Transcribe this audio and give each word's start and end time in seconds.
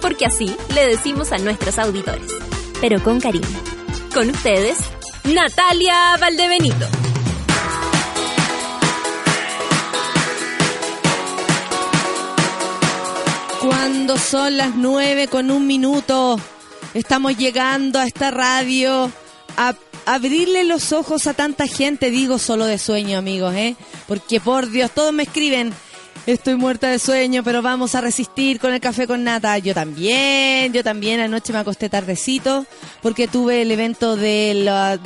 Porque 0.00 0.26
así 0.26 0.56
le 0.74 0.86
decimos 0.86 1.32
a 1.32 1.38
nuestros 1.38 1.78
auditores. 1.78 2.30
Pero 2.80 3.02
con 3.02 3.20
cariño. 3.20 3.46
Con 4.14 4.30
ustedes, 4.30 4.78
Natalia 5.24 6.16
Valdebenito. 6.20 6.86
Cuando 13.60 14.16
son 14.16 14.56
las 14.56 14.74
nueve 14.76 15.28
con 15.28 15.50
un 15.50 15.66
minuto, 15.66 16.38
estamos 16.94 17.36
llegando 17.36 17.98
a 17.98 18.06
esta 18.06 18.30
radio 18.30 19.10
a 19.56 19.74
abrirle 20.06 20.64
los 20.64 20.92
ojos 20.92 21.26
a 21.26 21.34
tanta 21.34 21.66
gente, 21.66 22.10
digo 22.10 22.38
solo 22.38 22.64
de 22.64 22.78
sueño, 22.78 23.18
amigos, 23.18 23.54
¿eh? 23.54 23.76
Porque 24.06 24.40
por 24.40 24.70
Dios, 24.70 24.90
todos 24.92 25.12
me 25.12 25.24
escriben, 25.24 25.74
estoy 26.32 26.56
muerta 26.56 26.88
de 26.90 26.98
sueño, 26.98 27.42
pero 27.42 27.62
vamos 27.62 27.94
a 27.94 28.02
resistir 28.02 28.60
con 28.60 28.74
el 28.74 28.80
café 28.80 29.06
con 29.06 29.24
nata. 29.24 29.56
Yo 29.58 29.72
también, 29.72 30.72
yo 30.72 30.84
también, 30.84 31.20
anoche 31.20 31.52
me 31.52 31.58
acosté 31.58 31.88
tardecito, 31.88 32.66
porque 33.02 33.28
tuve 33.28 33.62
el 33.62 33.70
evento 33.70 34.14
de, 34.14 34.98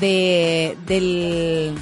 del, 0.86 1.74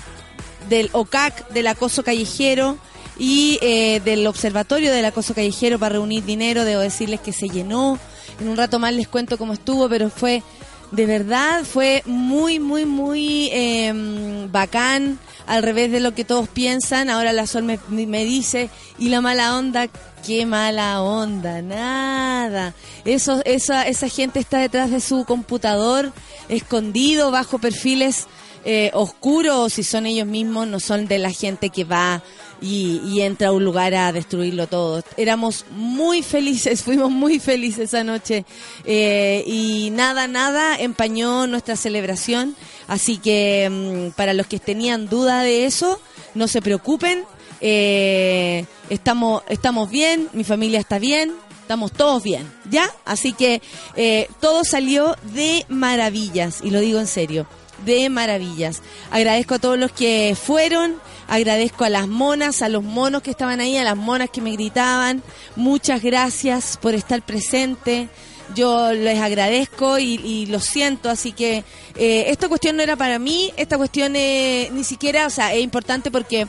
del 0.68 0.90
OCAC, 0.92 1.48
del 1.50 1.66
acoso 1.68 2.02
callejero, 2.04 2.76
y 3.18 3.58
eh, 3.62 4.00
del 4.04 4.26
observatorio 4.26 4.92
del 4.92 5.04
acoso 5.04 5.34
callejero 5.34 5.78
para 5.78 5.94
reunir 5.94 6.24
dinero. 6.24 6.64
Debo 6.64 6.82
decirles 6.82 7.20
que 7.20 7.32
se 7.32 7.48
llenó. 7.48 7.98
En 8.40 8.48
un 8.48 8.56
rato 8.56 8.78
más 8.78 8.94
les 8.94 9.08
cuento 9.08 9.38
cómo 9.38 9.54
estuvo, 9.54 9.88
pero 9.88 10.10
fue 10.10 10.42
de 10.90 11.06
verdad 11.06 11.64
fue 11.64 12.02
muy, 12.04 12.58
muy, 12.58 12.84
muy 12.84 13.48
eh, 13.52 14.48
bacán, 14.50 15.18
al 15.50 15.64
revés 15.64 15.90
de 15.90 15.98
lo 15.98 16.14
que 16.14 16.24
todos 16.24 16.48
piensan. 16.48 17.10
Ahora 17.10 17.32
la 17.32 17.48
Sol 17.48 17.64
me, 17.64 17.80
me, 17.88 18.24
dice, 18.24 18.70
y 19.00 19.08
la 19.08 19.20
mala 19.20 19.58
onda, 19.58 19.88
qué 20.24 20.46
mala 20.46 21.02
onda, 21.02 21.60
nada. 21.60 22.72
Eso, 23.04 23.42
esa, 23.44 23.82
esa 23.88 24.08
gente 24.08 24.38
está 24.38 24.58
detrás 24.58 24.92
de 24.92 25.00
su 25.00 25.24
computador, 25.24 26.12
escondido 26.48 27.32
bajo 27.32 27.58
perfiles 27.58 28.28
eh, 28.64 28.90
oscuros, 28.94 29.72
si 29.72 29.82
son 29.82 30.06
ellos 30.06 30.26
mismos, 30.26 30.68
no 30.68 30.78
son 30.78 31.08
de 31.08 31.18
la 31.18 31.32
gente 31.32 31.70
que 31.70 31.84
va 31.84 32.22
y, 32.60 33.20
entra 33.22 33.48
a 33.48 33.52
un 33.52 33.64
lugar 33.64 33.94
a 33.94 34.12
destruirlo 34.12 34.66
todo. 34.66 35.02
Éramos 35.16 35.64
muy 35.70 36.22
felices, 36.22 36.82
fuimos 36.84 37.10
muy 37.10 37.38
felices 37.40 37.84
esa 37.84 38.04
noche 38.04 38.44
eh, 38.84 39.42
y 39.46 39.90
nada, 39.92 40.28
nada 40.28 40.76
empañó 40.78 41.46
nuestra 41.46 41.74
celebración. 41.74 42.54
Así 42.90 43.18
que 43.18 43.70
mm, 43.70 44.16
para 44.16 44.34
los 44.34 44.48
que 44.48 44.58
tenían 44.58 45.08
duda 45.08 45.42
de 45.42 45.64
eso, 45.64 46.00
no 46.34 46.48
se 46.48 46.60
preocupen. 46.60 47.24
Eh, 47.60 48.64
estamos, 48.88 49.44
estamos 49.48 49.88
bien, 49.88 50.28
mi 50.32 50.42
familia 50.42 50.80
está 50.80 50.98
bien, 50.98 51.32
estamos 51.62 51.92
todos 51.92 52.20
bien, 52.24 52.50
¿ya? 52.68 52.90
Así 53.04 53.32
que 53.32 53.62
eh, 53.94 54.28
todo 54.40 54.64
salió 54.64 55.16
de 55.34 55.64
maravillas, 55.68 56.62
y 56.64 56.70
lo 56.70 56.80
digo 56.80 56.98
en 56.98 57.06
serio, 57.06 57.46
de 57.86 58.08
maravillas. 58.08 58.82
Agradezco 59.12 59.54
a 59.54 59.58
todos 59.60 59.78
los 59.78 59.92
que 59.92 60.36
fueron, 60.40 60.96
Agradezco 61.30 61.84
a 61.84 61.88
las 61.90 62.08
monas, 62.08 62.60
a 62.60 62.68
los 62.68 62.82
monos 62.82 63.22
que 63.22 63.30
estaban 63.30 63.60
ahí, 63.60 63.76
a 63.76 63.84
las 63.84 63.96
monas 63.96 64.30
que 64.30 64.40
me 64.40 64.50
gritaban. 64.50 65.22
Muchas 65.54 66.02
gracias 66.02 66.76
por 66.76 66.92
estar 66.96 67.22
presente. 67.22 68.08
Yo 68.54 68.92
les 68.92 69.20
agradezco 69.20 69.98
y, 69.98 70.46
lo 70.46 70.60
siento, 70.60 71.08
así 71.10 71.32
que 71.32 71.64
eh, 71.96 72.24
esta 72.28 72.48
cuestión 72.48 72.76
no 72.76 72.82
era 72.82 72.96
para 72.96 73.18
mí, 73.18 73.52
esta 73.56 73.76
cuestión 73.76 74.12
ni 74.12 74.84
siquiera, 74.84 75.26
o 75.26 75.30
sea, 75.30 75.54
es 75.54 75.62
importante 75.62 76.10
porque 76.10 76.46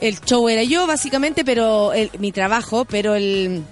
el 0.00 0.20
show 0.20 0.48
era 0.48 0.62
yo, 0.62 0.86
básicamente, 0.86 1.44
pero 1.44 1.92
mi 2.18 2.32
trabajo, 2.32 2.84
pero 2.84 3.14
el, 3.14 3.62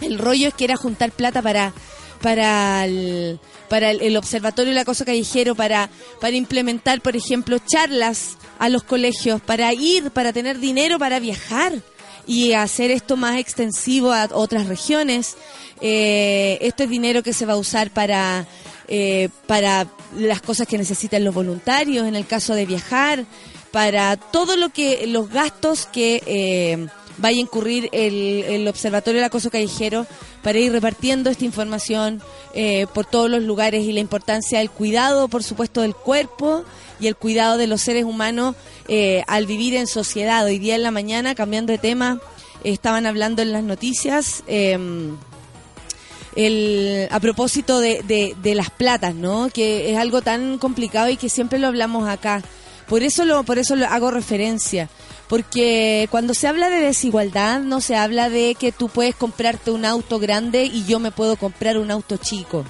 el 0.00 0.18
rollo 0.18 0.48
es 0.48 0.54
que 0.54 0.64
era 0.64 0.76
juntar 0.76 1.10
plata 1.12 1.42
para 1.42 1.72
para 2.20 2.84
el, 2.84 3.40
para 3.68 3.90
el, 3.90 4.16
observatorio 4.16 4.72
La 4.72 4.84
Cosa 4.84 5.04
Callejero, 5.04 5.54
para, 5.54 5.90
para 6.20 6.36
implementar, 6.36 7.00
por 7.00 7.16
ejemplo, 7.16 7.58
charlas 7.58 8.36
a 8.58 8.68
los 8.68 8.82
colegios, 8.82 9.40
para 9.40 9.72
ir, 9.72 10.10
para 10.10 10.32
tener 10.32 10.58
dinero 10.58 10.98
para 10.98 11.18
viajar 11.18 11.72
y 12.30 12.52
hacer 12.52 12.92
esto 12.92 13.16
más 13.16 13.38
extensivo 13.38 14.12
a 14.12 14.28
otras 14.30 14.68
regiones. 14.68 15.36
Eh, 15.80 16.58
esto 16.60 16.84
es 16.84 16.88
dinero 16.88 17.24
que 17.24 17.32
se 17.32 17.44
va 17.44 17.54
a 17.54 17.56
usar 17.56 17.90
para, 17.90 18.46
eh, 18.86 19.30
para 19.48 19.88
las 20.16 20.40
cosas 20.40 20.68
que 20.68 20.78
necesitan 20.78 21.24
los 21.24 21.34
voluntarios, 21.34 22.06
en 22.06 22.14
el 22.14 22.28
caso 22.28 22.54
de 22.54 22.66
viajar, 22.66 23.24
para 23.72 24.16
todo 24.16 24.56
lo 24.56 24.68
que, 24.68 25.08
los 25.08 25.28
gastos 25.28 25.86
que 25.86 26.22
eh, 26.24 26.86
vaya 27.20 27.38
a 27.38 27.40
incurrir 27.40 27.88
el, 27.92 28.44
el 28.48 28.68
Observatorio 28.68 29.20
del 29.20 29.26
Acoso 29.26 29.50
Callejero 29.50 30.06
para 30.42 30.58
ir 30.58 30.72
repartiendo 30.72 31.30
esta 31.30 31.44
información 31.44 32.22
eh, 32.54 32.86
por 32.94 33.06
todos 33.06 33.30
los 33.30 33.42
lugares 33.42 33.84
y 33.84 33.92
la 33.92 34.00
importancia 34.00 34.58
del 34.58 34.70
cuidado, 34.70 35.28
por 35.28 35.42
supuesto, 35.42 35.82
del 35.82 35.94
cuerpo 35.94 36.64
y 36.98 37.06
el 37.06 37.16
cuidado 37.16 37.56
de 37.58 37.66
los 37.66 37.80
seres 37.80 38.04
humanos 38.04 38.56
eh, 38.88 39.22
al 39.26 39.46
vivir 39.46 39.74
en 39.74 39.86
sociedad. 39.86 40.44
Hoy 40.44 40.58
día 40.58 40.74
en 40.74 40.82
la 40.82 40.90
mañana, 40.90 41.34
cambiando 41.34 41.72
de 41.72 41.78
tema, 41.78 42.20
estaban 42.64 43.06
hablando 43.06 43.42
en 43.42 43.52
las 43.52 43.62
noticias. 43.62 44.42
Em, 44.46 45.16
el, 46.36 47.08
a 47.10 47.18
propósito 47.20 47.80
de, 47.80 48.34
de, 48.40 48.54
las 48.54 48.70
platas, 48.70 49.14
¿no? 49.14 49.48
Que 49.52 49.90
es 49.90 49.98
algo 49.98 50.22
tan 50.22 50.58
complicado 50.58 51.08
y 51.08 51.16
que 51.16 51.28
siempre 51.28 51.58
lo 51.58 51.66
hablamos 51.66 52.08
acá. 52.08 52.42
Por 52.88 53.02
eso 53.02 53.24
lo, 53.24 53.42
por 53.44 53.58
eso 53.58 53.76
lo 53.76 53.86
hago 53.86 54.10
referencia. 54.10 54.88
Porque 55.30 56.08
cuando 56.10 56.34
se 56.34 56.48
habla 56.48 56.70
de 56.70 56.80
desigualdad, 56.80 57.60
no 57.60 57.80
se 57.80 57.94
habla 57.94 58.28
de 58.28 58.56
que 58.56 58.72
tú 58.72 58.88
puedes 58.88 59.14
comprarte 59.14 59.70
un 59.70 59.84
auto 59.84 60.18
grande 60.18 60.64
y 60.64 60.84
yo 60.86 60.98
me 60.98 61.12
puedo 61.12 61.36
comprar 61.36 61.78
un 61.78 61.92
auto 61.92 62.16
chico. 62.16 62.64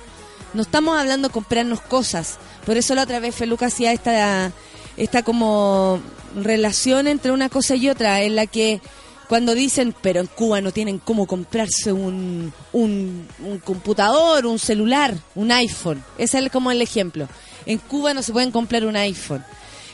No 0.53 0.61
estamos 0.61 0.99
hablando 0.99 1.29
de 1.29 1.33
comprarnos 1.33 1.81
cosas. 1.81 2.37
Por 2.67 2.77
eso 2.77 2.95
la 2.95 3.05
otra 3.05 3.19
vez 3.19 3.35
Feluca 3.35 3.67
hacía 3.67 3.93
esta, 3.93 4.53
esta 4.99 5.23
como 5.23 6.01
relación 6.37 7.09
entre 7.09 7.33
una 7.33 7.49
cosa 7.49 7.77
y 7.77 7.89
otra, 7.89 8.21
en 8.21 8.37
la 8.37 8.47
que 8.47 8.83
cuando 9.27 9.55
dicen, 9.55 9.95
pero 10.03 10.21
en 10.21 10.27
Cuba 10.27 10.61
no 10.61 10.71
tienen 10.71 10.99
cómo 10.99 11.27
comprarse 11.27 11.95
un, 11.95 12.53
un, 12.75 13.27
un 13.43 13.59
computador, 13.61 14.45
un 14.45 14.59
celular, 14.59 15.15
un 15.35 15.51
iPhone. 15.51 16.05
Ese 16.19 16.39
es 16.39 16.53
como 16.53 16.71
el 16.71 16.83
ejemplo. 16.83 17.27
En 17.65 17.79
Cuba 17.79 18.13
no 18.13 18.23
se 18.23 18.33
pueden 18.33 18.51
comprar 18.51 18.85
un 18.85 18.97
iPhone. 18.97 19.43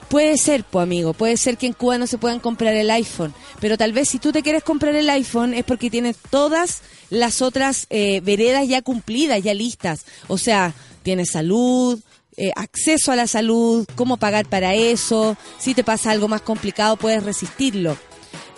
Puede 0.09 0.39
ser, 0.39 0.63
pues 0.63 0.85
amigo, 0.85 1.15
puede 1.15 1.37
ser 1.37 1.57
que 1.57 1.67
en 1.67 1.73
Cuba 1.73 1.99
no 1.99 2.07
se 2.07 2.19
puedan 2.19 2.39
comprar 2.39 2.75
el 2.75 2.91
iPhone, 2.91 3.35
pero 3.61 3.77
tal 3.77 3.93
vez 3.93 4.09
si 4.09 4.19
tú 4.19 4.31
te 4.31 4.43
quieres 4.43 4.63
comprar 4.63 4.95
el 4.95 5.11
iPhone 5.11 5.53
es 5.53 5.65
porque 5.65 5.91
tienes 5.91 6.17
todas 6.31 6.83
las 7.11 7.43
otras 7.43 7.87
eh, 7.91 8.21
veredas 8.21 8.69
ya 8.69 8.83
cumplidas, 8.83 9.43
ya 9.43 9.53
listas. 9.53 10.07
O 10.29 10.39
sea, 10.39 10.75
tienes 11.03 11.31
salud, 11.33 12.01
eh, 12.37 12.53
acceso 12.55 13.11
a 13.11 13.17
la 13.17 13.27
salud, 13.27 13.87
cómo 13.97 14.17
pagar 14.17 14.47
para 14.47 14.75
eso, 14.75 15.37
si 15.59 15.75
te 15.75 15.83
pasa 15.83 16.11
algo 16.11 16.29
más 16.29 16.43
complicado 16.43 16.97
puedes 16.97 17.23
resistirlo. 17.23 17.97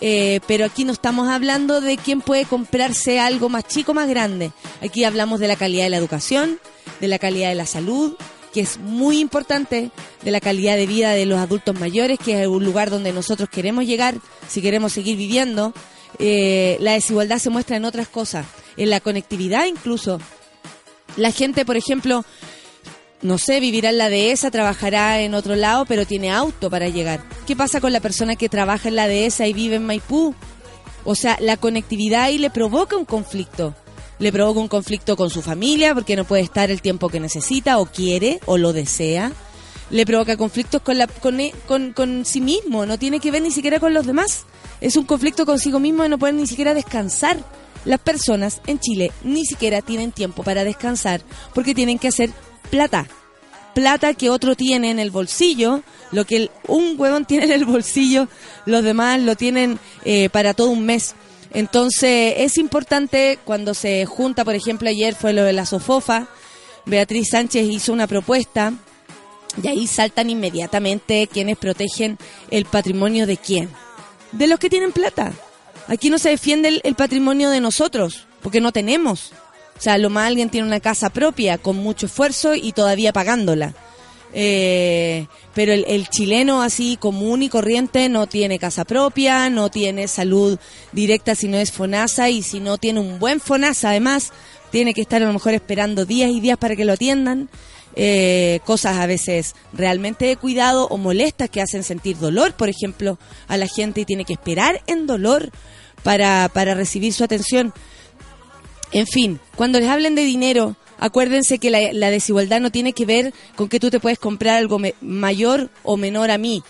Eh, 0.00 0.41
pero 0.47 0.65
aquí 0.65 0.85
no 0.85 0.93
estamos 0.93 1.29
hablando 1.29 1.81
de 1.81 1.97
quién 1.97 2.21
puede 2.21 2.45
comprarse 2.45 3.21
algo 3.21 3.49
más 3.49 3.67
chico, 3.67 3.95
más 3.95 4.09
grande. 4.09 4.53
Aquí 4.83 5.05
hablamos 5.05 5.41
de 5.41 5.49
la 5.49 5.56
calidad 5.56 5.85
de 5.85 5.91
la 5.91 5.97
educación, 5.97 6.61
de 7.00 7.09
la 7.09 7.19
calidad 7.19 7.49
de 7.49 7.55
la 7.55 7.67
salud, 7.67 8.17
que 8.53 8.61
es 8.61 8.79
muy 8.79 9.21
importante 9.21 9.91
de 10.23 10.31
la 10.31 10.41
calidad 10.41 10.77
de 10.77 10.87
vida 10.87 11.11
de 11.12 11.27
los 11.27 11.39
adultos 11.39 11.79
mayores, 11.79 12.19
que 12.19 12.43
es 12.43 12.47
un 12.47 12.65
lugar 12.65 12.91
donde 12.91 13.12
nosotros 13.12 13.49
queremos 13.49 13.85
llegar, 13.85 14.17
si 14.49 14.62
queremos 14.62 14.93
seguir 14.93 15.17
viviendo. 15.17 15.73
Eh, 16.19 16.77
la 16.81 16.93
desigualdad 16.93 17.39
se 17.39 17.50
muestra 17.50 17.77
en 17.77 17.85
otras 17.85 18.09
cosas, 18.09 18.47
en 18.77 18.91
la 18.91 19.00
conectividad 19.00 19.67
incluso. 19.67 20.21
La 21.17 21.33
gente, 21.33 21.65
por 21.65 21.77
ejemplo, 21.77 22.25
no 23.23 23.39
sé, 23.39 23.61
vivirá 23.61 23.91
en 23.91 23.99
la 23.99 24.09
dehesa, 24.09 24.50
trabajará 24.50 25.21
en 25.21 25.35
otro 25.35 25.56
lado, 25.56 25.85
pero 25.87 26.06
tiene 26.06 26.31
auto 26.31 26.71
para 26.71 26.89
llegar. 26.89 27.23
¿Qué 27.47 27.56
pasa 27.56 27.81
con 27.81 27.93
la 27.93 28.00
persona 28.00 28.37
que 28.37 28.49
trabaja 28.49 28.89
en 28.89 28.97
la 28.97 29.09
dehesa 29.09 29.47
y 29.47 29.53
vive 29.53 29.77
en 29.77 29.87
Maipú? 29.87 30.35
O 31.05 31.15
sea, 31.15 31.37
la 31.41 31.56
conectividad 31.56 32.25
ahí 32.25 32.39
le 32.39 32.50
provoca 32.50 32.97
un 32.97 33.05
conflicto 33.05 33.75
le 34.19 34.32
provoca 34.32 34.61
un 34.61 34.69
conflicto 34.69 35.17
con 35.17 35.31
su 35.31 35.43
familia 35.43 35.94
porque 35.94 36.17
no 36.17 36.25
puede 36.25 36.43
estar 36.43 36.70
el 36.70 36.82
tiempo 36.82 37.09
que 37.09 37.20
necesita 37.20 37.79
o 37.79 37.87
quiere 37.87 38.41
o 38.47 38.59
lo 38.59 38.73
desea. 38.73 39.32
Le 39.91 40.05
provoca 40.05 40.37
conflictos 40.37 40.82
con, 40.82 40.99
la, 40.99 41.06
con, 41.06 41.41
e, 41.41 41.55
con, 41.67 41.93
con 41.93 42.25
sí 42.25 42.41
mismo, 42.41 42.85
no 42.85 42.99
tiene 42.99 43.20
que 43.20 43.31
ver 43.31 43.43
ni 43.43 43.50
siquiera 43.50 43.81
con 43.81 43.94
los 43.94 44.06
demás. 44.06 44.44
Es 44.81 44.97
un 44.97 45.05
conflicto 45.05 45.47
consigo 45.47 45.81
mismo 45.81 46.03
de 46.03 46.11
no 46.11 46.19
poder 46.19 46.35
ni 46.35 46.47
siquiera 46.47 46.75
descansar. 46.75 47.38
Las 47.85 48.00
personas 48.00 48.61
en 48.67 48.81
Chile 48.81 49.12
ni 49.23 49.44
siquiera 49.44 49.81
tienen 49.82 50.12
tiempo 50.12 50.43
para 50.43 50.64
descansar 50.64 51.23
porque 51.55 51.75
tienen 51.75 51.99
que 51.99 52.09
hacer 52.09 52.31
plata. 52.71 53.06
Plata 53.75 54.14
que 54.14 54.29
otro 54.29 54.56
tiene 54.56 54.91
en 54.91 54.99
el 54.99 55.11
bolsillo, 55.11 55.82
lo 56.11 56.25
que 56.25 56.50
un 56.67 56.97
huevón 56.99 57.25
tiene 57.25 57.44
en 57.44 57.53
el 57.53 57.64
bolsillo, 57.64 58.29
los 58.67 58.82
demás 58.82 59.21
lo 59.21 59.37
tienen 59.37 59.79
eh, 60.05 60.29
para 60.31 60.53
todo 60.53 60.71
un 60.71 60.85
mes. 60.85 61.14
Entonces 61.53 62.35
es 62.39 62.59
importante 62.59 63.39
cuando 63.45 63.75
se 63.75 64.05
junta, 64.06 64.45
por 64.45 64.55
ejemplo, 64.55 64.89
ayer 64.89 65.15
fue 65.15 65.33
lo 65.33 65.45
de 65.45 65.53
la 65.53 65.67
Sofofa, 65.67 66.29
Beatriz 66.85 67.29
Sánchez 67.31 67.69
hizo 67.69 67.93
una 67.93 68.06
propuesta 68.06 68.73
y 69.62 69.69
ahí 69.69 69.87
saltan 69.87 70.31
inmediatamente 70.31 71.29
quienes 71.31 71.59
protegen 71.59 72.19
el 72.50 72.65
patrimonio 72.65 73.27
de 73.27 73.37
quién. 73.37 73.69
De 74.33 74.47
los 74.47 74.59
que 74.59 74.71
tienen 74.71 74.93
plata. 74.93 75.33
Aquí 75.87 76.11
no 76.11 76.19
se 76.19 76.31
defiende 76.31 76.81
el, 76.85 76.95
patrimonio 76.95 77.50
de 77.50 77.61
nosotros, 77.61 78.27
porque 78.43 78.61
no 78.61 78.73
tenemos. 78.73 79.33
O 79.77 79.81
sea, 79.81 79.97
lo 79.97 80.11
más 80.11 80.27
alguien 80.27 80.50
tiene 80.50 80.67
una 80.67 80.81
casa 80.81 81.09
propia 81.11 81.56
con 81.56 81.77
mucho 81.77 82.06
esfuerzo 82.06 82.55
y 82.55 82.73
todavía 82.73 83.12
pagándola. 83.12 83.75
Eh, 84.33 85.27
pero 85.55 85.73
el, 85.73 86.09
chileno 86.09 86.63
así 86.63 86.97
común 86.99 87.43
y 87.43 87.49
corriente 87.49 88.09
no 88.09 88.27
tiene 88.27 88.59
casa 88.59 88.85
propia, 88.85 89.49
no 89.51 89.71
tiene 89.71 90.07
salud 90.07 90.59
directa 90.93 91.35
si 91.35 91.49
no 91.49 91.57
es 91.57 91.73
FONASA 91.73 92.29
y 92.31 92.43
si 92.43 92.61
no 92.61 92.79
tiene 92.79 93.01
un 93.01 93.19
buen 93.19 93.41
FONASA 93.41 93.91
además, 93.91 94.33
tiene 94.71 94.93
que 94.93 95.01
estar 95.01 95.23
a 95.23 95.27
lo 95.27 95.33
mejor 95.33 95.55
esperando 95.55 96.05
días 96.05 96.31
y 96.31 96.41
días 96.41 96.59
para 96.59 96.77
que 96.77 96.85
lo 96.85 96.93
atiendan. 96.93 97.49
Eh, 98.01 98.61
cosas 98.65 98.99
a 98.99 99.07
veces 99.07 99.57
realmente 99.73 100.27
de 100.27 100.37
cuidado 100.37 100.87
o 100.87 100.99
molestas 100.99 101.51
que 101.51 101.61
hacen 101.61 101.83
sentir 101.83 102.17
dolor, 102.19 102.55
por 102.55 102.69
ejemplo, 102.69 103.19
a 103.49 103.57
la 103.57 103.67
gente 103.67 104.03
y 104.03 104.05
tiene 104.05 104.25
que 104.25 104.35
esperar 104.35 104.83
en 104.87 105.07
dolor 105.07 105.51
para, 106.05 106.49
para 106.53 106.75
recibir 106.75 107.13
su 107.13 107.25
atención. 107.25 107.73
En 108.93 109.07
fin, 109.07 109.41
cuando 109.57 109.81
les 109.81 109.89
hablen 109.89 110.15
de 110.15 110.23
dinero, 110.23 110.77
acuérdense 110.99 111.59
que 111.59 111.71
la, 111.71 112.11
desigualdad 112.11 112.61
no 112.61 112.71
tiene 112.71 112.93
que 112.93 113.06
ver 113.06 113.33
con 113.56 113.69
que 113.69 113.81
tú 113.81 113.91
te 113.91 114.00
puedes 114.00 114.19
comprar 114.19 114.56
algo 114.59 114.79
mayor 115.00 115.71
o 115.83 115.97
menor 115.97 116.31
a 116.31 116.39
mí. 116.39 116.62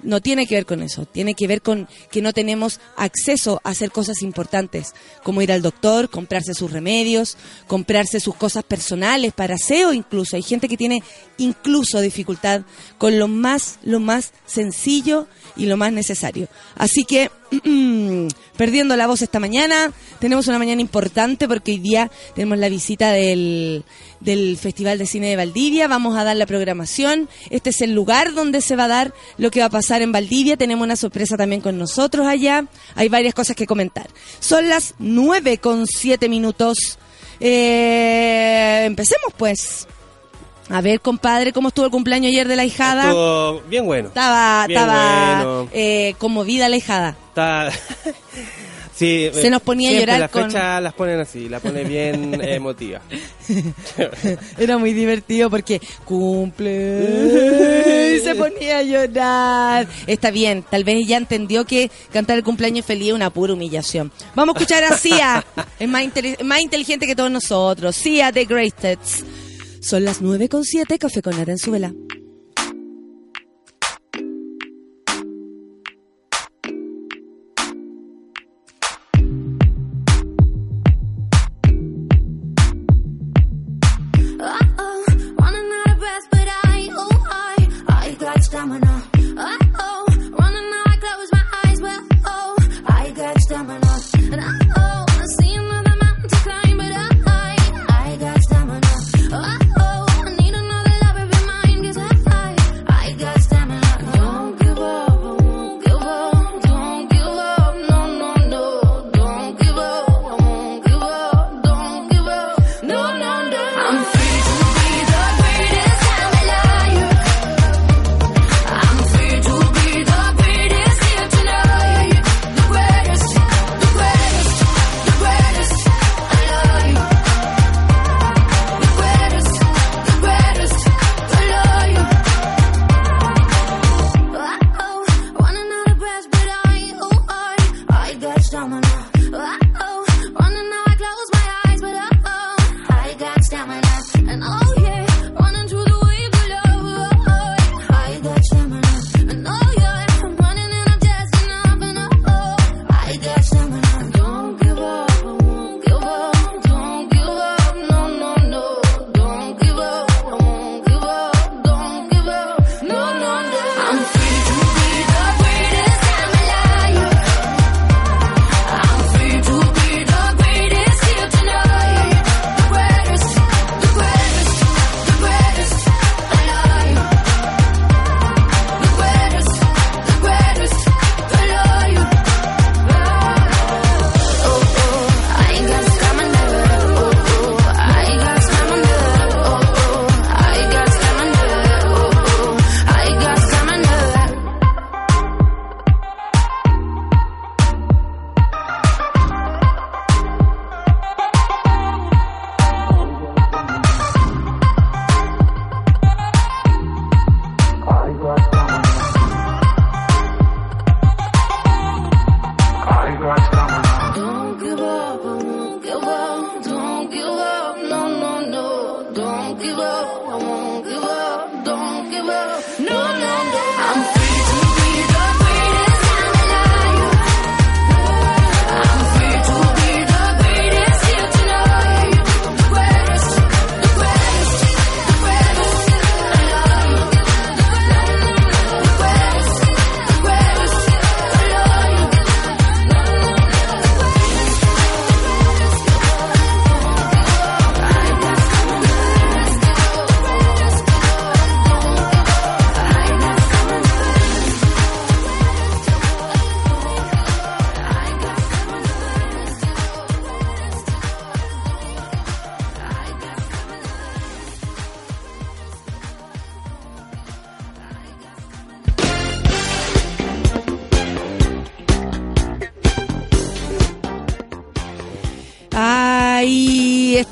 No 0.00 0.20
tiene 0.20 0.46
que 0.46 0.54
ver 0.54 0.64
con 0.64 0.80
eso, 0.80 1.06
tiene 1.06 1.34
que 1.34 1.48
ver 1.48 1.60
con 1.60 1.88
que 2.12 2.22
no 2.22 2.32
tenemos 2.32 2.78
acceso 2.96 3.60
a 3.64 3.70
hacer 3.70 3.90
cosas 3.90 4.22
importantes, 4.22 4.94
como 5.24 5.42
ir 5.42 5.50
al 5.50 5.60
doctor, 5.60 6.08
comprarse 6.08 6.54
sus 6.54 6.70
remedios, 6.70 7.36
comprarse 7.66 8.20
sus 8.20 8.36
cosas 8.36 8.62
personales 8.62 9.32
para 9.32 9.56
aseo 9.56 9.92
incluso. 9.92 10.36
Hay 10.36 10.42
gente 10.42 10.68
que 10.68 10.76
tiene 10.76 11.02
incluso 11.36 12.00
dificultad 12.00 12.62
con 12.96 13.18
lo 13.18 13.26
más, 13.26 13.80
lo 13.82 13.98
más 13.98 14.32
sencillo 14.46 15.26
y 15.56 15.66
lo 15.66 15.76
más 15.76 15.92
necesario. 15.92 16.46
Así 16.76 17.04
que, 17.04 17.32
perdiendo 18.56 18.96
la 18.96 19.06
voz 19.06 19.22
esta 19.22 19.40
mañana, 19.40 19.92
tenemos 20.18 20.48
una 20.48 20.58
mañana 20.58 20.80
importante 20.80 21.48
porque 21.48 21.72
hoy 21.72 21.78
día 21.78 22.10
tenemos 22.34 22.58
la 22.58 22.68
visita 22.68 23.12
del, 23.12 23.84
del 24.20 24.56
Festival 24.56 24.98
de 24.98 25.06
Cine 25.06 25.28
de 25.28 25.36
Valdivia, 25.36 25.88
vamos 25.88 26.16
a 26.16 26.24
dar 26.24 26.36
la 26.36 26.46
programación, 26.46 27.28
este 27.50 27.70
es 27.70 27.80
el 27.80 27.94
lugar 27.94 28.34
donde 28.34 28.60
se 28.60 28.76
va 28.76 28.84
a 28.84 28.88
dar 28.88 29.14
lo 29.38 29.50
que 29.50 29.60
va 29.60 29.66
a 29.66 29.70
pasar 29.70 30.02
en 30.02 30.12
Valdivia, 30.12 30.56
tenemos 30.56 30.84
una 30.84 30.96
sorpresa 30.96 31.36
también 31.36 31.60
con 31.60 31.78
nosotros 31.78 32.26
allá, 32.26 32.66
hay 32.94 33.08
varias 33.08 33.34
cosas 33.34 33.56
que 33.56 33.66
comentar. 33.66 34.08
Son 34.40 34.68
las 34.68 34.94
nueve 34.98 35.58
con 35.58 35.86
siete 35.86 36.28
minutos. 36.28 36.98
Eh, 37.40 38.82
empecemos 38.84 39.32
pues. 39.36 39.86
A 40.70 40.80
ver, 40.82 41.00
compadre, 41.00 41.52
¿cómo 41.52 41.68
estuvo 41.68 41.86
el 41.86 41.90
cumpleaños 41.90 42.28
ayer 42.28 42.46
de 42.46 42.56
la 42.56 42.64
hijada? 42.64 43.04
Estuvo 43.04 43.60
bien 43.62 43.86
bueno. 43.86 44.08
Estaba, 44.08 44.66
estaba 44.68 45.66
eh, 45.72 46.14
conmovida 46.18 46.68
la 46.68 46.76
hijada. 46.76 47.16
sí, 48.94 49.30
se 49.32 49.48
nos 49.48 49.62
ponía 49.62 49.90
a 49.90 49.92
llorar 49.92 50.20
las 50.20 50.30
fechas 50.30 50.82
las 50.82 50.92
ponen 50.92 51.20
así, 51.20 51.48
la 51.48 51.60
pone 51.60 51.84
bien 51.84 52.38
emotiva. 52.42 53.00
Era 54.58 54.76
muy 54.76 54.92
divertido 54.92 55.48
porque 55.48 55.80
cumple 56.04 58.16
y 58.16 58.20
se 58.20 58.34
ponía 58.34 58.78
a 58.78 58.82
llorar. 58.82 59.88
Está 60.06 60.30
bien, 60.30 60.64
tal 60.68 60.84
vez 60.84 60.96
ella 60.96 61.16
entendió 61.16 61.64
que 61.64 61.90
cantar 62.12 62.36
el 62.36 62.44
cumpleaños 62.44 62.84
feliz 62.84 63.08
es 63.08 63.14
una 63.14 63.30
pura 63.30 63.54
humillación. 63.54 64.12
Vamos 64.34 64.54
a 64.54 64.58
escuchar 64.58 64.84
a 64.84 64.94
Sia, 64.98 65.42
es 65.78 65.88
más, 65.88 66.04
más 66.44 66.60
inteligente 66.60 67.06
que 67.06 67.16
todos 67.16 67.30
nosotros. 67.30 67.96
Sia 67.96 68.32
The 68.32 68.44
Greatest. 68.44 69.22
Son 69.80 70.04
las 70.04 70.20
9 70.20 70.48
con 70.48 70.64
7, 70.64 70.98
café 70.98 71.22
con 71.22 71.36
nata 71.36 71.52
en 71.52 71.58
su 71.58 71.70
vela. 71.70 71.92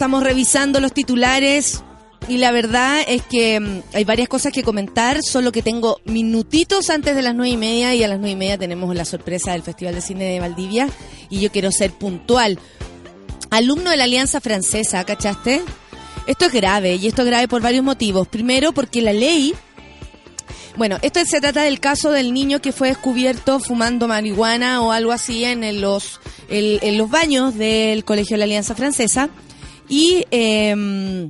Estamos 0.06 0.22
revisando 0.22 0.78
los 0.78 0.92
titulares 0.92 1.82
y 2.28 2.38
la 2.38 2.52
verdad 2.52 3.00
es 3.08 3.22
que 3.22 3.58
mm, 3.58 3.82
hay 3.92 4.04
varias 4.04 4.28
cosas 4.28 4.52
que 4.52 4.62
comentar, 4.62 5.20
solo 5.20 5.50
que 5.50 5.62
tengo 5.62 5.98
minutitos 6.04 6.90
antes 6.90 7.16
de 7.16 7.22
las 7.22 7.34
nueve 7.34 7.50
y 7.50 7.56
media 7.56 7.92
y 7.92 8.04
a 8.04 8.06
las 8.06 8.20
nueve 8.20 8.30
y 8.30 8.36
media 8.36 8.56
tenemos 8.56 8.94
la 8.94 9.04
sorpresa 9.04 9.50
del 9.50 9.64
Festival 9.64 9.96
de 9.96 10.00
Cine 10.00 10.24
de 10.26 10.38
Valdivia 10.38 10.88
y 11.28 11.40
yo 11.40 11.50
quiero 11.50 11.72
ser 11.72 11.90
puntual. 11.90 12.60
Alumno 13.50 13.90
de 13.90 13.96
la 13.96 14.04
Alianza 14.04 14.40
Francesa, 14.40 15.02
¿cachaste? 15.02 15.60
Esto 16.28 16.44
es 16.44 16.52
grave 16.52 16.94
y 16.94 17.08
esto 17.08 17.22
es 17.22 17.26
grave 17.26 17.48
por 17.48 17.60
varios 17.60 17.82
motivos. 17.82 18.28
Primero, 18.28 18.72
porque 18.72 19.02
la 19.02 19.12
ley 19.12 19.56
bueno, 20.76 20.98
esto 21.02 21.18
se 21.24 21.40
trata 21.40 21.62
del 21.62 21.80
caso 21.80 22.12
del 22.12 22.32
niño 22.32 22.60
que 22.60 22.70
fue 22.70 22.88
descubierto 22.88 23.58
fumando 23.58 24.06
marihuana 24.06 24.82
o 24.82 24.92
algo 24.92 25.10
así 25.10 25.44
en 25.44 25.80
los, 25.80 26.20
en 26.48 26.96
los 26.96 27.10
baños 27.10 27.56
del 27.56 28.04
Colegio 28.04 28.34
de 28.34 28.38
la 28.38 28.44
Alianza 28.44 28.76
Francesa. 28.76 29.30
Y 29.88 30.24
em, 30.30 31.28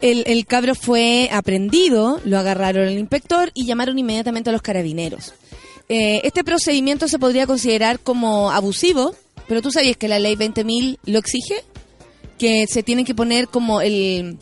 el, 0.00 0.24
el 0.26 0.46
cabro 0.46 0.74
fue 0.74 1.28
aprendido, 1.32 2.20
lo 2.24 2.38
agarraron 2.38 2.86
el 2.86 2.98
inspector 2.98 3.50
y 3.54 3.66
llamaron 3.66 3.98
inmediatamente 3.98 4.50
a 4.50 4.52
los 4.52 4.62
carabineros. 4.62 5.34
Eh, 5.88 6.20
este 6.22 6.44
procedimiento 6.44 7.08
se 7.08 7.18
podría 7.18 7.48
considerar 7.48 7.98
como 7.98 8.52
abusivo, 8.52 9.14
pero 9.48 9.60
tú 9.60 9.72
sabías 9.72 9.96
que 9.96 10.06
la 10.06 10.20
ley 10.20 10.36
20.000 10.36 10.98
lo 11.04 11.18
exige, 11.18 11.64
que 12.38 12.66
se 12.68 12.84
tiene 12.84 13.04
que 13.04 13.12
poner 13.12 13.48
como 13.48 13.80
el, 13.80 14.38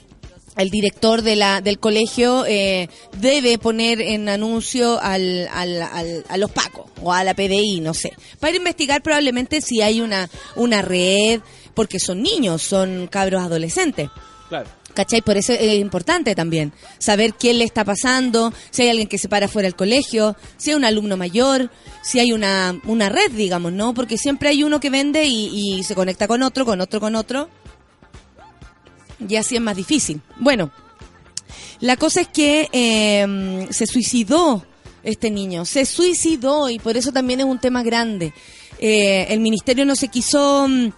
el 0.59 0.71
director 0.71 1.23
de 1.23 1.37
la, 1.37 1.63
del 1.63 1.79
colegio 1.79 2.45
eh, 2.47 2.91
debe 3.17 3.57
poner 3.57 4.03
en 4.03 4.29
anuncio 4.29 5.01
al, 5.01 5.49
al, 5.51 5.81
al, 5.81 6.25
a 6.29 6.37
los 6.37 6.51
PACO 6.51 6.91
o 7.03 7.15
a 7.15 7.25
la 7.25 7.33
PDI, 7.33 7.81
no 7.81 7.95
sé, 7.95 8.13
para 8.41 8.55
investigar 8.55 9.03
probablemente 9.03 9.63
si 9.63 9.81
hay 9.81 10.03
una, 10.03 10.29
una 10.55 10.83
red, 10.83 11.41
porque 11.79 12.01
son 12.01 12.23
niños, 12.23 12.61
son 12.61 13.07
cabros 13.07 13.41
adolescentes. 13.41 14.11
Claro. 14.49 14.69
¿Cachai? 14.95 15.23
Por 15.23 15.37
eso 15.37 15.53
es 15.53 15.79
importante 15.79 16.35
también 16.35 16.73
saber 16.99 17.35
quién 17.35 17.59
le 17.59 17.65
está 17.65 17.85
pasando, 17.85 18.53
si 18.73 18.83
hay 18.83 18.89
alguien 18.89 19.07
que 19.07 19.17
se 19.17 19.29
para 19.29 19.47
fuera 19.47 19.69
del 19.69 19.77
colegio, 19.77 20.35
si 20.57 20.71
hay 20.71 20.77
un 20.77 20.85
alumno 20.85 21.17
mayor, 21.17 21.71
si 22.03 22.19
hay 22.19 22.33
una, 22.33 22.77
una 22.83 23.09
red, 23.11 23.31
digamos, 23.31 23.71
¿no? 23.71 23.95
Porque 23.95 24.19
siempre 24.19 24.49
hay 24.49 24.65
uno 24.65 24.81
que 24.81 24.91
vende 24.91 25.27
y, 25.27 25.79
y 25.79 25.85
se 25.85 25.95
conecta 25.95 26.27
con 26.27 26.43
otro, 26.43 26.65
con 26.65 26.81
otro, 26.81 26.99
con 26.99 27.15
otro. 27.15 27.49
Y 29.29 29.37
así 29.37 29.55
es 29.55 29.63
más 29.63 29.77
difícil. 29.77 30.21
Bueno, 30.41 30.73
la 31.79 31.97
cosa 31.97 32.23
es 32.23 32.29
que 32.29 32.69
eh, 32.73 33.69
se 33.71 33.87
suicidó 33.87 34.67
este 35.05 35.31
niño, 35.31 35.65
se 35.65 35.87
suicidó 35.87 36.71
y 36.71 36.81
por 36.81 36.97
eso 36.97 37.13
también 37.13 37.39
es 37.39 37.47
un 37.47 37.61
tema 37.61 37.85
grande. 37.85 38.33
Eh, 38.81 39.27
el 39.31 39.39
ministerio 39.39 39.85
no 39.85 39.95
se 39.95 40.09
quiso 40.09 40.67
mm, 40.69 40.89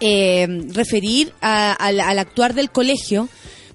eh, 0.00 0.46
referir 0.72 1.32
a- 1.40 1.72
al, 1.72 2.00
actuar 2.18 2.54
del 2.54 2.70
colegio 2.70 3.28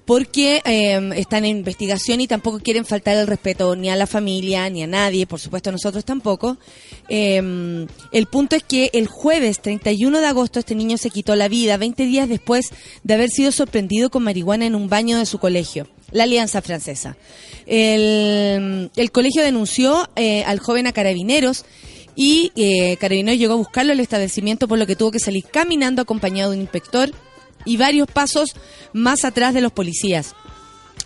porque 0.06 0.60
eh, 0.66 1.00
están 1.16 1.46
en 1.46 1.56
investigación 1.56 2.20
y 2.20 2.26
tampoco 2.26 2.58
quieren 2.60 2.84
faltar 2.84 3.16
el 3.16 3.26
respeto 3.26 3.74
ni 3.74 3.88
a 3.88 3.96
la 3.96 4.06
familia 4.06 4.68
ni 4.68 4.82
a 4.82 4.86
nadie, 4.86 5.26
por 5.26 5.40
supuesto 5.40 5.70
a 5.70 5.72
nosotros 5.72 6.04
tampoco. 6.04 6.58
Eh, 7.08 7.86
el 8.12 8.26
punto 8.26 8.54
es 8.54 8.62
que 8.62 8.90
el 8.92 9.06
jueves 9.06 9.60
31 9.62 10.20
de 10.20 10.26
agosto 10.26 10.58
este 10.58 10.74
niño 10.74 10.98
se 10.98 11.08
quitó 11.08 11.34
la 11.36 11.48
vida 11.48 11.78
20 11.78 12.04
días 12.04 12.28
después 12.28 12.66
de 13.02 13.14
haber 13.14 13.30
sido 13.30 13.50
sorprendido 13.50 14.10
con 14.10 14.24
marihuana 14.24 14.66
en 14.66 14.74
un 14.74 14.90
baño 14.90 15.18
de 15.18 15.24
su 15.24 15.38
colegio, 15.38 15.88
la 16.10 16.24
Alianza 16.24 16.60
Francesa. 16.60 17.16
El, 17.66 18.90
el 18.94 19.10
colegio 19.10 19.42
denunció 19.42 20.06
eh, 20.16 20.44
al 20.44 20.58
joven 20.58 20.86
a 20.86 20.92
carabineros 20.92 21.64
y 22.16 22.52
eh, 22.56 22.96
llegó 23.36 23.54
a 23.54 23.56
buscarlo 23.56 23.92
al 23.92 24.00
establecimiento 24.00 24.68
por 24.68 24.78
lo 24.78 24.86
que 24.86 24.96
tuvo 24.96 25.10
que 25.10 25.18
salir 25.18 25.44
caminando 25.44 26.02
acompañado 26.02 26.50
de 26.50 26.56
un 26.56 26.62
inspector 26.62 27.10
y 27.64 27.76
varios 27.76 28.08
pasos 28.08 28.54
más 28.92 29.24
atrás 29.24 29.54
de 29.54 29.60
los 29.60 29.72
policías. 29.72 30.34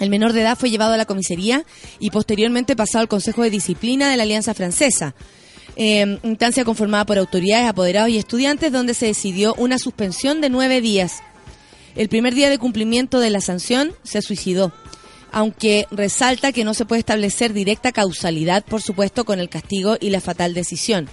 El 0.00 0.10
menor 0.10 0.32
de 0.32 0.42
edad 0.42 0.56
fue 0.58 0.70
llevado 0.70 0.92
a 0.92 0.96
la 0.96 1.06
comisaría 1.06 1.64
y 1.98 2.10
posteriormente 2.10 2.76
pasado 2.76 3.02
al 3.02 3.08
Consejo 3.08 3.42
de 3.42 3.50
Disciplina 3.50 4.10
de 4.10 4.16
la 4.16 4.22
Alianza 4.22 4.54
Francesa, 4.54 5.14
eh, 5.76 6.18
instancia 6.22 6.64
conformada 6.64 7.04
por 7.04 7.18
autoridades, 7.18 7.68
apoderados 7.68 8.10
y 8.10 8.18
estudiantes, 8.18 8.72
donde 8.72 8.94
se 8.94 9.06
decidió 9.06 9.54
una 9.54 9.78
suspensión 9.78 10.40
de 10.40 10.50
nueve 10.50 10.80
días. 10.80 11.22
El 11.96 12.08
primer 12.08 12.34
día 12.34 12.50
de 12.50 12.58
cumplimiento 12.58 13.18
de 13.18 13.30
la 13.30 13.40
sanción 13.40 13.92
se 14.04 14.22
suicidó, 14.22 14.72
aunque 15.32 15.86
resalta 15.90 16.52
que 16.52 16.64
no 16.64 16.74
se 16.74 16.84
puede 16.84 17.00
establecer 17.00 17.52
directa 17.52 17.92
causalidad, 17.92 18.64
por 18.64 18.82
supuesto, 18.82 19.24
con 19.24 19.40
el 19.40 19.48
castigo 19.48 19.96
y 20.00 20.10
la 20.10 20.20
fatal 20.20 20.54
decisión. 20.54 21.08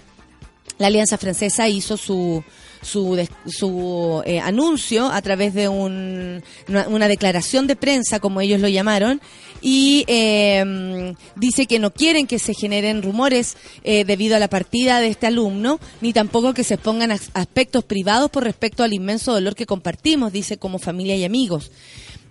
La 0.77 0.87
Alianza 0.87 1.17
Francesa 1.17 1.67
hizo 1.69 1.97
su 1.97 2.43
su, 2.81 3.17
su 3.47 4.21
eh, 4.27 4.39
anuncio 4.39 5.07
a 5.07 5.19
través 5.23 5.55
de 5.55 5.67
un- 5.67 6.43
una, 6.67 6.87
una 6.87 7.07
declaración 7.07 7.65
de 7.65 7.75
prensa, 7.75 8.19
como 8.19 8.41
ellos 8.41 8.61
lo 8.61 8.67
llamaron, 8.67 9.21
y 9.59 10.03
eh, 10.07 11.15
dice 11.35 11.65
que 11.65 11.79
no 11.79 11.91
quieren 11.91 12.27
que 12.27 12.37
se 12.37 12.53
generen 12.53 13.01
rumores 13.01 13.57
eh, 13.83 14.05
debido 14.05 14.35
a 14.35 14.39
la 14.39 14.49
partida 14.49 14.99
de 14.99 15.07
este 15.07 15.25
alumno, 15.25 15.79
ni 16.01 16.13
tampoco 16.13 16.53
que 16.53 16.63
se 16.63 16.75
expongan 16.75 17.09
as- 17.11 17.31
aspectos 17.33 17.83
privados 17.85 18.29
por 18.29 18.43
respecto 18.43 18.83
al 18.83 18.93
inmenso 18.93 19.33
dolor 19.33 19.55
que 19.55 19.65
compartimos, 19.65 20.31
dice 20.31 20.57
como 20.57 20.77
familia 20.77 21.15
y 21.15 21.23
amigos. 21.23 21.71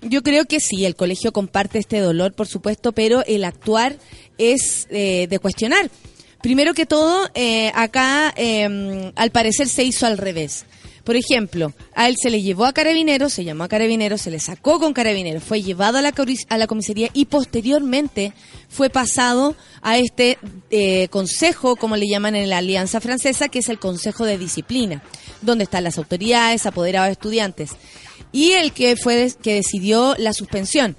Yo 0.04 0.22
creo 0.22 0.44
que 0.44 0.60
sí, 0.60 0.84
el 0.84 0.96
colegio 0.96 1.32
comparte 1.32 1.78
este 1.78 1.98
dolor, 1.98 2.34
por 2.34 2.46
supuesto, 2.46 2.92
pero 2.92 3.24
el 3.26 3.44
actuar 3.44 3.96
es 4.38 4.86
eh, 4.90 5.26
de 5.28 5.38
cuestionar. 5.38 5.90
Primero 6.42 6.74
que 6.74 6.84
todo, 6.84 7.30
eh, 7.34 7.72
acá 7.74 8.32
eh, 8.36 9.12
al 9.16 9.30
parecer 9.30 9.66
se 9.68 9.82
hizo 9.82 10.06
al 10.06 10.18
revés. 10.18 10.66
Por 11.04 11.16
ejemplo, 11.16 11.74
a 11.94 12.08
él 12.08 12.16
se 12.20 12.30
le 12.30 12.40
llevó 12.40 12.64
a 12.64 12.72
carabineros, 12.72 13.34
se 13.34 13.44
llamó 13.44 13.64
a 13.64 13.68
carabineros, 13.68 14.22
se 14.22 14.30
le 14.30 14.40
sacó 14.40 14.80
con 14.80 14.94
carabineros, 14.94 15.44
fue 15.44 15.62
llevado 15.62 15.98
a 15.98 16.02
la, 16.02 16.14
a 16.48 16.58
la 16.58 16.66
comisaría 16.66 17.10
y 17.12 17.26
posteriormente 17.26 18.32
fue 18.70 18.88
pasado 18.88 19.54
a 19.82 19.98
este 19.98 20.38
eh, 20.70 21.08
consejo, 21.08 21.76
como 21.76 21.98
le 21.98 22.08
llaman 22.08 22.36
en 22.36 22.48
la 22.48 22.58
Alianza 22.58 23.02
Francesa, 23.02 23.50
que 23.50 23.58
es 23.58 23.68
el 23.68 23.78
Consejo 23.78 24.24
de 24.24 24.38
Disciplina, 24.38 25.02
donde 25.42 25.64
están 25.64 25.84
las 25.84 25.98
autoridades, 25.98 26.64
apoderados, 26.64 27.10
estudiantes. 27.10 27.72
Y 28.34 28.50
el 28.52 28.72
que 28.72 28.96
fue 28.96 29.32
que 29.42 29.54
decidió 29.54 30.16
la 30.18 30.32
suspensión. 30.32 30.96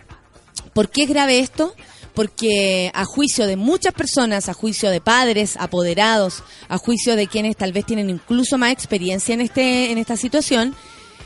¿Por 0.73 0.89
qué 0.89 1.03
es 1.03 1.09
grave 1.09 1.39
esto? 1.39 1.75
Porque 2.13 2.91
a 2.93 3.03
juicio 3.03 3.45
de 3.45 3.57
muchas 3.57 3.93
personas, 3.93 4.47
a 4.47 4.53
juicio 4.53 4.89
de 4.89 5.01
padres, 5.01 5.57
apoderados, 5.59 6.43
a 6.69 6.77
juicio 6.77 7.17
de 7.17 7.27
quienes 7.27 7.57
tal 7.57 7.73
vez 7.73 7.85
tienen 7.85 8.09
incluso 8.09 8.57
más 8.57 8.71
experiencia 8.71 9.33
en 9.33 9.41
este 9.41 9.91
en 9.91 9.97
esta 9.97 10.15
situación, 10.15 10.73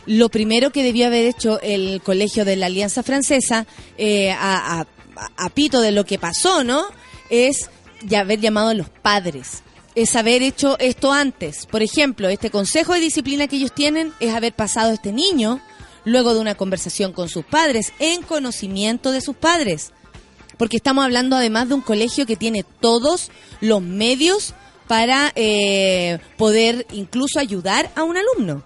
lo 0.08 0.30
primero 0.30 0.72
que 0.72 0.82
debió 0.82 1.06
haber 1.06 1.26
hecho 1.28 1.60
el 1.62 2.02
colegio 2.02 2.44
de 2.44 2.56
la 2.56 2.66
Alianza 2.66 3.04
Francesa 3.04 3.68
eh, 4.00 4.32
a, 4.32 4.80
a- 4.82 4.88
a 5.38 5.50
pito 5.50 5.80
de 5.82 5.92
lo 5.92 6.06
que 6.06 6.18
pasó, 6.18 6.64
¿no? 6.64 6.86
Es 7.30 7.70
ya 8.04 8.22
haber 8.22 8.40
llamado 8.40 8.70
a 8.70 8.74
los 8.74 8.90
padres 8.90 9.62
es 9.96 10.16
haber 10.16 10.42
hecho 10.44 10.78
esto 10.80 11.12
antes. 11.12 11.66
Por 11.66 11.84
ejemplo, 11.84 12.30
este 12.30 12.50
consejo 12.50 12.94
de 12.94 13.02
disciplina 13.02 13.48
que 13.48 13.58
ellos 13.58 13.74
tienen 13.76 14.14
es 14.22 14.34
haber 14.34 14.54
pasado 14.54 14.92
a 14.92 14.94
este 14.94 15.12
niño 15.12 15.60
luego 16.06 16.34
de 16.34 16.40
una 16.40 16.56
conversación 16.56 17.14
con 17.14 17.30
sus 17.30 17.46
padres, 17.46 17.94
en 18.00 18.22
conocimiento 18.22 19.12
de 19.12 19.22
sus 19.22 19.36
padres. 19.36 19.92
Porque 20.58 20.78
estamos 20.78 21.06
hablando 21.06 21.36
además 21.36 21.70
de 21.70 21.76
un 21.76 21.82
colegio 21.82 22.26
que 22.26 22.36
tiene 22.36 22.66
todos 22.82 23.32
los 23.62 23.82
medios 23.82 24.54
para 24.88 25.32
eh, 25.36 26.20
poder 26.38 26.86
incluso 26.92 27.40
ayudar 27.40 27.92
a 27.96 28.04
un 28.04 28.18
alumno. 28.18 28.64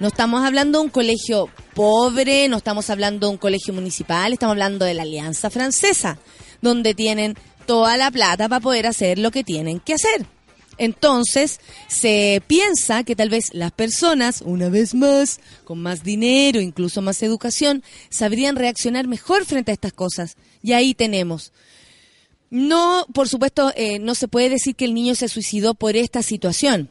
No 0.00 0.08
estamos 0.08 0.44
hablando 0.44 0.78
de 0.78 0.84
un 0.84 0.90
colegio 0.90 1.48
pobre, 1.74 2.48
no 2.48 2.58
estamos 2.58 2.90
hablando 2.90 3.26
de 3.26 3.32
un 3.32 3.38
colegio 3.38 3.74
municipal, 3.74 4.32
estamos 4.32 4.52
hablando 4.52 4.84
de 4.84 4.94
la 4.94 5.02
Alianza 5.02 5.50
Francesa, 5.50 6.18
donde 6.62 6.94
tienen 6.94 7.36
toda 7.66 7.96
la 7.96 8.10
plata 8.10 8.48
para 8.48 8.60
poder 8.60 8.86
hacer 8.86 9.18
lo 9.18 9.30
que 9.30 9.44
tienen 9.44 9.80
que 9.80 9.94
hacer. 9.94 10.26
Entonces, 10.78 11.60
se 11.88 12.42
piensa 12.46 13.04
que 13.04 13.16
tal 13.16 13.28
vez 13.28 13.52
las 13.52 13.72
personas, 13.72 14.42
una 14.42 14.68
vez 14.68 14.94
más, 14.94 15.40
con 15.64 15.80
más 15.80 16.02
dinero, 16.02 16.60
incluso 16.60 17.02
más 17.02 17.22
educación, 17.22 17.82
sabrían 18.10 18.56
reaccionar 18.56 19.06
mejor 19.06 19.44
frente 19.44 19.70
a 19.70 19.74
estas 19.74 19.92
cosas. 19.92 20.36
Y 20.62 20.72
ahí 20.72 20.94
tenemos. 20.94 21.52
No, 22.50 23.06
por 23.12 23.28
supuesto, 23.28 23.72
eh, 23.76 23.98
no 23.98 24.14
se 24.14 24.28
puede 24.28 24.50
decir 24.50 24.76
que 24.76 24.84
el 24.84 24.94
niño 24.94 25.14
se 25.14 25.28
suicidó 25.28 25.74
por 25.74 25.96
esta 25.96 26.22
situación. 26.22 26.88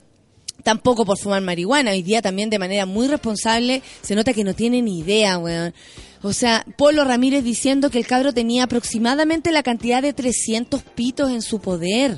Tampoco 0.61 1.05
por 1.05 1.17
fumar 1.17 1.41
marihuana. 1.41 1.91
Hoy 1.91 2.03
día 2.03 2.21
también 2.21 2.49
de 2.49 2.59
manera 2.59 2.85
muy 2.85 3.07
responsable 3.07 3.81
se 4.01 4.15
nota 4.15 4.33
que 4.33 4.43
no 4.43 4.53
tiene 4.53 4.81
ni 4.81 4.99
idea, 4.99 5.37
weón. 5.37 5.73
O 6.21 6.31
sea, 6.31 6.65
Polo 6.77 7.03
Ramírez 7.03 7.43
diciendo 7.43 7.89
que 7.89 7.97
el 7.97 8.07
cabro 8.07 8.33
tenía 8.33 8.63
aproximadamente 8.63 9.51
la 9.51 9.63
cantidad 9.63 10.01
de 10.01 10.13
300 10.13 10.81
pitos 10.81 11.31
en 11.31 11.41
su 11.41 11.59
poder. 11.59 12.17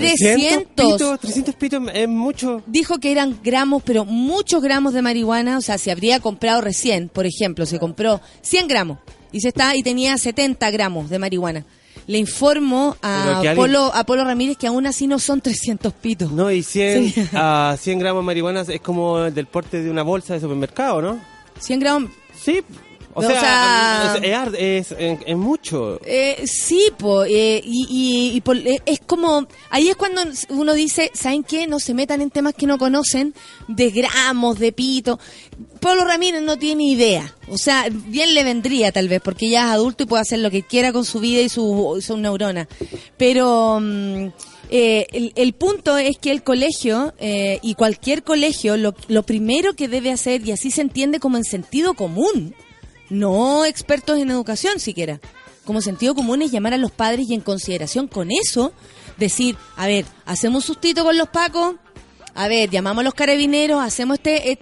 300. 0.00 0.64
pitos, 0.74 1.20
300 1.20 1.54
pitos 1.54 1.82
es 1.94 2.08
mucho. 2.08 2.62
Dijo 2.66 2.98
que 2.98 3.12
eran 3.12 3.38
gramos, 3.42 3.82
pero 3.84 4.04
muchos 4.04 4.62
gramos 4.62 4.92
de 4.94 5.02
marihuana. 5.02 5.58
O 5.58 5.60
sea, 5.60 5.78
si 5.78 5.90
habría 5.90 6.20
comprado 6.20 6.60
recién, 6.60 7.08
por 7.08 7.26
ejemplo, 7.26 7.66
se 7.66 7.78
compró 7.78 8.20
100 8.42 8.68
gramos 8.68 8.98
y 9.30 9.40
se 9.40 9.48
está 9.48 9.76
y 9.76 9.82
tenía 9.82 10.16
70 10.18 10.70
gramos 10.70 11.10
de 11.10 11.18
marihuana. 11.18 11.64
Le 12.08 12.18
informo 12.18 12.96
a 13.00 13.36
alguien- 13.38 13.54
Polo, 13.56 13.92
a 13.94 14.04
Polo 14.04 14.24
Ramírez 14.24 14.56
que 14.56 14.66
aún 14.66 14.86
así 14.86 15.06
no 15.06 15.18
son 15.20 15.40
300 15.40 15.92
pitos. 15.92 16.32
No, 16.32 16.50
y 16.50 16.62
100, 16.64 17.12
Sí. 17.12 17.24
a 17.32 17.76
100 17.78 17.98
gramos 18.00 18.22
de 18.22 18.26
marihuana 18.26 18.62
es 18.62 18.80
como 18.80 19.18
del 19.20 19.46
porte 19.46 19.82
de 19.82 19.90
una 19.90 20.02
bolsa 20.02 20.34
de 20.34 20.40
supermercado, 20.40 21.00
¿no? 21.00 21.20
100 21.60 21.78
gramos. 21.80 22.10
Sí. 22.42 22.60
O 23.14 23.20
sea, 23.22 23.40
sea- 23.40 24.14
es, 24.16 24.22
es 24.24 24.34
art- 24.36 24.54
es- 24.58 24.92
es- 24.98 25.18
es 25.26 25.36
mucho. 25.36 26.00
Eh, 26.04 26.44
sí, 26.46 26.88
po, 26.96 27.24
eh, 27.24 27.60
y, 27.64 27.86
y- 27.90 28.36
y 28.36 28.40
por- 28.40 28.56
eh, 28.56 28.80
es 28.86 29.00
como, 29.00 29.46
ahí 29.70 29.88
es 29.88 29.96
cuando 29.96 30.22
uno 30.50 30.72
dice, 30.74 31.10
¿saben 31.14 31.42
qué? 31.44 31.66
No 31.66 31.78
se 31.80 31.94
metan 31.94 32.20
en 32.22 32.30
temas 32.30 32.54
que 32.54 32.66
no 32.66 32.78
conocen, 32.78 33.34
de 33.68 33.90
gramos, 33.90 34.58
de 34.58 34.72
pito. 34.72 35.18
Pablo 35.80 36.04
Ramírez 36.04 36.42
no 36.42 36.58
tiene 36.58 36.84
idea. 36.84 37.34
O 37.48 37.58
sea, 37.58 37.86
bien 37.90 38.34
le 38.34 38.44
vendría 38.44 38.92
tal 38.92 39.08
vez, 39.08 39.20
porque 39.22 39.48
ya 39.50 39.64
es 39.66 39.70
adulto 39.72 40.04
y 40.04 40.06
puede 40.06 40.22
hacer 40.22 40.38
lo 40.38 40.50
que 40.50 40.62
quiera 40.62 40.92
con 40.92 41.04
su 41.04 41.20
vida 41.20 41.42
y 41.42 41.48
su- 41.48 41.98
sus 42.00 42.16
neuronas. 42.18 42.68
Pero 43.18 43.78
mm, 43.80 44.26
eh, 44.70 45.06
el, 45.12 45.32
el 45.36 45.52
punto 45.52 45.98
es 45.98 46.16
que 46.18 46.30
el 46.30 46.42
colegio 46.42 47.12
eh, 47.18 47.58
y 47.62 47.74
cualquier 47.74 48.22
colegio, 48.22 48.76
lo, 48.76 48.94
lo 49.08 49.22
primero 49.24 49.74
que 49.74 49.88
debe 49.88 50.10
hacer, 50.12 50.46
y 50.46 50.52
así 50.52 50.70
se 50.70 50.80
entiende 50.80 51.20
como 51.20 51.36
en 51.36 51.44
sentido 51.44 51.94
común, 51.94 52.54
no 53.12 53.64
expertos 53.64 54.18
en 54.18 54.30
educación 54.30 54.80
siquiera. 54.80 55.20
Como 55.64 55.80
sentido 55.80 56.14
común 56.14 56.42
es 56.42 56.50
llamar 56.50 56.74
a 56.74 56.78
los 56.78 56.90
padres 56.90 57.28
y 57.28 57.34
en 57.34 57.40
consideración 57.40 58.08
con 58.08 58.30
eso, 58.32 58.72
decir, 59.18 59.56
a 59.76 59.86
ver, 59.86 60.04
hacemos 60.24 60.64
un 60.64 60.74
sustito 60.74 61.04
con 61.04 61.16
los 61.16 61.28
pacos, 61.28 61.76
a 62.34 62.48
ver, 62.48 62.70
llamamos 62.70 63.02
a 63.02 63.04
los 63.04 63.14
carabineros, 63.14 63.80
hacemos 63.80 64.16
este, 64.16 64.58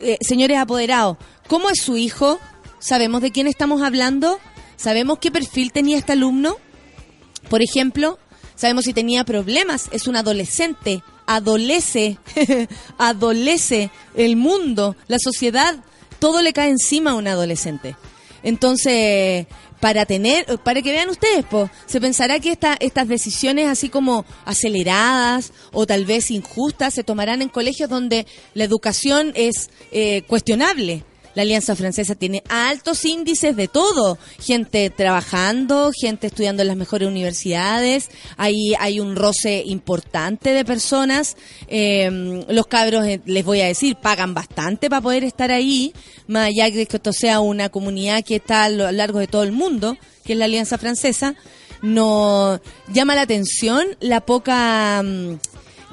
eh, 0.00 0.18
señores 0.20 0.58
apoderados, 0.58 1.16
¿cómo 1.48 1.70
es 1.70 1.80
su 1.82 1.96
hijo? 1.96 2.38
¿Sabemos 2.78 3.22
de 3.22 3.32
quién 3.32 3.46
estamos 3.46 3.82
hablando? 3.82 4.38
¿Sabemos 4.76 5.18
qué 5.18 5.30
perfil 5.30 5.72
tenía 5.72 5.96
este 5.96 6.12
alumno? 6.12 6.58
Por 7.48 7.62
ejemplo, 7.62 8.18
sabemos 8.54 8.84
si 8.84 8.92
tenía 8.92 9.24
problemas, 9.24 9.88
es 9.90 10.06
un 10.06 10.16
adolescente, 10.16 11.02
adolece, 11.26 12.18
adolece 12.98 13.90
el 14.14 14.36
mundo, 14.36 14.94
la 15.08 15.16
sociedad, 15.18 15.82
todo 16.24 16.40
le 16.40 16.54
cae 16.54 16.70
encima 16.70 17.10
a 17.10 17.16
un 17.16 17.28
adolescente. 17.28 17.96
Entonces, 18.42 19.46
para 19.78 20.06
tener, 20.06 20.46
para 20.60 20.80
que 20.80 20.90
vean 20.90 21.10
ustedes, 21.10 21.44
po, 21.44 21.68
se 21.84 22.00
pensará 22.00 22.40
que 22.40 22.50
esta, 22.50 22.78
estas 22.80 23.08
decisiones 23.08 23.68
así 23.68 23.90
como 23.90 24.24
aceleradas 24.46 25.52
o 25.70 25.84
tal 25.86 26.06
vez 26.06 26.30
injustas 26.30 26.94
se 26.94 27.04
tomarán 27.04 27.42
en 27.42 27.50
colegios 27.50 27.90
donde 27.90 28.26
la 28.54 28.64
educación 28.64 29.32
es 29.34 29.68
eh, 29.92 30.22
cuestionable. 30.26 31.04
La 31.34 31.42
Alianza 31.42 31.74
Francesa 31.74 32.14
tiene 32.14 32.42
altos 32.48 33.04
índices 33.04 33.56
de 33.56 33.68
todo. 33.68 34.18
Gente 34.40 34.90
trabajando, 34.90 35.90
gente 35.92 36.28
estudiando 36.28 36.62
en 36.62 36.68
las 36.68 36.76
mejores 36.76 37.08
universidades. 37.08 38.10
Ahí 38.36 38.74
hay 38.78 39.00
un 39.00 39.16
roce 39.16 39.62
importante 39.66 40.50
de 40.50 40.64
personas. 40.64 41.36
Eh, 41.68 42.44
los 42.48 42.66
cabros, 42.66 43.04
eh, 43.06 43.20
les 43.26 43.44
voy 43.44 43.60
a 43.60 43.66
decir, 43.66 43.96
pagan 43.96 44.34
bastante 44.34 44.88
para 44.88 45.02
poder 45.02 45.24
estar 45.24 45.50
ahí. 45.50 45.92
Más 46.26 46.48
allá 46.48 46.70
de 46.70 46.86
que 46.86 46.96
esto 46.96 47.12
sea 47.12 47.40
una 47.40 47.68
comunidad 47.68 48.24
que 48.24 48.36
está 48.36 48.64
a 48.64 48.68
lo 48.68 48.90
largo 48.92 49.18
de 49.18 49.26
todo 49.26 49.42
el 49.42 49.52
mundo, 49.52 49.96
que 50.24 50.34
es 50.34 50.38
la 50.38 50.44
Alianza 50.44 50.78
Francesa. 50.78 51.34
No 51.82 52.60
llama 52.88 53.14
la 53.14 53.22
atención 53.22 53.84
la 54.00 54.20
poca... 54.20 55.02
mm, 55.02 55.34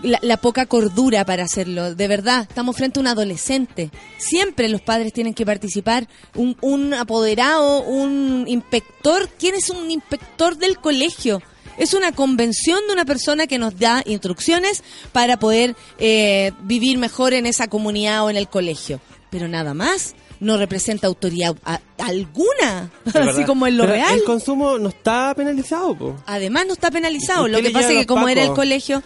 la, 0.04 0.20
la 0.22 0.38
poca 0.38 0.66
cordura 0.66 1.26
para 1.26 1.44
hacerlo. 1.44 1.96
De 1.96 2.08
verdad, 2.08 2.46
estamos 2.48 2.76
frente 2.76 3.00
a 3.00 3.02
un 3.02 3.08
adolescente. 3.08 3.90
Siempre 4.18 4.68
los 4.70 4.82
padres 4.82 5.14
tienen 5.14 5.34
que 5.34 5.46
participar. 5.46 6.08
Un, 6.36 6.56
un 6.62 6.94
apoderado, 6.94 7.84
un 7.84 8.46
inspector. 8.48 9.30
¿Quién 9.40 9.56
es 9.56 9.70
un 9.70 9.90
inspector 9.92 10.58
del 10.58 10.78
colegio? 10.80 11.42
Es 11.78 11.94
una 11.94 12.12
convención 12.12 12.80
de 12.88 12.94
una 12.94 13.06
persona 13.06 13.48
que 13.48 13.58
nos 13.58 13.78
da 13.80 14.04
instrucciones 14.06 14.84
para 15.14 15.38
poder 15.40 15.76
eh, 16.00 16.52
vivir 16.64 16.98
mejor 16.98 17.34
en 17.34 17.46
esa 17.46 17.68
comunidad 17.68 18.26
o 18.26 18.30
en 18.30 18.38
el 18.38 18.48
colegio. 18.50 19.00
Pero 19.30 19.48
nada 19.48 19.74
más. 19.74 20.14
No 20.42 20.58
representa 20.58 21.06
autoridad 21.06 21.56
a- 21.64 21.80
alguna. 22.00 22.90
Así 23.14 23.44
como 23.44 23.68
en 23.68 23.78
lo 23.78 23.84
Pero 23.84 23.94
real. 23.94 24.16
El 24.18 24.24
consumo 24.24 24.80
no 24.80 24.90
está 24.90 25.36
penalizado, 25.36 25.96
po. 25.96 26.16
Además 26.26 26.66
no 26.66 26.74
está 26.74 26.90
penalizado. 26.90 27.48
¿Y 27.48 27.52
Lo 27.52 27.62
que 27.62 27.70
pasa 27.70 27.92
es 27.92 28.00
que 28.00 28.06
como 28.08 28.28
era 28.28 28.44
el 28.44 28.54
colegio, 28.54 29.04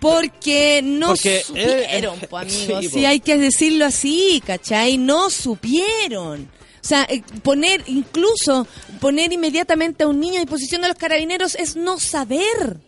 porque 0.00 0.80
no 0.82 1.08
Porque, 1.08 1.38
eh, 1.38 1.44
supieron, 1.44 2.18
eh, 2.20 2.26
po, 2.28 2.38
amigos. 2.38 2.86
sí, 2.92 3.04
hay 3.04 3.20
que 3.20 3.36
decirlo 3.38 3.84
así, 3.84 4.42
¿cachai? 4.46 4.98
No 4.98 5.30
supieron. 5.30 6.50
O 6.82 6.86
sea, 6.86 7.06
eh, 7.10 7.22
poner, 7.42 7.82
incluso 7.86 8.66
poner 9.00 9.32
inmediatamente 9.32 10.04
a 10.04 10.08
un 10.08 10.18
niño 10.18 10.36
a 10.36 10.40
disposición 10.40 10.80
de 10.80 10.88
los 10.88 10.96
carabineros 10.96 11.54
es 11.54 11.76
no 11.76 12.00
saber. 12.00 12.80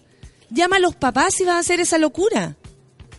Llama 0.50 0.76
a 0.76 0.80
los 0.80 0.96
papás 0.96 1.34
si 1.34 1.44
vas 1.44 1.56
a 1.56 1.58
hacer 1.58 1.80
esa 1.80 1.98
locura. 1.98 2.56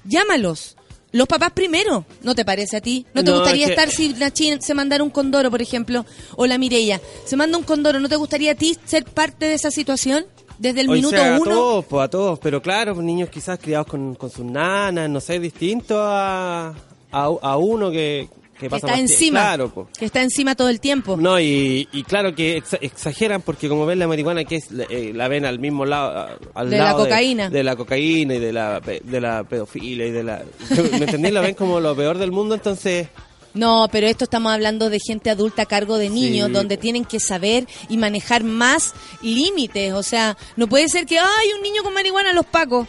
Llámalos. 0.03 0.75
Los 1.11 1.27
papás 1.27 1.51
primero, 1.51 2.05
¿no 2.23 2.33
te 2.33 2.43
parece 2.43 2.77
a 2.77 2.81
ti? 2.81 3.05
¿No 3.13 3.23
te 3.23 3.29
No, 3.29 3.37
gustaría 3.37 3.67
que- 3.67 3.73
estar 3.73 3.91
si 3.91 4.15
la 4.15 4.31
se 4.33 4.73
mandara 4.73 5.03
un 5.03 5.11
condoro, 5.11 5.51
por 5.51 5.61
ejemplo, 5.61 6.07
o 6.35 6.47
la 6.47 6.57
Mireya 6.57 6.99
se 7.25 7.35
manda 7.35 7.55
un 7.55 7.63
condoro, 7.63 7.99
¿no 7.99 8.09
te 8.09 8.15
gustaría 8.15 8.53
a 8.53 8.55
ti 8.55 8.75
ser 8.85 9.05
parte 9.05 9.45
de 9.45 9.53
esa 9.53 9.69
situación 9.69 10.25
desde 10.63 10.81
el 10.81 10.89
O 10.89 10.93
minuto 10.93 11.15
sea, 11.15 11.35
a 11.35 11.39
uno? 11.39 11.51
todos, 11.51 11.85
po, 11.85 12.01
a 12.01 12.07
todos. 12.09 12.39
Pero 12.39 12.61
claro, 12.61 12.95
pues, 12.95 13.05
niños 13.05 13.29
quizás 13.29 13.59
criados 13.59 13.85
con, 13.87 14.15
con 14.15 14.29
sus 14.31 14.45
nanas, 14.45 15.09
no 15.09 15.19
sé, 15.19 15.39
distinto 15.39 15.99
a, 16.01 16.69
a, 16.69 16.73
a 17.11 17.57
uno 17.57 17.91
que, 17.91 18.27
que 18.57 18.59
que 18.61 18.69
pasa 18.69 18.87
está 18.87 18.87
más 18.87 18.97
tie- 18.97 19.01
encima, 19.01 19.39
Claro, 19.41 19.69
po. 19.69 19.87
que 19.97 20.05
está 20.05 20.21
encima 20.21 20.55
todo 20.55 20.69
el 20.69 20.79
tiempo. 20.79 21.17
No, 21.17 21.39
y, 21.39 21.87
y 21.91 22.03
claro 22.03 22.33
que 22.33 22.57
exa- 22.61 22.77
exageran 22.81 23.41
porque 23.41 23.67
como 23.67 23.85
ven 23.85 23.99
la 23.99 24.07
marihuana 24.07 24.45
que 24.45 24.55
es 24.55 24.67
eh, 24.89 25.11
la 25.13 25.27
ven 25.27 25.43
al 25.45 25.59
mismo 25.59 25.85
lado 25.85 26.17
a- 26.17 26.37
al 26.53 26.69
De 26.69 26.77
la 26.77 26.83
lado 26.85 27.03
cocaína. 27.03 27.49
de, 27.49 27.63
la 27.63 27.75
cocaína 27.75 28.35
y 28.35 28.39
de 28.39 28.53
la 28.53 28.79
de 28.79 29.21
la 29.21 29.43
pedofilia 29.43 30.05
y 30.05 30.11
de 30.11 30.23
la 30.23 30.43
¿me 30.91 30.97
entendés? 31.05 31.33
la 31.33 31.41
ven 31.41 31.55
como 31.55 31.79
lo 31.81 31.95
peor 31.95 32.17
del 32.17 32.31
mundo, 32.31 32.55
entonces 32.55 33.09
No, 33.53 33.87
pero 33.91 34.07
esto 34.07 34.23
estamos 34.23 34.51
hablando 34.51 34.89
de 34.89 34.99
gente 34.99 35.29
adulta 35.29 35.61
a 35.63 35.65
cargo 35.67 35.97
de 35.97 36.09
niños, 36.09 36.47
Sí. 36.47 36.53
donde 36.53 36.77
tienen 36.77 37.05
que 37.05 37.19
saber 37.19 37.67
y 37.87 37.97
manejar 37.97 38.43
más 38.43 38.93
límites. 39.21 39.93
O 39.93 40.01
sea, 40.03 40.37
no 40.55 40.67
puede 40.67 40.89
ser 40.89 41.05
que 41.05 41.19
hay 41.19 41.53
un 41.55 41.61
niño 41.61 41.83
con 41.83 41.93
marihuana 41.93 42.33
los 42.33 42.45
pacos. 42.45 42.87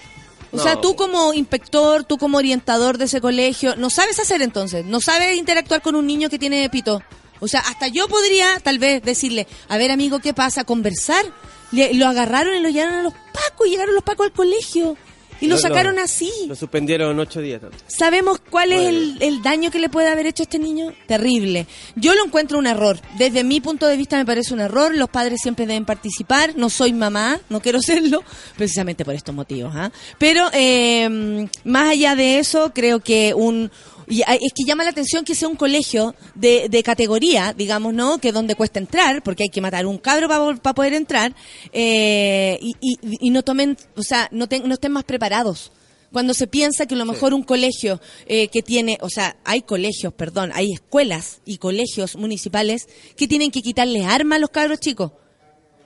O 0.53 0.57
No. 0.57 0.63
sea, 0.63 0.81
tú 0.81 0.95
como 0.97 1.35
inspector, 1.35 2.05
tú 2.05 2.17
como 2.17 2.39
orientador 2.39 2.97
de 2.97 3.07
ese 3.07 3.21
colegio, 3.21 3.77
no 3.77 3.91
sabes 3.91 4.19
hacer 4.21 4.41
entonces, 4.41 4.85
no 4.87 5.01
sabes 5.01 5.37
interactuar 5.37 5.83
con 5.83 5.97
un 5.97 6.07
niño 6.07 6.31
que 6.31 6.39
tiene 6.39 6.69
pito. 6.71 7.03
O 7.41 7.49
sea, 7.49 7.61
hasta 7.61 7.89
yo 7.89 8.09
podría 8.09 8.61
tal 8.61 8.79
vez 8.79 9.03
decirle, 9.03 9.47
a 9.69 9.77
ver 9.77 9.91
amigo, 9.91 10.21
¿qué 10.21 10.33
pasa? 10.33 10.65
Conversar. 10.65 11.25
Le- 11.73 11.93
lo 11.95 12.07
agarraron 12.07 12.55
y 12.55 12.61
lo 12.61 12.69
llevaron 12.71 12.95
a 13.01 13.03
los 13.03 13.13
pacos, 13.13 13.67
llegaron 13.69 13.95
los 13.95 14.05
pacos 14.05 14.27
al 14.27 14.33
colegio 14.33 14.97
y 15.41 15.47
lo, 15.47 15.59
sacaron 15.59 15.99
así. 15.99 16.31
lo 16.47 16.55
suspendieron 16.55 17.19
ocho 17.19 17.41
días. 17.41 17.61
¿Sabemos 17.87 18.41
cuál 18.51 18.73
es 18.73 19.21
el 19.21 19.43
daño 19.43 19.71
que 19.71 19.79
le 19.79 19.89
puede 19.89 20.09
haber 20.09 20.27
hecho 20.27 20.43
a 20.43 20.45
este 20.45 20.59
niño? 20.59 20.93
Terrible. 21.07 21.67
Yo 21.97 22.15
lo 22.15 22.25
encuentro 22.25 22.59
un 22.59 22.67
error. 22.67 22.99
Desde 23.19 23.45
mi 23.45 23.61
punto 23.61 23.87
de 23.87 23.97
vista 23.97 24.17
me 24.17 24.25
parece 24.25 24.55
un 24.55 24.61
error. 24.61 24.95
Los 24.95 25.09
padres 25.09 25.41
siempre 25.43 25.67
deben 25.67 25.85
participar. 25.85 26.57
No 26.57 26.71
soy 26.71 26.93
mamá, 26.93 27.41
no 27.49 27.61
quiero 27.61 27.83
serlo, 27.83 28.23
precisamente 28.57 29.05
por 29.05 29.15
estos 29.15 29.35
motivos. 29.35 29.73
¿ah? 29.77 29.91
Pero 30.19 30.49
eh, 30.53 31.49
más 31.65 31.91
allá 31.91 32.17
de 32.17 32.39
eso, 32.39 32.73
creo 32.75 33.01
que 33.01 33.35
un... 33.35 33.71
y 34.09 34.21
es 34.23 34.53
que 34.55 34.65
llama 34.67 34.85
la 34.85 34.91
atención 34.91 35.25
que 35.25 35.35
sea 35.35 35.49
un 35.49 35.57
colegio 35.57 36.15
de, 36.35 36.69
de 36.69 36.83
categoría, 36.83 37.53
digamos, 37.57 37.95
¿no? 37.95 38.19
Que 38.19 38.33
donde 38.33 38.55
cuesta 38.55 38.79
entrar, 38.79 39.23
porque 39.23 39.45
hay 39.45 39.49
que 39.49 39.61
matar 39.61 39.87
un 39.87 39.99
cabro 39.99 40.29
para 40.29 40.75
poder 40.75 40.95
entrar, 40.95 41.35
eh, 41.73 42.59
y, 42.61 42.75
y- 42.81 42.99
y 43.27 43.31
no 43.31 43.43
tomen, 43.43 43.77
o 43.97 44.03
sea, 44.03 44.29
no, 44.33 44.49
ten- 44.49 44.67
no 44.69 44.75
estén 44.75 44.93
más 44.93 45.05
preparados 45.05 45.73
cuando 46.13 46.33
se 46.33 46.47
piensa 46.47 46.87
que 46.87 46.95
a 46.95 46.99
lo 46.99 47.07
mejor 47.07 47.35
un 47.35 47.43
colegio 47.43 48.01
eh, 48.27 48.47
que 48.47 48.63
tiene, 48.63 48.99
o 49.01 49.09
sea, 49.11 49.37
hay 49.45 49.63
colegios, 49.63 50.13
perdón, 50.15 50.53
hay 50.55 50.73
escuelas 50.73 51.41
y 51.45 51.57
colegios 51.59 52.15
municipales 52.15 52.87
que 53.17 53.27
tienen 53.27 53.51
que 53.51 53.63
quitarles 53.63 54.07
armas 54.07 54.37
a 54.37 54.41
los 54.41 54.51
cabros 54.51 54.79
chicos. 54.79 55.11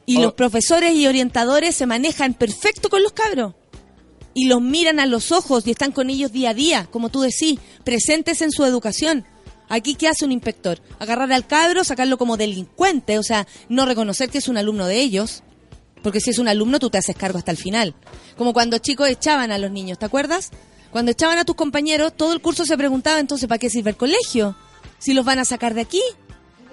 Y 0.04 0.18
Oh. 0.18 0.22
los 0.22 0.34
profesores 0.34 0.94
y 0.94 1.06
orientadores 1.06 1.74
se 1.74 1.86
manejan 1.86 2.34
perfecto 2.34 2.90
con 2.90 3.02
los 3.02 3.12
cabros. 3.12 3.54
Y 4.38 4.44
los 4.44 4.62
miran 4.62 5.00
a 5.00 5.06
los 5.06 5.32
ojos 5.32 5.66
y 5.66 5.72
están 5.72 5.90
con 5.90 6.10
ellos 6.10 6.30
día 6.30 6.50
a 6.50 6.54
día, 6.54 6.86
como 6.92 7.08
tú 7.08 7.22
decís, 7.22 7.58
presentes 7.82 8.40
en 8.40 8.52
su 8.52 8.64
educación. 8.64 9.24
Aquí, 9.68 9.96
¿qué 9.96 10.06
hace 10.06 10.24
un 10.24 10.30
inspector? 10.30 10.80
Agarrar 11.00 11.32
al 11.32 11.48
cabro, 11.48 11.82
sacarlo 11.82 12.18
como 12.18 12.36
delincuente, 12.36 13.18
o 13.18 13.24
sea, 13.24 13.48
no 13.68 13.84
reconocer 13.84 14.30
que 14.30 14.38
es 14.38 14.46
un 14.46 14.56
alumno 14.56 14.86
de 14.86 15.00
ellos. 15.00 15.42
Porque 16.04 16.20
si 16.20 16.30
es 16.30 16.38
un 16.38 16.46
alumno, 16.46 16.78
tú 16.78 16.88
te 16.88 16.98
haces 16.98 17.16
cargo 17.16 17.36
hasta 17.36 17.50
el 17.50 17.56
final. 17.56 17.96
Como 18.36 18.52
cuando 18.52 18.78
chicos 18.78 19.08
echaban 19.08 19.50
a 19.50 19.58
los 19.58 19.72
niños, 19.72 19.98
¿te 19.98 20.06
acuerdas? 20.06 20.50
Cuando 20.92 21.10
echaban 21.10 21.38
a 21.38 21.44
tus 21.44 21.56
compañeros, 21.56 22.12
todo 22.16 22.32
el 22.32 22.40
curso 22.40 22.64
se 22.64 22.78
preguntaba 22.78 23.18
entonces, 23.18 23.48
¿para 23.48 23.58
qué 23.58 23.68
sirve 23.68 23.90
el 23.90 23.96
colegio? 23.96 24.54
Si 25.00 25.14
los 25.14 25.24
van 25.24 25.40
a 25.40 25.44
sacar 25.46 25.74
de 25.74 25.80
aquí. 25.80 26.00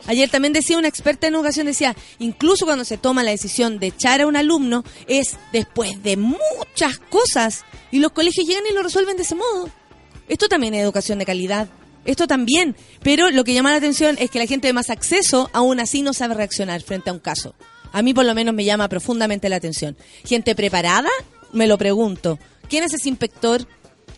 Ayer 0.08 0.29
también 0.29 0.53
decía 0.53 0.77
una 0.77 0.88
experta 0.88 1.27
en 1.27 1.36
educación, 1.36 1.65
decía, 1.65 1.95
incluso 2.19 2.65
cuando 2.65 2.86
se 2.86 2.97
toma 2.97 3.23
la 3.23 3.31
decisión 3.31 3.79
de 3.79 3.88
echar 3.88 4.21
a 4.21 4.27
un 4.27 4.36
alumno, 4.36 4.84
es 5.08 5.38
después 5.51 6.01
de 6.03 6.17
muchas 6.17 6.99
cosas. 7.10 7.63
Y 7.91 7.99
los 7.99 8.12
colegios 8.12 8.47
llegan 8.47 8.63
y 8.69 8.73
lo 8.73 8.84
resuelven 8.84 9.17
de 9.17 9.23
ese 9.23 9.36
modo. 9.36 9.69
Esto 10.27 10.47
también 10.47 10.73
es 10.73 10.81
educación 10.81 11.19
de 11.19 11.25
calidad. 11.25 11.67
Esto 12.05 12.27
también. 12.27 12.75
Pero 13.01 13.31
lo 13.31 13.43
que 13.43 13.53
llama 13.53 13.71
la 13.71 13.77
atención 13.77 14.15
es 14.19 14.29
que 14.29 14.39
la 14.39 14.45
gente 14.45 14.67
de 14.67 14.73
más 14.73 14.89
acceso 14.89 15.49
aún 15.53 15.79
así 15.79 16.01
no 16.01 16.13
sabe 16.13 16.36
reaccionar 16.36 16.81
frente 16.81 17.10
a 17.10 17.13
un 17.13 17.19
caso. 17.19 17.55
A 17.91 18.01
mí 18.01 18.13
por 18.13 18.25
lo 18.25 18.36
menos 18.36 18.53
me 18.53 18.65
llama 18.65 18.89
profundamente 18.89 19.49
la 19.49 19.55
atención. 19.55 19.97
Gente 20.23 20.55
preparada, 20.55 21.10
me 21.51 21.67
lo 21.67 21.77
pregunto. 21.77 22.39
¿Quién 22.69 22.84
es 22.84 22.93
ese 22.93 23.10
inspector? 23.10 23.67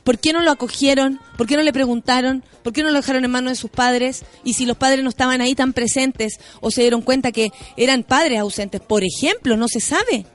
¿Por 0.07 0.19
qué 0.19 0.31
no 0.31 0.39
lo 0.39 0.51
acogieron? 0.51 1.19
¿Por 1.35 1.47
qué 1.47 1.57
no 1.57 1.63
le 1.63 1.73
preguntaron? 1.73 2.41
¿Por 2.63 2.71
qué 2.71 2.81
no 2.81 2.91
lo 2.91 2.95
dejaron 2.95 3.25
en 3.25 3.29
manos 3.31 3.51
de 3.51 3.55
sus 3.57 3.69
padres? 3.69 4.23
Y 4.45 4.53
si 4.53 4.65
los 4.65 4.77
padres 4.77 5.03
no 5.03 5.09
estaban 5.09 5.41
ahí 5.41 5.53
tan 5.53 5.73
presentes 5.73 6.39
o 6.61 6.71
se 6.71 6.79
dieron 6.79 7.01
cuenta 7.01 7.33
que 7.33 7.51
eran 7.75 8.03
padres 8.03 8.39
ausentes, 8.39 8.79
por 8.79 9.03
ejemplo, 9.03 9.57
no 9.57 9.67
se 9.67 9.81
sabe. 9.81 10.25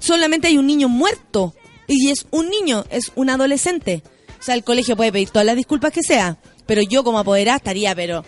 Solamente 0.00 0.48
hay 0.48 0.58
un 0.58 0.66
niño 0.66 0.88
muerto 0.88 1.54
y 1.86 2.10
es 2.10 2.26
un 2.32 2.50
niño, 2.50 2.84
es 2.90 3.12
un 3.14 3.30
adolescente. 3.30 4.02
O 4.40 4.42
sea, 4.42 4.56
el 4.56 4.64
colegio 4.64 4.96
puede 4.96 5.12
pedir 5.12 5.30
todas 5.30 5.46
las 5.46 5.54
disculpas 5.54 5.92
que 5.92 6.02
sea, 6.02 6.38
pero 6.66 6.82
yo 6.82 7.04
como 7.04 7.20
apoderada 7.20 7.58
estaría, 7.58 7.94
pero 7.94 8.24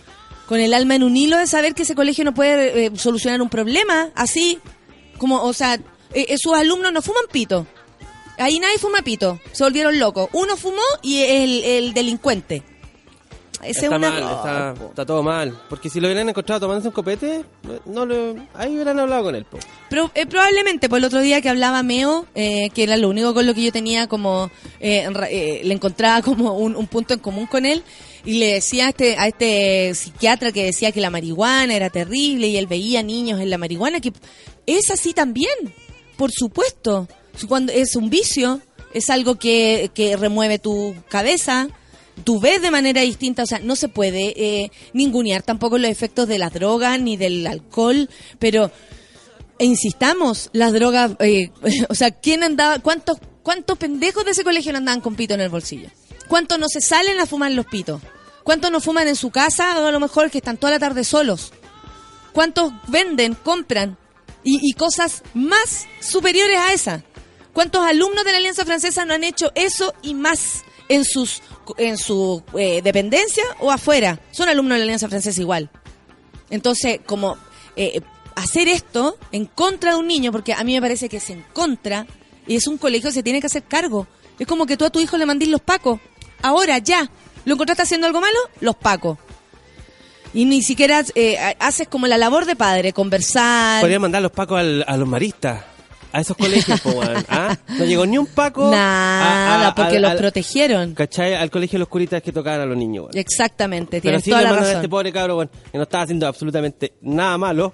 con 0.46 0.60
el 0.60 0.72
alma 0.74 0.94
en 0.94 1.02
un 1.02 1.16
hilo 1.16 1.38
de 1.38 1.48
saber 1.48 1.74
que 1.74 1.82
ese 1.82 1.96
colegio 1.96 2.24
no 2.24 2.34
puede 2.34 2.86
eh, 2.86 2.92
solucionar 2.94 3.42
un 3.42 3.48
problema 3.48 4.12
así, 4.14 4.60
como, 5.18 5.42
o 5.42 5.52
sea, 5.52 5.74
eh, 5.74 6.26
eh, 6.28 6.38
sus 6.38 6.54
alumnos 6.54 6.92
no 6.92 7.02
fuman 7.02 7.24
pito. 7.32 7.66
Ahí 8.38 8.58
nadie 8.58 8.78
fuma 8.78 9.02
pito, 9.02 9.40
se 9.52 9.64
volvieron 9.64 9.98
locos. 9.98 10.28
Uno 10.32 10.56
fumó 10.56 10.82
y 11.02 11.22
el, 11.22 11.64
el 11.64 11.94
delincuente. 11.94 12.62
Ese 13.62 13.70
está 13.70 13.86
es 13.86 13.88
una 13.88 13.98
mal, 13.98 14.22
está, 14.22 14.74
está 14.88 15.06
todo 15.06 15.22
mal. 15.22 15.60
Porque 15.68 15.90
si 15.90 15.98
lo 15.98 16.06
hubieran 16.06 16.28
encontrado 16.28 16.60
tomándose 16.60 16.88
un 16.88 16.94
copete, 16.94 17.44
no 17.86 18.06
lo, 18.06 18.36
ahí 18.54 18.72
hubieran 18.72 19.00
hablado 19.00 19.24
con 19.24 19.34
él. 19.34 19.44
po. 19.44 19.58
Eh, 20.14 20.26
probablemente, 20.26 20.88
por 20.88 20.98
el 20.98 21.04
otro 21.04 21.20
día 21.20 21.40
que 21.40 21.48
hablaba 21.48 21.82
Meo, 21.82 22.26
eh, 22.36 22.70
que 22.70 22.84
era 22.84 22.96
lo 22.96 23.08
único 23.08 23.34
con 23.34 23.46
lo 23.46 23.54
que 23.54 23.62
yo 23.64 23.72
tenía 23.72 24.06
como, 24.06 24.50
eh, 24.78 25.08
eh, 25.28 25.60
le 25.64 25.74
encontraba 25.74 26.22
como 26.22 26.56
un, 26.56 26.76
un 26.76 26.86
punto 26.86 27.14
en 27.14 27.20
común 27.20 27.46
con 27.46 27.66
él, 27.66 27.82
y 28.24 28.34
le 28.34 28.54
decía 28.54 28.86
a 28.86 28.88
este, 28.90 29.16
a 29.18 29.26
este 29.26 29.92
psiquiatra 29.94 30.52
que 30.52 30.64
decía 30.64 30.92
que 30.92 31.00
la 31.00 31.10
marihuana 31.10 31.74
era 31.74 31.90
terrible 31.90 32.46
y 32.46 32.58
él 32.58 32.68
veía 32.68 33.02
niños 33.02 33.40
en 33.40 33.50
la 33.50 33.58
marihuana, 33.58 34.00
que 34.00 34.12
es 34.66 34.90
así 34.92 35.14
también, 35.14 35.74
por 36.16 36.30
supuesto. 36.30 37.08
Cuando 37.46 37.72
es 37.72 37.96
un 37.96 38.10
vicio, 38.10 38.60
es 38.94 39.10
algo 39.10 39.36
que, 39.36 39.90
que 39.94 40.16
remueve 40.16 40.58
tu 40.58 40.94
cabeza, 41.08 41.68
tú 42.24 42.40
ves 42.40 42.62
de 42.62 42.70
manera 42.70 43.02
distinta, 43.02 43.42
o 43.42 43.46
sea, 43.46 43.58
no 43.58 43.76
se 43.76 43.88
puede 43.88 44.34
eh, 44.36 44.70
ningunear 44.92 45.42
tampoco 45.42 45.78
los 45.78 45.90
efectos 45.90 46.28
de 46.28 46.38
las 46.38 46.52
drogas 46.52 47.00
ni 47.00 47.16
del 47.16 47.46
alcohol, 47.46 48.08
pero 48.38 48.70
e 49.58 49.64
insistamos, 49.64 50.50
las 50.52 50.72
drogas, 50.72 51.12
eh, 51.20 51.50
o 51.88 51.94
sea, 51.94 52.10
¿quién 52.10 52.42
andaba, 52.42 52.78
cuántos, 52.78 53.18
cuántos 53.42 53.78
pendejos 53.78 54.24
de 54.24 54.32
ese 54.32 54.44
colegio 54.44 54.72
no 54.72 54.78
andaban 54.78 55.00
con 55.00 55.16
pito 55.16 55.34
en 55.34 55.40
el 55.40 55.48
bolsillo? 55.48 55.90
¿Cuántos 56.28 56.58
no 56.58 56.68
se 56.68 56.80
salen 56.80 57.18
a 57.20 57.26
fumar 57.26 57.52
los 57.52 57.66
pitos? 57.66 58.02
¿Cuántos 58.44 58.70
no 58.70 58.80
fuman 58.80 59.08
en 59.08 59.16
su 59.16 59.30
casa 59.30 59.80
o 59.80 59.86
a 59.86 59.92
lo 59.92 60.00
mejor 60.00 60.30
que 60.30 60.38
están 60.38 60.56
toda 60.56 60.72
la 60.72 60.78
tarde 60.78 61.04
solos? 61.04 61.52
¿Cuántos 62.32 62.72
venden, 62.86 63.34
compran 63.34 63.96
y, 64.44 64.58
y 64.62 64.72
cosas 64.74 65.22
más 65.34 65.86
superiores 66.00 66.58
a 66.58 66.72
esa? 66.72 67.04
¿Cuántos 67.52 67.84
alumnos 67.84 68.24
de 68.24 68.32
la 68.32 68.38
Alianza 68.38 68.64
Francesa 68.64 69.04
no 69.04 69.14
han 69.14 69.24
hecho 69.24 69.50
eso 69.54 69.94
y 70.02 70.14
más 70.14 70.64
en 70.88 71.04
sus 71.04 71.42
en 71.76 71.98
su 71.98 72.42
eh, 72.56 72.80
dependencia 72.82 73.44
o 73.60 73.70
afuera? 73.70 74.20
Son 74.30 74.48
alumnos 74.48 74.74
de 74.76 74.78
la 74.80 74.84
Alianza 74.84 75.08
Francesa 75.08 75.40
igual. 75.40 75.70
Entonces, 76.50 77.00
como 77.04 77.36
eh, 77.76 78.00
hacer 78.36 78.68
esto 78.68 79.18
en 79.32 79.46
contra 79.46 79.92
de 79.92 79.98
un 79.98 80.06
niño, 80.06 80.32
porque 80.32 80.52
a 80.54 80.62
mí 80.64 80.74
me 80.74 80.80
parece 80.80 81.08
que 81.08 81.16
es 81.18 81.28
en 81.30 81.42
contra, 81.52 82.06
y 82.46 82.56
es 82.56 82.66
un 82.66 82.78
colegio, 82.78 83.10
se 83.10 83.22
tiene 83.22 83.40
que 83.40 83.46
hacer 83.48 83.64
cargo. 83.64 84.06
Es 84.38 84.46
como 84.46 84.64
que 84.66 84.76
tú 84.76 84.84
a 84.84 84.90
tu 84.90 85.00
hijo 85.00 85.16
le 85.18 85.26
mandís 85.26 85.48
los 85.48 85.60
pacos. 85.60 86.00
Ahora, 86.42 86.78
ya. 86.78 87.10
¿Lo 87.44 87.54
encontraste 87.54 87.82
haciendo 87.82 88.06
algo 88.06 88.20
malo? 88.20 88.38
Los 88.60 88.76
pacos. 88.76 89.18
Y 90.34 90.44
ni 90.44 90.62
siquiera 90.62 91.02
eh, 91.14 91.36
haces 91.58 91.88
como 91.88 92.06
la 92.06 92.18
labor 92.18 92.44
de 92.44 92.54
padre, 92.54 92.92
conversar. 92.92 93.80
Podrían 93.80 94.02
mandar 94.02 94.22
los 94.22 94.30
pacos 94.32 94.60
al- 94.60 94.84
a 94.86 94.96
los 94.96 95.08
maristas. 95.08 95.64
A 96.18 96.20
esos 96.22 96.36
colegios, 96.36 96.80
po, 96.80 96.90
weón. 96.90 97.24
¿Ah? 97.28 97.56
No 97.78 97.84
llegó 97.84 98.04
ni 98.04 98.18
un 98.18 98.26
paco. 98.26 98.70
Nada, 98.72 99.66
a- 99.66 99.68
a- 99.68 99.74
porque 99.74 100.00
los 100.00 100.14
protegieron. 100.14 100.94
¿Cachai? 100.94 101.34
Al 101.34 101.48
colegio 101.50 101.76
de 101.76 101.80
los 101.80 101.88
curitas 101.88 102.20
que 102.22 102.32
tocaban 102.32 102.60
a 102.62 102.66
los 102.66 102.76
niños, 102.76 103.04
weón. 103.04 103.16
Exactamente, 103.16 104.00
Pero 104.00 104.20
tienes 104.20 104.24
sí 104.24 104.30
toda 104.30 104.42
la 104.42 104.48
mandan 104.48 104.64
a 104.64 104.66
razón. 104.66 104.80
este 104.80 104.88
pobre 104.88 105.12
cabro, 105.12 105.34
bueno, 105.36 105.50
que 105.70 105.78
no 105.78 105.84
estaba 105.84 106.02
haciendo 106.04 106.26
absolutamente 106.26 106.94
nada 107.02 107.38
malo. 107.38 107.72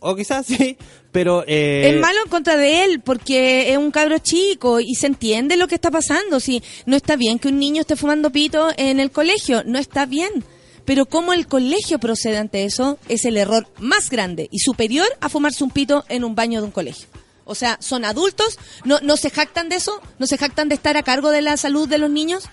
O 0.00 0.14
quizás 0.16 0.44
sí, 0.44 0.76
pero... 1.12 1.44
Eh, 1.46 1.92
Es 1.94 2.00
malo 2.00 2.18
en 2.24 2.28
contra 2.30 2.56
de 2.56 2.84
él 2.84 3.00
porque 3.00 3.72
es 3.72 3.78
un 3.78 3.90
cabro 3.90 4.18
chico 4.18 4.80
y 4.80 4.96
se 4.96 5.06
entiende 5.06 5.56
lo 5.56 5.66
que 5.68 5.76
está 5.76 5.90
pasando. 5.90 6.40
Si 6.40 6.62
no 6.84 6.96
está 6.96 7.14
bien 7.16 7.38
que 7.38 7.48
un 7.48 7.58
niño 7.58 7.80
esté 7.82 7.94
fumando 7.96 8.30
pito 8.30 8.68
en 8.76 8.98
el 9.00 9.10
colegio, 9.12 9.62
no 9.64 9.78
está 9.78 10.04
bien. 10.04 10.44
Pero 10.84 11.06
cómo 11.06 11.32
el 11.32 11.46
colegio 11.46 11.98
procede 11.98 12.36
ante 12.36 12.64
eso 12.64 12.98
es 13.08 13.24
el 13.24 13.38
error 13.38 13.66
más 13.78 14.10
grande 14.10 14.48
y 14.50 14.58
superior 14.58 15.06
a 15.22 15.30
fumarse 15.30 15.64
un 15.64 15.70
pito 15.70 16.04
en 16.10 16.24
un 16.24 16.34
baño 16.34 16.60
de 16.60 16.66
un 16.66 16.72
colegio. 16.72 17.06
O 17.44 17.54
sea, 17.54 17.76
son 17.80 18.04
adultos, 18.04 18.58
no, 18.84 19.00
no 19.00 19.16
se 19.16 19.30
jactan 19.30 19.68
de 19.68 19.76
eso, 19.76 20.00
no 20.18 20.26
se 20.26 20.38
jactan 20.38 20.68
de 20.68 20.74
estar 20.74 20.96
a 20.96 21.02
cargo 21.02 21.30
de 21.30 21.42
la 21.42 21.56
salud 21.56 21.88
de 21.88 21.98
los 21.98 22.10
niños, 22.10 22.44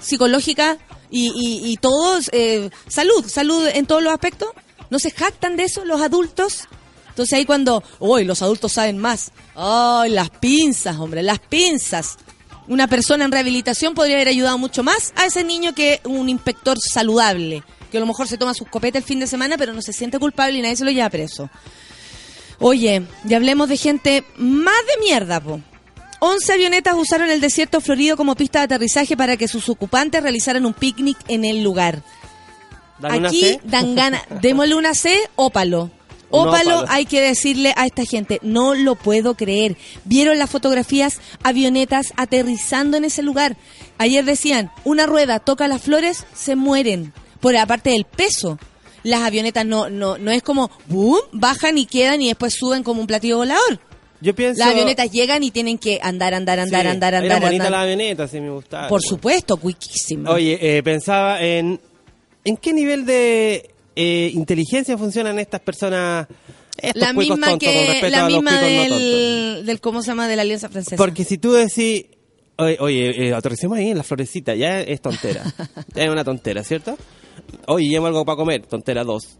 psicológica 0.00 0.78
y, 1.10 1.30
y, 1.64 1.76
todos, 1.76 2.30
eh, 2.32 2.70
salud, 2.88 3.24
salud 3.28 3.66
en 3.66 3.86
todos 3.86 4.02
los 4.02 4.12
aspectos. 4.12 4.48
No 4.90 4.98
se 4.98 5.10
jactan 5.10 5.56
de 5.56 5.64
eso 5.64 5.84
los 5.84 6.00
adultos. 6.00 6.68
Entonces 7.08 7.32
ahí 7.32 7.46
cuando, 7.46 7.82
uy, 7.98 8.24
los 8.24 8.42
adultos 8.42 8.72
saben 8.72 8.98
más. 8.98 9.32
Ay, 9.54 10.10
las 10.10 10.30
pinzas, 10.30 10.96
hombre, 10.96 11.22
las 11.22 11.38
pinzas. 11.38 12.18
Una 12.68 12.88
persona 12.88 13.24
en 13.24 13.32
rehabilitación 13.32 13.94
podría 13.94 14.16
haber 14.16 14.28
ayudado 14.28 14.58
mucho 14.58 14.82
más 14.82 15.12
a 15.16 15.26
ese 15.26 15.44
niño 15.44 15.74
que 15.74 16.00
un 16.04 16.28
inspector 16.28 16.76
saludable, 16.80 17.62
que 17.90 17.96
a 17.96 18.00
lo 18.00 18.06
mejor 18.06 18.26
se 18.26 18.36
toma 18.36 18.54
sus 18.54 18.68
copetes 18.68 19.02
el 19.02 19.06
fin 19.06 19.20
de 19.20 19.28
semana, 19.28 19.56
pero 19.56 19.72
no 19.72 19.82
se 19.82 19.92
siente 19.92 20.18
culpable 20.18 20.58
y 20.58 20.62
nadie 20.62 20.76
se 20.76 20.84
lo 20.84 20.90
lleva 20.90 21.08
preso. 21.08 21.48
Oye, 22.58 23.02
ya 23.24 23.36
hablemos 23.36 23.68
de 23.68 23.76
gente 23.76 24.24
más 24.36 24.74
de 24.86 25.04
mierda, 25.04 25.40
po. 25.40 25.60
11 26.20 26.52
avionetas 26.52 26.94
usaron 26.96 27.28
el 27.30 27.40
desierto 27.40 27.80
florido 27.80 28.16
como 28.16 28.34
pista 28.34 28.60
de 28.60 28.64
aterrizaje 28.64 29.16
para 29.16 29.36
que 29.36 29.48
sus 29.48 29.68
ocupantes 29.68 30.22
realizaran 30.22 30.64
un 30.64 30.72
picnic 30.72 31.18
en 31.28 31.44
el 31.44 31.62
lugar. 31.62 32.02
¿dan 32.98 33.18
una 33.18 33.28
Aquí 33.28 33.58
dan 33.64 33.94
ganas. 33.94 34.22
Démosle 34.40 34.74
una 34.74 34.94
C, 34.94 35.18
Ópalo, 35.36 35.90
ópalo. 36.30 36.84
hay 36.88 37.04
que 37.04 37.20
decirle 37.20 37.74
a 37.76 37.86
esta 37.86 38.04
gente, 38.04 38.40
no 38.42 38.74
lo 38.74 38.94
puedo 38.94 39.34
creer. 39.34 39.76
¿Vieron 40.04 40.38
las 40.38 40.50
fotografías? 40.50 41.20
Avionetas 41.42 42.12
aterrizando 42.16 42.96
en 42.96 43.04
ese 43.04 43.22
lugar. 43.22 43.56
Ayer 43.98 44.24
decían, 44.24 44.70
una 44.84 45.06
rueda 45.06 45.38
toca 45.38 45.68
las 45.68 45.82
flores, 45.82 46.24
se 46.34 46.56
mueren. 46.56 47.12
Por 47.40 47.56
aparte 47.56 47.90
del 47.90 48.04
peso. 48.04 48.58
Las 49.06 49.22
avionetas 49.22 49.64
no, 49.64 49.88
no, 49.88 50.18
no 50.18 50.30
es 50.32 50.42
como, 50.42 50.70
boom, 50.88 51.20
bajan 51.32 51.78
y 51.78 51.86
quedan 51.86 52.20
y 52.22 52.28
después 52.28 52.54
suben 52.54 52.82
como 52.82 53.00
un 53.00 53.06
platillo 53.06 53.36
volador. 53.38 53.80
Yo 54.20 54.34
pienso... 54.34 54.58
Las 54.58 54.72
avionetas 54.72 55.10
llegan 55.12 55.42
y 55.44 55.50
tienen 55.50 55.78
que 55.78 56.00
andar, 56.02 56.34
andar, 56.34 56.58
andar, 56.58 56.82
Sí, 56.82 56.88
andar, 56.88 57.14
Era 57.14 57.22
andar, 57.22 57.40
bonita 57.40 57.66
andar. 57.66 57.70
la 57.70 57.82
avioneta, 57.82 58.26
sí 58.26 58.40
me 58.40 58.50
gustaba. 58.50 58.88
Por 58.88 59.00
supuesto, 59.02 59.56
cuiquísima. 59.58 60.30
Oye, 60.30 60.58
eh, 60.60 60.82
pensaba 60.82 61.40
en... 61.40 61.80
¿En 62.44 62.56
qué 62.56 62.72
nivel 62.72 63.06
de 63.06 63.70
eh, 63.94 64.30
inteligencia 64.34 64.96
funcionan 64.96 65.38
estas 65.38 65.60
personas? 65.60 66.26
Estos 66.76 67.00
la 67.00 67.12
misma 67.12 67.58
que 67.58 68.08
la 68.10 68.26
misma 68.26 68.60
cuicos 68.60 68.88
no 68.90 68.98
del, 68.98 69.66
del 69.66 69.80
cómo 69.80 70.02
se 70.02 70.08
llama 70.08 70.28
de 70.28 70.36
la 70.36 70.42
Alianza 70.42 70.68
Francesa. 70.68 70.96
Porque 70.96 71.24
si 71.24 71.38
tú 71.38 71.52
decís, 71.52 72.06
oye, 72.56 72.76
oye 72.80 73.28
eh, 73.28 73.34
aterricemos 73.34 73.78
ahí 73.78 73.90
en 73.90 73.96
la 73.96 74.04
florecita, 74.04 74.54
ya 74.54 74.80
es 74.80 75.00
tontera. 75.00 75.42
ya 75.94 76.04
es 76.04 76.10
una 76.10 76.22
tontera, 76.22 76.62
¿cierto? 76.62 76.96
Oye, 77.66 77.88
llevo 77.88 78.06
algo 78.06 78.24
para 78.24 78.36
comer, 78.36 78.66
tontera 78.66 79.04
2. 79.04 79.36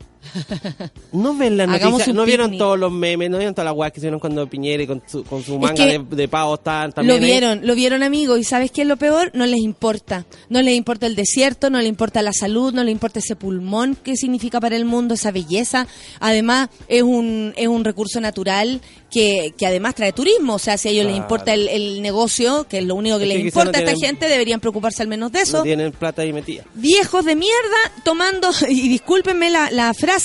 No 1.13 1.35
ven 1.37 1.57
noticias, 1.57 2.09
un 2.09 2.17
no 2.17 2.25
vieron 2.25 2.47
picnic. 2.47 2.59
todos 2.59 2.79
los 2.79 2.93
memes, 2.93 3.31
no 3.31 3.39
vieron 3.39 3.55
todas 3.55 3.67
las 3.67 3.75
weas 3.77 3.93
que 3.93 4.01
hicieron 4.01 4.21
cuando 4.21 4.47
Piñera 4.49 4.87
con 4.87 5.03
su, 5.07 5.25
con 5.25 5.43
su 5.43 5.59
manga 5.59 5.75
que 5.75 5.99
de, 5.99 6.17
de 6.17 6.29
pavo 6.29 6.55
estaban 6.55 6.93
también. 6.93 7.19
Lo 7.19 7.25
ahí? 7.25 7.31
vieron, 7.31 7.67
lo 7.67 7.75
vieron 7.75 8.03
amigos, 8.03 8.39
y 8.39 8.45
¿sabes 8.45 8.71
qué 8.71 8.83
es 8.83 8.89
lo 8.89 8.97
peor? 8.97 9.31
No 9.35 9.47
les 9.47 9.61
importa. 9.61 10.25
No 10.49 10.63
les 10.63 10.75
importa 10.75 11.07
el 11.07 11.17
desierto, 11.17 11.71
no 11.71 11.79
les 11.79 11.89
importa 11.89 12.23
la 12.23 12.33
salud, 12.33 12.73
no 12.73 12.85
les 12.85 12.93
importa 12.93 13.19
ese 13.19 13.37
pulmón 13.37 13.97
que 13.97 14.17
significa 14.17 14.61
para 14.61 14.77
el 14.77 14.85
mundo, 14.85 15.15
esa 15.15 15.31
belleza. 15.31 15.87
Además, 16.21 16.69
es 16.89 17.03
un, 17.03 17.53
es 17.57 17.69
un 17.69 17.85
recurso 17.85 18.21
natural 18.21 18.81
que, 19.11 19.55
que 19.57 19.67
además 19.67 19.95
trae 19.95 20.13
turismo. 20.13 20.55
O 20.55 20.59
sea, 20.59 20.79
si 20.79 20.89
a 20.89 20.91
ellos 20.91 21.07
les 21.07 21.17
importa 21.17 21.55
el, 21.55 21.69
el 21.69 22.03
negocio, 22.03 22.67
que 22.69 22.79
es 22.79 22.85
lo 22.85 22.95
único 22.95 23.19
que 23.19 23.25
Es 23.25 23.29
les 23.29 23.39
que 23.39 23.47
importa 23.49 23.81
no 23.81 23.87
a 23.87 23.91
esta 23.91 24.07
gente, 24.07 24.29
deberían 24.29 24.61
preocuparse 24.61 25.03
al 25.03 25.09
menos 25.09 25.33
de 25.33 25.41
eso. 25.41 25.59
No 25.59 25.63
tienen 25.63 25.93
plata 25.93 26.23
ahí 26.23 26.33
metida. 26.33 26.65
viejos 26.75 27.25
de 27.25 27.37
mierda 27.37 27.77
tomando, 28.05 28.51
y 28.69 28.89
discúlpenme 28.89 29.51
la, 29.51 29.71
la 29.71 29.95
frase, 29.95 30.16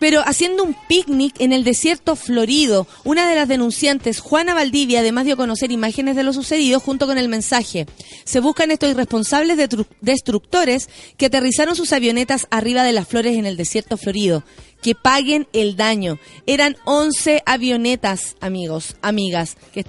pero 0.00 0.22
haciendo 0.24 0.64
un 0.64 0.74
picnic 0.88 1.40
en 1.40 1.52
el 1.52 1.62
desierto 1.62 2.16
florido. 2.16 2.88
Una 3.04 3.28
de 3.28 3.36
las 3.36 3.46
denunciantes, 3.46 4.18
Juana 4.18 4.54
Valdivia, 4.54 5.00
además 5.00 5.26
dio 5.26 5.36
conocer 5.36 5.70
imágenes 5.70 6.16
de 6.16 6.24
lo 6.24 6.32
sucedido 6.32 6.80
junto 6.80 7.06
con 7.06 7.18
el 7.18 7.28
mensaje. 7.28 7.86
Se 8.24 8.40
buscan 8.40 8.72
estos 8.72 8.90
irresponsables 8.90 9.58
destructores 10.00 10.88
que 11.16 11.26
aterrizaron 11.26 11.76
sus 11.76 11.92
avionetas 11.92 12.48
arriba 12.50 12.82
de 12.82 12.92
las 12.92 13.06
flores 13.06 13.36
en 13.36 13.46
el 13.46 13.56
desierto 13.56 13.96
florido. 13.96 14.42
Que 14.82 14.94
paguen 14.94 15.46
el 15.52 15.76
daño. 15.76 16.18
Eran 16.46 16.76
11 16.86 17.42
avionetas, 17.44 18.36
amigos, 18.40 18.96
amigas, 19.02 19.58
que, 19.72 19.84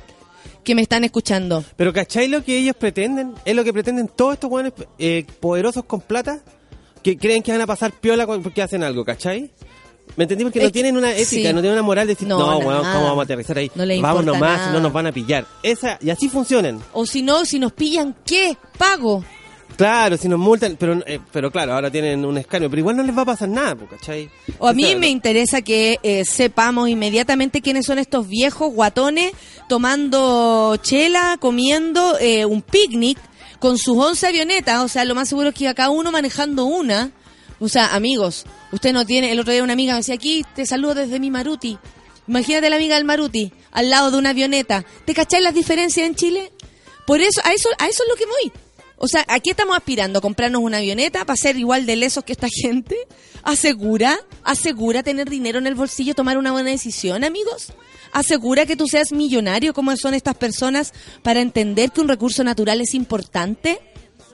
me 0.75 0.81
están 0.81 1.05
escuchando. 1.05 1.63
Pero 1.77 1.93
¿cachai 1.93 2.27
lo 2.27 2.43
que 2.43 2.57
ellos 2.57 2.75
pretenden? 2.75 3.33
Es 3.45 3.55
lo 3.55 3.63
que 3.63 3.71
pretenden 3.71 4.09
todos 4.09 4.33
estos 4.33 4.49
buenos 4.49 4.73
poderosos 5.39 5.85
con 5.85 6.01
plata 6.01 6.41
que 7.03 7.17
creen 7.17 7.41
que 7.43 7.51
van 7.51 7.61
a 7.61 7.67
pasar 7.67 7.91
piola 7.91 8.25
porque 8.25 8.61
hacen 8.61 8.83
algo, 8.83 9.03
¿cachai? 9.05 9.51
¿Me 10.17 10.25
entendí? 10.25 10.43
Porque 10.43 10.59
Es 10.59 10.65
no 10.65 10.71
tienen 10.71 10.97
una 10.97 11.11
ética, 11.11 11.25
sí. 11.25 11.43
no 11.53 11.61
tienen 11.61 11.71
una 11.73 11.81
moral 11.83 12.05
de 12.07 12.13
decir, 12.15 12.27
No, 12.27 12.37
no, 12.37 12.57
weón. 12.59 12.83
¿cómo 12.83 13.03
vamos 13.03 13.19
a 13.19 13.23
aterrizar 13.23 13.57
ahí? 13.57 13.71
No 13.75 13.85
vamos 14.01 14.25
nomás, 14.25 14.71
no 14.73 14.79
nos 14.79 14.91
van 14.91 15.07
a 15.07 15.11
pillar. 15.11 15.45
Esa, 15.63 15.97
y 16.01 16.09
así 16.09 16.27
funcionan. 16.27 16.81
O 16.93 17.05
si 17.05 17.21
no, 17.21 17.45
si 17.45 17.59
nos 17.59 17.71
pillan, 17.71 18.15
¿qué? 18.25 18.57
Pago. 18.77 19.23
Claro, 19.77 20.17
si 20.17 20.27
nos 20.27 20.37
multan, 20.37 20.75
pero 20.77 21.01
eh, 21.07 21.19
pero 21.31 21.49
claro, 21.49 21.73
ahora 21.73 21.89
tienen 21.89 22.25
un 22.25 22.37
escándalo, 22.37 22.69
pero 22.69 22.81
igual 22.81 22.97
no 22.97 23.03
les 23.03 23.17
va 23.17 23.21
a 23.21 23.25
pasar 23.25 23.47
nada, 23.47 23.73
po, 23.75 23.87
¿cachai? 23.87 24.29
O 24.59 24.67
a 24.67 24.73
mí 24.73 24.95
me 24.95 25.07
interesa 25.07 25.61
que 25.61 25.97
eh, 26.03 26.23
sepamos 26.25 26.89
inmediatamente 26.89 27.61
quiénes 27.61 27.85
son 27.85 27.97
estos 27.97 28.27
viejos 28.27 28.71
guatones 28.73 29.31
tomando 29.69 30.75
chela, 30.83 31.37
comiendo 31.39 32.17
eh, 32.19 32.45
un 32.45 32.61
picnic 32.61 33.17
con 33.61 33.77
sus 33.77 33.95
11 33.95 34.27
avionetas. 34.27 34.81
O 34.81 34.87
sea, 34.89 35.05
lo 35.05 35.15
más 35.15 35.29
seguro 35.29 35.49
es 35.49 35.55
que 35.55 35.65
iba 35.65 35.73
cada 35.75 35.91
uno 35.91 36.11
manejando 36.11 36.65
una. 36.65 37.11
O 37.59 37.69
sea, 37.69 37.95
amigos, 37.95 38.45
usted 38.71 38.91
no 38.91 39.05
tiene... 39.05 39.31
El 39.31 39.39
otro 39.39 39.53
día 39.53 39.63
una 39.63 39.73
amiga 39.73 39.93
me 39.93 39.99
decía, 39.99 40.15
aquí 40.15 40.43
te 40.55 40.65
saludo 40.65 40.95
desde 40.95 41.19
mi 41.19 41.29
Maruti. 41.29 41.77
Imagínate 42.27 42.69
la 42.71 42.75
amiga 42.77 42.95
del 42.95 43.05
Maruti, 43.05 43.53
al 43.71 43.91
lado 43.91 44.09
de 44.09 44.17
una 44.17 44.31
avioneta. 44.31 44.83
¿Te 45.05 45.13
cacháis 45.13 45.43
las 45.43 45.53
diferencias 45.53 46.07
en 46.07 46.15
Chile? 46.15 46.51
Por 47.05 47.21
eso, 47.21 47.39
a 47.43 47.53
eso, 47.53 47.69
a 47.77 47.87
eso 47.87 48.03
es 48.03 48.09
lo 48.09 48.15
que 48.15 48.25
voy. 48.25 48.51
O 49.03 49.07
sea, 49.07 49.25
aquí 49.27 49.49
estamos 49.49 49.75
aspirando 49.75 50.19
a 50.19 50.21
comprarnos 50.21 50.61
una 50.61 50.77
avioneta 50.77 51.25
para 51.25 51.35
ser 51.35 51.57
igual 51.57 51.87
de 51.87 51.95
lesos 51.95 52.23
que 52.23 52.33
esta 52.33 52.47
gente. 52.61 52.95
¿Asegura? 53.41 54.19
¿Asegura 54.43 55.01
tener 55.01 55.27
dinero 55.27 55.57
en 55.57 55.65
el 55.65 55.73
bolsillo, 55.73 56.13
tomar 56.13 56.37
una 56.37 56.51
buena 56.51 56.69
decisión, 56.69 57.23
amigos? 57.23 57.73
¿Asegura 58.11 58.67
que 58.67 58.75
tú 58.75 58.87
seas 58.87 59.11
millonario 59.11 59.73
como 59.73 59.97
son 59.97 60.13
estas 60.13 60.35
personas 60.35 60.93
para 61.23 61.41
entender 61.41 61.91
que 61.91 62.01
un 62.01 62.09
recurso 62.09 62.43
natural 62.43 62.79
es 62.79 62.93
importante? 62.93 63.79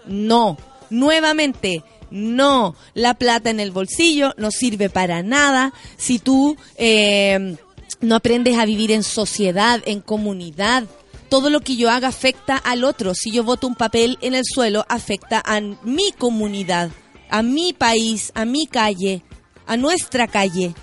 No. 0.05 0.57
Nuevamente, 0.89 1.85
no. 2.11 2.75
La 2.93 3.13
plata 3.13 3.49
en 3.49 3.61
el 3.61 3.71
bolsillo 3.71 4.33
no 4.35 4.51
sirve 4.51 4.89
para 4.89 5.23
nada 5.23 5.73
si 5.95 6.19
tú 6.19 6.57
eh, 6.75 7.55
no 8.01 8.15
aprendes 8.15 8.57
a 8.57 8.65
vivir 8.65 8.91
en 8.91 9.03
sociedad, 9.03 9.81
en 9.85 10.01
comunidad. 10.01 10.83
Todo 11.29 11.49
lo 11.49 11.59
que 11.61 11.75
yo 11.75 11.89
haga 11.89 12.07
afecta 12.07 12.55
al 12.57 12.83
otro. 12.83 13.13
Si 13.13 13.31
yo 13.31 13.43
boto 13.43 13.67
un 13.67 13.75
papel 13.75 14.17
en 14.21 14.33
el 14.33 14.43
suelo, 14.45 14.85
afecta 14.87 15.41
a 15.45 15.59
mi 15.59 16.11
comunidad, 16.17 16.89
a 17.29 17.41
mi 17.43 17.73
país, 17.73 18.31
a 18.35 18.45
mi 18.45 18.65
calle, 18.67 19.23
a 19.65 19.75
nuestra 19.77 20.27
calle. 20.27 20.73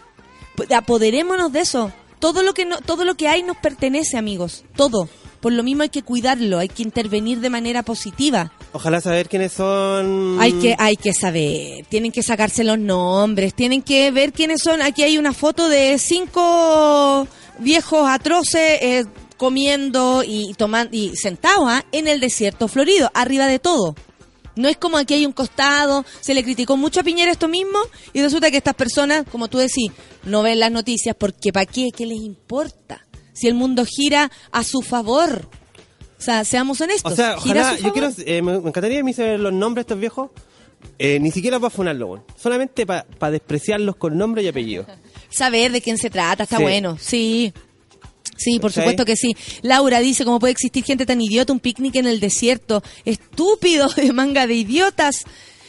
P- 0.57 0.75
Apoderémonos 0.75 1.51
de 1.53 1.61
eso. 1.61 1.93
Todo 2.19 2.43
lo 2.43 2.53
que 2.55 2.65
no, 2.67 2.79
todo 2.79 3.05
lo 3.05 3.15
que 3.17 3.29
hay 3.29 3.43
nos 3.43 3.57
pertenece, 3.57 4.17
amigos. 4.19 4.65
Todo. 4.77 5.09
Por 5.41 5.53
lo 5.53 5.63
mismo 5.63 5.83
hay 5.83 5.91
que 5.91 6.03
cuidarlo, 6.03 6.59
hay 6.59 6.69
que 6.69 6.83
intervenir 6.83 7.41
de 7.41 7.51
manera 7.51 7.83
positiva. 7.83 8.51
Ojalá 8.73 9.03
saber 9.03 9.29
quiénes 9.29 9.53
son. 9.53 10.39
Hay 10.41 10.53
que, 10.55 10.75
hay 10.79 10.97
que 10.97 11.13
saber, 11.13 11.85
tienen 11.91 12.13
que 12.13 12.23
sacarse 12.23 12.65
los 12.65 12.79
nombres, 12.79 13.53
tienen 13.55 13.83
que 13.83 14.11
ver 14.11 14.33
quiénes 14.33 14.63
son. 14.63 14.81
Aquí 14.81 15.03
hay 15.03 15.19
una 15.19 15.35
foto 15.35 15.69
de 15.69 15.99
cinco 15.99 17.29
viejos 17.59 18.09
atroces 18.09 18.79
eh, 18.83 19.05
comiendo 19.37 20.23
y 20.27 20.55
tomando 20.55 20.97
y 20.97 21.15
sentados 21.17 21.65
¿ah? 21.69 21.85
en 21.93 22.09
el 22.09 22.21
desierto 22.21 22.69
florido, 22.69 23.11
arriba 23.15 23.47
de 23.47 23.59
todo. 23.59 23.95
No 24.57 24.69
es 24.69 24.77
como 24.77 24.99
aquí 24.99 25.15
hay 25.15 25.27
un 25.27 25.33
costado, 25.33 26.05
se 26.21 26.33
le 26.33 26.45
criticó 26.45 26.77
mucho 26.77 27.01
a 27.01 27.03
Piñera 27.03 27.33
esto 27.33 27.49
mismo 27.49 27.79
y 28.13 28.23
resulta 28.23 28.51
que 28.51 28.59
estas 28.59 28.75
personas, 28.75 29.25
como 29.31 29.49
tú 29.49 29.59
decís, 29.59 29.91
no 30.25 30.43
ven 30.43 30.61
las 30.61 30.71
noticias 30.71 31.17
porque 31.19 31.53
¿para 31.53 31.67
qué? 31.67 31.91
¿Qué 31.95 32.07
les 32.07 32.19
importa? 32.19 33.05
Si 33.33 33.49
el 33.49 33.55
mundo 33.55 33.85
gira 33.85 34.31
a 34.53 34.63
su 34.63 34.81
favor. 34.81 35.49
O 36.17 36.23
sea, 36.23 36.45
seamos 36.45 36.81
honestos. 36.81 37.13
O 37.13 37.17
sea, 37.17 37.37
gira 37.39 37.71
a 37.71 37.79
yo 37.79 37.93
quiero, 37.93 38.11
eh, 38.25 38.41
me, 38.43 38.53
me 38.61 38.69
encantaría 38.69 38.99
que 38.99 39.03
me 39.05 39.11
hicieran 39.11 39.43
los 39.43 39.53
nombres 39.53 39.85
de 39.85 39.89
estos 39.89 39.99
viejos, 40.01 40.31
eh, 41.01 41.19
ni 41.19 41.33
siquiera 41.33 41.59
para 41.59 41.71
funarlo, 41.71 42.07
weón. 42.07 42.25
solamente 42.41 42.87
para 42.87 43.05
despreciarlos 43.33 43.97
con 43.97 44.17
nombre 44.17 44.43
y 44.45 44.49
apellido. 44.49 44.87
saber 45.31 45.73
de 45.73 45.81
quién 45.83 45.99
se 45.99 46.11
trata, 46.11 46.45
está 46.45 46.59
Sí. 46.59 46.63
bueno, 46.63 46.97
sí. 47.01 47.53
Sí, 48.37 48.59
por 48.59 48.73
supuesto 48.73 49.05
que 49.05 49.17
sí. 49.17 49.37
Laura 49.63 50.01
dice, 50.01 50.25
¿cómo 50.25 50.39
puede 50.39 50.53
existir 50.53 50.85
gente 50.85 51.07
tan 51.07 51.21
idiota? 51.21 51.53
Un 51.53 51.61
picnic 51.61 51.97
en 51.97 52.07
el 52.07 52.21
desierto. 52.21 52.83
Estúpido, 53.05 53.89
de 53.89 54.13
manga 54.15 54.47
de 54.47 54.55
idiotas. 54.55 55.25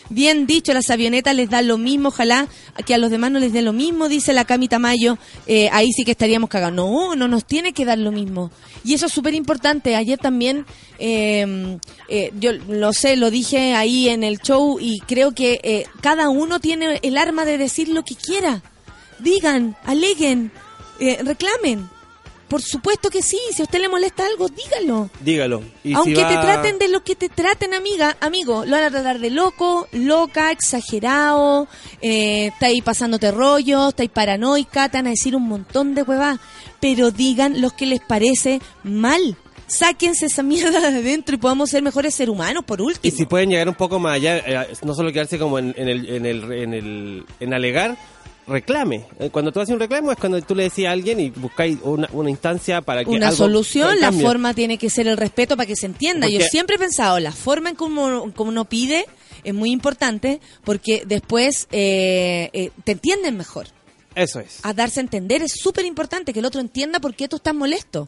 Bien 0.10 0.46
dicho, 0.46 0.72
las 0.72 0.92
avionetas 0.92 1.36
les 1.36 1.50
dan 1.50 1.68
lo 1.68 1.80
mismo, 1.80 2.10
ojalá 2.10 2.48
que 2.86 2.94
a 2.94 3.00
los 3.00 3.10
demás 3.10 3.32
no 3.32 3.40
les 3.40 3.54
dé 3.54 3.64
lo 3.64 3.74
mismo, 3.74 4.08
dice 4.08 4.34
la 4.34 4.46
Cami 4.46 4.68
Tamayo, 4.68 5.18
eh, 5.48 5.68
ahí 5.72 5.92
sí 5.92 6.06
que 6.06 6.12
estaríamos 6.12 6.48
cagados. 6.48 6.76
No, 6.76 7.16
no 7.16 7.28
nos 7.28 7.46
tiene 7.46 7.74
que 7.74 7.86
dar 7.86 7.98
lo 7.98 8.12
mismo. 8.12 8.52
Y 8.84 8.94
eso 8.94 9.08
es 9.08 9.12
súper 9.12 9.34
importante. 9.34 9.96
Ayer 9.96 10.20
también, 10.20 10.68
eh, 11.00 11.80
eh, 12.08 12.32
yo 12.40 12.52
lo 12.54 12.94
sé, 12.94 13.16
lo 13.16 13.32
dije 13.32 13.74
ahí 13.74 14.08
en 14.10 14.24
el 14.24 14.40
show 14.40 14.78
y 14.80 15.00
creo 15.08 15.32
que 15.32 15.60
eh, 15.64 15.86
cada 16.02 16.30
uno 16.30 16.60
tiene 16.60 17.00
el 17.02 17.18
arma 17.18 17.46
de 17.46 17.58
decir 17.58 17.90
lo 17.90 18.04
que 18.04 18.14
quiera. 18.14 18.62
Digan, 19.20 19.76
aleguen, 19.86 20.52
eh, 21.00 21.20
reclamen. 21.24 21.90
Por 22.48 22.62
supuesto 22.62 23.10
que 23.10 23.22
sí, 23.24 23.40
si 23.54 23.62
a 23.62 23.66
usted 23.66 23.80
le 23.80 23.90
molesta 23.90 24.26
algo, 24.26 24.48
dígalo. 24.50 25.10
Dígalo. 25.22 25.64
Y 25.84 25.90
si 25.90 25.94
Aunque 25.96 26.14
te 26.14 26.38
traten 26.38 26.78
de 26.78 26.88
lo 26.90 27.04
que 27.04 27.16
te 27.16 27.28
traten, 27.28 27.74
amiga, 27.74 28.16
amigo, 28.22 28.66
lo 28.66 28.72
van 28.72 28.84
a 28.84 28.92
tratar 28.92 29.20
de 29.20 29.32
loco, 29.32 29.88
loca, 29.92 30.52
exagerado, 30.52 31.68
eh, 32.02 32.48
está 32.48 32.68
ahí 32.68 32.82
pasándote 32.82 33.32
rollo, 33.32 33.90
está 33.90 34.04
ahí 34.04 34.10
paranoica, 34.10 34.90
te 34.90 34.98
van 35.00 35.08
a 35.08 35.12
decir 35.12 35.36
un 35.36 35.48
montón 35.48 35.96
de 35.96 36.04
huevas, 36.04 36.40
pero 36.80 37.12
digan 37.12 37.62
lo 37.62 37.72
que 37.72 37.86
les 37.88 38.02
parece 38.02 38.62
mal. 38.84 39.36
Sáquense 39.68 40.28
esa 40.28 40.44
mierda 40.44 40.80
de 40.80 41.00
adentro 41.00 41.34
y 41.34 41.40
podamos 41.40 41.72
ser 41.72 41.82
mejores 41.82 42.14
seres 42.14 42.32
humanos, 42.32 42.64
por 42.66 42.80
Y 42.80 42.84
último. 42.84 43.18
si 43.18 43.26
pueden 43.26 43.50
llegar 43.50 43.68
un 43.68 43.74
poco 43.74 43.98
más 44.00 44.14
allá, 44.14 44.38
eh, 44.38 44.68
no 44.84 44.94
solo 44.94 45.12
quedarse 45.12 45.40
como 45.40 45.58
en, 45.58 45.74
en 45.76 45.90
el, 45.90 46.08
en, 46.08 46.26
el, 46.28 46.52
en, 46.52 46.74
el, 46.76 47.26
en 47.40 47.54
alegar, 47.56 47.98
reclame. 48.48 49.06
Eh, 49.20 49.30
Cuando 49.30 49.52
tú 49.52 49.60
haces 49.60 49.74
un 49.74 49.80
reclamo 49.80 50.12
es 50.12 50.18
cuando 50.18 50.42
tú 50.42 50.56
le 50.56 50.64
decís 50.64 50.86
a 50.86 50.92
alguien 50.92 51.20
y 51.20 51.30
buscáis 51.30 51.78
una, 51.84 52.10
una 52.14 52.30
instancia 52.30 52.82
para 52.82 53.04
que 53.04 53.10
Una 53.10 53.28
algo 53.28 53.38
solución, 53.38 54.00
la 54.00 54.12
forma 54.12 54.54
tiene 54.54 54.78
que 54.78 54.90
ser 54.90 55.08
el 55.08 55.18
respeto 55.18 55.58
para 55.58 55.68
que 55.68 55.76
se 55.76 55.86
entienda. 55.86 56.28
Yo 56.28 56.40
siempre 56.42 56.76
he 56.76 56.80
pensado, 56.80 57.20
la 57.20 57.32
forma 57.32 57.70
en 57.70 57.76
cómo, 57.76 58.32
cómo 58.34 58.50
uno 58.50 58.66
pide 58.66 59.06
es 59.44 59.54
muy 59.54 59.72
importante 59.72 60.40
porque 60.64 61.04
después 61.06 61.68
eh, 61.72 62.50
eh, 62.54 62.72
te 62.84 62.94
entienden 62.94 63.38
mejor. 63.38 63.68
Eso 64.16 64.40
es. 64.40 64.60
a 64.64 64.74
darse 64.74 65.02
a 65.02 65.04
entender. 65.04 65.42
Es 65.42 65.54
súper 65.62 65.86
importante 65.86 66.32
que 66.32 66.40
el 66.40 66.46
otro 66.46 66.62
entienda 66.62 67.00
por 67.02 67.16
qué 67.16 67.28
tú 67.28 67.36
estás 67.36 67.54
molesto. 67.54 68.08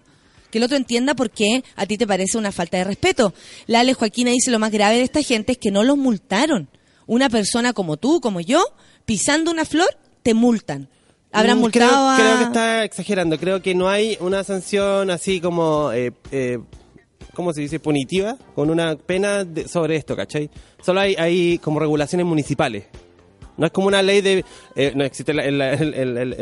Que 0.50 0.60
el 0.60 0.64
otro 0.64 0.78
entienda 0.78 1.14
por 1.16 1.30
qué 1.30 1.66
a 1.76 1.86
ti 1.86 1.98
te 1.98 2.08
parece 2.08 2.38
una 2.38 2.54
falta 2.54 2.78
de 2.78 2.86
respeto. 2.86 3.34
La 3.66 3.82
Ale 3.82 3.94
Joaquina 3.94 4.32
dice 4.32 4.50
lo 4.50 4.60
más 4.60 4.72
grave 4.72 4.96
de 4.96 5.04
esta 5.04 5.22
gente 5.22 5.52
es 5.52 5.58
que 5.58 5.72
no 5.72 5.84
los 5.84 5.98
multaron. 5.98 6.70
Una 7.06 7.30
persona 7.30 7.74
como 7.74 7.98
tú, 7.98 8.22
como 8.22 8.40
yo, 8.40 8.64
pisando 9.06 9.52
una 9.52 9.66
flor, 9.66 9.90
te 10.28 10.34
multan. 10.34 10.90
Habrán 11.32 11.58
Mm, 11.58 11.62
multado 11.62 11.90
creo, 11.90 12.10
a... 12.10 12.16
creo 12.18 12.38
que 12.40 12.44
está 12.46 12.84
exagerando. 12.84 13.38
Creo 13.40 13.62
que 13.62 13.74
no 13.76 13.88
hay 13.88 14.18
una 14.20 14.44
sanción 14.44 15.10
así 15.10 15.40
como, 15.40 15.92
eh, 15.94 16.12
eh, 16.32 16.60
¿cómo 17.34 17.54
se 17.54 17.62
dice? 17.62 17.80
Punitiva, 17.80 18.36
con 18.56 18.70
una 18.70 18.96
pena 18.98 19.44
de- 19.46 19.68
sobre 19.68 19.96
esto, 19.96 20.16
¿cachai? 20.16 20.50
Solo 20.84 21.00
hay, 21.02 21.16
hay 21.16 21.58
como 21.60 21.80
regulaciones 21.80 22.26
municipales. 22.26 22.86
No 23.58 23.66
es 23.66 23.72
como 23.72 23.88
una 23.88 24.02
ley 24.04 24.22
de... 24.22 24.46
eh, 24.76 24.92
no 24.96 25.04
existe 25.04 25.34
la, 25.34 25.44
en 25.46 25.58
la, 25.58 25.74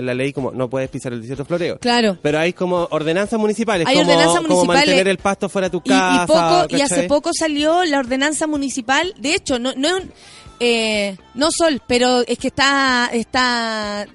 la 0.01 0.13
ley 0.13 0.33
como 0.33 0.51
no 0.51 0.69
puedes 0.69 0.89
pisar 0.89 1.13
el 1.13 1.21
desierto 1.21 1.45
floreo. 1.45 1.77
Claro. 1.79 2.17
Pero 2.21 2.39
hay 2.39 2.51
como 2.53 2.87
ordenanzas 2.91 3.39
municipales. 3.39 3.87
Hay 3.87 3.95
como, 3.97 4.09
ordenanzas 4.11 4.41
como 4.41 4.47
municipales. 4.55 4.85
mantener 4.87 5.07
el 5.07 5.17
pasto 5.17 5.47
fuera 5.47 5.67
de 5.69 5.71
tu 5.71 5.77
Y, 5.77 5.87
y 5.87 5.91
casa. 5.91 6.25
poco, 6.27 6.75
y 6.75 6.81
hace 6.81 7.03
poco 7.03 7.29
salió 7.33 7.85
la 7.85 7.99
ordenanza 7.99 8.47
municipal. 8.47 9.13
De 9.17 9.33
hecho, 9.33 9.59
no, 9.59 9.73
no 9.77 9.87
es 9.87 10.03
un, 10.03 10.11
eh, 10.59 11.17
no 11.33 11.49
Sol, 11.51 11.81
pero 11.87 12.21
es 12.27 12.37
que 12.37 12.47
está, 12.47 13.09
está 13.11 14.07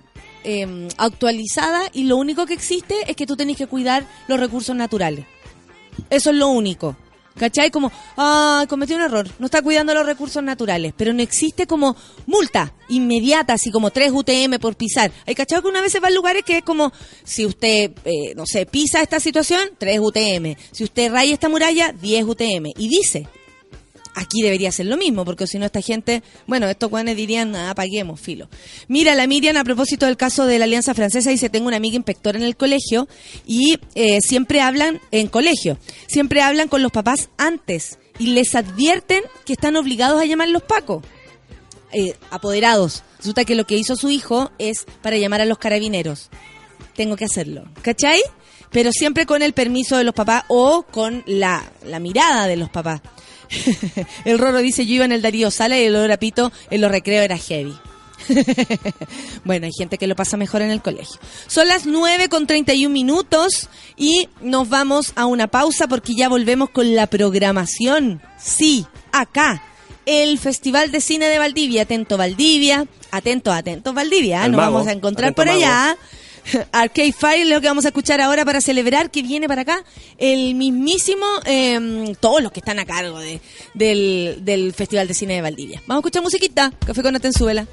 eh, 0.45 0.89
actualizada 0.97 1.91
y 1.93 2.05
lo 2.05 2.17
único 2.17 2.47
que 2.47 2.55
existe 2.55 2.95
es 3.07 3.17
que 3.17 3.27
tú 3.27 3.37
tenés 3.37 3.57
que 3.57 3.67
cuidar 3.67 4.07
los 4.29 4.41
recursos 4.41 4.75
naturales. 4.75 5.27
Eso 6.09 6.31
es 6.31 6.37
lo 6.37 6.49
único. 6.49 6.97
¿Cachai? 7.39 7.71
Como, 7.71 7.91
ah, 8.17 8.67
cometió 8.69 8.97
un 8.97 9.03
error, 9.03 9.27
no 9.39 9.47
está 9.47 9.63
cuidando 9.63 9.95
los 9.95 10.05
recursos 10.05 10.43
naturales, 10.43 10.93
pero 10.95 11.13
no 11.13 11.23
existe 11.23 11.67
como 11.67 11.97
multa 12.27 12.75
inmediata, 12.89 13.55
así 13.55 13.71
como 13.71 13.91
3 13.91 14.13
UTM 14.13 14.59
por 14.61 14.77
pisar. 14.77 15.11
Hay 15.27 15.35
cachado 15.35 15.63
que 15.63 15.69
una 15.69 15.81
vez 15.81 15.93
se 15.93 16.01
va 16.01 16.09
a 16.09 16.11
lugares 16.11 16.43
que 16.45 16.59
es 16.59 16.65
como, 16.65 16.93
si 17.25 17.47
usted, 17.47 17.93
eh, 18.05 18.35
no 18.35 18.45
sé, 18.47 18.67
pisa 18.67 19.01
esta 19.01 19.21
situación, 19.21 19.71
3 19.79 20.01
UTM. 20.01 20.57
Si 20.73 20.85
usted 20.85 21.11
raya 21.11 21.33
esta 21.33 21.49
muralla, 21.49 21.93
10 21.93 22.25
UTM. 22.25 22.73
Y 22.77 22.89
dice, 22.89 23.27
aquí 24.15 24.43
debería 24.43 24.73
ser 24.73 24.87
lo 24.87 24.97
mismo, 24.97 25.25
porque 25.25 25.47
si 25.47 25.59
no 25.59 25.67
esta 25.67 25.81
gente, 25.81 26.23
bueno, 26.47 26.69
estos 26.69 26.91
guanes 26.91 27.17
dirían, 27.17 27.55
ah, 27.57 27.75
paguemos, 27.75 28.21
filo. 28.21 28.49
Mira, 28.89 29.15
la 29.15 29.27
Miriam, 29.27 29.57
a 29.57 29.65
propósito 29.65 30.07
del 30.07 30.17
caso 30.17 30.47
de 30.47 30.59
la 30.59 30.65
Alianza 30.65 30.95
Francesa, 30.95 31.31
dice, 31.31 31.51
tengo 31.51 31.69
una 31.69 31.77
amiga 31.77 31.97
inspectora 31.97 32.39
en 32.39 32.45
el 32.45 32.57
colegio 32.57 33.09
y 33.47 33.79
eh, 33.95 34.21
siempre 34.21 34.61
hablan, 34.61 35.01
en 35.11 35.29
colegio, 35.29 35.79
siempre 36.07 36.43
hablan 36.43 36.69
con 36.69 36.83
los 36.83 36.93
papás 36.93 37.31
antes 37.39 37.99
y 38.19 38.29
les 38.29 38.55
advierten 38.55 39.23
que 39.45 39.55
están 39.55 39.77
obligados 39.77 40.21
a 40.21 40.27
llamar 40.27 40.49
los 40.49 40.63
pacos. 40.63 41.05
Eh, 41.93 42.15
apoderados. 42.31 43.03
Resulta 43.19 43.45
que 43.45 43.57
lo 43.57 43.67
que 43.67 43.77
hizo 43.77 43.97
su 43.97 44.11
hijo 44.11 44.53
es 44.59 44.87
para 45.03 45.17
llamar 45.17 45.41
a 45.41 45.45
los 45.45 45.59
carabineros. 45.59 46.31
Tengo 46.95 47.17
que 47.17 47.25
hacerlo. 47.25 47.65
¿Cachai? 47.83 48.23
Pero 48.71 48.93
siempre 48.93 49.27
con 49.27 49.43
el 49.43 49.55
permiso 49.55 49.97
de 49.97 50.05
los 50.05 50.15
papás 50.15 50.45
o 50.47 50.85
con 50.85 51.25
la 51.27 51.65
mirada 51.99 52.47
de 52.47 52.57
los 52.57 52.71
papás. 52.71 53.01
el 54.25 54.39
Roro 54.39 54.59
dice, 54.59 54.87
yo 54.87 54.95
iba 54.95 55.05
en 55.05 55.13
el 55.13 55.23
Darío 55.23 55.51
Sala 55.51 55.79
y 55.79 55.85
el 55.85 55.97
olor 55.97 56.13
a 56.13 56.17
pito 56.17 56.53
en 56.71 56.81
los 56.81 56.91
recreos 56.91 57.25
era 57.25 57.39
heavy. 57.39 57.75
bueno, 59.45 59.67
hay 59.67 59.73
gente 59.73 59.99
que 59.99 60.07
lo 60.07 60.17
pasa 60.17 60.37
mejor 60.37 60.63
en 60.63 60.71
el 60.71 60.83
colegio. 60.83 61.19
Son 61.47 61.67
las 61.69 61.87
9 61.87 62.29
con 62.29 62.47
31 62.47 62.93
minutos 62.93 63.69
y 63.97 64.29
nos 64.41 64.69
vamos 64.69 65.13
a 65.17 65.27
una 65.27 65.49
pausa 65.49 65.89
porque 65.89 66.15
ya 66.15 66.29
volvemos 66.29 66.71
con 66.71 66.95
la 66.95 67.07
programación. 67.07 68.21
Sí, 68.39 68.87
acá. 69.13 69.63
El 70.07 70.39
Festival 70.39 70.91
de 70.91 71.01
Cine 71.01 71.27
de 71.27 71.39
Valdivia, 71.39 71.83
atento 71.83 72.17
Valdivia, 72.17 72.87
atento, 73.11 73.53
atento 73.53 73.93
Valdivia, 73.93 74.45
el 74.45 74.53
nos 74.53 74.61
vamos 74.61 74.87
a 74.87 74.93
encontrar 74.93 75.35
por 75.35 75.49
allá. 75.49 75.97
Arcade 76.73 77.13
Fire 77.13 77.43
es 77.43 77.49
lo 77.49 77.61
que 77.61 77.69
vamos 77.69 77.85
a 77.85 77.89
escuchar 77.89 78.21
ahora 78.21 78.45
para 78.45 78.61
celebrar 78.61 79.11
que 79.11 79.23
viene 79.23 79.49
para 79.49 79.63
acá 79.63 79.85
el 80.19 80.55
mismísimo, 80.55 81.27
em, 81.45 82.15
todos 82.15 82.43
los 82.43 82.53
que 82.53 82.61
están 82.61 82.79
a 82.79 82.85
cargo 82.85 83.19
de, 83.19 83.41
del, 83.75 84.73
Festival 84.75 85.09
de 85.09 85.15
Cine 85.15 85.35
de 85.35 85.43
Valdivia. 85.43 85.83
Vamos 85.87 86.05
a 86.05 86.07
escuchar 86.07 86.23
musiquita, 86.23 86.73
Café 86.87 87.03
con 87.03 87.17
Atenzuela. 87.17 87.67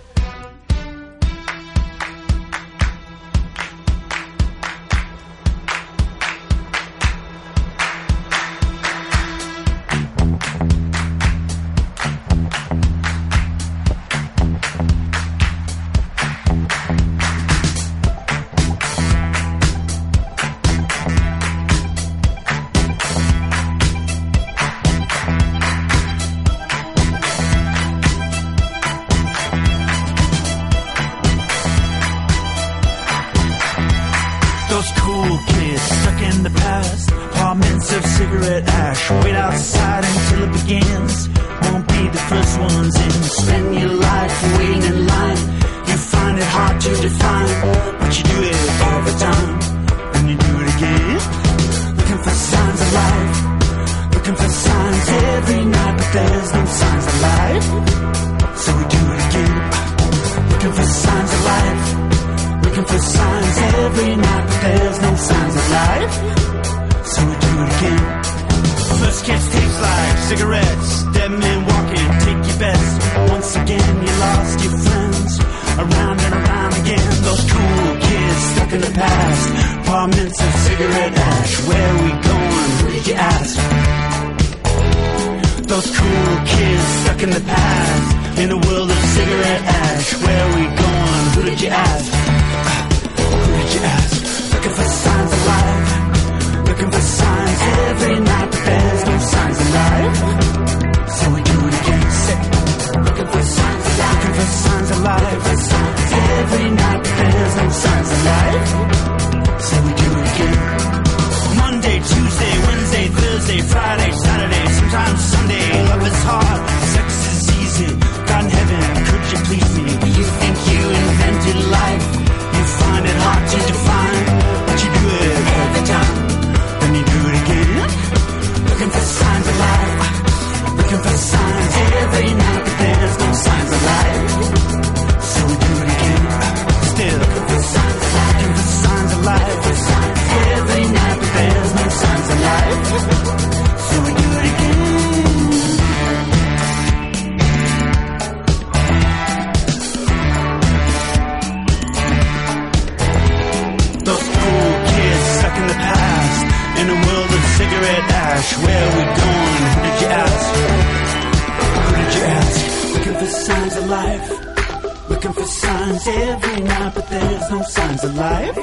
Looking 165.09 165.33
for 165.33 165.45
signs 165.45 166.07
every 166.07 166.61
night, 166.63 166.91
but 166.95 167.07
there's 167.09 167.49
no 167.49 167.61
signs 167.63 168.03
of 168.03 168.15
life. 168.15 168.55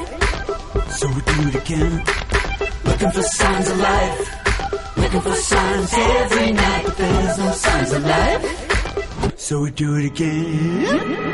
So 0.91 1.07
we 1.07 1.21
do 1.21 1.47
it 1.49 1.55
again. 1.55 2.03
Looking 2.85 3.11
for 3.11 3.23
signs 3.23 3.69
of 3.69 3.79
life. 3.79 4.97
Looking 4.97 5.21
for 5.21 5.35
signs 5.35 5.93
every 5.93 6.51
night, 6.53 6.85
but 6.85 6.97
there's 6.97 7.37
no 7.37 7.51
signs 7.51 7.91
of 7.93 8.05
life. 8.05 9.39
So 9.39 9.61
we 9.61 9.71
do 9.71 9.95
it 9.95 10.05
again. 10.05 11.24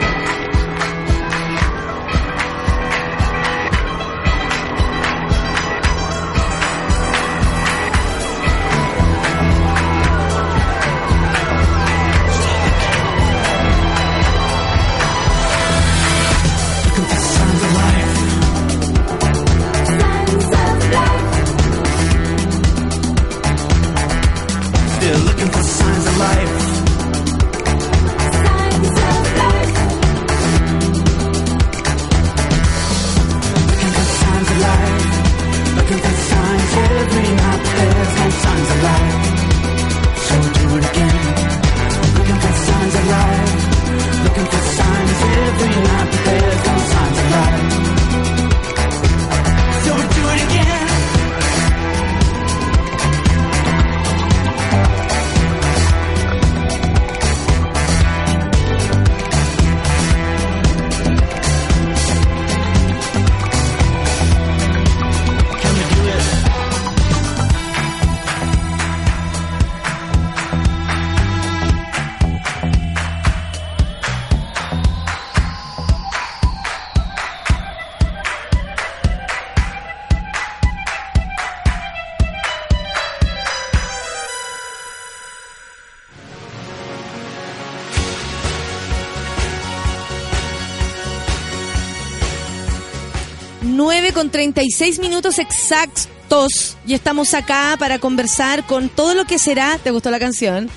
Con 94.71 94.77
36 94.77 94.99
minutos 94.99 95.39
exactos 95.39 96.77
y 96.85 96.93
estamos 96.93 97.33
acá 97.33 97.75
para 97.77 97.99
conversar 97.99 98.65
con 98.65 98.87
todo 98.87 99.13
lo 99.13 99.25
que 99.25 99.37
será. 99.37 99.77
¿Te 99.77 99.91
gustó 99.91 100.11
la 100.11 100.19
canción? 100.19 100.69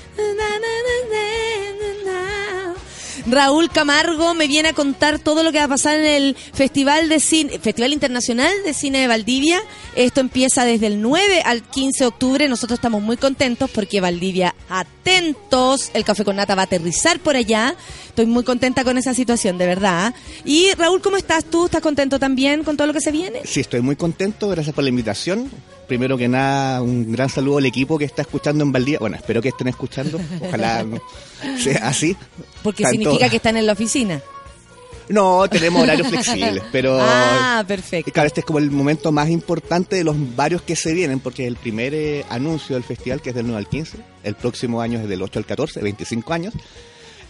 Raúl 3.27 3.69
Camargo 3.69 4.33
me 4.33 4.47
viene 4.47 4.69
a 4.69 4.73
contar 4.73 5.17
todo 5.19 5.43
lo 5.43 5.51
que 5.51 5.59
va 5.59 5.63
a 5.63 5.69
pasar 5.69 5.97
en 5.97 6.05
el 6.05 6.35
Festival 6.35 7.09
de 7.09 7.19
Cine, 7.19 7.57
Festival 7.59 7.93
Internacional 7.93 8.53
de 8.63 8.73
Cine 8.73 8.99
de 8.99 9.07
Valdivia. 9.07 9.61
Esto 9.95 10.19
empieza 10.19 10.65
desde 10.65 10.87
el 10.87 11.01
9 11.01 11.41
al 11.45 11.63
15 11.63 12.03
de 12.03 12.07
octubre. 12.07 12.47
Nosotros 12.49 12.77
estamos 12.77 13.01
muy 13.01 13.15
contentos 13.17 13.69
porque 13.71 14.01
Valdivia, 14.01 14.53
atentos, 14.69 15.89
el 15.93 16.03
café 16.03 16.25
con 16.25 16.35
nata 16.35 16.53
va 16.55 16.63
a 16.63 16.65
aterrizar 16.65 17.19
por 17.19 17.35
allá. 17.35 17.75
Estoy 18.07 18.25
muy 18.25 18.43
contenta 18.43 18.83
con 18.83 18.97
esa 18.97 19.13
situación, 19.13 19.57
de 19.57 19.65
verdad. 19.65 20.13
Y 20.43 20.71
Raúl, 20.77 21.01
¿cómo 21.01 21.15
estás 21.17 21.45
tú? 21.45 21.65
¿Estás 21.65 21.81
contento 21.81 22.19
también 22.19 22.63
con 22.63 22.75
todo 22.75 22.87
lo 22.87 22.93
que 22.93 23.01
se 23.01 23.11
viene? 23.11 23.41
Sí, 23.45 23.61
estoy 23.61 23.81
muy 23.81 23.95
contento, 23.95 24.49
gracias 24.49 24.75
por 24.75 24.83
la 24.83 24.89
invitación. 24.89 25.49
Primero 25.87 26.17
que 26.17 26.27
nada, 26.27 26.81
un 26.81 27.11
gran 27.11 27.29
saludo 27.29 27.59
al 27.59 27.65
equipo 27.65 27.97
que 27.97 28.05
está 28.05 28.23
escuchando 28.23 28.63
en 28.63 28.71
Valdivia. 28.71 28.99
Bueno, 28.99 29.15
espero 29.17 29.41
que 29.41 29.49
estén 29.49 29.67
escuchando. 29.67 30.19
Ojalá 30.41 30.85
sea 31.59 31.87
así. 31.87 32.17
Porque 32.63 32.83
Tanto- 32.83 32.97
significa 32.99 33.29
que 33.29 33.35
están 33.37 33.55
en 33.57 33.65
la 33.67 33.73
oficina. 33.73 34.21
No, 35.09 35.47
tenemos 35.49 35.83
horarios 35.83 36.07
flexibles, 36.07 36.63
pero... 36.71 36.97
Ah, 36.99 37.63
perfecto. 37.67 38.11
Claro, 38.11 38.27
este 38.27 38.39
es 38.41 38.45
como 38.45 38.59
el 38.59 38.71
momento 38.71 39.11
más 39.11 39.29
importante 39.29 39.95
de 39.95 40.03
los 40.03 40.15
varios 40.35 40.61
que 40.61 40.75
se 40.75 40.93
vienen, 40.93 41.19
porque 41.19 41.43
es 41.43 41.47
el 41.47 41.57
primer 41.57 41.93
eh, 41.93 42.25
anuncio 42.29 42.75
del 42.75 42.83
festival, 42.83 43.21
que 43.21 43.29
es 43.29 43.35
del 43.35 43.45
9 43.45 43.57
al 43.57 43.69
15. 43.69 43.97
El 44.23 44.35
próximo 44.35 44.81
año 44.81 44.99
es 44.99 45.07
del 45.07 45.21
8 45.21 45.39
al 45.39 45.45
14, 45.45 45.81
25 45.81 46.33
años. 46.33 46.53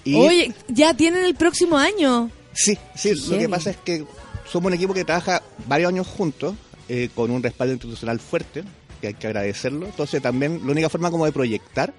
Y 0.03 0.15
Oye, 0.15 0.53
ya 0.67 0.93
tienen 0.93 1.25
el 1.25 1.35
próximo 1.35 1.77
año. 1.77 2.29
Sí, 2.53 2.77
sí, 2.95 3.13
lo 3.29 3.37
que 3.37 3.49
pasa 3.49 3.71
es 3.71 3.77
que 3.77 4.05
somos 4.49 4.67
un 4.67 4.75
equipo 4.75 4.93
que 4.93 5.03
trabaja 5.03 5.41
varios 5.67 5.89
años 5.89 6.07
juntos, 6.07 6.55
eh, 6.87 7.09
con 7.13 7.31
un 7.31 7.43
respaldo 7.43 7.73
institucional 7.73 8.19
fuerte, 8.19 8.63
que 9.01 9.07
hay 9.07 9.13
que 9.15 9.27
agradecerlo. 9.27 9.87
Entonces 9.87 10.21
también 10.21 10.61
la 10.63 10.71
única 10.71 10.89
forma 10.89 11.11
como 11.11 11.25
de 11.25 11.31
proyectar 11.31 11.93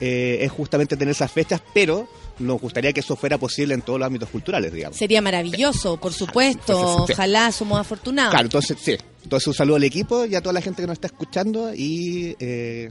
eh, 0.00 0.38
es 0.40 0.50
justamente 0.50 0.96
tener 0.96 1.12
esas 1.12 1.30
fechas, 1.30 1.62
pero 1.72 2.08
nos 2.38 2.60
gustaría 2.60 2.92
que 2.92 3.00
eso 3.00 3.16
fuera 3.16 3.38
posible 3.38 3.74
en 3.74 3.82
todos 3.82 3.98
los 3.98 4.06
ámbitos 4.06 4.28
culturales, 4.28 4.72
digamos. 4.72 4.96
Sería 4.98 5.22
maravilloso, 5.22 5.96
por 5.96 6.12
supuesto. 6.12 6.72
Entonces, 6.72 7.06
sí. 7.06 7.12
Ojalá 7.14 7.50
somos 7.52 7.80
afortunados. 7.80 8.30
Claro, 8.30 8.46
entonces 8.46 8.76
sí. 8.80 8.96
Entonces 9.22 9.46
un 9.48 9.54
saludo 9.54 9.76
al 9.76 9.84
equipo 9.84 10.24
y 10.26 10.34
a 10.34 10.40
toda 10.40 10.52
la 10.52 10.60
gente 10.60 10.82
que 10.82 10.86
nos 10.86 10.94
está 10.94 11.06
escuchando 11.08 11.74
y 11.74 12.36
eh, 12.38 12.90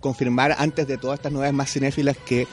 confirmar 0.00 0.54
antes 0.58 0.86
de 0.86 0.98
todas 0.98 1.18
estas 1.18 1.32
novedades 1.32 1.54
más 1.54 1.70
cinéfilas 1.70 2.16
que 2.26 2.46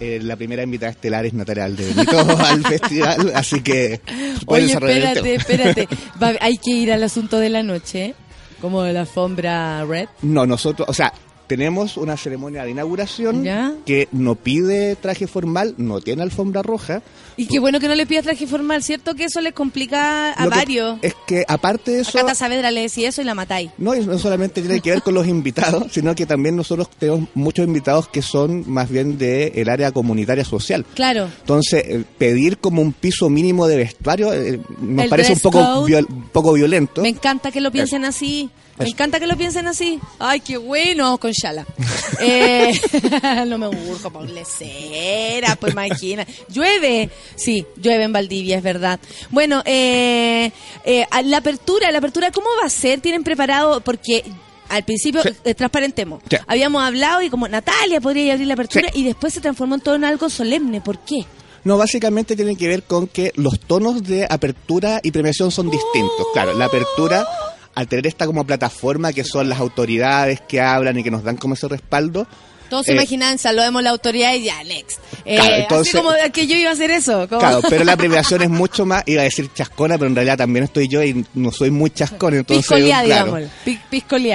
eh, 0.00 0.18
la 0.22 0.34
primera 0.36 0.62
invitada 0.62 0.90
estelar 0.92 1.26
es 1.26 1.34
Natalia 1.34 1.66
Aldebenito 1.66 2.18
al 2.38 2.64
festival, 2.64 3.32
así 3.34 3.60
que 3.60 4.00
Oye, 4.46 4.72
espérate, 4.72 5.34
espérate. 5.34 5.88
Va- 6.22 6.34
hay 6.40 6.56
que 6.58 6.70
ir 6.70 6.90
al 6.92 7.02
asunto 7.04 7.38
de 7.38 7.50
la 7.50 7.62
noche, 7.62 8.14
como 8.62 8.82
de 8.82 8.94
la 8.94 9.00
alfombra 9.00 9.84
red. 9.84 10.08
No, 10.22 10.46
nosotros, 10.46 10.88
o 10.88 10.94
sea, 10.94 11.12
tenemos 11.50 11.96
una 11.96 12.16
ceremonia 12.16 12.62
de 12.62 12.70
inauguración 12.70 13.42
¿Ya? 13.42 13.74
que 13.84 14.06
no 14.12 14.36
pide 14.36 14.94
traje 14.94 15.26
formal, 15.26 15.74
no 15.78 16.00
tiene 16.00 16.22
alfombra 16.22 16.62
roja. 16.62 17.02
Y 17.36 17.46
qué 17.46 17.58
bueno 17.58 17.80
que 17.80 17.88
no 17.88 17.96
le 17.96 18.06
pidas 18.06 18.22
traje 18.22 18.46
formal, 18.46 18.84
¿cierto? 18.84 19.16
Que 19.16 19.24
eso 19.24 19.40
les 19.40 19.52
complica 19.52 20.30
a 20.30 20.44
Lo 20.44 20.50
que 20.52 20.56
varios. 20.56 20.98
Es 21.02 21.16
que 21.26 21.44
aparte 21.48 21.90
de 21.90 21.98
A 21.98 22.02
eso, 22.02 22.12
Cata 22.18 22.36
Saavedra 22.36 22.70
le 22.70 22.82
decía 22.82 23.08
eso 23.08 23.20
y 23.20 23.24
la 23.24 23.34
matáis. 23.34 23.72
no, 23.78 23.96
y 23.96 24.06
no 24.06 24.16
solamente 24.16 24.60
tiene 24.60 24.80
que 24.80 24.90
ver 24.90 25.02
con 25.02 25.12
los 25.14 25.26
invitados, 25.26 25.86
sino 25.90 26.14
que 26.14 26.24
también 26.24 26.54
nosotros 26.54 26.88
tenemos 26.96 27.28
muchos 27.34 27.66
invitados 27.66 28.06
que 28.06 28.22
son 28.22 28.62
más 28.70 28.88
bien 28.88 29.18
del 29.18 29.50
el 29.56 29.68
área 29.68 29.90
comunitaria 29.90 30.44
social. 30.44 30.86
Claro. 30.94 31.28
Entonces, 31.40 31.82
eh, 31.84 32.04
pedir 32.16 32.58
como 32.58 32.80
un 32.80 32.92
piso 32.92 33.28
mínimo 33.28 33.66
de 33.66 33.76
vestuario 33.76 34.32
eh, 34.32 34.60
nos 34.80 35.04
El 35.04 35.10
parece 35.10 35.32
un 35.32 35.40
poco, 35.40 35.58
code. 35.64 35.90
viol- 35.92 36.06
un 36.08 36.28
poco 36.28 36.52
violento. 36.52 37.02
Me 37.02 37.08
encanta 37.08 37.50
que 37.50 37.60
lo 37.60 37.72
piensen 37.72 38.04
así. 38.04 38.50
Me 38.80 38.88
encanta 38.88 39.20
que 39.20 39.26
lo 39.26 39.36
piensen 39.36 39.66
así. 39.66 39.98
Ay, 40.18 40.40
qué 40.40 40.56
bueno, 40.56 41.18
con 41.18 41.32
Shala. 41.32 41.66
Eh, 42.22 42.78
no 43.46 43.56
me 43.56 43.68
urjo, 43.68 44.10
ponle 44.10 44.44
cera, 44.44 45.56
pues 45.56 45.72
imagina. 45.72 46.26
Llueve, 46.48 47.08
sí, 47.34 47.64
llueve 47.80 48.04
en 48.04 48.12
Valdivia, 48.12 48.58
es 48.58 48.62
verdad. 48.62 49.00
Bueno, 49.30 49.62
eh, 49.64 50.50
eh, 50.84 51.06
la 51.24 51.38
apertura, 51.38 51.90
la 51.90 51.98
apertura, 51.98 52.30
¿cómo 52.30 52.48
va 52.60 52.66
a 52.66 52.70
ser? 52.70 53.00
¿Tienen 53.00 53.24
preparado? 53.24 53.80
Porque 53.80 54.22
al 54.68 54.84
principio, 54.84 55.22
Sí. 55.22 55.30
eh, 55.44 55.54
transparentemos, 55.54 56.22
Sí. 56.28 56.36
habíamos 56.46 56.82
hablado 56.82 57.22
y 57.22 57.30
como 57.30 57.48
Natalia 57.48 58.02
podría 58.02 58.32
abrir 58.34 58.48
la 58.48 58.54
apertura 58.54 58.88
Sí. 58.92 59.00
y 59.00 59.04
después 59.04 59.32
se 59.32 59.40
transformó 59.40 59.76
en 59.76 59.80
todo 59.80 59.94
en 59.94 60.04
algo 60.04 60.28
solemne. 60.28 60.82
¿Por 60.82 60.98
qué? 60.98 61.24
No, 61.64 61.78
básicamente 61.78 62.36
tiene 62.36 62.56
que 62.56 62.68
ver 62.68 62.82
con 62.82 63.06
que 63.06 63.32
los 63.36 63.60
tonos 63.60 64.02
de 64.02 64.26
apertura 64.28 65.00
y 65.02 65.10
premiación 65.10 65.50
son 65.50 65.70
distintos. 65.70 66.26
Claro, 66.34 66.52
la 66.54 66.66
apertura, 66.66 67.26
al 67.74 67.88
tener 67.88 68.06
esta 68.06 68.26
como 68.26 68.44
plataforma 68.44 69.12
que 69.12 69.24
son 69.24 69.48
las 69.48 69.58
autoridades 69.60 70.40
que 70.42 70.60
hablan 70.60 70.98
y 70.98 71.02
que 71.02 71.10
nos 71.10 71.22
dan 71.22 71.36
como 71.36 71.54
ese 71.54 71.68
respaldo, 71.68 72.26
Todos 72.68 72.86
se 72.86 72.92
Eh, 72.92 72.94
imaginan, 72.94 73.36
saludemos 73.36 73.82
la 73.82 73.90
autoridad 73.90 74.32
y 74.34 74.44
ya, 74.44 74.62
next. 74.62 75.00
Eh, 75.24 75.34
Claro, 75.34 75.54
entonces- 75.56 75.92
así 75.92 76.04
como 76.04 76.14
que 76.32 76.46
yo 76.46 76.54
iba 76.54 76.70
a 76.70 76.72
hacer 76.72 76.92
eso. 76.92 77.26
claro, 77.26 77.62
pero 77.68 77.82
la 77.82 77.96
premiación 77.96 78.42
es 78.42 78.48
mucho 78.62 78.86
más, 78.86 79.02
iba 79.06 79.22
a 79.22 79.24
decir 79.24 79.50
chascona, 79.52 79.98
pero 79.98 80.06
en 80.08 80.14
realidad 80.14 80.38
también 80.38 80.66
estoy 80.66 80.86
yo 80.86 81.02
y 81.02 81.26
no 81.34 81.50
soy 81.50 81.72
muy 81.72 81.90
chascón, 81.90 82.34
entonces... 82.34 82.64
Piscolía, 82.64 83.02
claro. 83.02 83.36
digamos. 83.36 83.50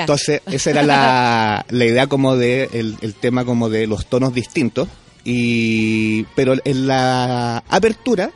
Entonces, 0.02 0.42
esa 0.52 0.70
era 0.70 0.84
la, 0.84 1.66
la 1.70 1.86
idea 1.86 2.08
como 2.08 2.36
de 2.36 2.70
el, 2.74 2.98
el 3.00 3.14
tema 3.14 3.46
como 3.46 3.70
de 3.70 3.88
los 3.88 4.06
tonos 4.08 4.34
distintos. 4.34 4.90
Y 5.24 6.24
pero 6.36 6.56
en 6.66 6.88
la 6.88 7.64
apertura, 7.70 8.32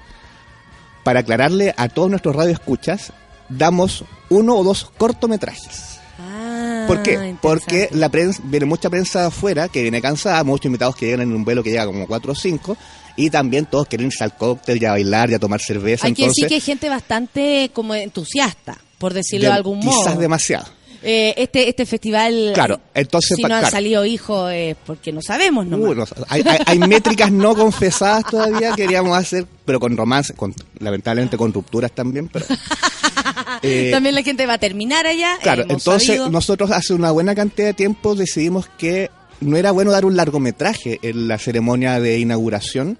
para 1.04 1.20
aclararle 1.20 1.74
a 1.78 1.90
todos 1.90 2.10
nuestros 2.10 2.36
radioescuchas, 2.36 3.12
damos 3.50 4.06
uno 4.30 4.56
o 4.56 4.64
dos 4.64 4.92
cortometrajes. 4.98 6.00
Ah, 6.20 6.86
¿Por 6.88 7.02
qué? 7.04 7.36
Porque 7.42 7.90
la 7.94 8.10
prensa, 8.10 8.42
viene 8.46 8.66
mucha 8.66 8.90
prensa 8.90 9.28
afuera 9.28 9.68
que 9.70 9.82
viene 9.82 10.02
cansada, 10.02 10.44
muchos 10.44 10.66
invitados 10.66 10.96
que 10.96 11.06
llegan 11.06 11.22
en 11.22 11.34
un 11.34 11.46
vuelo 11.46 11.64
que 11.64 11.70
llega 11.70 11.86
como 11.86 12.08
4 12.08 12.32
o 12.32 12.36
5, 12.36 12.78
y 13.16 13.30
también 13.30 13.66
todos 13.66 13.88
quieren 13.88 14.08
irse 14.08 14.24
al 14.24 14.36
cóctel, 14.36 14.80
ya 14.80 14.90
a 14.90 14.92
bailar, 14.94 15.30
ya 15.30 15.38
a 15.38 15.40
tomar 15.40 15.62
cerveza. 15.62 16.08
Hay 16.08 16.14
que 16.14 16.24
entonces, 16.24 16.36
decir 16.44 16.48
que 16.50 16.56
hay 16.56 16.62
gente 16.62 16.90
bastante 16.90 17.72
como 17.74 17.96
entusiasta, 17.96 18.78
por 18.98 19.14
decirlo 19.14 19.46
de, 19.48 19.52
de- 19.52 19.56
algún 19.58 19.80
modo. 19.80 19.98
Quizás 20.04 20.18
demasiado. 20.20 20.66
Eh, 21.02 21.34
este, 21.38 21.70
este 21.70 21.86
festival, 21.86 22.52
Claro, 22.54 22.82
entonces, 22.94 23.38
si 23.38 23.44
no 23.44 23.56
han 23.56 23.62
claro. 23.62 23.72
salido 23.72 24.04
hijos, 24.06 24.52
es 24.52 24.76
porque 24.86 25.14
no 25.14 25.22
sabemos 25.22 25.66
nomás. 25.66 25.90
Uh, 25.92 25.96
no, 25.96 26.06
hay, 26.28 26.42
hay- 26.46 26.60
hay 26.66 26.80
métricas 26.80 27.32
no 27.32 27.56
confesadas 27.56 28.26
todavía 28.30 28.72
que 28.72 28.82
queríamos 28.84 29.18
hacer, 29.18 29.46
pero 29.64 29.80
con 29.80 29.96
romance, 29.96 30.34
con, 30.34 30.54
lamentablemente 30.80 31.38
con 31.38 31.54
rupturas 31.54 31.92
también. 31.94 32.28
Pero, 32.28 32.46
eh, 33.62 33.90
También 33.92 34.16
la 34.16 34.24
gente 34.24 34.46
va 34.46 34.54
a 34.54 34.58
terminar 34.58 35.08
allá. 35.08 35.38
claro, 35.42 35.64
hemos 35.64 35.78
entonces 35.78 36.08
sabido. 36.08 36.30
nosotros 36.30 36.72
hace 36.72 36.94
una 36.94 37.12
buena 37.12 37.36
cantidad 37.36 37.68
de 37.68 37.74
tiempo 37.74 38.16
decidimos 38.16 38.68
que 38.78 39.10
no 39.42 39.58
era 39.58 39.72
bueno 39.72 39.92
dar 39.92 40.06
un 40.06 40.16
largometraje 40.18 41.00
en 41.02 41.28
la 41.28 41.38
ceremonia 41.38 42.00
de 42.00 42.20
inauguración. 42.20 42.98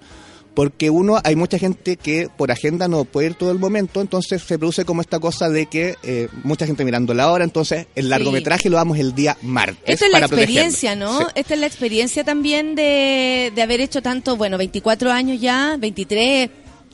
Porque 0.52 0.90
uno, 0.90 1.20
hay 1.22 1.36
mucha 1.36 1.58
gente 1.58 1.96
que 1.96 2.28
por 2.36 2.50
agenda 2.50 2.88
no 2.88 3.04
puede 3.04 3.28
ir 3.28 3.34
todo 3.34 3.52
el 3.52 3.60
momento, 3.60 4.00
entonces 4.00 4.42
se 4.42 4.58
produce 4.58 4.84
como 4.84 5.00
esta 5.00 5.20
cosa 5.20 5.48
de 5.48 5.66
que 5.66 5.94
eh, 6.02 6.28
mucha 6.42 6.66
gente 6.66 6.84
mirando 6.84 7.14
la 7.14 7.30
hora, 7.30 7.44
entonces 7.44 7.86
el 7.94 8.08
largometraje 8.10 8.68
lo 8.68 8.76
damos 8.76 8.98
el 8.98 9.14
día 9.14 9.36
martes. 9.42 9.78
Esta 9.86 10.06
es 10.06 10.12
la 10.12 10.18
protegerlo. 10.18 10.42
experiencia, 10.42 10.96
¿no? 10.96 11.18
Sí. 11.20 11.24
Esta 11.36 11.54
es 11.54 11.60
la 11.60 11.66
experiencia 11.66 12.24
también 12.24 12.74
de, 12.74 13.52
de 13.54 13.62
haber 13.62 13.80
hecho 13.80 14.02
tanto, 14.02 14.36
bueno, 14.36 14.58
24 14.58 15.12
años 15.12 15.40
ya, 15.40 15.76
23 15.78 16.50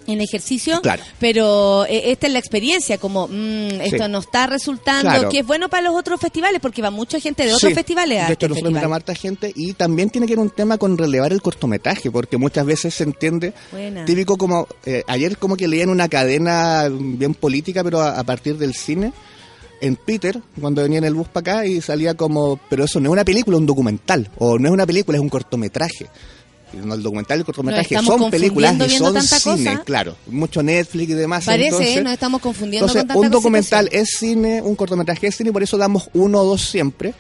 en 0.07 0.21
ejercicio, 0.21 0.81
Claro. 0.83 1.03
pero 1.19 1.85
eh, 1.87 2.11
esta 2.13 2.27
es 2.27 2.33
la 2.33 2.39
experiencia, 2.39 2.99
como 2.99 3.27
mm, 3.29 3.81
esto 3.83 4.05
Sí. 4.05 4.11
no 4.11 4.19
está 4.19 4.47
resultando, 4.47 5.11
Claro. 5.11 5.29
que 5.29 5.41
es 5.41 5.47
bueno 5.47 5.69
para 5.69 5.83
los 5.89 5.95
otros 5.95 6.21
festivales, 6.21 6.61
porque 6.61 6.83
va 6.83 6.91
mucha 6.91 7.19
gente 7.21 7.45
de 7.45 7.53
otros 7.55 7.71
Sí, 7.71 7.75
festivales 7.75 8.19
a 8.23 8.27
De 8.27 8.33
este 8.33 8.45
hecho, 8.47 8.49
nosotros 8.51 8.71
invitamos 8.71 8.95
a 8.95 8.97
harta 8.97 9.15
gente 9.15 9.53
y 9.55 9.73
también 9.75 10.11
tiene 10.11 10.27
que 10.27 10.35
ver 10.35 10.41
un 10.41 10.51
tema 10.51 10.79
con 10.79 10.97
relevar 10.97 11.33
el 11.33 11.43
cortometraje, 11.43 12.11
porque 12.11 12.37
muchas 12.37 12.65
veces 12.67 12.95
se 12.95 13.05
entiende 13.05 13.53
Buena. 13.73 14.05
típico 14.05 14.37
como 14.37 14.67
eh, 14.85 15.03
ayer 15.07 15.37
como 15.39 15.57
que 15.57 15.67
leía 15.69 15.85
en 15.85 15.91
una 15.91 16.09
cadena 16.09 16.89
bien 16.91 17.35
política, 17.35 17.83
pero 17.85 18.01
a, 18.01 18.19
a 18.19 18.25
partir 18.25 18.57
del 18.59 18.75
cine. 18.75 19.13
En 19.79 19.97
Peter, 19.97 20.41
cuando 20.59 20.81
venía 20.81 20.97
en 20.99 21.05
el 21.05 21.13
bus 21.13 21.29
para 21.29 21.59
acá 21.59 21.67
y 21.67 21.83
salía 21.83 22.15
como, 22.15 22.59
pero 22.71 22.85
eso 22.85 22.99
no 22.99 23.11
es 23.11 23.13
una 23.13 23.27
película, 23.27 23.59
un 23.59 23.67
documental, 23.67 24.31
o 24.39 24.59
no 24.59 24.69
es 24.69 24.73
una 24.73 24.87
película, 24.87 25.19
es 25.19 25.23
un 25.23 25.29
cortometraje. 25.29 26.07
No, 26.73 26.95
el 26.95 27.03
documental 27.03 27.39
y 27.39 27.41
el 27.41 27.45
cortometraje 27.45 27.97
son 28.03 28.31
películas 28.31 28.75
y 28.87 28.91
son 28.91 29.21
cine, 29.23 29.71
cosa. 29.73 29.85
claro. 29.85 30.17
Mucho 30.27 30.63
Netflix 30.63 31.11
y 31.11 31.15
demás. 31.15 31.45
Parece, 31.45 31.69
entonces, 31.69 31.97
¿eh? 31.97 32.03
Nos 32.03 32.13
estamos 32.13 32.41
confundiendo 32.41 32.87
entonces, 32.87 33.03
con 33.03 33.09
tanta 33.09 33.27
un 33.27 33.31
documental 33.31 33.89
es 33.93 34.11
cine, 34.19 34.61
un 34.63 34.75
cortometraje 34.75 35.29
es 35.29 35.37
cine, 35.37 35.51
y 35.51 35.53
por 35.53 35.63
eso 35.63 35.79
damos 35.79 36.11
uno 36.13 36.41
o 36.41 36.45
dos 36.45 36.63
siempre. 36.63 37.15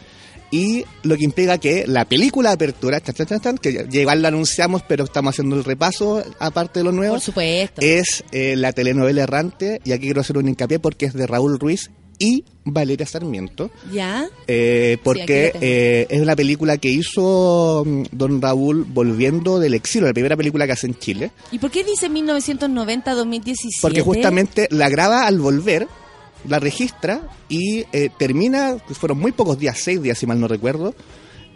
Y 0.50 0.84
lo 1.02 1.16
que 1.16 1.24
implica 1.24 1.58
que 1.58 1.84
la 1.86 2.04
película 2.04 2.50
de 2.50 2.54
apertura, 2.54 3.00
chan, 3.00 3.14
chan, 3.14 3.40
chan, 3.40 3.58
que 3.58 3.72
ya 3.72 3.84
ya 3.88 4.00
igual 4.00 4.22
la 4.22 4.28
anunciamos, 4.28 4.82
pero 4.86 5.04
estamos 5.04 5.34
haciendo 5.34 5.56
el 5.56 5.64
repaso, 5.64 6.22
aparte 6.38 6.80
de 6.80 6.84
lo 6.84 6.92
nuevo, 6.92 7.14
Por 7.14 7.20
supuesto. 7.20 7.80
es 7.82 8.24
eh, 8.32 8.54
la 8.56 8.72
telenovela 8.72 9.22
Errante. 9.22 9.80
Y 9.84 9.92
aquí 9.92 10.04
quiero 10.04 10.20
hacer 10.20 10.38
un 10.38 10.48
hincapié 10.48 10.78
porque 10.78 11.06
es 11.06 11.14
de 11.14 11.26
Raúl 11.26 11.58
Ruiz 11.58 11.90
y 12.18 12.44
Valeria 12.64 13.06
Sarmiento. 13.06 13.70
¿Ya? 13.92 14.28
Eh, 14.46 14.98
porque 15.02 15.52
eh, 15.60 16.06
es 16.10 16.26
la 16.26 16.36
película 16.36 16.78
que 16.78 16.88
hizo 16.88 17.84
mm, 17.86 18.02
don 18.12 18.40
Raúl 18.42 18.84
volviendo 18.84 19.58
del 19.58 19.74
exilio, 19.74 20.08
la 20.08 20.14
primera 20.14 20.36
película 20.36 20.66
que 20.66 20.72
hace 20.72 20.86
en 20.86 20.98
Chile. 20.98 21.30
¿Y 21.52 21.58
por 21.58 21.70
qué 21.70 21.84
dice 21.84 22.10
1990-2017? 22.10 23.80
Porque 23.80 24.00
justamente 24.00 24.68
la 24.70 24.88
graba 24.88 25.26
al 25.26 25.38
volver 25.38 25.86
la 26.48 26.58
registra 26.58 27.22
y 27.48 27.84
eh, 27.92 28.10
termina, 28.16 28.76
fueron 28.92 29.18
muy 29.18 29.32
pocos 29.32 29.58
días, 29.58 29.78
seis 29.78 30.00
días 30.02 30.18
si 30.18 30.26
mal 30.26 30.40
no 30.40 30.48
recuerdo, 30.48 30.94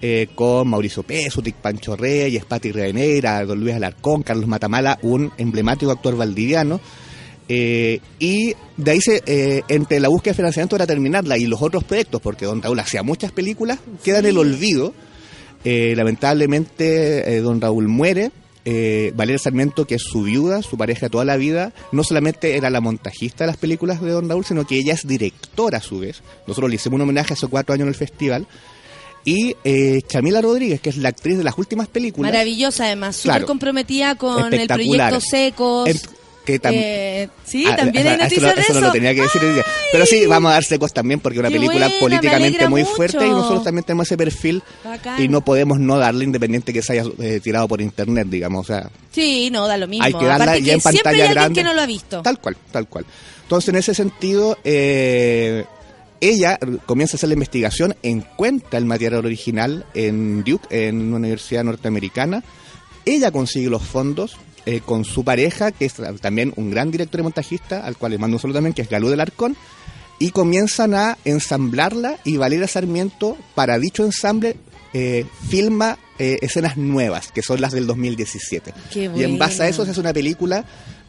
eh, 0.03 0.29
con 0.35 0.69
Mauricio 0.69 1.03
Pesutic, 1.03 1.57
Pancho 1.57 1.97
Reyes, 1.97 2.45
Pati 2.45 2.73
Revenera, 2.73 3.45
Don 3.45 3.61
Luis 3.61 3.75
Alarcón, 3.75 4.23
Carlos 4.23 4.47
Matamala, 4.47 4.99
un 5.03 5.31
emblemático 5.37 5.91
actor 5.91 6.17
valdiviano. 6.17 6.81
Eh, 7.53 7.99
y 8.21 8.55
de 8.77 8.91
ahí 8.93 9.01
se, 9.01 9.23
eh, 9.27 9.63
entre 9.69 9.99
la 9.99 10.09
búsqueda 10.09 10.31
de 10.33 10.37
financiamiento 10.37 10.77
para 10.77 10.87
terminarla 10.87 11.37
y 11.37 11.47
los 11.47 11.61
otros 11.61 11.83
proyectos, 11.83 12.21
porque 12.21 12.45
Don 12.47 12.63
Raúl 12.63 12.79
hacía 12.79 13.03
muchas 13.03 13.33
películas, 13.33 13.81
queda 14.05 14.21
en 14.21 14.27
el 14.27 14.39
olvido. 14.39 14.95
Eh, 15.65 15.95
lamentablemente, 15.97 17.37
eh, 17.37 17.41
Don 17.41 17.61
Raúl 17.61 17.89
muere. 17.89 18.31
Eh, 18.65 19.13
Valeria 19.17 19.39
Sarmiento, 19.39 19.87
que 19.87 19.95
es 19.97 20.03
su 20.03 20.23
viuda, 20.23 20.63
su 20.63 20.77
pareja 20.77 21.09
toda 21.09 21.25
la 21.25 21.37
vida, 21.37 21.73
no 21.93 22.05
solamente 22.05 22.57
era 22.57 22.69
la 22.71 22.81
montajista 22.83 23.45
de 23.45 23.49
las 23.49 23.57
películas 23.57 24.01
de 24.03 24.11
Don 24.11 24.29
Raúl, 24.29 24.45
sino 24.45 24.67
que 24.67 24.77
ella 24.77 24.93
es 24.93 25.07
directora 25.07 25.79
a 25.79 25.81
su 25.83 25.99
vez. 25.99 26.23
Nosotros 26.47 26.69
le 26.71 26.77
hicimos 26.77 26.97
un 26.97 27.03
homenaje 27.03 27.33
hace 27.33 27.47
cuatro 27.49 27.73
años 27.75 27.85
en 27.85 27.89
el 27.89 27.95
festival. 27.95 28.47
Y 29.25 29.57
eh, 29.65 30.01
Chamila 30.07 30.41
Rodríguez, 30.41 30.81
que 30.81 30.91
es 30.91 30.99
la 30.99 31.09
actriz 31.09 31.37
de 31.39 31.45
las 31.45 31.57
últimas 31.59 31.89
películas. 31.89 32.31
Maravillosa 32.33 32.85
además, 32.85 33.17
súper 33.17 33.33
Claro. 33.33 33.47
comprometida 33.47 34.15
con 34.15 34.53
el 34.55 34.67
proyecto 34.69 35.21
Secos. 35.21 35.89
En- 35.89 36.20
que 36.45 36.61
tam- 36.61 36.73
Eh, 36.75 37.29
sí, 37.45 37.65
Ah, 37.67 37.77
también 37.77 38.07
eso- 38.07 38.09
hay 38.09 38.15
eso 38.17 38.23
noticias 38.25 38.43
lo- 38.43 38.55
de 38.57 38.61
eso 38.63 38.73
eso. 38.73 38.81
no 38.81 38.87
lo 38.87 38.93
tenía 38.93 39.15
que 39.15 39.23
decir. 39.23 39.43
Pero 39.93 40.07
sí, 40.07 40.27
vamos 40.27 40.51
a 40.51 40.55
dar 40.55 40.65
secos 40.65 40.93
también 40.93 41.21
porque 41.21 41.37
es 41.39 41.41
una 41.41 41.51
película 41.51 41.87
buena, 41.89 42.01
políticamente 42.01 42.69
muy 42.69 42.83
mucho. 42.83 42.95
fuerte 42.95 43.27
y 43.27 43.31
nosotros 43.31 43.65
también 43.65 43.85
tenemos 43.85 44.07
ese 44.09 44.17
perfil 44.17 44.63
Bacán. 44.85 45.23
y 45.23 45.29
no 45.29 45.43
podemos 45.45 45.79
no 45.79 45.99
darle 45.99 46.25
independiente 46.25 46.73
que 46.73 46.83
se 46.83 46.95
haya 46.99 47.05
eh, 47.21 47.41
tirado 47.43 47.69
por 47.69 47.81
internet, 47.81 48.27
digamos. 48.29 48.65
O 48.65 48.73
sea, 48.73 48.91
Sí, 49.13 49.51
no, 49.51 49.67
da 49.69 49.77
lo 49.77 49.87
mismo. 49.87 50.05
hay 50.05 50.13
que 50.15 50.25
darla 50.25 50.45
Aparte 50.45 50.61
ya 50.63 50.65
que 50.67 50.73
en 50.73 50.81
siempre 50.81 50.99
hay 50.99 51.03
pantalla 51.19 51.33
grande. 51.33 51.61
que 51.61 51.65
no 51.65 51.75
lo 51.75 51.81
ha 51.83 51.87
visto. 51.87 52.23
Tal 52.23 52.39
cual, 52.41 52.57
tal 52.73 52.89
cual. 52.89 53.05
Entonces, 53.43 53.69
en 53.69 53.77
ese 53.77 53.95
sentido, 53.95 54.57
eh, 54.65 55.65
ella 56.21 56.59
comienza 56.87 57.15
a 57.15 57.17
hacer 57.17 57.29
la 57.29 57.35
investigación, 57.35 57.97
encuentra 58.03 58.79
el 58.79 58.85
material 58.85 59.25
original 59.27 59.85
en 59.95 60.45
Duke, 60.45 60.67
en 60.89 61.01
una 61.01 61.17
universidad 61.17 61.65
norteamericana. 61.65 62.43
Ella 63.07 63.31
consigue 63.31 63.69
los 63.71 63.83
fondos 63.83 64.37
eh, 64.67 64.81
con 64.85 65.05
su 65.05 65.25
pareja, 65.25 65.73
que 65.73 65.85
es 65.87 65.95
también 66.21 66.53
un 66.57 66.71
gran 66.71 66.91
director 66.91 67.21
y 67.21 67.23
montajista, 67.25 67.85
al 67.85 67.97
cual 67.97 68.13
le 68.13 68.19
mando 68.19 68.37
un 68.37 68.41
saludo 68.41 68.57
también, 68.59 68.75
que 68.75 68.83
es 68.83 68.89
Galú 68.89 69.09
del 69.09 69.21
Arcón, 69.21 69.57
y 70.19 70.31
comienzan 70.31 70.95
a 70.95 71.17
ensamblarla 71.25 72.19
y 72.25 72.37
Valeria 72.37 72.69
Sarmiento, 72.69 73.39
para 73.55 73.79
dicho 73.79 74.05
ensamble, 74.05 74.57
eh, 74.93 75.25
filma 75.49 75.99
eh, 76.19 76.39
escenas 76.43 76.77
nuevas, 76.77 77.33
que 77.33 77.43
son 77.43 77.61
las 77.61 77.73
del 77.73 77.87
2017. 77.87 78.75
Qué 78.93 79.11
Y 79.17 79.23
en 79.25 79.39
base 79.39 79.63
a 79.63 79.69
eso 79.69 79.85
se 79.85 79.93
hace 79.93 80.01
una 80.01 80.13
película 80.13 80.65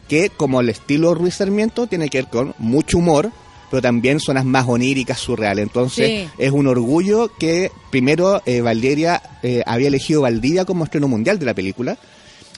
que, 0.08 0.30
como 0.30 0.60
el 0.60 0.68
estilo 0.70 1.14
Ruiz 1.14 1.34
Sarmiento, 1.34 1.86
tiene 1.86 2.08
que 2.08 2.18
ver 2.18 2.30
con 2.30 2.54
mucho 2.58 2.98
humor, 2.98 3.30
pero 3.70 3.82
también 3.82 4.20
zonas 4.20 4.44
más 4.44 4.66
oníricas, 4.68 5.18
surreales. 5.18 5.62
Entonces, 5.62 6.06
Sí. 6.06 6.28
es 6.38 6.50
un 6.50 6.66
orgullo 6.66 7.30
que 7.38 7.70
primero 7.90 8.42
eh, 8.46 8.60
Valeria 8.60 9.22
eh, 9.42 9.62
había 9.66 9.88
elegido 9.88 10.22
Valdivia 10.22 10.64
como 10.64 10.84
estreno 10.84 11.08
mundial 11.08 11.38
de 11.38 11.46
la 11.46 11.54
película, 11.54 11.98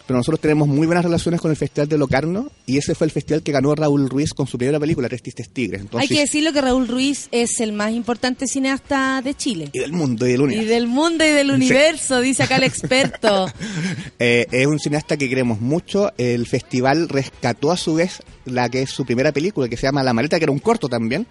pero 0.07 0.19
nosotros 0.19 0.39
tenemos 0.41 0.69
muy 0.69 0.87
buenas 0.87 1.05
relaciones 1.05 1.41
con 1.41 1.51
el 1.51 1.57
Festival 1.57 1.89
de 1.89 1.97
Locarno 1.97 2.51
y 2.67 2.77
ese 2.77 2.95
fue 2.95 3.07
el 3.07 3.11
festival 3.11 3.43
que 3.43 3.53
ganó 3.53 3.75
Raúl 3.75 4.11
Ruiz 4.11 4.35
con 4.35 4.47
su 4.47 4.59
primera 4.59 4.79
película, 4.79 5.09
Tres 5.09 5.23
Tistes 5.23 5.49
Tigres. 5.49 5.81
Entonces, 5.81 6.11
Hay 6.11 6.15
que 6.17 6.21
decirlo 6.23 6.53
que 6.53 6.61
Raúl 6.61 6.87
Ruiz 6.89 7.29
es 7.31 7.59
el 7.61 7.73
más 7.73 7.93
importante 7.93 8.47
cineasta 8.47 9.23
de 9.23 9.35
Chile. 9.35 9.71
y 9.73 9.79
del 9.79 9.93
mundo 9.93 10.27
y 10.27 10.33
del 10.33 10.41
Y 10.41 10.45
universo. 10.45 10.71
del 10.71 10.87
mundo 10.89 11.25
y 11.25 11.29
del 11.29 11.51
universo, 11.51 12.21
dice 12.21 12.43
acá 12.43 12.57
el 12.57 12.65
experto. 12.65 13.47
Eh, 14.19 14.47
es 14.53 14.67
un 14.67 14.79
cineasta 14.79 15.17
que 15.17 15.29
queremos 15.29 15.61
mucho. 15.61 16.13
El 16.19 16.47
festival 16.47 17.09
rescató 17.09 17.73
a 17.73 17.77
su 17.77 17.95
vez 17.95 18.23
la 18.45 18.69
que 18.69 18.83
es 18.83 18.91
su 18.91 19.05
primera 19.05 19.33
película, 19.33 19.69
que 19.69 19.77
se 19.77 19.87
llama 19.87 20.03
La 20.03 20.13
Maleta, 20.13 20.39
que 20.39 20.45
era 20.45 20.53
un 20.53 20.59
corto 20.61 20.89
también, 20.89 21.27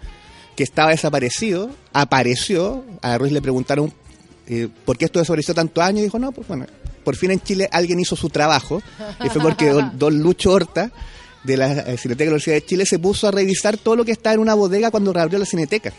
que 0.56 0.62
estaba 0.64 0.90
desaparecido, 0.90 1.70
apareció. 1.92 2.84
A 3.02 3.18
Ruiz 3.18 3.32
le 3.32 3.40
preguntaron 3.42 3.92
eh, 4.46 4.68
por 4.84 4.98
qué 4.98 5.06
esto 5.06 5.18
desapareció 5.18 5.54
tantos 5.54 5.82
años 5.82 6.00
y 6.00 6.04
dijo, 6.04 6.18
no, 6.18 6.32
pues 6.32 6.46
bueno, 6.46 6.66
por 7.04 7.16
fin 7.16 7.30
en 7.30 7.40
Chile 7.40 7.68
alguien 7.70 8.00
hizo 8.00 8.16
su 8.16 8.28
trabajo. 8.30 8.82
Y 9.24 9.28
fue 9.28 9.42
porque 9.42 9.68
don, 9.70 9.92
don 9.98 10.18
Lucho 10.20 10.52
Horta, 10.52 10.90
de 11.44 11.56
la 11.56 11.72
eh, 11.72 11.98
Cineteca 11.98 12.24
de 12.24 12.24
la 12.24 12.30
Universidad 12.30 12.56
de 12.56 12.64
Chile, 12.64 12.86
se 12.86 12.98
puso 12.98 13.28
a 13.28 13.30
revisar 13.30 13.76
todo 13.76 13.96
lo 13.96 14.04
que 14.04 14.12
estaba 14.12 14.34
en 14.34 14.40
una 14.40 14.54
bodega 14.54 14.90
cuando 14.90 15.12
reabrió 15.12 15.38
la 15.38 15.46
Cineteca. 15.46 15.92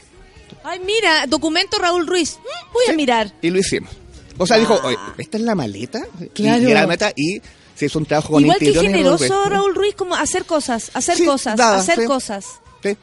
Ay, 0.63 0.79
mira, 0.85 1.25
documento 1.27 1.77
Raúl 1.77 2.07
Ruiz. 2.07 2.37
Mm, 2.39 2.73
Voy 2.73 2.83
a 2.89 2.93
mirar. 2.97 3.31
Y 3.41 3.49
lo 3.51 3.59
hicimos. 3.59 3.91
O 4.37 4.45
sea, 4.45 4.57
dijo, 4.57 4.79
oye, 4.83 4.97
¿esta 5.17 5.37
es 5.37 5.43
la 5.43 5.55
maleta? 5.55 6.05
Claro. 6.33 6.67
Y, 6.69 6.73
la 6.73 6.85
maleta 6.87 7.13
y 7.15 7.41
se 7.75 7.85
hizo 7.85 7.99
un 7.99 8.05
trabajo 8.05 8.33
con 8.33 8.41
Igual 8.41 8.57
que 8.59 8.73
generoso 8.73 9.27
Raúl 9.27 9.39
Ruiz. 9.39 9.51
Raúl 9.51 9.75
Ruiz, 9.75 9.95
como 9.95 10.15
hacer 10.15 10.45
cosas, 10.45 10.91
hacer 10.93 11.17
Sí, 11.17 11.25
cosas, 11.25 11.59
hacer 11.59 11.99
sí. 11.99 12.05
cosas. 12.05 12.45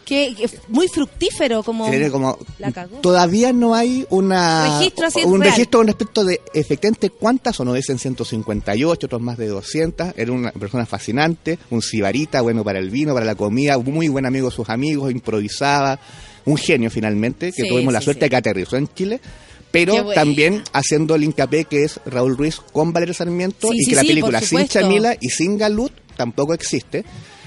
Que, 0.04 0.34
que 0.36 0.48
muy 0.68 0.86
fructífero, 0.88 1.62
como... 1.62 1.90
Tiene 1.90 2.10
como 2.10 2.38
La 2.58 2.70
cagó. 2.70 2.98
todavía 2.98 3.52
no 3.52 3.74
hay 3.74 4.06
una 4.10 4.78
Registro 4.78 5.08
un 5.26 5.40
real. 5.40 5.52
registro 5.52 5.80
con 5.80 5.86
respecto 5.88 6.24
de 6.24 6.40
efectivamente 6.54 7.10
cuántas 7.10 7.58
uno 7.60 7.74
dicen 7.74 7.98
158 7.98 9.06
otros 9.06 9.20
más 9.20 9.36
de 9.38 9.48
200 9.48 10.12
era 10.16 10.30
una 10.32 10.52
persona 10.52 10.86
fascinante 10.86 11.58
un 11.70 11.82
sibarita 11.82 12.40
bueno 12.42 12.62
para 12.62 12.78
el 12.78 12.90
vino 12.90 13.12
para 13.14 13.26
la 13.26 13.34
comida 13.34 13.76
muy 13.78 14.08
buen 14.08 14.26
amigo 14.26 14.48
de 14.50 14.54
sus 14.54 14.68
amigos 14.68 15.10
improvisaba 15.10 15.98
un 16.44 16.56
genio 16.56 16.90
finalmente 16.90 17.52
que 17.52 17.62
Sí, 17.62 17.68
tuvimos 17.68 17.92
la 17.92 18.00
sí, 18.00 18.04
suerte 18.04 18.26
de 18.26 18.30
que 18.30 18.36
aterrizó 18.36 18.76
en 18.76 18.88
Chile 18.94 19.20
pero 19.70 20.12
también 20.12 20.62
haciendo 20.74 21.14
el 21.14 21.24
hincapié 21.24 21.64
que 21.64 21.84
es 21.84 21.98
Raúl 22.04 22.36
Ruiz 22.36 22.60
con 22.72 22.92
Valeria 22.92 23.14
Sarmiento 23.14 23.68
Sí, 23.72 23.78
y 23.78 23.84
sí, 23.84 23.90
que 23.90 23.96
la 23.96 24.02
película 24.02 24.40
sin. 24.40 24.68
Chamila 24.68 25.16
y 25.20 25.30
sin 25.30 25.56
Galut 25.56 25.92
tampoco 26.16 26.52
existe 26.52 27.04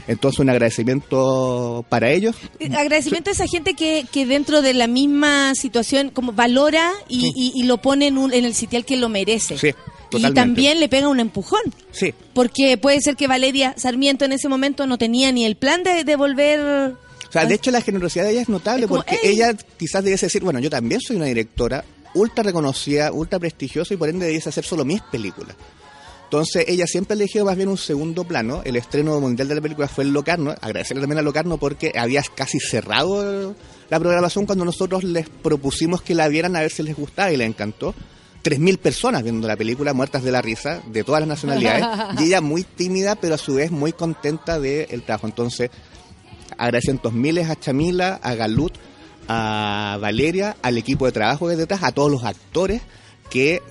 entonces 0.08 0.40
un 0.40 0.50
agradecimiento 0.50 1.86
para 1.90 2.12
ellos 2.12 2.36
Eh, 2.60 2.70
Agradecimiento 2.76 3.30
a 3.30 3.34
esa 3.34 3.48
gente 3.48 3.74
que, 3.74 4.06
que 4.12 4.26
dentro 4.26 4.62
de 4.62 4.74
la 4.74 4.88
misma 4.88 5.56
situación 5.56 6.10
como 6.10 6.32
valora 6.34 6.92
y, 7.08 7.32
y- 7.36 7.52
y 7.56 7.64
lo 7.64 7.78
pone 7.78 8.08
en, 8.08 8.18
un- 8.18 8.34
en 8.34 8.46
el 8.46 8.54
sitial 8.54 8.86
que 8.86 8.98
lo 8.98 9.10
merece. 9.10 9.58
Sí, 9.58 9.68
y 9.70 9.74
totalmente. 10.10 10.40
también 10.42 10.80
le 10.80 10.88
pega 10.90 11.08
un 11.08 11.20
empujón. 11.20 11.62
sí 11.92 12.14
Porque 12.34 12.78
puede 12.78 13.02
ser 13.02 13.16
que 13.16 13.28
Valeria 13.28 13.74
Sarmiento 13.78 14.26
en 14.26 14.32
ese 14.34 14.48
momento 14.50 14.86
no 14.88 14.98
tenía 14.98 15.32
ni 15.32 15.46
el 15.46 15.56
plan 15.56 15.84
de, 15.84 16.04
de 16.04 16.16
volver... 16.16 16.60
O 17.28 17.32
sea, 17.32 17.46
de 17.46 17.56
hecho 17.56 17.70
la 17.72 17.82
generosidad 17.82 18.24
de 18.26 18.32
ella 18.32 18.42
es 18.44 18.50
notable 18.50 18.84
Es 18.86 18.88
como, 18.88 19.02
porque 19.04 19.20
"Ey". 19.24 19.34
ella 19.34 19.54
quizás 19.78 20.04
debiese 20.04 20.28
decir, 20.28 20.42
bueno, 20.44 20.60
yo 20.60 20.70
también 20.70 21.02
soy 21.02 21.18
una 21.18 21.26
directora 21.26 21.84
ultra 22.14 22.44
reconocida, 22.46 23.12
ultra 23.12 23.40
prestigiosa 23.40 23.94
y 23.94 23.98
por 23.98 24.08
ende 24.08 24.26
debiese 24.28 24.48
hacer 24.48 24.64
solo 24.64 24.86
mis 24.86 25.02
películas. 25.02 25.56
Entonces 26.26 26.66
ella 26.68 26.86
siempre 26.88 27.16
elegido 27.16 27.46
más 27.46 27.56
bien 27.56 27.70
un 27.70 27.78
segundo 27.78 28.24
plano. 28.24 28.62
El 28.66 28.76
estreno 28.76 29.20
mundial 29.22 29.48
de 29.48 29.56
la 29.56 29.62
película 29.62 29.88
fue 29.88 30.04
en 30.04 30.14
Locarno. 30.14 30.56
Agradecerle 30.60 31.02
también 31.02 31.20
a 31.20 31.22
Locarno 31.22 31.58
porque 31.58 31.94
había 31.96 32.24
casi 32.36 32.60
cerrado 32.60 33.56
la 33.90 34.00
programación 34.00 34.46
cuando 34.46 34.66
nosotros 34.66 35.04
les 35.04 35.30
propusimos 35.30 36.02
que 36.02 36.16
la 36.16 36.28
vieran 36.28 36.56
a 36.56 36.62
ver 36.62 36.72
si 36.72 36.84
les 36.84 36.96
gustaba 36.96 37.32
y 37.32 37.38
les 37.38 37.48
encantó. 37.48 37.94
3.000 38.44 38.78
personas 38.78 39.24
viendo 39.24 39.48
la 39.48 39.56
película, 39.56 39.94
muertas 39.94 40.24
de 40.24 40.32
la 40.32 40.42
risa, 40.42 40.82
de 40.88 41.04
todas 41.04 41.22
las 41.22 41.30
nacionalidades. 41.30 41.86
y 42.20 42.26
ella 42.26 42.42
muy 42.42 42.64
tímida, 42.64 43.16
pero 43.16 43.36
a 43.36 43.40
su 43.40 43.56
vez 43.56 43.72
muy 43.72 43.94
contenta 43.94 44.60
del 44.60 45.04
trabajo. 45.04 45.28
Entonces, 45.28 45.72
agradecimientos 46.58 47.14
miles 47.14 47.50
a 47.50 47.60
Chamila, 47.60 48.20
a 48.22 48.36
Galut, 48.36 48.74
a 49.28 49.98
Valeria, 50.02 50.58
al 50.62 50.78
equipo 50.78 51.06
de 51.06 51.12
trabajo 51.12 51.48
que 51.48 51.56
detrás, 51.56 51.84
a 51.84 51.92
todos 51.92 52.12
los 52.12 52.24
actores 52.24 52.82
que 53.30 53.62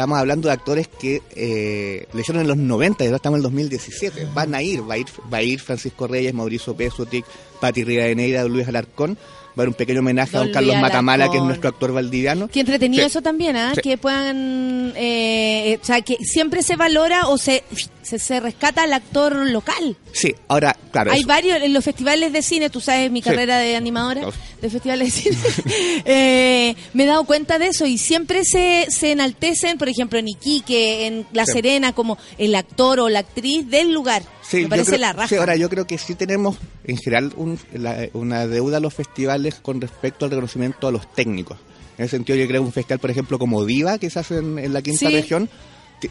estamos 0.00 0.18
hablando 0.18 0.48
de 0.48 0.54
actores 0.54 0.88
que 0.88 1.20
eh, 1.36 2.08
le 2.14 2.20
hicieron 2.22 2.40
en 2.40 2.48
los 2.48 2.56
90 2.56 3.04
y 3.04 3.06
ahora 3.08 3.16
estamos 3.16 3.36
en 3.36 3.40
el 3.40 3.42
2017. 3.42 4.28
Van 4.32 4.54
a 4.54 4.62
ir, 4.62 4.80
va 4.88 4.94
a 4.94 4.96
ir, 4.98 5.06
va 5.30 5.38
a 5.38 5.42
ir 5.42 5.60
Francisco 5.60 6.06
Reyes, 6.06 6.32
Mauricio 6.32 6.74
Pesutic, 6.74 7.26
Pati 7.60 7.84
Rivadeneira, 7.84 8.44
Luis 8.44 8.66
Alarcón. 8.66 9.18
Va 9.60 9.62
a 9.62 9.66
haber 9.66 9.68
un 9.68 9.74
pequeño 9.74 10.00
homenaje 10.00 10.36
a 10.36 10.40
Don 10.40 10.52
Carlos 10.52 10.74
Matamala, 10.78 11.30
que 11.30 11.36
es 11.36 11.42
nuestro 11.42 11.68
actor 11.68 11.92
valdiviano. 11.92 12.48
Qué 12.48 12.60
entretenido 12.60 13.02
Sí. 13.02 13.06
eso 13.10 13.20
también, 13.20 13.56
¿ah? 13.56 13.72
Sí. 13.74 13.82
Que 13.82 13.98
puedan... 13.98 14.94
eh, 14.96 15.78
o 15.82 15.84
sea, 15.84 16.00
que 16.00 16.16
siempre 16.24 16.62
se 16.62 16.76
valora 16.76 17.28
o 17.28 17.36
se, 17.36 17.62
se, 18.02 18.18
se 18.18 18.40
rescata 18.40 18.84
al 18.84 18.92
actor 18.94 19.34
local. 19.50 19.96
Sí, 20.12 20.34
ahora, 20.48 20.74
claro. 20.90 21.12
Hay 21.12 21.20
eso- 21.20 21.28
varios 21.28 21.60
en 21.62 21.72
los 21.74 21.84
festivales 21.84 22.32
de 22.32 22.40
cine, 22.42 22.70
tú 22.70 22.80
sabes 22.80 23.10
mi 23.10 23.20
Sí. 23.20 23.28
carrera 23.28 23.58
de 23.58 23.76
animadora 23.76 24.22
de 24.62 24.70
festivales 24.70 25.14
de 25.14 25.20
cine. 25.22 25.36
Eh, 26.06 26.74
me 26.94 27.04
he 27.04 27.06
dado 27.06 27.24
cuenta 27.24 27.58
de 27.58 27.66
eso 27.68 27.86
y 27.86 27.98
siempre 27.98 28.44
se, 28.44 28.86
se 28.88 29.12
enaltecen, 29.12 29.76
por 29.78 29.88
ejemplo, 29.88 30.18
en 30.18 30.28
Iquique, 30.28 31.06
en 31.06 31.26
La. 31.32 31.44
Serena, 31.44 31.92
como 31.92 32.16
el 32.38 32.54
actor 32.54 33.00
o 33.00 33.08
la 33.08 33.18
actriz 33.20 33.68
del 33.68 33.92
lugar. 33.92 34.22
Sí, 34.50 34.62
me 34.62 34.68
parece 34.68 34.88
creo- 34.92 35.00
la 35.00 35.12
raja. 35.12 35.28
sí, 35.28 35.36
ahora 35.36 35.56
yo 35.56 35.68
creo 35.68 35.86
que 35.86 35.96
sí 35.98 36.14
tenemos 36.14 36.56
en 36.84 36.96
general 36.96 37.32
un- 37.36 37.58
la- 37.72 38.08
una 38.14 38.46
deuda 38.46 38.78
a 38.78 38.80
los 38.80 38.92
festivales 38.92 39.56
con 39.62 39.80
respecto 39.80 40.24
al 40.24 40.30
reconocimiento 40.32 40.88
a 40.88 40.92
los 40.92 41.10
técnicos. 41.12 41.56
En 41.98 42.06
ese 42.06 42.16
sentido 42.16 42.36
yo 42.38 42.46
creo 42.48 42.62
que 42.62 42.66
un 42.66 42.72
festival, 42.72 42.98
por 42.98 43.10
ejemplo, 43.10 43.38
como 43.38 43.64
Diva, 43.64 43.98
que 43.98 44.10
se 44.10 44.18
hace 44.18 44.38
en, 44.38 44.58
en 44.58 44.72
la 44.72 44.82
quinta 44.82 45.08
Sí. 45.08 45.12
región, 45.14 45.48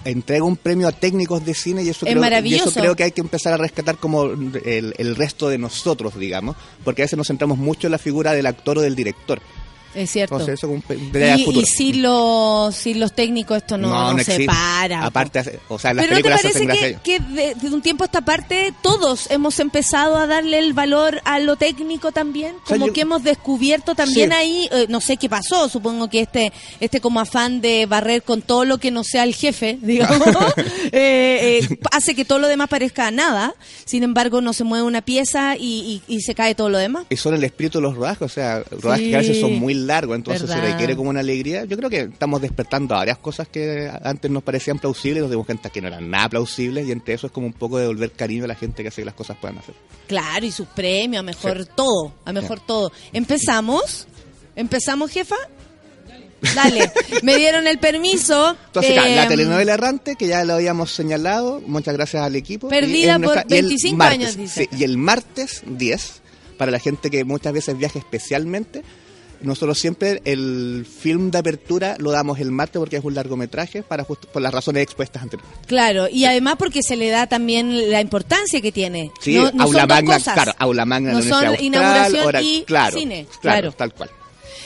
entrega 0.05 0.43
un 0.43 0.55
premio 0.55 0.87
a 0.87 0.91
técnicos 0.91 1.43
de 1.43 1.55
cine 1.55 1.81
y 1.81 1.89
eso, 1.89 2.05
Es 2.05 2.15
creo, 2.15 2.45
y 2.45 2.53
eso 2.55 2.71
creo 2.71 2.95
que 2.95 3.03
hay 3.03 3.11
que 3.11 3.21
empezar 3.21 3.53
a 3.53 3.57
rescatar 3.57 3.97
como 3.97 4.25
el, 4.25 4.93
el 4.97 5.15
resto 5.15 5.49
de 5.49 5.57
nosotros, 5.57 6.15
digamos, 6.19 6.55
porque 6.83 7.01
a 7.01 7.05
veces 7.05 7.17
nos 7.17 7.25
centramos 7.27 7.57
mucho 7.57 7.87
en 7.87 7.91
la 7.91 7.97
figura 7.97 8.33
del 8.33 8.45
actor 8.45 8.77
o 8.77 8.81
del 8.81 8.95
director. 8.95 9.41
Es 9.95 10.11
cierto. 10.11 10.35
Entonces, 10.35 10.53
eso 10.59 10.67
como 10.67 10.81
un 10.87 11.11
de 11.11 11.35
Y, 11.37 11.59
y 11.59 11.65
sin 11.65 12.01
los, 12.01 12.75
sin 12.75 12.99
los 12.99 13.13
técnicos 13.13 13.57
esto 13.57 13.77
no, 13.77 14.13
no 14.13 14.23
se 14.23 14.45
para. 14.45 15.03
Aparte, 15.05 15.59
o 15.67 15.79
sea, 15.79 15.93
las 15.93 16.05
Pero 16.05 16.17
¿no 16.17 16.23
te 16.23 16.29
parece 16.29 16.67
que, 16.67 16.97
que 17.03 17.19
de, 17.19 17.55
de 17.55 17.69
un 17.73 17.81
tiempo 17.81 18.03
a 18.03 18.05
esta 18.05 18.21
parte 18.21 18.73
todos 18.81 19.29
hemos 19.31 19.59
empezado 19.59 20.15
a 20.17 20.27
darle 20.27 20.59
el 20.59 20.73
valor 20.73 21.21
a 21.25 21.39
lo 21.39 21.55
técnico 21.55 22.11
también? 22.11 22.53
sea, 22.65 22.75
Como 22.77 22.87
yo- 22.87 22.93
que 22.93 23.01
hemos 23.01 23.23
descubierto 23.23 23.95
también 23.95 24.29
Sí. 24.29 24.35
ahí, 24.35 24.69
eh, 24.71 24.85
no 24.89 25.01
sé 25.01 25.17
qué 25.17 25.27
pasó, 25.29 25.67
supongo 25.69 26.09
que 26.09 26.21
este 26.21 26.51
este 26.79 27.01
como 27.01 27.19
afán 27.19 27.61
de 27.61 27.85
barrer 27.85 28.23
con 28.23 28.41
todo 28.41 28.65
lo 28.65 28.77
que 28.77 28.91
no 28.91 29.03
sea 29.03 29.23
el 29.23 29.33
jefe, 29.35 29.77
digamos, 29.81 30.27
eh, 30.91 31.59
eh, 31.61 31.79
hace 31.91 32.15
que 32.15 32.25
todo 32.25 32.39
lo 32.39 32.47
demás 32.47 32.69
parezca 32.69 33.09
nada. 33.11 33.55
Sin 33.85 34.03
embargo, 34.03 34.41
no 34.41 34.53
se 34.53 34.63
mueve 34.63 34.85
una 34.85 35.01
pieza 35.01 35.55
y, 35.57 36.01
y- 36.07 36.15
y 36.15 36.21
se 36.21 36.35
cae 36.35 36.55
todo 36.55 36.69
lo 36.69 36.77
demás. 36.77 37.05
Y 37.09 37.15
son 37.17 37.33
el 37.33 37.43
espíritu 37.43 37.79
de 37.79 37.83
los 37.83 37.95
rodajes, 37.95 38.21
o 38.21 38.29
sea, 38.29 38.63
rodajes 38.69 39.05
Sí. 39.05 39.09
que 39.11 39.15
a 39.15 39.19
veces 39.19 39.39
son 39.39 39.55
muy 39.57 39.73
largos, 39.79 40.15
entonces 40.15 40.49
se 40.49 40.59
requiere 40.61 40.95
como 40.95 41.09
una 41.09 41.19
alegría. 41.21 41.65
Yo 41.65 41.77
creo 41.77 41.89
que 41.89 42.01
estamos 42.01 42.41
despertando 42.41 42.95
a 42.95 42.99
varias 42.99 43.17
cosas 43.17 43.47
que 43.47 43.91
antes 44.03 44.29
nos 44.29 44.43
parecían 44.43 44.79
plausibles, 44.79 45.21
nos 45.21 45.31
dimos 45.31 45.45
cuenta 45.45 45.69
que 45.69 45.81
no 45.81 45.87
eran 45.87 46.09
nada 46.09 46.29
plausibles, 46.29 46.87
y 46.87 46.91
entre 46.91 47.13
eso 47.13 47.27
es 47.27 47.33
como 47.33 47.47
un 47.47 47.53
poco 47.53 47.77
devolver 47.77 48.11
cariño 48.11 48.43
a 48.45 48.47
la 48.47 48.55
gente 48.55 48.81
que 48.83 48.89
hace 48.89 49.01
que 49.01 49.05
las 49.05 49.15
cosas 49.15 49.37
puedan 49.39 49.57
hacer. 49.57 49.75
Claro, 50.07 50.45
y 50.45 50.51
sus 50.51 50.67
premios, 50.67 51.19
a 51.19 51.23
mejor 51.23 51.63
Sí. 51.63 51.69
todo, 51.75 52.13
a 52.25 52.33
mejor 52.33 52.59
todo. 52.59 52.91
¿Empezamos? 53.13 54.07
¿Empezamos, 54.55 55.11
jefa? 55.11 55.35
Dale, 56.55 56.89
me 57.23 57.35
dieron 57.35 57.67
el 57.67 57.79
permiso. 57.79 58.55
Entonces, 58.67 58.95
la 58.95 59.25
eh, 59.25 59.27
telenovela 59.27 59.73
errante, 59.73 60.15
que 60.15 60.27
ya 60.27 60.45
lo 60.45 60.53
habíamos 60.53 60.91
señalado, 60.93 61.61
muchas 61.65 61.93
gracias 61.93 62.23
al 62.23 62.35
equipo. 62.35 62.69
Perdida 62.69 63.19
por 63.19 63.37
el 63.39 63.43
25 63.47 63.97
martes, 63.97 64.17
años, 64.19 64.37
dice. 64.37 64.69
sí, 64.71 64.77
y 64.77 64.83
el 64.85 64.97
martes 64.97 65.63
10, 65.65 66.21
para 66.57 66.71
la 66.71 66.79
gente 66.79 67.09
que 67.09 67.25
muchas 67.25 67.51
veces 67.51 67.77
viaja 67.77 67.99
especialmente, 67.99 68.83
nosotros 69.41 69.77
siempre 69.79 70.21
el 70.25 70.85
film 70.85 71.31
de 71.31 71.37
apertura 71.39 71.95
lo 71.99 72.11
damos 72.11 72.39
el 72.39 72.51
martes 72.51 72.79
porque 72.79 72.97
es 72.97 73.03
un 73.03 73.15
largometraje 73.15 73.83
para 73.83 74.03
justo- 74.03 74.27
por 74.27 74.41
las 74.41 74.53
razones 74.53 74.83
expuestas 74.83 75.23
anteriormente. 75.23 75.67
Claro, 75.67 76.07
y 76.09 76.25
además 76.25 76.55
porque 76.59 76.81
se 76.83 76.95
le 76.95 77.09
da 77.09 77.27
también 77.27 77.89
la 77.91 78.01
importancia 78.01 78.61
que 78.61 78.71
tiene. 78.71 79.11
Sí, 79.21 79.35
no, 79.35 79.51
no 79.51 79.63
aula 79.63 79.79
son 79.81 79.87
dos 79.87 79.97
magna, 79.97 80.13
cosas. 80.17 80.33
claro, 80.33 80.53
aula 80.57 80.85
magna 80.85 81.11
No 81.13 81.19
la 81.19 81.25
son 81.25 81.37
Universidad 81.39 81.63
inauguración 81.65 82.21
Austral, 82.23 82.43
y 82.45 82.63
claro, 82.65 82.97
cine, 82.99 83.25
claro, 83.41 83.59
claro. 83.61 83.71
tal 83.73 83.93
cual. 83.93 84.09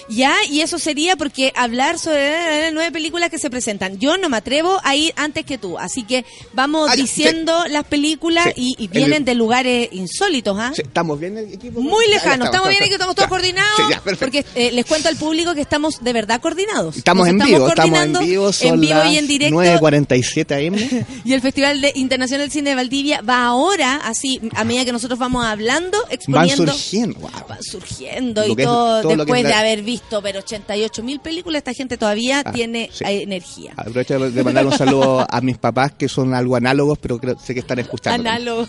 Ya, 0.09 0.35
y 0.49 0.61
eso 0.61 0.79
sería 0.79 1.15
porque 1.15 1.53
hablar 1.55 1.97
sobre 1.99 2.71
nueve 2.71 2.91
películas 2.91 3.29
que 3.29 3.37
se 3.39 3.49
presentan. 3.49 3.99
Yo 3.99 4.17
no 4.17 4.27
me 4.29 4.37
atrevo 4.37 4.79
a 4.83 4.95
ir 4.95 5.13
antes 5.15 5.45
que 5.45 5.57
tú, 5.57 5.77
así 5.79 6.03
que 6.03 6.25
vamos 6.53 6.89
Ah, 6.91 6.95
diciendo 6.95 7.65
las 7.69 7.85
películas 7.85 8.47
Sí. 8.55 8.75
y, 8.77 8.83
y 8.83 8.87
vienen 8.89 9.19
El- 9.19 9.25
de 9.25 9.35
lugares 9.35 9.89
insólitos, 9.91 10.57
¿ah? 10.59 10.73
Sí, 10.75 10.81
¿Estamos 10.81 11.19
bien 11.19 11.37
el 11.37 11.53
equipo? 11.53 11.79
Muy 11.81 12.05
Ya, 12.05 12.11
ya 12.11 12.15
lejano, 12.15 12.45
estamos 12.45 12.69
bien 12.69 12.81
que 12.83 12.93
estamos 12.93 13.15
todos 13.15 13.27
Ya. 13.27 13.29
coordinados. 13.29 13.71
Sí, 13.77 13.83
ya, 13.89 14.01
porque 14.19 14.45
eh, 14.55 14.71
les 14.73 14.85
cuento 14.85 15.07
al 15.09 15.15
público 15.15 15.53
que 15.55 15.61
estamos 15.61 16.03
de 16.03 16.13
verdad 16.13 16.41
coordinados. 16.41 16.97
Estamos 16.97 17.27
Nos 17.27 17.29
en 17.41 17.47
vivo, 17.47 17.67
estamos 17.69 17.99
en 17.99 18.13
vivo, 18.19 18.51
son 18.51 18.73
en 18.75 18.81
vivo 18.81 18.93
las 18.95 19.11
y 19.13 19.17
en 19.17 19.27
directo. 19.27 19.55
9.47 19.55 20.67
am. 20.67 21.05
Y 21.25 21.33
el 21.33 21.41
Festival 21.41 21.79
de 21.81 21.91
Internacional 21.95 22.51
Cine 22.51 22.71
de 22.71 22.75
Valdivia 22.75 23.21
va 23.21 23.45
ahora, 23.45 24.01
así, 24.03 24.41
a 24.55 24.63
medida 24.65 24.83
que 24.85 24.91
nosotros 24.91 25.17
vamos 25.17 25.45
hablando, 25.45 25.97
Van 26.03 26.11
exponiendo. 26.11 26.73
surgiendo. 26.73 27.19
wow. 27.19 27.31
van 27.47 27.63
surgiendo 27.63 28.45
y 28.45 28.55
todo, 28.55 29.01
después 29.15 29.41
es 29.41 29.47
de 29.47 29.53
haber 29.53 29.81
visto 29.81 29.92
pero 30.21 30.39
88 30.39 31.03
mil 31.03 31.19
películas, 31.19 31.59
esta 31.59 31.73
gente 31.73 31.97
todavía 31.97 32.43
Ah, 32.45 32.51
tiene 32.51 32.89
sí. 32.91 33.03
eh, 33.05 33.23
energía. 33.23 33.73
Aprovecho 33.77 34.19
de 34.31 34.43
mandar 34.43 34.65
un 34.65 34.71
saludo 34.77 35.25
a 35.29 35.41
mis 35.41 35.57
papás 35.57 35.93
que 35.97 36.07
son 36.09 36.33
algo 36.33 36.55
análogos, 36.55 36.97
pero 36.99 37.17
creo, 37.19 37.37
sé 37.39 37.53
que 37.53 37.59
están 37.61 37.79
escuchando. 37.79 38.29
Análogo. 38.29 38.65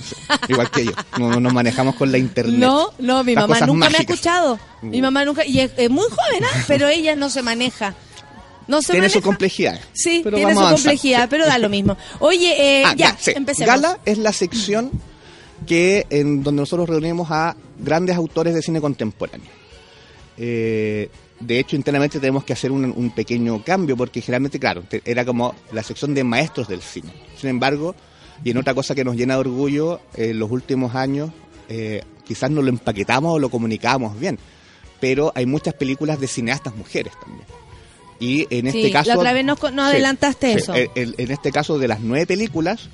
Igual 0.49 0.71
que 0.71 0.85
yo. 0.87 0.93
No, 1.19 1.31
no 1.31 1.41
nos 1.41 1.53
manejamos 1.53 1.95
con 1.97 2.11
la 2.13 2.19
internet. 2.19 2.57
No, 2.59 2.91
no, 2.99 3.23
mi 3.25 3.35
Las 3.35 3.49
mamá 3.49 3.67
nunca 3.67 3.91
me 3.91 3.97
ha 3.99 4.01
escuchado. 4.01 4.59
Mi 4.83 4.99
Uh. 4.99 5.03
mamá 5.03 5.25
nunca, 5.25 5.47
y 5.47 5.61
es, 5.61 5.73
es 5.77 5.91
muy 5.91 6.05
joven, 6.05 6.45
¿ah? 6.45 6.65
pero 6.67 6.89
ella 6.89 7.17
no 7.17 7.31
se 7.31 7.43
maneja. 7.43 7.95
No 8.67 8.81
se 8.81 8.93
Tiene 8.93 9.11
su 9.11 9.21
complejidad. 9.21 9.79
Sí, 9.93 10.23
pero 10.25 10.37
tiene 10.37 10.53
su 10.55 10.59
avanzar. 10.61 10.77
complejidad, 10.79 11.29
pero 11.29 11.45
da 11.47 11.59
lo 11.59 11.69
mismo. 11.69 11.97
Oye, 12.21 12.81
eh, 12.81 12.83
Ah, 12.87 12.95
ya, 12.97 13.15
sí. 13.21 13.33
empecemos. 13.37 13.67
Gala 13.75 13.99
es 14.07 14.17
la 14.19 14.33
sección 14.33 14.91
que 15.67 16.07
en 16.11 16.43
donde 16.43 16.63
nosotros 16.63 16.89
reunimos 16.89 17.31
a 17.31 17.57
grandes 17.79 18.17
autores 18.17 18.55
de 18.55 18.63
cine 18.63 18.81
contemporáneo. 18.81 19.51
Eh, 20.39 21.09
de 21.41 21.59
hecho, 21.59 21.77
internamente 21.77 22.21
tenemos 22.21 22.45
que 22.45 22.53
hacer 22.53 22.71
un, 22.73 22.85
un 22.85 23.11
pequeño 23.11 23.63
cambio 23.65 23.97
porque 23.97 24.21
generalmente, 24.21 24.59
claro, 24.59 24.83
era 25.05 25.25
como 25.25 25.55
la 25.73 25.83
sección 25.83 26.15
de 26.15 26.25
maestros 26.25 26.69
del 26.69 26.81
cine. 26.81 27.13
Sin 27.37 27.51
embargo, 27.51 27.95
y 28.43 28.51
en 28.51 28.59
otra 28.59 28.75
cosa 28.75 28.95
que 28.95 29.05
nos 29.05 29.17
llena 29.17 29.35
de 29.35 29.41
orgullo, 29.41 30.01
en 30.15 30.39
los 30.39 30.51
últimos 30.51 30.95
años 30.95 31.31
eh, 31.69 32.03
quizás 32.25 32.51
no 32.51 32.63
lo 32.63 32.69
empaquetamos 32.69 33.35
o 33.35 33.39
lo 33.39 33.49
comunicábamos 33.51 34.19
bien, 34.19 34.39
pero 35.01 35.33
hay 35.35 35.47
muchas 35.47 35.75
películas 35.75 36.19
de 36.21 36.27
cineastas 36.29 36.75
mujeres 36.77 37.13
también. 37.21 37.47
Y 38.21 38.47
en 38.55 38.71
Sí, 38.71 38.79
este 38.79 38.93
caso... 38.93 39.11
la 39.11 39.17
otra 39.19 39.33
vez 39.33 39.45
nos 39.45 39.63
adelantaste 39.63 40.53
Sí, 40.53 40.59
eso. 40.59 40.73
en 40.75 41.31
este 41.31 41.51
caso, 41.51 41.79
de 41.79 41.89
las 41.89 42.01
nueve 42.01 42.27
películas, 42.27 42.89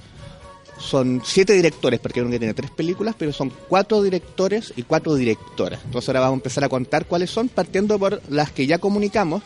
son 0.80 1.20
siete 1.24 1.52
directores, 1.52 2.00
porque 2.00 2.20
uno 2.22 2.30
que 2.30 2.38
tiene 2.38 2.54
tres 2.54 2.70
películas, 2.70 3.14
pero 3.18 3.32
son 3.32 3.52
cuatro 3.68 4.02
directores 4.02 4.72
y 4.76 4.82
cuatro 4.82 5.14
directoras. 5.14 5.80
Entonces 5.84 6.08
ahora 6.08 6.20
vamos 6.20 6.34
a 6.34 6.38
empezar 6.40 6.64
a 6.64 6.68
contar 6.68 7.06
cuáles 7.06 7.30
son, 7.30 7.48
partiendo 7.48 7.98
por 7.98 8.20
las 8.30 8.50
que 8.50 8.66
ya 8.66 8.78
comunicamos 8.78 9.42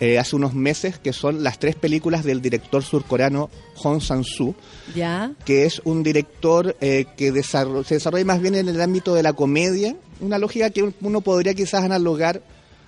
eh, 0.00 0.18
hace 0.18 0.34
unos 0.34 0.54
meses, 0.54 0.98
que 0.98 1.12
son 1.12 1.44
las 1.44 1.58
tres 1.60 1.76
películas 1.76 2.24
del 2.24 2.42
director 2.42 2.82
surcoreano 2.82 3.48
Hong 3.76 4.00
Sang-soo, 4.00 4.54
Ya. 4.94 5.30
que 5.44 5.66
es 5.66 5.80
un 5.84 6.02
director 6.02 6.74
eh, 6.80 7.04
que 7.16 7.32
desarro- 7.32 7.84
se 7.84 7.94
desarrolla 7.94 8.24
más 8.24 8.40
bien 8.40 8.56
en 8.56 8.68
el 8.68 8.80
ámbito 8.80 9.14
de 9.14 9.22
la 9.22 9.34
comedia, 9.34 9.94
una 10.20 10.38
lógica 10.38 10.70
que 10.70 10.92
uno 11.00 11.20
podría 11.20 11.54
quizás 11.54 11.84
analogar 11.84 12.42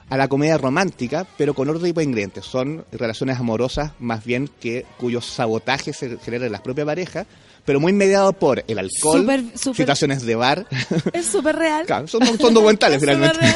a 0.09 0.17
la 0.17 0.29
comedia 0.29 0.57
romántica, 0.59 1.27
pero 1.37 1.53
con 1.55 1.69
otro 1.69 1.83
tipo 1.83 2.01
de 2.01 2.05
ingredientes. 2.07 2.45
Son 2.45 2.85
relaciones 2.93 3.39
amorosas 3.39 3.93
más 3.99 4.25
bien 4.25 4.49
que 4.61 4.85
cuyos 4.99 5.27
sabotajes 5.27 5.97
se 5.97 6.17
generan 6.19 6.47
en 6.47 6.53
las 6.53 6.61
propias 6.63 6.87
parejas, 6.87 7.27
pero 7.67 7.81
muy 7.81 7.93
mediado 7.93 8.33
por 8.33 8.65
el 8.67 8.79
alcohol, 8.79 9.21
Súper, 9.21 9.41
súper- 9.59 9.77
situaciones 9.77 10.23
de 10.25 10.35
bar. 10.37 10.67
Es 11.13 11.27
súper 11.27 11.57
real. 11.57 11.85
Claro, 11.87 12.07
son, 12.07 12.23
son 12.39 12.55
documentales 12.55 12.99
finalmente. 13.01 13.39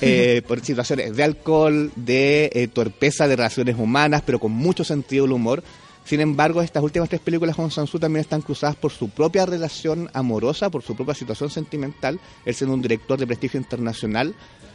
Eh, 0.00 0.42
por 0.46 0.64
situaciones 0.64 1.16
de 1.16 1.24
alcohol, 1.24 1.90
de 1.96 2.50
eh, 2.54 2.68
torpeza 2.68 3.26
de 3.26 3.34
relaciones 3.34 3.76
humanas, 3.76 4.22
pero 4.24 4.38
con 4.38 4.52
mucho 4.52 4.84
sentido 4.84 5.24
del 5.24 5.32
humor. 5.32 5.64
Sin 6.04 6.20
embargo, 6.20 6.62
estas 6.62 6.84
últimas 6.84 7.08
tres 7.08 7.20
películas 7.20 7.56
con 7.56 7.70
Sansu 7.72 7.98
también 7.98 8.20
están 8.20 8.40
cruzadas 8.40 8.76
por 8.76 8.92
su 8.92 9.08
propia 9.10 9.44
relación 9.44 10.08
amorosa, 10.14 10.70
por 10.70 10.82
su 10.84 10.94
propia 10.94 11.14
situación 11.14 11.50
sentimental. 11.50 12.20
Él 12.44 12.54
siendo 12.54 12.74
un 12.74 12.82
director 12.82 13.18
de 13.18 13.26
prestigio 13.26 13.58
internacional, 13.58 14.34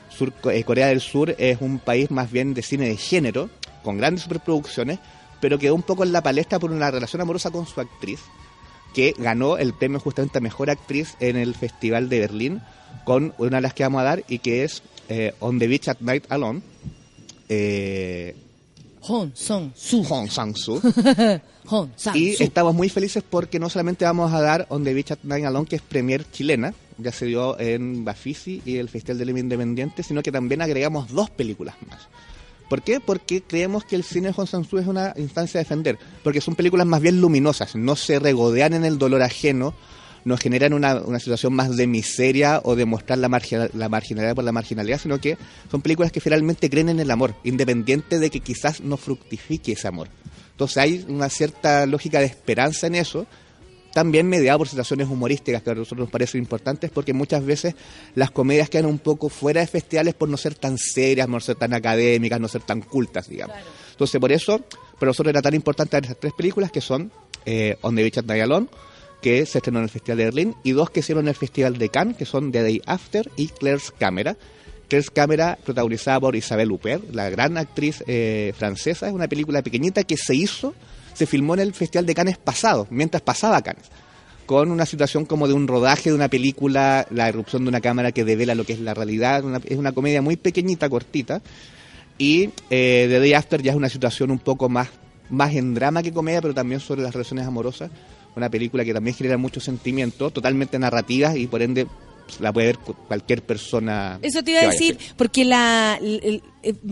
Sur- 0.09 0.33
eh, 0.51 0.63
Corea 0.65 0.87
del 0.87 0.99
Sur 0.99 1.33
es 1.39 1.57
un 1.61 1.79
país 1.79 2.11
más 2.11 2.29
bien 2.29 2.53
de 2.53 2.61
cine 2.61 2.89
de 2.89 2.97
género, 2.97 3.49
con 3.81 3.97
grandes 3.97 4.23
superproducciones, 4.23 4.99
pero 5.43 5.59
quedó 5.59 5.75
un 5.75 5.83
poco 5.83 6.05
en 6.05 6.13
la 6.13 6.23
palestra 6.23 6.57
por 6.57 6.71
una 6.71 6.89
relación 6.89 7.21
amorosa 7.21 7.51
con 7.51 7.67
su 7.67 7.81
actriz, 7.81 8.21
que 8.93 9.13
ganó 9.17 9.57
el 9.57 9.73
premio 9.73 9.99
justamente 9.99 10.37
a 10.37 10.41
Mejor 10.41 10.69
Actriz 10.69 11.17
en 11.19 11.35
el 11.35 11.53
Festival 11.53 12.07
de 12.07 12.21
Berlín, 12.21 12.61
con 13.03 13.33
una 13.37 13.57
de 13.57 13.61
las 13.61 13.73
que 13.73 13.83
vamos 13.83 13.99
a 13.99 14.05
dar 14.05 14.23
y 14.29 14.39
que 14.39 14.63
es 14.63 14.83
eh, 15.09 15.33
On 15.41 15.59
the 15.59 15.67
Beach 15.67 15.89
at 15.89 15.97
Night 15.99 16.31
Alone. 16.31 16.61
Eh, 17.49 18.37
Hon, 19.01 19.33
son, 19.35 19.73
su. 19.75 20.05
Hong 20.05 20.29
Sang-soo. 20.29 20.79
Hon, 21.65 21.91
san, 21.97 22.15
Y 22.17 22.35
su. 22.35 22.43
estamos 22.43 22.73
muy 22.73 22.87
felices 22.87 23.21
porque 23.29 23.59
no 23.59 23.69
solamente 23.69 24.05
vamos 24.05 24.31
a 24.31 24.39
dar 24.39 24.65
On 24.69 24.81
the 24.85 24.93
Beach 24.93 25.11
at 25.11 25.19
Night 25.23 25.43
Alone, 25.43 25.67
que 25.67 25.75
es 25.75 25.81
premier 25.81 26.23
chilena, 26.31 26.73
ya 26.97 27.11
se 27.11 27.25
dio 27.25 27.59
en 27.59 28.05
Bafisi 28.05 28.61
y 28.65 28.77
el 28.77 28.87
Festival 28.87 29.17
del 29.17 29.27
Lima 29.27 29.39
Independiente, 29.39 30.03
sino 30.03 30.23
que 30.23 30.31
también 30.31 30.61
agregamos 30.61 31.11
dos 31.11 31.29
películas 31.29 31.75
más. 31.89 32.07
¿Por 32.69 32.81
qué? 32.81 32.99
Porque 32.99 33.43
creemos 33.43 33.83
que 33.85 33.95
el 33.95 34.03
cine 34.03 34.33
Sang-soo 34.33 34.79
es 34.79 34.87
una 34.87 35.13
instancia 35.17 35.59
a 35.59 35.63
defender, 35.63 35.97
porque 36.23 36.41
son 36.41 36.55
películas 36.55 36.87
más 36.87 37.01
bien 37.01 37.21
luminosas, 37.21 37.75
no 37.75 37.95
se 37.95 38.19
regodean 38.19 38.73
en 38.73 38.83
el 38.85 38.97
dolor 38.97 39.21
ajeno, 39.21 39.73
no 40.25 40.37
generan 40.37 40.73
una, 40.73 40.95
una 41.01 41.19
situación 41.19 41.53
más 41.53 41.75
de 41.75 41.85
miseria 41.85 42.61
o 42.63 42.75
de 42.75 42.85
mostrar 42.85 43.19
la, 43.19 43.27
margina- 43.29 43.69
la 43.73 43.89
marginalidad 43.89 44.35
por 44.35 44.43
la 44.45 44.53
marginalidad, 44.53 44.99
sino 44.99 45.19
que 45.19 45.37
son 45.69 45.81
películas 45.81 46.11
que 46.11 46.21
finalmente 46.21 46.69
creen 46.69 46.89
en 46.89 46.99
el 46.99 47.11
amor, 47.11 47.35
independiente 47.43 48.19
de 48.19 48.29
que 48.29 48.39
quizás 48.39 48.79
no 48.81 48.95
fructifique 48.97 49.73
ese 49.73 49.87
amor. 49.87 50.07
Entonces 50.51 50.77
hay 50.77 51.05
una 51.09 51.29
cierta 51.29 51.85
lógica 51.85 52.19
de 52.19 52.25
esperanza 52.27 52.87
en 52.87 52.95
eso, 52.95 53.27
también 53.93 54.27
mediada 54.27 54.57
por 54.57 54.67
situaciones 54.67 55.07
humorísticas 55.07 55.61
que 55.61 55.69
a 55.69 55.75
nosotros 55.75 56.05
nos 56.05 56.09
parecen 56.09 56.39
importantes 56.41 56.89
porque 56.91 57.13
muchas 57.13 57.45
veces 57.45 57.75
las 58.15 58.31
comedias 58.31 58.69
quedan 58.69 58.87
un 58.87 58.99
poco 58.99 59.29
fuera 59.29 59.61
de 59.61 59.67
festivales 59.67 60.15
por 60.15 60.27
no 60.29 60.37
ser 60.37 60.55
tan 60.55 60.77
serias, 60.77 61.29
no 61.29 61.39
ser 61.39 61.55
tan 61.55 61.73
académicas, 61.73 62.39
no 62.39 62.47
ser 62.47 62.63
tan 62.63 62.81
cultas, 62.81 63.29
digamos. 63.29 63.55
Entonces 63.91 64.19
por 64.19 64.31
eso, 64.31 64.59
para 64.99 65.09
nosotros 65.09 65.31
era 65.31 65.41
tan 65.41 65.53
importante 65.53 65.97
esas 65.97 66.19
tres 66.19 66.33
películas 66.33 66.71
que 66.71 66.81
son 66.81 67.11
eh, 67.45 67.77
On 67.81 67.95
the 67.95 68.01
Beach 68.01 68.17
at 68.17 68.29
Alone, 68.29 68.67
que 69.21 69.45
se 69.45 69.59
estrenó 69.59 69.79
en 69.79 69.85
el 69.85 69.89
Festival 69.89 70.17
de 70.17 70.25
Berlín, 70.25 70.55
y 70.63 70.71
dos 70.71 70.89
que 70.89 70.99
hicieron 70.99 71.25
en 71.25 71.29
el 71.29 71.35
Festival 71.35 71.77
de 71.77 71.89
Cannes, 71.89 72.17
que 72.17 72.25
son 72.25 72.51
The 72.51 72.61
Day 72.61 72.81
After 72.85 73.31
y 73.37 73.47
Claire's 73.47 73.91
Camera. 73.91 74.35
Claire's 74.89 75.09
Camera, 75.11 75.57
protagonizada 75.63 76.19
por 76.19 76.35
Isabelle 76.35 76.71
Huppert, 76.71 77.13
la 77.13 77.29
gran 77.29 77.57
actriz 77.57 78.03
eh, 78.05 78.53
francesa, 78.57 79.07
es 79.07 79.13
una 79.13 79.27
película 79.27 79.61
pequeñita 79.61 80.03
que 80.03 80.17
se 80.17 80.35
hizo, 80.35 80.73
se 81.13 81.25
filmó 81.25 81.53
en 81.53 81.59
el 81.61 81.73
Festival 81.73 82.05
de 82.05 82.15
Cannes 82.15 82.37
pasado, 82.37 82.87
mientras 82.89 83.21
pasaba 83.21 83.61
Cannes. 83.61 83.85
con 84.45 84.71
una 84.71 84.85
situación 84.85 85.23
como 85.25 85.47
de 85.47 85.53
un 85.53 85.67
rodaje 85.69 86.09
de 86.09 86.15
una 86.15 86.27
película, 86.27 87.07
la 87.11 87.29
erupción 87.29 87.63
de 87.63 87.69
una 87.69 87.79
cámara 87.79 88.11
que 88.11 88.25
devela 88.25 88.55
lo 88.55 88.65
que 88.65 88.73
es 88.73 88.79
la 88.79 88.93
realidad. 88.93 89.43
una- 89.45 89.61
es 89.63 89.77
una 89.77 89.93
comedia 89.93 90.21
muy 90.21 90.35
pequeñita, 90.35 90.89
cortita. 90.89 91.41
Y 92.17 92.49
eh, 92.69 93.05
The 93.09 93.19
Day 93.19 93.33
After 93.33 93.61
ya 93.61 93.71
es 93.71 93.77
una 93.77 93.87
situación 93.89 94.31
un 94.31 94.39
poco 94.39 94.67
más, 94.69 94.89
más 95.29 95.53
en 95.55 95.73
drama 95.73 96.03
que 96.03 96.11
comedia, 96.11 96.41
pero 96.41 96.53
también 96.53 96.81
sobre 96.81 97.01
las 97.01 97.13
relaciones 97.13 97.47
amorosas. 97.47 97.89
Una 98.35 98.49
película 98.49 98.83
que 98.83 98.93
también 98.93 99.15
genera 99.15 99.37
mucho 99.37 99.59
sentimiento, 99.61 100.29
totalmente 100.29 100.77
narrativa 100.77 101.35
y 101.37 101.47
por 101.47 101.61
ende 101.61 101.87
la 102.39 102.51
puede 102.51 102.67
ver 102.67 102.77
cu- 102.79 102.95
cualquier 103.07 103.43
persona. 103.43 104.19
Eso 104.21 104.43
te 104.43 104.51
iba 104.51 104.61
a 104.61 104.67
decir, 104.69 104.97
porque 105.15 105.45
la, 105.45 105.97
el- 106.01 106.43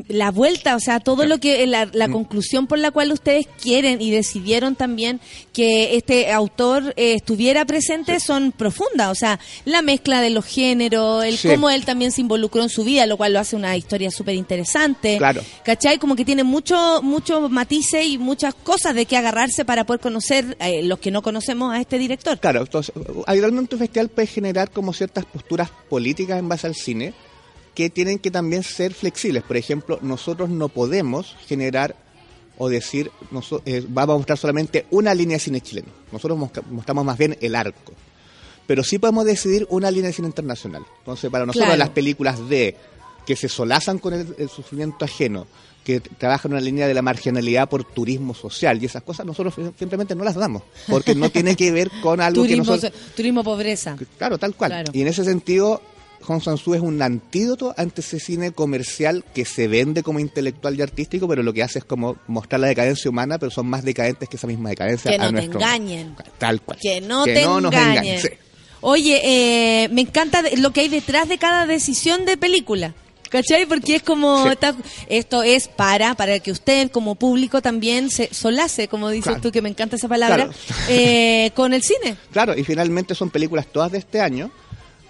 la 0.08 0.32
vuelta, 0.32 0.76
o 0.76 0.80
sea, 0.80 1.00
todo 1.00 1.26
lo 1.26 1.40
que, 1.40 1.66
la, 1.68 1.90
la 1.94 2.08
Mm. 2.08 2.12
conclusión 2.14 2.68
por 2.68 2.80
la 2.80 2.92
cual 2.92 3.12
ustedes 3.12 3.48
quieren 3.62 4.02
y 4.02 4.12
decidieron 4.12 4.76
también 4.76 5.20
que 5.54 5.96
este 5.96 6.32
autor 6.32 6.94
eh, 6.98 7.14
estuviera 7.14 7.66
presente 7.66 8.20
son 8.20 8.52
profundas, 8.52 9.10
o 9.12 9.16
sea, 9.16 9.40
la 9.66 9.82
mezcla 9.82 10.22
de 10.22 10.30
los 10.30 10.46
géneros, 10.46 11.24
el 11.24 11.38
Sí. 11.38 11.48
cómo 11.48 11.70
él 11.70 11.86
también 11.86 12.12
se 12.12 12.22
involucró 12.22 12.64
en 12.64 12.70
su 12.70 12.84
vida, 12.84 13.06
lo 13.06 13.18
cual 13.18 13.34
lo 13.34 13.40
hace 13.40 13.56
una 13.56 13.76
historia 13.78 14.12
súper 14.12 14.36
interesante. 14.36 15.18
Claro. 15.18 15.42
¿Cachai? 15.64 15.98
Como 15.98 16.16
que 16.16 16.26
tiene 16.26 16.44
muchos 16.44 17.02
muchos 17.04 17.50
matices 17.50 18.06
y 18.06 18.18
muchas 18.18 18.54
cosas 18.54 18.94
de 18.96 19.06
que 19.06 19.18
agarrarse 19.18 19.66
para 19.66 19.86
poder 19.86 20.02
conocer 20.02 20.58
eh, 20.60 20.84
los 20.84 21.00
que 21.00 21.12
no 21.12 21.22
conocemos 21.22 21.74
a 21.74 21.80
este 21.80 21.98
director. 21.98 22.40
Claro, 22.40 22.62
entonces, 22.62 22.94
habitualmente 23.26 23.76
un 23.76 23.80
festival 23.80 24.10
puede 24.10 24.28
generar 24.28 24.70
como 24.72 24.94
ciertas 24.94 25.26
posturas 25.26 25.70
políticas 25.90 26.40
en 26.40 26.50
base 26.50 26.68
al 26.68 26.76
cine 26.76 27.14
que 27.76 27.90
tienen 27.90 28.20
que 28.20 28.32
también 28.32 28.64
ser 28.64 28.94
flexibles. 28.94 29.44
Por 29.44 29.58
ejemplo, 29.58 30.00
nosotros 30.02 30.50
no 30.50 30.70
podemos 30.70 31.36
generar 31.48 31.96
o 32.58 32.70
decir, 32.70 33.12
noso- 33.32 33.62
eh, 33.66 33.84
vamos 33.88 34.14
a 34.16 34.18
mostrar 34.18 34.38
solamente 34.38 34.86
una 34.92 35.14
línea 35.16 35.36
de 35.38 35.40
cine 35.44 35.62
chileno. 35.62 35.88
Nosotros 36.12 36.38
mostramos 36.70 37.06
más 37.06 37.18
bien 37.18 37.38
el 37.42 37.56
arco. 37.56 37.94
Pero 38.68 38.84
sí 38.84 39.00
podemos 39.00 39.26
decidir 39.26 39.66
una 39.70 39.90
línea 39.90 40.08
de 40.08 40.14
cine 40.14 40.28
internacional. 40.28 40.84
Entonces, 41.00 41.30
para 41.32 41.46
nosotros 41.46 41.66
Claro. 41.68 41.80
las 41.80 41.90
películas 41.90 42.48
de 42.50 42.76
que 43.26 43.36
se 43.36 43.50
solazan 43.50 44.00
con 44.00 44.14
el, 44.14 44.36
el 44.38 44.50
sufrimiento 44.50 45.06
ajeno, 45.06 45.48
que 45.84 46.00
trabajan 46.00 46.52
en 46.52 46.58
una 46.58 46.62
línea 46.64 46.88
de 46.88 46.94
la 46.94 47.02
marginalidad 47.02 47.68
por 47.68 47.84
turismo 47.84 48.36
social 48.36 48.82
y 48.82 48.86
esas 48.86 49.02
cosas, 49.02 49.26
nosotros 49.26 49.56
simplemente 49.80 50.14
no 50.14 50.24
las 50.24 50.36
damos. 50.36 50.62
Porque 50.88 51.16
no 51.16 51.32
tiene 51.32 51.56
que 51.56 51.72
ver 51.72 51.90
con 52.04 52.22
algo 52.22 52.44
que 52.44 52.50
Turismo, 52.50 52.76
nosotros... 52.76 52.94
turismo 53.16 53.44
pobreza. 53.44 53.98
Claro, 54.18 54.38
tal 54.38 54.54
cual. 54.56 54.70
Claro. 54.72 54.92
Y 54.94 55.02
en 55.02 55.08
ese 55.08 55.24
sentido, 55.24 55.82
Hong 56.24 56.40
Sang-soo 56.42 56.76
es 56.76 56.82
un 56.82 57.02
antídoto 57.02 57.74
ante 57.78 58.02
ese 58.02 58.20
cine 58.20 58.52
comercial 58.52 59.24
que 59.34 59.46
se 59.46 59.68
vende 59.68 60.04
como 60.04 60.20
intelectual 60.20 60.78
y 60.78 60.82
artístico, 60.82 61.28
pero 61.28 61.44
lo 61.44 61.54
que 61.54 61.64
hace 61.64 61.80
es 61.80 61.86
como 61.86 62.18
mostrar 62.28 62.60
la 62.62 62.68
decadencia 62.68 63.10
humana, 63.10 63.38
pero 63.40 63.52
son 63.52 63.68
más 63.68 63.84
decadentes 63.84 64.30
que 64.30 64.38
esa 64.38 64.48
misma 64.48 64.70
decadencia. 64.70 65.12
Que 65.12 65.16
a 65.18 65.20
no 65.20 65.26
te 65.28 65.32
nuestro- 65.34 65.60
engañen. 65.60 66.16
Tal 66.38 66.62
cual. 66.62 66.78
Que 66.82 67.02
no 67.02 67.26
Que 67.26 67.34
te 67.34 67.44
no 67.44 67.60
nos 67.62 67.74
engañen. 67.74 68.20
sí. 68.22 68.30
Oye, 68.82 69.22
eh, 69.84 69.90
me 69.90 70.02
encanta 70.02 70.42
lo 70.58 70.72
que 70.72 70.82
hay 70.82 70.90
detrás 70.90 71.30
de 71.30 71.38
cada 71.38 71.66
decisión 71.68 72.26
de 72.26 72.38
película. 72.38 72.94
¿Cachai? 73.30 73.66
Porque 73.66 73.96
es 73.96 74.04
como, 74.04 74.44
Sí. 74.44 74.50
está- 74.50 74.76
esto 75.08 75.42
es 75.42 75.70
para, 75.70 76.16
para 76.16 76.40
que 76.40 76.52
usted 76.52 76.92
como 76.92 77.16
público 77.16 77.62
también 77.62 78.10
se 78.10 78.28
solace, 78.34 78.90
como 78.90 79.10
dices 79.10 79.28
Claro. 79.28 79.42
tú, 79.42 79.52
que 79.54 79.62
me 79.62 79.70
encanta 79.70 79.96
esa 79.96 80.10
palabra, 80.10 80.48
Claro. 80.48 80.52
eh, 80.90 81.52
con 81.56 81.74
el 81.74 81.82
cine. 81.82 82.18
Claro, 82.34 82.58
y 82.58 82.66
finalmente 82.66 83.16
son 83.16 83.30
películas 83.30 83.68
todas 83.72 83.90
de 83.94 84.00
este 84.00 84.20
año. 84.20 84.52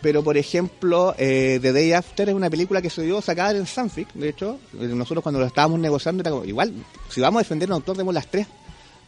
Pero, 0.02 0.24
por 0.24 0.38
ejemplo, 0.38 1.14
eh, 1.18 1.60
The 1.62 1.74
Day 1.74 1.94
After 1.94 2.28
es 2.28 2.36
una 2.36 2.50
película 2.50 2.82
que 2.82 2.90
se 2.90 3.04
dio 3.04 3.22
sacada 3.22 3.52
en 3.52 3.68
Sanfic. 3.68 4.12
De 4.14 4.30
hecho, 4.30 4.60
eh, 4.80 4.88
nosotros 4.88 5.22
cuando 5.22 5.40
lo 5.40 5.46
estábamos 5.46 5.80
negociando 5.80 6.22
era 6.22 6.32
como, 6.32 6.44
igual, 6.46 6.74
si 7.10 7.22
vamos 7.22 7.40
a 7.40 7.44
defender 7.44 7.70
a 7.70 7.76
un 7.76 7.82
autor, 7.82 7.98
demos 7.98 8.14
las 8.14 8.28
tres. 8.28 8.48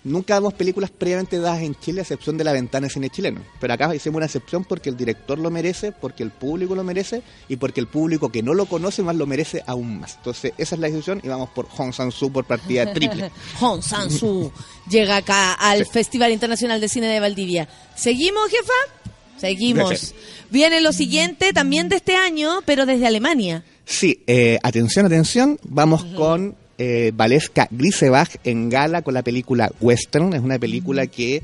Nunca 0.06 0.34
damos 0.34 0.54
películas 0.54 0.92
previamente 0.92 1.40
dadas 1.40 1.62
en 1.62 1.76
Chile, 1.76 2.02
a 2.02 2.04
excepción 2.04 2.38
de 2.38 2.44
la 2.44 2.52
ventana 2.52 2.88
de 2.88 2.94
cine 2.94 3.10
chileno. 3.10 3.42
Pero 3.62 3.74
acá 3.74 3.96
hicimos 3.96 4.18
una 4.18 4.26
excepción 4.26 4.66
porque 4.66 4.90
el 4.90 4.98
director 4.98 5.40
lo 5.40 5.50
merece, 5.50 5.94
porque 5.94 6.24
el 6.24 6.32
público 6.32 6.76
lo 6.76 6.84
merece 6.84 7.24
y 7.48 7.56
porque 7.56 7.80
el 7.80 7.88
público 7.88 8.30
que 8.30 8.44
no 8.44 8.54
lo 8.54 8.66
conoce 8.66 9.02
más 9.02 9.16
lo 9.16 9.26
merece 9.26 9.64
aún 9.66 10.02
más. 10.02 10.16
Entonces, 10.18 10.52
esa 10.58 10.76
es 10.76 10.82
la 10.82 10.88
decisión 10.88 11.22
y 11.24 11.30
vamos 11.30 11.50
por 11.52 11.70
Hong 11.70 11.94
Sang-soo 11.94 12.34
por 12.34 12.44
partida 12.44 12.94
triple. 12.94 13.32
Hong 13.62 13.82
Sang-soo 13.82 14.52
llega 14.90 15.16
acá 15.16 15.54
al 15.54 15.86
Festival 15.86 16.34
Internacional 16.34 16.82
de 16.82 16.90
Cine 16.90 17.08
de 17.08 17.22
Valdivia. 17.22 17.70
¿Seguimos, 17.96 18.50
jefa? 18.50 19.03
Seguimos. 19.38 20.14
Viene 20.50 20.82
lo 20.82 20.94
siguiente, 20.94 21.54
también 21.54 21.90
de 21.90 21.98
este 21.98 22.16
año, 22.16 22.62
pero 22.66 22.86
desde 22.86 23.08
Alemania. 23.08 23.64
Sí, 23.86 24.24
eh, 24.28 24.60
atención, 24.64 25.06
atención. 25.06 25.60
Vamos 25.64 26.06
con 26.06 26.56
eh, 26.78 27.12
Valeska 27.14 27.68
Grisebach 27.70 28.38
en 28.44 28.70
gala 28.70 29.02
con 29.02 29.14
la 29.14 29.24
película 29.24 29.72
Western. 29.82 30.34
Es 30.34 30.42
una 30.42 30.60
película 30.60 31.08
que, 31.08 31.44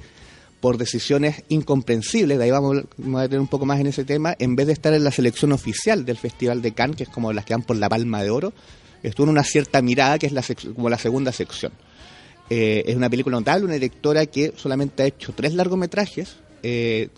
por 0.62 0.78
decisiones 0.78 1.44
incomprensibles, 1.50 2.38
de 2.38 2.44
ahí 2.44 2.52
vamos, 2.52 2.84
vamos 2.98 3.22
a 3.22 3.26
tener 3.26 3.42
un 3.42 3.48
poco 3.48 3.66
más 3.66 3.80
en 3.80 3.88
ese 3.88 4.06
tema, 4.06 4.36
en 4.40 4.56
vez 4.56 4.68
de 4.68 4.74
estar 4.74 4.94
en 4.94 5.04
la 5.04 5.12
selección 5.12 5.52
oficial 5.52 6.06
del 6.06 6.18
Festival 6.18 6.62
de 6.62 6.74
Cannes, 6.74 6.98
que 6.98 7.04
es 7.04 7.10
como 7.10 7.34
las 7.34 7.46
que 7.46 7.54
van 7.54 7.64
por 7.64 7.78
la 7.78 7.90
palma 7.90 8.24
de 8.24 8.30
oro, 8.30 8.54
estuvo 9.04 9.26
en 9.26 9.32
una 9.32 9.44
cierta 9.44 9.82
mirada, 9.82 10.18
que 10.18 10.28
es 10.28 10.34
la 10.34 10.44
como 10.76 10.90
la 10.90 10.98
segunda 10.98 11.32
sección. 11.32 11.72
Eh, 12.50 12.84
es 12.88 12.96
una 12.96 13.10
película 13.10 13.38
notable, 13.38 13.66
una 13.66 13.76
directora 13.76 14.26
que 14.26 14.54
solamente 14.56 15.04
ha 15.04 15.06
hecho 15.06 15.34
tres 15.34 15.54
largometrajes, 15.54 16.38
eh, 16.64 17.10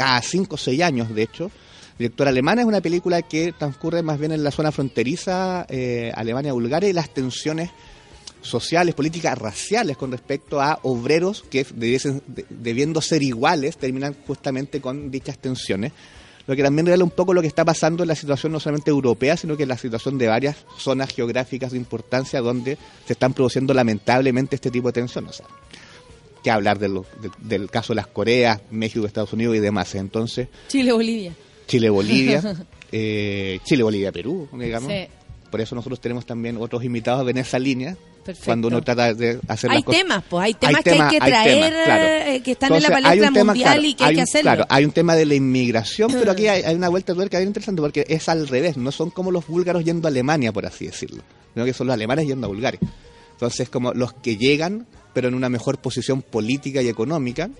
cada 0.00 0.22
cinco 0.22 0.54
o 0.54 0.58
seis 0.58 0.80
años, 0.82 1.14
de 1.14 1.22
hecho. 1.22 1.50
Directora 1.98 2.30
alemana 2.30 2.62
es 2.62 2.66
una 2.66 2.80
película 2.80 3.20
que 3.20 3.52
transcurre 3.52 4.02
más 4.02 4.18
bien 4.18 4.32
en 4.32 4.42
la 4.42 4.50
zona 4.50 4.72
fronteriza 4.72 5.66
eh, 5.68 6.10
Alemania-Bulgaria 6.14 6.88
y 6.88 6.94
las 6.94 7.10
tensiones 7.12 7.68
sociales, 8.40 8.94
políticas, 8.94 9.36
raciales 9.36 9.98
con 9.98 10.10
respecto 10.10 10.62
a 10.62 10.78
obreros 10.84 11.44
que 11.50 11.66
debiesen- 11.66 12.22
de- 12.26 12.46
debiendo 12.48 13.02
ser 13.02 13.22
iguales 13.22 13.76
terminan 13.76 14.16
justamente 14.26 14.80
con 14.80 15.10
dichas 15.10 15.36
tensiones. 15.36 15.92
Lo 16.46 16.56
que 16.56 16.62
también 16.62 16.86
revela 16.86 17.04
un 17.04 17.10
poco 17.10 17.34
lo 17.34 17.42
que 17.42 17.48
está 17.48 17.66
pasando 17.66 18.02
en 18.02 18.08
la 18.08 18.14
situación 18.14 18.50
no 18.52 18.58
solamente 18.58 18.90
europea, 18.90 19.36
sino 19.36 19.58
que 19.58 19.64
en 19.64 19.68
la 19.68 19.76
situación 19.76 20.16
de 20.16 20.26
varias 20.26 20.56
zonas 20.78 21.10
geográficas 21.14 21.72
de 21.72 21.76
importancia 21.76 22.40
donde 22.40 22.78
se 23.06 23.12
están 23.12 23.34
produciendo 23.34 23.74
lamentablemente 23.74 24.56
este 24.56 24.70
tipo 24.70 24.88
de 24.88 24.94
tensiones. 24.94 25.42
Que 26.42 26.50
hablar 26.50 26.78
de 26.78 26.88
lo- 26.88 27.06
de- 27.20 27.30
del 27.38 27.70
caso 27.70 27.92
de 27.92 27.96
las 27.96 28.06
Coreas, 28.06 28.60
México, 28.70 29.06
Estados 29.06 29.32
Unidos 29.32 29.56
y 29.56 29.60
demás. 29.60 29.94
Entonces, 29.94 30.48
Chile, 30.68 30.92
Bolivia. 30.92 31.32
Chile-Bolivia, 31.66 32.42
eh, 32.92 33.60
Chile-Bolivia-Perú, 33.64 34.48
digamos. 34.58 34.90
Sí. 34.92 35.06
Por 35.50 35.60
eso 35.60 35.74
nosotros 35.74 36.00
tenemos 36.00 36.26
también 36.26 36.56
otros 36.58 36.82
invitados 36.84 37.28
en 37.28 37.38
esa 37.38 37.58
línea. 37.58 37.96
Perfecto. 38.24 38.44
Cuando 38.46 38.68
uno 38.68 38.82
trata 38.82 39.14
de 39.14 39.40
hacer 39.48 39.70
Hay 39.70 39.76
las 39.78 39.84
cosas. 39.84 40.00
temas, 40.02 40.24
pues 40.28 40.44
hay 40.44 40.54
temas 40.54 40.82
que 40.84 40.90
temas, 40.90 41.12
hay 41.12 41.18
que 41.18 41.24
hay 41.24 41.30
traer, 41.30 41.64
temas, 41.72 41.84
claro. 41.84 42.04
eh, 42.32 42.42
que 42.42 42.50
están 42.52 42.74
en 42.74 42.82
la 42.82 42.88
hay 42.88 43.02
palestra 43.02 43.32
tema, 43.32 43.44
mundial 43.52 43.72
claro, 43.72 43.86
y 43.88 43.94
que 43.94 44.04
hay, 44.04 44.10
que 44.14 44.16
un- 44.16 44.22
hacerlo. 44.22 44.42
Claro, 44.50 44.66
hay 44.68 44.84
un 44.84 44.90
tema 44.92 45.16
de 45.16 45.26
la 45.26 45.34
inmigración, 45.34 46.12
pero 46.12 46.30
aquí 46.32 46.46
hay, 46.46 46.62
hay 46.62 46.74
una 46.74 46.88
vuelta 46.90 47.12
de 47.12 47.16
tuerca 47.16 47.38
bien 47.38 47.48
interesante 47.48 47.80
porque 47.80 48.04
es 48.08 48.28
al 48.28 48.46
revés, 48.46 48.76
no 48.76 48.92
son 48.92 49.10
como 49.10 49.30
los 49.32 49.46
búlgaros 49.46 49.84
yendo 49.84 50.06
a 50.06 50.10
Alemania, 50.10 50.52
por 50.52 50.66
así 50.66 50.86
decirlo, 50.86 51.22
sino 51.54 51.64
que 51.64 51.72
son 51.72 51.86
los 51.86 51.94
alemanes 51.94 52.26
yendo 52.26 52.46
a 52.46 52.50
Bulgaria. 52.50 52.78
Entonces, 53.32 53.70
como 53.70 53.94
los 53.94 54.12
que 54.12 54.36
llegan, 54.36 54.86
pero 55.12 55.28
en 55.28 55.34
una 55.34 55.48
mejor 55.48 55.78
posición 55.78 56.22
política 56.22 56.82
y 56.82 56.88
económica, 56.88 57.50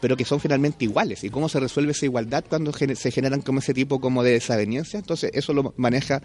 pero 0.00 0.16
que 0.16 0.24
son 0.24 0.40
finalmente 0.40 0.84
iguales. 0.84 1.24
¿Y 1.24 1.30
cómo 1.30 1.48
se 1.48 1.58
resuelve 1.60 1.92
esa 1.92 2.04
igualdad 2.04 2.44
cuando 2.48 2.72
se 2.72 3.10
generan 3.10 3.40
como 3.40 3.60
ese 3.60 3.72
tipo 3.74 4.00
como 4.00 4.22
de 4.22 4.32
desaveniencia? 4.32 4.98
Entonces, 4.98 5.30
eso 5.34 5.52
lo 5.52 5.72
maneja 5.76 6.22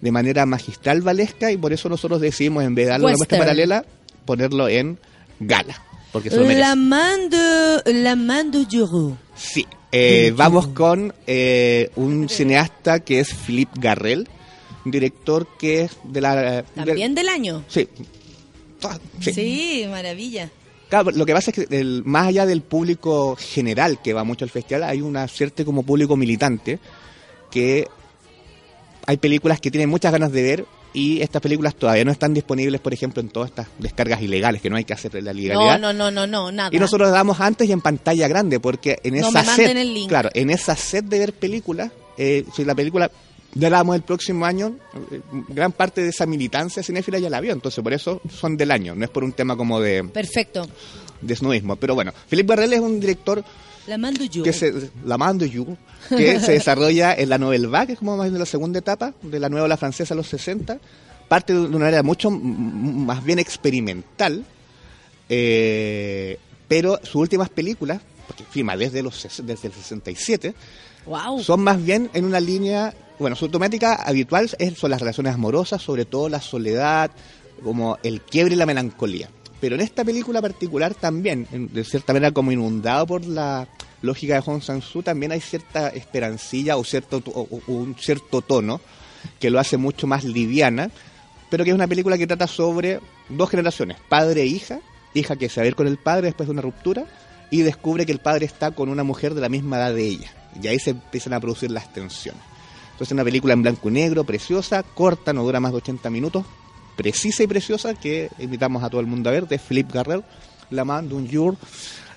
de 0.00 0.12
manera 0.12 0.44
magistral 0.44 1.02
Valesca 1.02 1.50
y 1.52 1.56
por 1.56 1.72
eso 1.72 1.88
nosotros 1.88 2.20
decidimos, 2.20 2.64
en 2.64 2.74
vez 2.74 2.86
de 2.86 2.90
darle 2.90 3.06
una 3.06 3.16
muestra 3.16 3.38
paralela, 3.38 3.84
ponerlo 4.24 4.68
en 4.68 4.98
gala. 5.40 5.80
Porque 6.12 6.30
se 6.30 6.36
lo 6.36 6.42
merece. 6.42 6.60
La 6.60 6.74
main 6.76 7.30
de, 7.30 7.92
la 7.94 8.16
main 8.16 8.50
de 8.50 8.64
Giroud. 8.66 9.14
Sí, 9.36 9.66
eh, 9.92 10.32
vamos 10.36 10.66
con 10.68 11.14
eh, 11.26 11.90
un 11.96 12.28
cineasta 12.28 13.00
que 13.00 13.20
es 13.20 13.32
Philippe 13.34 13.78
Garrel, 13.80 14.28
un 14.84 14.90
director 14.90 15.46
que 15.58 15.82
es 15.82 15.92
de 16.04 16.20
la... 16.20 16.62
También 16.74 17.14
de- 17.14 17.20
del 17.22 17.28
año. 17.28 17.62
sí. 17.68 17.88
Sí. 19.20 19.32
Sí, 19.32 19.86
maravilla. 19.90 20.50
Claro, 20.88 21.10
lo 21.10 21.26
que 21.26 21.32
pasa 21.32 21.50
es 21.50 21.54
que 21.68 21.76
el- 21.76 22.02
más 22.04 22.28
allá 22.28 22.46
del 22.46 22.62
público 22.62 23.36
general 23.36 24.00
que 24.02 24.12
va 24.12 24.22
mucho 24.24 24.44
al 24.44 24.50
festival, 24.50 24.84
hay 24.84 25.00
una 25.00 25.26
cierta 25.28 25.64
como 25.64 25.82
público 25.82 26.16
militante 26.16 26.78
que 27.50 27.88
hay 29.06 29.16
películas 29.16 29.60
que 29.60 29.70
tienen 29.70 29.88
muchas 29.88 30.12
ganas 30.12 30.32
de 30.32 30.42
ver 30.42 30.64
y 30.92 31.20
estas 31.20 31.42
películas 31.42 31.74
todavía 31.74 32.04
no 32.04 32.10
están 32.12 32.32
disponibles, 32.32 32.80
por 32.80 32.92
ejemplo, 32.94 33.20
en 33.20 33.28
todas 33.28 33.50
estas 33.50 33.66
descargas 33.78 34.22
ilegales, 34.22 34.62
que 34.62 34.70
no 34.70 34.76
hay 34.76 34.84
que 34.84 34.94
hacer 34.94 35.12
la 35.22 35.32
No, 35.32 35.40
legalidad. 35.40 35.78
no, 35.78 35.92
no, 35.92 36.10
no, 36.10 36.26
no, 36.26 36.50
nada. 36.52 36.70
Y 36.72 36.78
nosotros 36.78 37.10
damos 37.10 37.38
antes 37.40 37.68
y 37.68 37.72
en 37.72 37.80
pantalla 37.82 38.26
grande, 38.28 38.60
porque 38.60 38.98
en 39.02 39.18
No 39.18 39.28
esa 39.28 39.44
set, 39.44 39.76
claro, 40.08 40.30
en 40.32 40.50
esa 40.50 40.74
set 40.74 41.04
de 41.04 41.18
ver 41.18 41.32
películas, 41.34 41.90
eh, 42.16 42.44
si 42.54 42.64
la 42.64 42.74
película 42.74 43.10
ya 43.58 43.70
la 43.70 43.78
damos 43.78 43.96
el 43.96 44.02
próximo 44.02 44.44
año, 44.44 44.76
eh, 45.10 45.20
gran 45.48 45.72
parte 45.72 46.02
de 46.02 46.10
esa 46.10 46.26
militancia 46.26 46.82
cinéfila 46.82 47.18
ya 47.18 47.30
la 47.30 47.40
vio, 47.40 47.52
entonces 47.52 47.82
por 47.82 47.92
eso 47.92 48.20
son 48.30 48.56
del 48.56 48.70
año, 48.70 48.94
no 48.94 49.04
es 49.04 49.10
por 49.10 49.24
un 49.24 49.32
tema 49.32 49.56
como 49.56 49.80
de, 49.80 50.04
Perfecto. 50.04 50.66
de 51.20 51.36
snobismo. 51.36 51.76
Pero 51.76 51.94
bueno, 51.94 52.12
Philippe 52.28 52.48
Barrel 52.48 52.72
es 52.72 52.80
un 52.80 53.00
director 53.00 53.42
La 53.86 53.96
de 53.96 54.28
Giroud. 54.28 54.44
que 54.44 54.52
se, 54.52 54.90
la 55.04 55.16
mando 55.16 55.46
you, 55.46 55.76
que 56.08 56.40
se 56.40 56.52
desarrolla 56.52 57.14
en 57.14 57.28
la 57.28 57.38
Nouvelle 57.38 57.66
Vague, 57.66 57.86
que 57.88 57.92
es 57.94 57.98
como 57.98 58.16
más 58.16 58.28
bien 58.28 58.38
la 58.38 58.46
segunda 58.46 58.78
etapa 58.78 59.14
de 59.22 59.40
la 59.40 59.48
nueva 59.48 59.64
ola 59.66 59.76
francesa 59.76 60.14
a 60.14 60.16
los 60.16 60.26
60, 60.28 60.78
parte 61.28 61.52
de 61.54 61.60
una 61.60 61.78
manera 61.78 62.02
mucho 62.02 62.30
más 62.30 63.24
bien 63.24 63.38
experimental, 63.38 64.44
eh, 65.28 66.38
pero 66.68 66.98
sus 67.02 67.16
últimas 67.16 67.48
películas 67.48 68.00
porque 68.26 68.44
firma 68.44 68.76
desde, 68.76 69.02
los, 69.02 69.22
desde 69.44 69.68
el 69.68 69.74
67, 69.74 70.54
Wow. 71.06 71.40
son 71.40 71.60
más 71.62 71.82
bien 71.84 72.10
en 72.14 72.24
una 72.24 72.40
línea, 72.40 72.92
bueno, 73.18 73.36
su 73.36 73.48
temática 73.48 73.94
habitual 73.94 74.48
son 74.76 74.90
las 74.90 75.00
relaciones 75.00 75.34
amorosas, 75.34 75.82
sobre 75.82 76.04
todo 76.04 76.28
la 76.28 76.40
soledad, 76.40 77.10
como 77.62 77.98
el 78.02 78.20
quiebre 78.22 78.54
y 78.54 78.56
la 78.58 78.66
melancolía. 78.66 79.28
Pero 79.60 79.74
en 79.74 79.80
esta 79.80 80.04
película 80.04 80.42
particular 80.42 80.94
también, 80.94 81.46
de 81.50 81.84
cierta 81.84 82.12
manera 82.12 82.32
como 82.32 82.52
inundado 82.52 83.06
por 83.06 83.24
la 83.24 83.66
lógica 84.02 84.34
de 84.34 84.40
Hong 84.42 84.60
Sang-soo, 84.60 85.02
también 85.02 85.32
hay 85.32 85.40
cierta 85.40 85.88
esperancilla 85.88 86.76
o, 86.76 86.84
cierto, 86.84 87.20
to- 87.22 87.30
o- 87.30 87.48
o 87.66 87.72
un 87.72 87.94
cierto 87.98 88.42
tono 88.42 88.80
que 89.40 89.48
lo 89.50 89.58
hace 89.58 89.78
mucho 89.78 90.06
más 90.06 90.24
liviana, 90.24 90.90
pero 91.50 91.64
que 91.64 91.70
es 91.70 91.74
una 91.74 91.86
película 91.88 92.18
que 92.18 92.26
trata 92.26 92.46
sobre 92.46 93.00
dos 93.30 93.48
generaciones, 93.48 93.96
padre 94.08 94.42
e 94.42 94.46
hija, 94.46 94.80
hija 95.14 95.36
que 95.36 95.48
se 95.48 95.60
va 95.60 95.64
a 95.64 95.68
ir 95.68 95.74
con 95.74 95.86
el 95.86 95.96
padre 95.96 96.26
después 96.26 96.46
de 96.48 96.52
una 96.52 96.62
ruptura 96.62 97.06
y 97.50 97.62
descubre 97.62 98.04
que 98.04 98.12
el 98.12 98.18
padre 98.18 98.44
está 98.44 98.72
con 98.72 98.90
una 98.90 99.04
mujer 99.04 99.32
de 99.34 99.40
la 99.40 99.48
misma 99.48 99.78
edad 99.78 99.94
de 99.94 100.06
ella. 100.06 100.30
Y 100.62 100.66
ahí 100.68 100.78
se 100.78 100.90
empiezan 100.90 101.32
a 101.32 101.40
producir 101.40 101.70
las 101.70 101.90
tensiones. 101.92 102.42
Entonces 102.96 103.12
una 103.12 103.24
película 103.24 103.52
en 103.52 103.60
blanco 103.60 103.90
y 103.90 103.92
negro, 103.92 104.24
preciosa, 104.24 104.82
corta, 104.82 105.34
no 105.34 105.44
dura 105.44 105.60
más 105.60 105.70
de 105.72 105.76
80 105.76 106.08
minutos, 106.08 106.46
precisa 106.96 107.42
y 107.42 107.46
preciosa, 107.46 107.92
que 107.94 108.30
invitamos 108.38 108.82
a 108.82 108.88
todo 108.88 109.02
el 109.02 109.06
mundo 109.06 109.28
a 109.28 109.34
ver, 109.34 109.46
de 109.46 109.58
Philippe 109.58 109.92
Garrel, 109.92 110.24
La 110.70 110.86
Man 110.86 111.06
d'un 111.06 111.28
jour, 111.30 111.56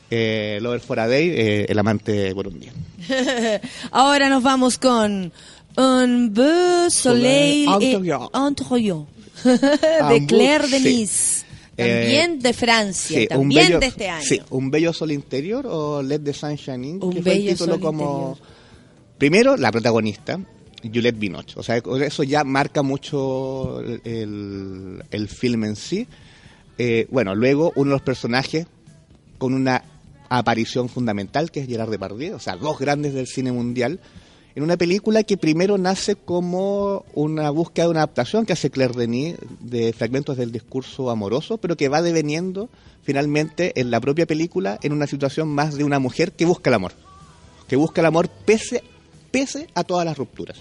eh, 0.10 0.58
Lover 0.62 0.80
for 0.80 1.02
a 1.02 1.08
Day, 1.10 1.32
eh, 1.36 1.66
el 1.68 1.78
amante 1.78 2.34
por 2.34 2.48
un 2.48 2.62
día. 2.62 2.72
Ahora 3.92 4.30
nos 4.30 4.42
vamos 4.42 4.78
con 4.78 5.34
Un 5.76 6.34
beau 6.34 6.90
soleil 6.90 7.68
et 7.82 7.96
Anturion. 7.96 8.30
Anturion 8.34 9.08
de 9.44 10.26
Claire 10.28 10.66
sí. 10.66 10.72
Denis. 10.72 11.46
También 11.76 12.32
Eh, 12.32 12.38
de 12.40 12.54
Francia, 12.54 13.20
Sí, 13.20 13.28
también 13.28 13.80
de 13.82 13.86
este 13.86 14.10
año. 14.10 14.26
Sí, 14.26 14.42
un 14.50 14.72
bello 14.72 14.94
sol 14.94 15.12
interior 15.12 15.68
o 15.68 16.02
Let 16.02 16.20
the 16.20 16.34
Sun 16.34 16.56
Shine 16.56 16.88
In, 16.88 17.04
Un 17.04 17.14
que 17.14 17.22
fue 17.22 17.34
el 17.34 17.38
bello 17.40 17.52
título 17.52 17.74
sol 17.74 17.82
como... 17.82 18.30
interior. 18.30 18.60
Primero, 19.18 19.58
la 19.58 19.72
protagonista, 19.72 20.40
Juliette 20.84 21.20
Binoche. 21.20 21.60
O 21.60 21.64
sea, 21.64 21.78
eso 21.78 22.24
ya 22.24 22.44
marca 22.44 22.82
mucho 22.82 23.82
el, 23.82 25.04
el, 25.12 25.28
film 25.28 25.66
en 25.66 25.76
sí. 25.76 26.08
Eh, 26.78 27.08
bueno, 27.12 27.36
luego 27.36 27.74
uno 27.76 27.90
de 27.90 27.96
los 27.96 28.02
personajes 28.02 28.68
con 29.38 29.54
una 29.54 29.84
aparición 30.30 30.90
fundamental, 30.90 31.52
que 31.52 31.62
es 31.62 31.68
Gerard 31.68 31.90
Depardieu, 31.90 32.36
o 32.36 32.40
sea, 32.40 32.56
dos 32.56 32.80
grandes 32.80 33.14
del 33.14 33.28
cine 33.28 33.52
mundial, 33.52 34.00
en 34.56 34.64
una 34.64 34.78
película 34.78 35.24
que 35.24 35.38
primero 35.38 35.78
nace 35.78 36.16
como 36.16 37.06
una 37.14 37.50
búsqueda 37.50 37.86
de 37.86 37.92
una 37.92 38.00
adaptación 38.02 38.46
que 38.46 38.54
hace 38.54 38.70
Claire 38.70 38.94
Denis 38.94 39.36
de 39.60 39.94
fragmentos 39.94 40.38
del 40.38 40.52
discurso 40.52 41.10
amoroso, 41.10 41.58
pero 41.58 41.78
que 41.78 41.90
va 41.90 42.02
deveniendo 42.02 42.70
finalmente 43.04 43.80
en 43.80 43.92
la 43.92 44.00
propia 44.00 44.26
película 44.26 44.80
en 44.84 44.94
una 44.94 45.08
situación 45.08 45.48
más 45.48 45.76
de 45.76 45.84
una 45.84 46.00
mujer 46.00 46.32
que 46.32 46.46
busca 46.46 46.70
el 46.70 46.76
amor, 46.76 46.94
que 47.68 47.76
busca 47.76 48.02
el 48.02 48.08
amor 48.08 48.30
pese, 48.30 48.84
pese 49.32 49.68
a 49.76 49.84
todas 49.84 50.06
las 50.06 50.18
rupturas. 50.18 50.58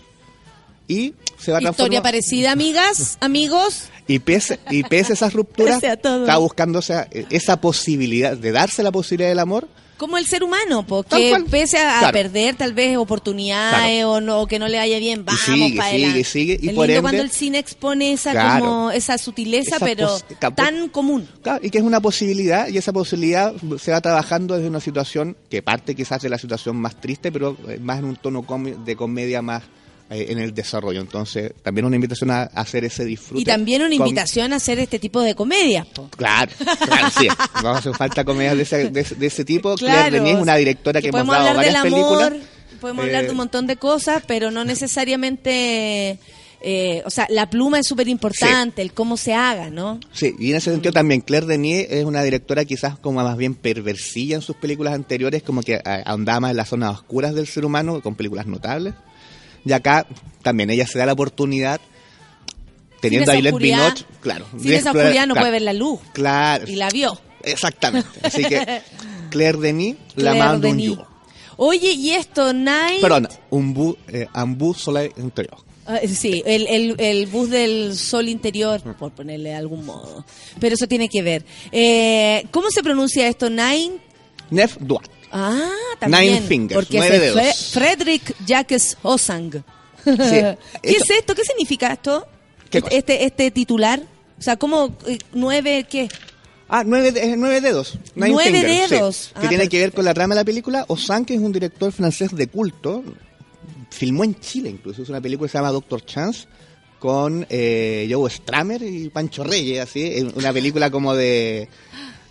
Y 0.89 1.13
se 1.39 1.53
va 1.53 1.59
Historia 1.59 1.71
transformando- 2.01 2.03
parecida, 2.03 2.51
amigas, 2.53 3.19
amigos. 3.21 3.85
y 4.09 4.19
pese, 4.21 4.59
y 4.71 4.83
pese 4.85 5.13
a 5.13 5.15
esas 5.15 5.35
rupturas, 5.35 5.83
a 5.85 5.93
está 5.93 6.37
buscando 6.39 6.79
esa, 6.81 7.07
esa 7.31 7.61
posibilidad 7.61 8.37
de 8.37 8.53
darse 8.53 8.83
la 8.83 8.91
posibilidad 8.91 9.29
del 9.29 9.39
amor. 9.39 9.69
Como 9.99 10.17
el 10.17 10.27
ser 10.27 10.45
humano, 10.45 10.87
porque 10.87 11.37
pese 11.51 11.77
a, 11.79 11.97
a 11.97 11.99
Claro. 11.99 12.13
perder 12.13 12.55
tal 12.55 12.73
vez 12.73 12.97
oportunidades 12.97 13.97
Claro. 13.97 14.11
o, 14.13 14.21
no, 14.21 14.41
o 14.43 14.47
que 14.47 14.61
no 14.61 14.69
le 14.69 14.79
vaya 14.79 14.99
bien, 15.01 15.25
vamos 15.25 15.41
sigue, 15.43 15.77
para 15.77 15.91
sigue, 15.91 16.05
adelante. 16.05 16.25
sigue, 16.25 16.59
y 16.63 16.69
es 16.69 16.75
por 16.75 16.87
lindo 16.87 17.01
ende- 17.01 17.03
cuando 17.03 17.23
el 17.23 17.31
cine 17.33 17.59
expone 17.59 18.13
esa 18.13 18.31
Claro. 18.31 18.65
como 18.65 18.91
esa 18.93 19.19
sutileza, 19.19 19.77
Esa 19.77 19.85
pero 19.85 20.17
tan 20.55 20.89
común. 20.89 21.29
Claro, 21.43 21.59
y 21.65 21.71
que 21.71 21.79
es 21.79 21.85
una 21.85 22.01
posibilidad, 22.01 22.69
y 22.69 22.79
esa 22.79 22.93
posibilidad 22.93 23.53
se 23.81 23.91
va 23.91 24.01
trabajando 24.01 24.55
desde 24.55 24.69
una 24.69 24.81
situación 24.81 25.37
que 25.51 25.63
parte 25.63 25.97
quizás 25.97 26.23
de 26.23 26.29
la 26.29 26.39
situación 26.39 26.77
más 26.77 27.01
triste, 27.01 27.33
pero 27.33 27.57
más 27.81 27.99
en 27.99 28.05
un 28.05 28.15
tono 28.17 28.45
comi- 28.45 28.77
de 28.85 28.95
comedia 28.95 29.43
más 29.43 29.65
eh, 30.11 30.27
en 30.31 30.39
el 30.39 30.55
desarrollo. 30.55 31.01
Entonces, 31.01 31.53
también 31.63 31.85
una 31.85 31.97
invitación 31.97 32.31
a, 32.31 32.43
a 32.43 32.47
hacer 32.63 32.85
ese 32.85 33.05
disfrute. 33.05 33.43
Y 33.43 33.45
también 33.45 33.83
una 33.83 33.95
invitación 33.95 34.53
a 34.53 34.57
hacer 34.57 34.79
este 34.79 34.99
tipo 34.99 35.21
de 35.21 35.35
comedias. 35.35 35.87
po. 35.87 36.09
Claro, 36.17 36.51
claro, 36.85 37.09
sí. 37.19 37.29
No 37.63 37.71
hace 37.71 37.93
falta 37.93 38.25
comedias 38.25 38.57
de 38.57 38.63
ese, 38.63 38.91
de, 38.91 39.03
de 39.03 39.27
ese 39.27 39.45
tipo. 39.45 39.75
Claro, 39.77 40.09
Claire 40.09 40.17
Denis 40.19 40.37
es 40.37 40.43
una 40.43 40.57
directora 40.57 41.01
que, 41.03 41.09
hemos 41.09 41.27
dado 41.27 41.55
varias 41.55 41.83
películas. 41.83 42.33
podemos 42.81 43.05
Eh, 43.05 43.09
hablar 43.09 43.25
de 43.25 43.31
un 43.31 43.37
montón 43.37 43.67
de 43.67 43.77
cosas, 43.77 44.23
pero 44.27 44.51
no 44.51 44.65
necesariamente, 45.29 46.19
eh, 46.61 47.03
o 47.05 47.11
sea, 47.11 47.27
la 47.31 47.51
pluma 47.51 47.79
es 47.79 47.87
súper 47.87 48.09
importante, 48.09 48.83
el 48.83 48.93
cómo 48.93 49.17
se 49.17 49.35
haga, 49.35 49.71
¿no? 49.71 50.01
Sí, 50.13 50.35
y 50.39 50.51
en 50.51 50.57
ese 50.57 50.71
sentido 50.71 50.93
también 50.93 51.21
Claire 51.21 51.47
Denis 51.47 51.87
es 51.91 52.05
una 52.05 52.23
directora 52.23 52.65
quizás 52.65 52.99
como 52.99 53.23
más 53.23 53.37
bien 53.37 53.55
perversilla 53.55 54.37
en 54.37 54.43
sus 54.43 54.57
películas 54.57 54.95
anteriores, 54.95 55.43
como 55.43 55.63
que 55.63 55.75
eh, 55.75 56.03
ahondaba 56.05 56.41
más 56.41 56.51
en 56.53 56.57
las 56.57 56.69
zonas 56.69 56.93
oscuras 56.93 57.35
del 57.35 57.47
ser 57.47 57.65
humano, 57.65 58.01
con 58.01 58.15
películas 58.15 58.47
notables. 58.47 58.95
Y 59.65 59.73
acá 59.73 60.07
también 60.43 60.71
ella 60.71 60.87
se 60.87 60.99
da 60.99 61.07
la 61.07 61.13
oportunidad, 61.13 61.81
teniendo 63.01 63.31
a 63.33 63.35
Juliette 63.35 63.59
Binoche, 63.59 64.05
claro. 64.21 64.47
Sin 64.59 64.73
esa 64.73 64.91
oscuridad 64.91 65.27
no 65.27 65.35
claro, 65.35 65.41
puede 65.41 65.51
ver 65.53 65.63
la 65.63 65.73
luz. 65.73 66.01
Claro. 66.13 66.65
Y 66.67 66.77
la 66.77 66.89
vio. 66.91 67.21
Exactamente. 67.43 68.09
Así 68.23 68.45
que 68.45 68.83
Claire 69.31 69.59
Denis, 69.59 69.97
la 70.17 70.33
Claire 70.33 70.39
mando 70.39 70.69
un 70.69 70.87
jour. 70.87 71.07
Oye, 71.57 71.93
y 71.93 72.11
esto, 72.11 72.53
Night... 72.53 73.01
Perdón, 73.01 73.29
un 73.51 73.75
bu, 73.75 73.97
eh, 74.07 74.29
un 74.33 74.57
bu 74.57 74.75
soleil 74.75 75.13
interior. 75.17 75.59
Ah, 75.91 76.01
sí, 76.07 76.43
el, 76.45 76.67
el, 76.67 76.95
el 76.99 77.27
bus 77.27 77.49
del 77.49 77.97
sol 77.97 78.29
interior, 78.29 78.83
por 78.97 79.11
ponerle 79.13 79.49
de 79.49 79.55
algún 79.55 79.87
modo. 79.87 80.23
Pero 80.61 80.75
eso 80.75 80.87
tiene 80.87 81.09
que 81.09 81.23
ver. 81.23 81.47
Eh, 81.73 82.45
¿Cómo 82.51 82.71
se 82.71 82.83
pronuncia 82.83 83.27
esto? 83.27 83.49
Nine. 83.49 83.97
Nef 84.51 84.77
Duat. 84.79 85.09
Ah, 85.33 85.69
también. 85.99 86.35
Nine 86.35 86.41
fingers, 86.47 86.75
porque 86.75 86.99
nueve 86.99 87.19
dedos. 87.19 87.37
Fre- 87.41 87.71
Frederick 87.73 88.35
Jacques 88.47 88.97
Hosang. 89.03 89.53
Sí, 90.05 90.13
¿Qué 90.83 90.91
es 90.97 91.11
esto? 91.11 91.35
¿Qué 91.35 91.43
significa 91.45 91.93
esto? 91.93 92.27
Este, 92.91 93.25
este 93.25 93.51
titular. 93.51 94.01
O 94.39 94.43
sea, 94.43 94.57
¿cómo? 94.57 94.97
eh, 95.07 95.19
¿Nueve 95.33 95.87
qué? 95.89 96.09
Ah, 96.69 96.83
nueve, 96.85 97.13
de- 97.13 97.25
eh, 97.33 97.35
nueve 97.37 97.61
dedos. 97.61 97.99
Nine 98.15 98.31
Nueve 98.31 98.51
fingers, 98.53 98.89
sí. 98.89 98.95
dedos. 98.95 99.31
que 99.41 99.47
Ah, 99.47 99.49
tiene 99.49 99.69
que 99.69 99.79
ver 99.81 99.93
con 99.93 100.05
la 100.05 100.13
trama 100.15 100.35
de 100.35 100.41
la 100.43 100.45
película. 100.45 100.85
Osan, 100.89 101.25
que 101.25 101.35
es 101.35 101.41
un 101.41 101.51
director 101.53 101.91
francés 101.93 102.35
de 102.37 102.47
culto, 102.47 103.03
filmó 103.91 104.23
en 104.25 104.39
Chile 104.39 104.69
incluso. 104.71 105.03
Es 105.03 105.09
una 105.09 105.21
película 105.21 105.49
que 105.49 105.53
se 105.53 105.59
llama 105.59 105.71
Doctor 105.73 106.05
Chance 106.05 106.47
con 106.99 107.47
eh, 107.49 108.07
Joe 108.11 108.31
Stramer 108.31 108.83
y 108.83 109.09
Pancho 109.09 109.45
Reyes, 109.45 109.81
así. 109.81 110.29
Una 110.35 110.53
película 110.53 110.91
como 110.91 111.15
de, 111.15 111.69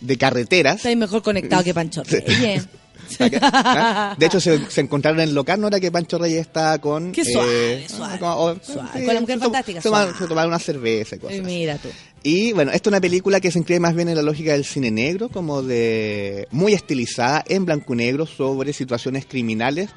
de 0.02 0.18
carreteras. 0.18 0.78
Estoy 0.78 0.96
mejor 0.96 1.24
conectado 1.24 1.64
que 1.64 1.74
Pancho. 1.74 2.04
Reyes. 2.04 2.68
¿Ah? 3.42 4.16
De 4.18 4.26
hecho, 4.26 4.40
se, 4.40 4.70
se 4.70 4.82
encontraron 4.82 5.20
en 5.22 5.30
el 5.30 5.36
local, 5.36 5.60
no 5.62 5.68
era 5.68 5.80
que 5.80 5.92
Pancho 5.92 6.18
Reyes 6.18 6.42
estaba 6.42 6.78
con... 6.80 7.12
Qué 7.12 7.24
suave, 7.26 7.86
suave, 7.88 8.20
como- 8.20 8.36
o- 8.36 8.56
suave. 8.62 9.06
Con 9.06 9.14
la 9.16 9.22
Mujer 9.22 9.38
se 9.38 9.44
Fantástica, 9.44 9.82
Se 9.82 9.90
tomaron, 9.90 10.14
tomaron 10.28 10.50
una 10.52 10.60
cerveza 10.60 11.16
y 11.16 11.20
cosas 11.20 11.38
Eh, 11.38 11.42
así. 11.42 11.46
Mira 11.52 11.78
tú. 11.78 11.90
Y 12.24 12.52
bueno, 12.54 12.72
esta 12.72 12.90
es 12.90 12.92
una 12.92 13.02
película 13.02 13.40
que 13.40 13.52
se 13.52 13.60
inscribe 13.60 13.80
más 13.80 13.96
bien 13.96 14.10
en 14.10 14.16
la 14.16 14.22
lógica 14.22 14.52
del 14.54 14.66
cine 14.66 14.92
negro, 14.92 15.30
como 15.30 15.62
de 15.64 16.48
muy 16.52 16.74
estilizada, 16.74 17.44
en 17.48 17.66
blanco 17.66 17.94
y 17.94 17.98
negro, 17.98 18.26
sobre 18.26 18.74
situaciones 18.74 19.26
criminales, 19.26 19.90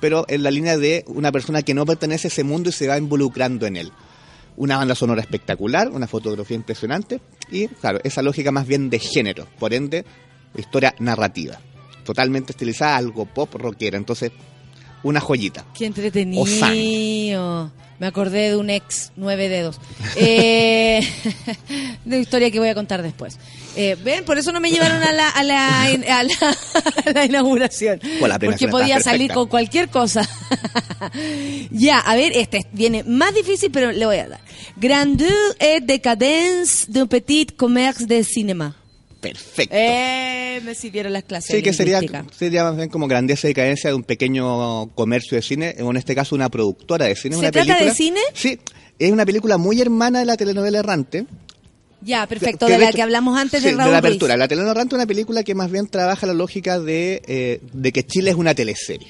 pero 0.00 0.24
en 0.28 0.42
la 0.42 0.50
línea 0.50 0.76
de 0.78 1.04
una 1.08 1.30
persona 1.32 1.62
que 1.62 1.74
no 1.74 1.84
pertenece 1.84 2.28
a 2.28 2.30
ese 2.30 2.44
mundo 2.44 2.70
y 2.70 2.72
se 2.72 2.86
va 2.88 2.96
involucrando 2.96 3.66
en 3.66 3.76
él. 3.76 3.92
Una 4.56 4.76
banda 4.76 4.94
sonora 4.94 5.20
espectacular, 5.20 5.90
una 5.90 6.06
fotografía 6.06 6.56
impresionante 6.56 7.20
y, 7.50 7.66
claro, 7.66 7.98
esa 8.04 8.22
lógica 8.22 8.52
más 8.52 8.66
bien 8.68 8.88
de 8.88 9.00
género, 9.00 9.48
por 9.58 9.74
ende, 9.74 10.04
historia 10.56 10.94
narrativa. 11.00 11.58
Totalmente 12.04 12.52
estilizada, 12.52 12.96
algo 12.96 13.26
pop 13.26 13.54
rockera, 13.54 13.96
entonces, 13.96 14.30
una 15.02 15.20
joyita. 15.20 15.64
Qué 15.74 15.86
entretenido. 15.86 17.70
Me 17.98 18.08
acordé 18.08 18.50
de 18.50 18.56
un 18.56 18.70
ex, 18.70 19.12
nueve 19.16 19.48
dedos. 19.48 19.80
Eh, 20.16 21.00
de 22.04 22.18
historia 22.18 22.50
que 22.50 22.58
voy 22.58 22.68
a 22.68 22.74
contar 22.74 23.02
después. 23.02 23.38
Eh, 23.76 23.96
Ven, 24.02 24.24
por 24.24 24.36
eso 24.36 24.52
no 24.52 24.60
me 24.60 24.70
llevaron 24.70 25.02
a 25.02 25.12
la, 25.12 25.28
a 25.28 25.42
la, 25.44 25.82
a 25.82 26.22
la, 26.22 26.56
a 27.06 27.10
la 27.12 27.24
inauguración. 27.24 28.00
Porque 28.40 28.68
podía 28.68 29.00
salir 29.00 29.32
con 29.32 29.48
cualquier 29.48 29.88
cosa. 29.88 30.28
ya, 31.70 31.98
a 31.98 32.16
ver, 32.16 32.32
este 32.36 32.66
viene 32.72 33.04
más 33.04 33.34
difícil, 33.34 33.70
pero 33.70 33.92
le 33.92 34.04
voy 34.06 34.16
a 34.18 34.28
dar. 34.28 34.40
Grandeur 34.76 35.56
et 35.60 35.80
décadence 35.84 36.86
d'un 36.88 37.06
petit 37.06 37.54
commerce 37.56 38.06
de 38.06 38.24
cinéma. 38.24 38.76
Perfecto. 39.32 39.74
Eh, 39.76 40.60
me 40.64 40.74
sirvieron 40.74 41.12
las 41.12 41.24
clases. 41.24 41.48
Sí, 41.50 41.56
de 41.56 41.62
que 41.62 41.72
sería, 41.72 42.00
sería 42.36 42.64
más 42.64 42.76
bien 42.76 42.88
como 42.88 43.08
grandeza 43.08 43.46
y 43.46 43.50
decadencia 43.50 43.90
de 43.90 43.96
un 43.96 44.04
pequeño 44.04 44.88
comercio 44.94 45.36
de 45.36 45.42
cine, 45.42 45.74
o 45.80 45.90
en 45.90 45.96
este 45.96 46.14
caso 46.14 46.34
una 46.34 46.48
productora 46.50 47.06
de 47.06 47.16
cine. 47.16 47.34
¿Se 47.36 47.40
una 47.40 47.50
trata 47.50 47.66
película, 47.66 47.90
de 47.90 47.96
cine? 47.96 48.20
Sí, 48.34 48.58
es 48.98 49.10
una 49.10 49.24
película 49.26 49.56
muy 49.58 49.80
hermana 49.80 50.20
de 50.20 50.26
la 50.26 50.36
telenovela 50.36 50.78
Errante. 50.78 51.26
Ya, 52.02 52.26
perfecto, 52.26 52.66
Que 52.66 52.72
de 52.72 52.78
la 52.78 52.84
hecho- 52.90 52.96
que 52.96 53.02
hablamos 53.02 53.38
antes 53.38 53.62
sí, 53.62 53.68
de 53.70 53.74
Raúl 53.76 53.90
la 53.92 54.00
Ruiz. 54.00 54.08
apertura. 54.10 54.36
La 54.36 54.46
telenovela 54.46 54.72
Errante 54.72 54.94
es 54.94 54.98
una 54.98 55.06
película 55.06 55.42
que 55.42 55.54
más 55.54 55.70
bien 55.70 55.88
trabaja 55.88 56.26
la 56.26 56.34
lógica 56.34 56.78
de, 56.78 57.22
eh, 57.26 57.60
de 57.72 57.92
que 57.92 58.04
Chile 58.06 58.30
es 58.30 58.36
una 58.36 58.54
teleserie. 58.54 59.08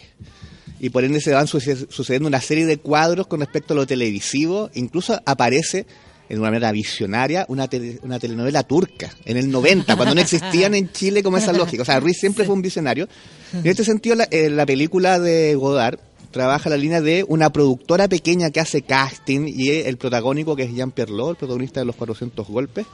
Y 0.79 0.91
por 0.91 1.03
ende 1.03 1.21
se 1.21 1.33
van 1.33 1.47
suce- 1.49 1.87
sucediendo 1.91 2.29
una 2.29 2.41
serie 2.41 2.67
de 2.67 2.77
cuadros 2.79 3.27
con 3.27 3.41
respecto 3.41 3.73
a 3.73 3.77
lo 3.77 3.87
televisivo. 3.87 4.71
Incluso 4.75 5.21
aparece 5.27 5.87
en 6.29 6.39
una 6.39 6.49
manera 6.51 6.73
visionaria, 6.73 7.45
una, 7.49 7.69
tele- 7.69 7.99
una 8.03 8.19
telenovela 8.19 8.63
turca, 8.63 9.11
en 9.25 9.37
el 9.37 9.51
90, 9.51 9.95
cuando 9.97 10.15
no 10.15 10.21
existían 10.21 10.75
en 10.75 10.91
Chile 10.93 11.23
como 11.23 11.37
esa 11.37 11.53
lógica. 11.53 11.83
O 11.83 11.85
sea, 11.87 12.01
Ruiz 12.01 12.19
siempre 12.19 12.45
fue 12.45 12.55
un 12.55 12.63
visionario. 12.63 13.09
En 13.53 13.67
este 13.67 13.85
sentido, 13.85 14.17
la, 14.17 14.25
eh, 14.31 14.49
la 14.51 14.65
película 14.67 15.19
de 15.19 15.55
Godard 15.55 15.99
trabaja 16.31 16.69
la 16.71 16.77
línea 16.77 17.01
de 17.01 17.25
una 17.29 17.53
productora 17.53 18.09
pequeña 18.09 18.51
que 18.51 18.59
hace 18.61 18.83
casting 18.83 19.47
y 19.47 19.71
el 19.71 19.97
protagónico, 19.99 20.57
que 20.57 20.65
es 20.65 20.73
Jean-Pierre 20.75 21.13
Lot, 21.13 21.31
el 21.31 21.37
protagonista 21.37 21.79
de 21.81 21.87
Los 21.87 21.95
400 21.97 22.49
Golpes, 22.49 22.87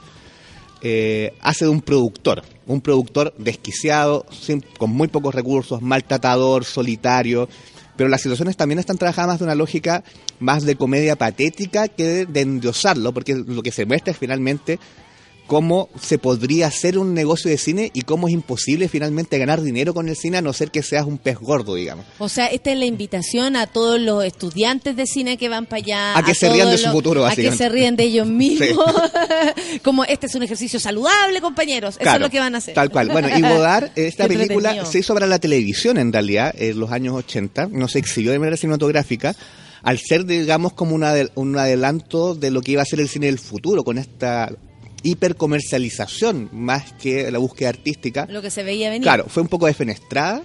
eh, 0.83 1.33
hace 1.41 1.65
de 1.65 1.71
un 1.71 1.81
productor, 1.81 2.43
un 2.65 2.81
productor 2.81 3.33
desquiciado, 3.37 4.25
sin- 4.31 4.63
con 4.77 4.89
muy 4.91 5.07
pocos 5.07 5.33
recursos, 5.35 5.81
maltratador, 5.81 6.65
solitario, 6.65 7.47
pero 7.95 8.09
las 8.09 8.21
situaciones 8.21 8.57
también 8.57 8.79
están 8.79 8.97
trabajadas 8.97 9.31
más 9.33 9.39
de 9.39 9.45
una 9.45 9.55
lógica 9.55 10.03
más 10.39 10.63
de 10.63 10.75
comedia 10.75 11.15
patética 11.15 11.87
que 11.87 12.25
de, 12.25 12.41
endiosarlo, 12.41 13.13
porque 13.13 13.35
lo 13.35 13.61
que 13.63 13.71
se 13.71 13.85
muestra 13.85 14.11
es 14.11 14.17
finalmente 14.17 14.79
cómo 15.51 15.89
se 16.01 16.17
podría 16.17 16.67
hacer 16.67 16.97
un 16.97 17.13
negocio 17.13 17.51
de 17.51 17.57
cine 17.57 17.91
y 17.93 18.03
cómo 18.03 18.29
es 18.29 18.33
imposible 18.33 18.87
finalmente 18.87 19.37
ganar 19.37 19.61
dinero 19.61 19.93
con 19.93 20.07
el 20.07 20.15
cine 20.15 20.37
a 20.37 20.41
no 20.41 20.53
ser 20.53 20.71
que 20.71 20.81
seas 20.81 21.05
un 21.05 21.17
pez 21.17 21.37
gordo, 21.37 21.75
digamos. 21.75 22.05
O 22.19 22.29
sea, 22.29 22.45
esta 22.45 22.71
es 22.71 22.77
la 22.77 22.85
invitación 22.85 23.57
a 23.57 23.67
todos 23.67 23.99
los 23.99 24.23
estudiantes 24.23 24.95
de 24.95 25.05
cine 25.05 25.35
que 25.35 25.49
van 25.49 25.65
para 25.65 25.83
allá. 25.83 26.17
A 26.17 26.23
que 26.23 26.35
se 26.35 26.49
rían 26.49 26.69
de 26.69 26.77
su 26.77 26.89
futuro, 26.89 27.25
A 27.25 27.35
que 27.35 27.51
se 27.51 27.67
ríen 27.67 27.97
de 27.97 28.05
ellos 28.05 28.27
mismos. 28.29 28.77
Como 29.83 30.05
este 30.05 30.27
es 30.27 30.35
un 30.35 30.43
ejercicio 30.43 30.79
saludable, 30.79 31.41
compañeros. 31.41 31.97
Eso 31.99 32.13
es 32.13 32.21
lo 32.21 32.29
que 32.29 32.39
van 32.39 32.55
a 32.55 32.59
hacer. 32.59 32.73
Tal 32.73 32.89
cual. 32.89 33.09
Bueno, 33.09 33.27
y 33.37 33.41
Godard, 33.41 33.91
esta 33.97 34.29
Qué 34.29 34.37
película 34.37 34.69
entretenido. 34.69 34.85
se 34.85 34.99
hizo 34.99 35.13
para 35.13 35.27
la 35.27 35.39
televisión 35.39 35.97
en 35.97 36.13
realidad, 36.13 36.55
en 36.57 36.79
los 36.79 36.93
años 36.93 37.13
80, 37.13 37.67
no 37.73 37.89
se 37.89 37.99
exhibió 37.99 38.31
de 38.31 38.39
manera 38.39 38.55
cinematográfica, 38.55 39.35
al 39.83 39.99
ser, 39.99 40.25
digamos, 40.25 40.71
como 40.71 40.95
un 40.95 41.57
adelanto 41.57 42.35
de 42.35 42.51
lo 42.51 42.61
que 42.61 42.71
iba 42.71 42.83
a 42.83 42.85
ser 42.85 43.01
el 43.01 43.09
cine 43.09 43.25
del 43.25 43.37
futuro, 43.37 43.83
con 43.83 43.97
esta 43.97 44.49
hipercomercialización 45.03 46.49
más 46.51 46.93
que 46.93 47.29
la 47.31 47.39
búsqueda 47.39 47.69
artística. 47.69 48.25
Lo 48.29 48.41
que 48.41 48.49
se 48.51 48.63
veía 48.63 48.89
venir. 48.89 49.03
Claro, 49.03 49.25
fue 49.27 49.43
un 49.43 49.49
poco 49.49 49.65
defenestrada, 49.67 50.43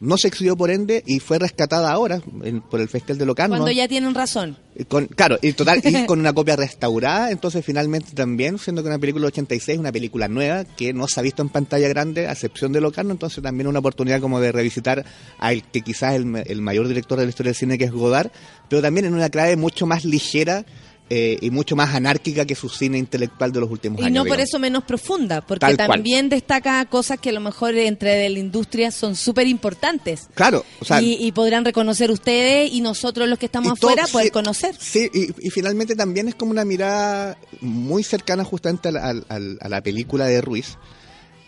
no 0.00 0.18
se 0.18 0.28
exhibió 0.28 0.56
por 0.56 0.70
ende 0.70 1.02
y 1.06 1.20
fue 1.20 1.38
rescatada 1.38 1.90
ahora 1.90 2.20
en- 2.42 2.60
por 2.60 2.80
el 2.80 2.88
Festival 2.88 3.16
de 3.16 3.26
Locarno. 3.26 3.56
Cuando 3.56 3.70
ya 3.70 3.88
tienen 3.88 4.14
razón. 4.14 4.58
Con, 4.88 5.06
claro, 5.06 5.38
y 5.40 5.52
total, 5.52 5.80
y 5.84 6.04
con 6.06 6.18
una 6.18 6.32
copia 6.32 6.56
restaurada, 6.56 7.30
entonces 7.30 7.64
finalmente 7.64 8.10
también, 8.12 8.58
siendo 8.58 8.82
que 8.82 8.88
una 8.88 8.98
película 8.98 9.22
del 9.22 9.28
86, 9.32 9.78
una 9.78 9.92
película 9.92 10.26
nueva 10.28 10.64
que 10.64 10.92
no 10.92 11.06
se 11.08 11.20
ha 11.20 11.22
visto 11.22 11.40
en 11.42 11.48
pantalla 11.48 11.88
grande, 11.88 12.26
a 12.26 12.32
excepción 12.32 12.72
de 12.72 12.80
Locarno, 12.80 13.12
entonces 13.12 13.42
también 13.42 13.66
una 13.68 13.78
oportunidad 13.78 14.20
como 14.20 14.40
de 14.40 14.52
revisitar 14.52 15.04
al 15.38 15.62
que 15.70 15.80
quizás 15.82 16.14
es 16.14 16.20
el, 16.22 16.42
el 16.44 16.60
mayor 16.60 16.88
director 16.88 17.18
de 17.18 17.24
la 17.24 17.30
historia 17.30 17.50
del 17.50 17.56
cine 17.56 17.78
que 17.78 17.84
es 17.84 17.92
Godard, 17.92 18.30
pero 18.68 18.82
también 18.82 19.06
en 19.06 19.14
una 19.14 19.30
clave 19.30 19.56
mucho 19.56 19.86
más 19.86 20.04
ligera 20.04 20.66
eh, 21.10 21.36
y 21.42 21.50
mucho 21.50 21.76
más 21.76 21.94
anárquica 21.94 22.46
que 22.46 22.54
su 22.54 22.68
cine 22.70 22.96
intelectual 22.96 23.52
de 23.52 23.60
los 23.60 23.70
últimos 23.70 24.00
Y 24.00 24.04
años. 24.04 24.14
no 24.14 24.20
por 24.22 24.36
digamos. 24.38 24.48
eso 24.48 24.58
menos 24.58 24.84
profunda, 24.84 25.42
porque 25.42 25.60
Tal 25.60 25.76
cual. 25.76 25.88
también 25.88 26.30
destaca 26.30 26.84
cosas 26.86 27.18
que 27.20 27.28
a 27.28 27.32
lo 27.32 27.40
mejor 27.40 27.74
entre 27.76 28.14
de 28.16 28.30
la 28.30 28.38
industria 28.38 28.90
son 28.90 29.14
súper 29.14 29.46
importantes. 29.46 30.28
Claro, 30.34 30.64
o 30.80 30.84
sea, 30.84 31.02
y, 31.02 31.14
y 31.24 31.32
podrán 31.32 31.64
reconocer 31.64 32.10
ustedes 32.10 32.72
y 32.72 32.80
nosotros 32.80 33.28
los 33.28 33.38
que 33.38 33.46
estamos 33.46 33.68
Y 33.68 33.72
afuera 33.72 34.06
poder 34.10 34.26
sí, 34.28 34.30
conocer. 34.32 34.74
Sí, 34.78 35.10
y, 35.12 35.46
y 35.46 35.50
finalmente 35.50 35.94
también 35.94 36.28
es 36.28 36.34
como 36.34 36.50
una 36.52 36.64
mirada 36.64 37.36
muy 37.60 38.02
cercana 38.02 38.42
justamente 38.44 38.88
a 38.88 38.92
la, 38.92 39.10
a 39.28 39.68
la 39.68 39.80
película 39.82 40.24
de 40.26 40.40
Ruiz. 40.40 40.78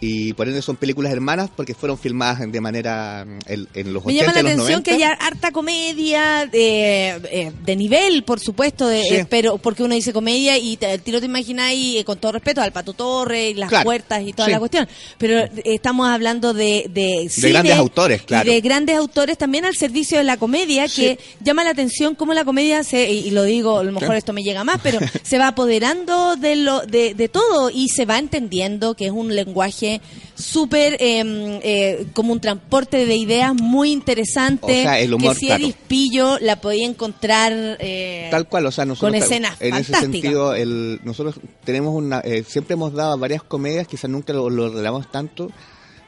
Y 0.09 0.33
por 0.35 0.47
ende 0.49 0.63
son 0.63 0.77
películas 0.77 1.13
hermanas 1.13 1.51
porque 1.55 1.75
fueron 1.75 1.99
filmadas 1.99 2.41
de 2.51 2.61
manera 2.61 3.25
mm, 3.27 3.39
en, 3.47 3.69
en 3.75 3.93
los 3.93 4.05
Me 4.05 4.13
80 4.15 4.21
llama 4.23 4.33
la 4.35 4.41
y 4.41 4.43
los 4.43 4.53
atención 4.53 4.83
90. 4.83 4.83
que 4.85 4.95
haya 4.95 5.13
harta 5.15 5.51
comedia 5.53 6.47
de, 6.47 7.09
eh, 7.31 7.53
de 7.65 7.77
nivel, 7.77 8.23
por 8.25 8.41
supuesto, 8.41 8.87
de, 8.87 9.03
Sí. 9.03 9.15
eh, 9.17 9.27
pero 9.29 9.59
porque 9.59 9.83
uno 9.83 9.95
dice 9.95 10.13
comedia 10.13 10.57
y 10.59 10.77
te, 10.77 10.87
al 10.87 11.01
tiro 11.03 11.21
te 11.21 11.27
imagináis, 11.27 11.97
eh, 12.01 12.05
con 12.05 12.19
todo 12.19 12.33
respeto, 12.33 12.61
al 12.63 12.73
Pato 12.73 12.93
Torre 12.93 13.51
y 13.51 13.55
las 13.55 13.69
Claro. 13.69 13.85
puertas 13.85 14.23
y 14.27 14.33
toda 14.33 14.47
Sí. 14.47 14.53
la 14.53 14.59
cuestión. 14.59 14.89
Pero 15.19 15.45
estamos 15.65 16.09
hablando 16.09 16.55
de, 16.55 16.87
de, 16.89 17.31
grandes 17.51 17.75
autores, 17.77 18.23
claro. 18.23 18.51
Y 18.51 18.55
de 18.55 18.61
grandes 18.61 18.97
autores 18.97 19.37
también 19.39 19.65
al 19.65 19.75
servicio 19.77 20.19
de 20.19 20.25
la 20.25 20.37
comedia, 20.37 20.89
Sí. 20.89 21.03
que 21.03 21.19
llama 21.43 21.65
la 21.65 21.71
atención 21.71 22.15
cómo 22.15 22.33
la 22.35 22.45
comedia 22.45 22.85
se, 22.85 23.11
y 23.11 23.31
lo 23.31 23.43
digo, 23.45 23.79
a 23.79 23.85
lo 23.85 23.93
mejor 23.93 24.15
esto 24.17 24.33
me 24.33 24.43
llega 24.43 24.63
más, 24.65 24.81
pero 24.83 24.99
se 25.23 25.39
va 25.39 25.49
apoderando 25.49 26.37
de, 26.37 26.57
lo, 26.57 26.81
de, 26.87 27.15
de 27.15 27.29
todo 27.29 27.71
y 27.71 27.89
se 27.89 28.05
va 28.07 28.19
entendiendo 28.19 28.95
que 28.95 29.07
es 29.07 29.13
un 29.13 29.35
lenguaje 29.35 29.96
súper 30.35 30.95
eh, 31.01 31.61
eh, 31.63 32.07
como 32.13 32.33
un 32.33 32.41
transporte 32.41 33.07
de 33.07 33.17
ideas 33.17 33.55
muy 33.55 33.93
interesante. 33.93 34.81
O 34.81 34.83
sea, 34.83 35.01
el 35.01 35.15
humor, 35.15 35.35
que 35.35 35.41
si 35.41 35.47
claro. 35.47 35.65
Edith 35.65 35.77
Pillo 35.89 36.39
la 36.41 36.61
podía 36.61 36.87
encontrar 36.87 37.77
eh, 37.81 38.29
Tal 38.31 38.49
cual, 38.49 38.67
o 38.67 38.71
sea, 38.73 38.85
nosotros 38.85 39.13
con 39.13 39.23
escenas 39.23 39.57
en 39.61 39.75
ese 39.75 39.95
sentido, 39.95 40.55
el, 40.55 41.01
nosotros 41.05 41.37
tenemos 41.65 41.95
una, 41.95 42.21
eh, 42.21 42.45
siempre 42.47 42.75
hemos 42.75 42.93
dado 42.93 43.17
varias 43.19 43.43
comedias, 43.43 43.87
quizás 43.87 44.11
nunca 44.11 44.33
lo, 44.33 44.51
lo 44.51 44.69
revelamos 44.69 45.11
tanto, 45.11 45.51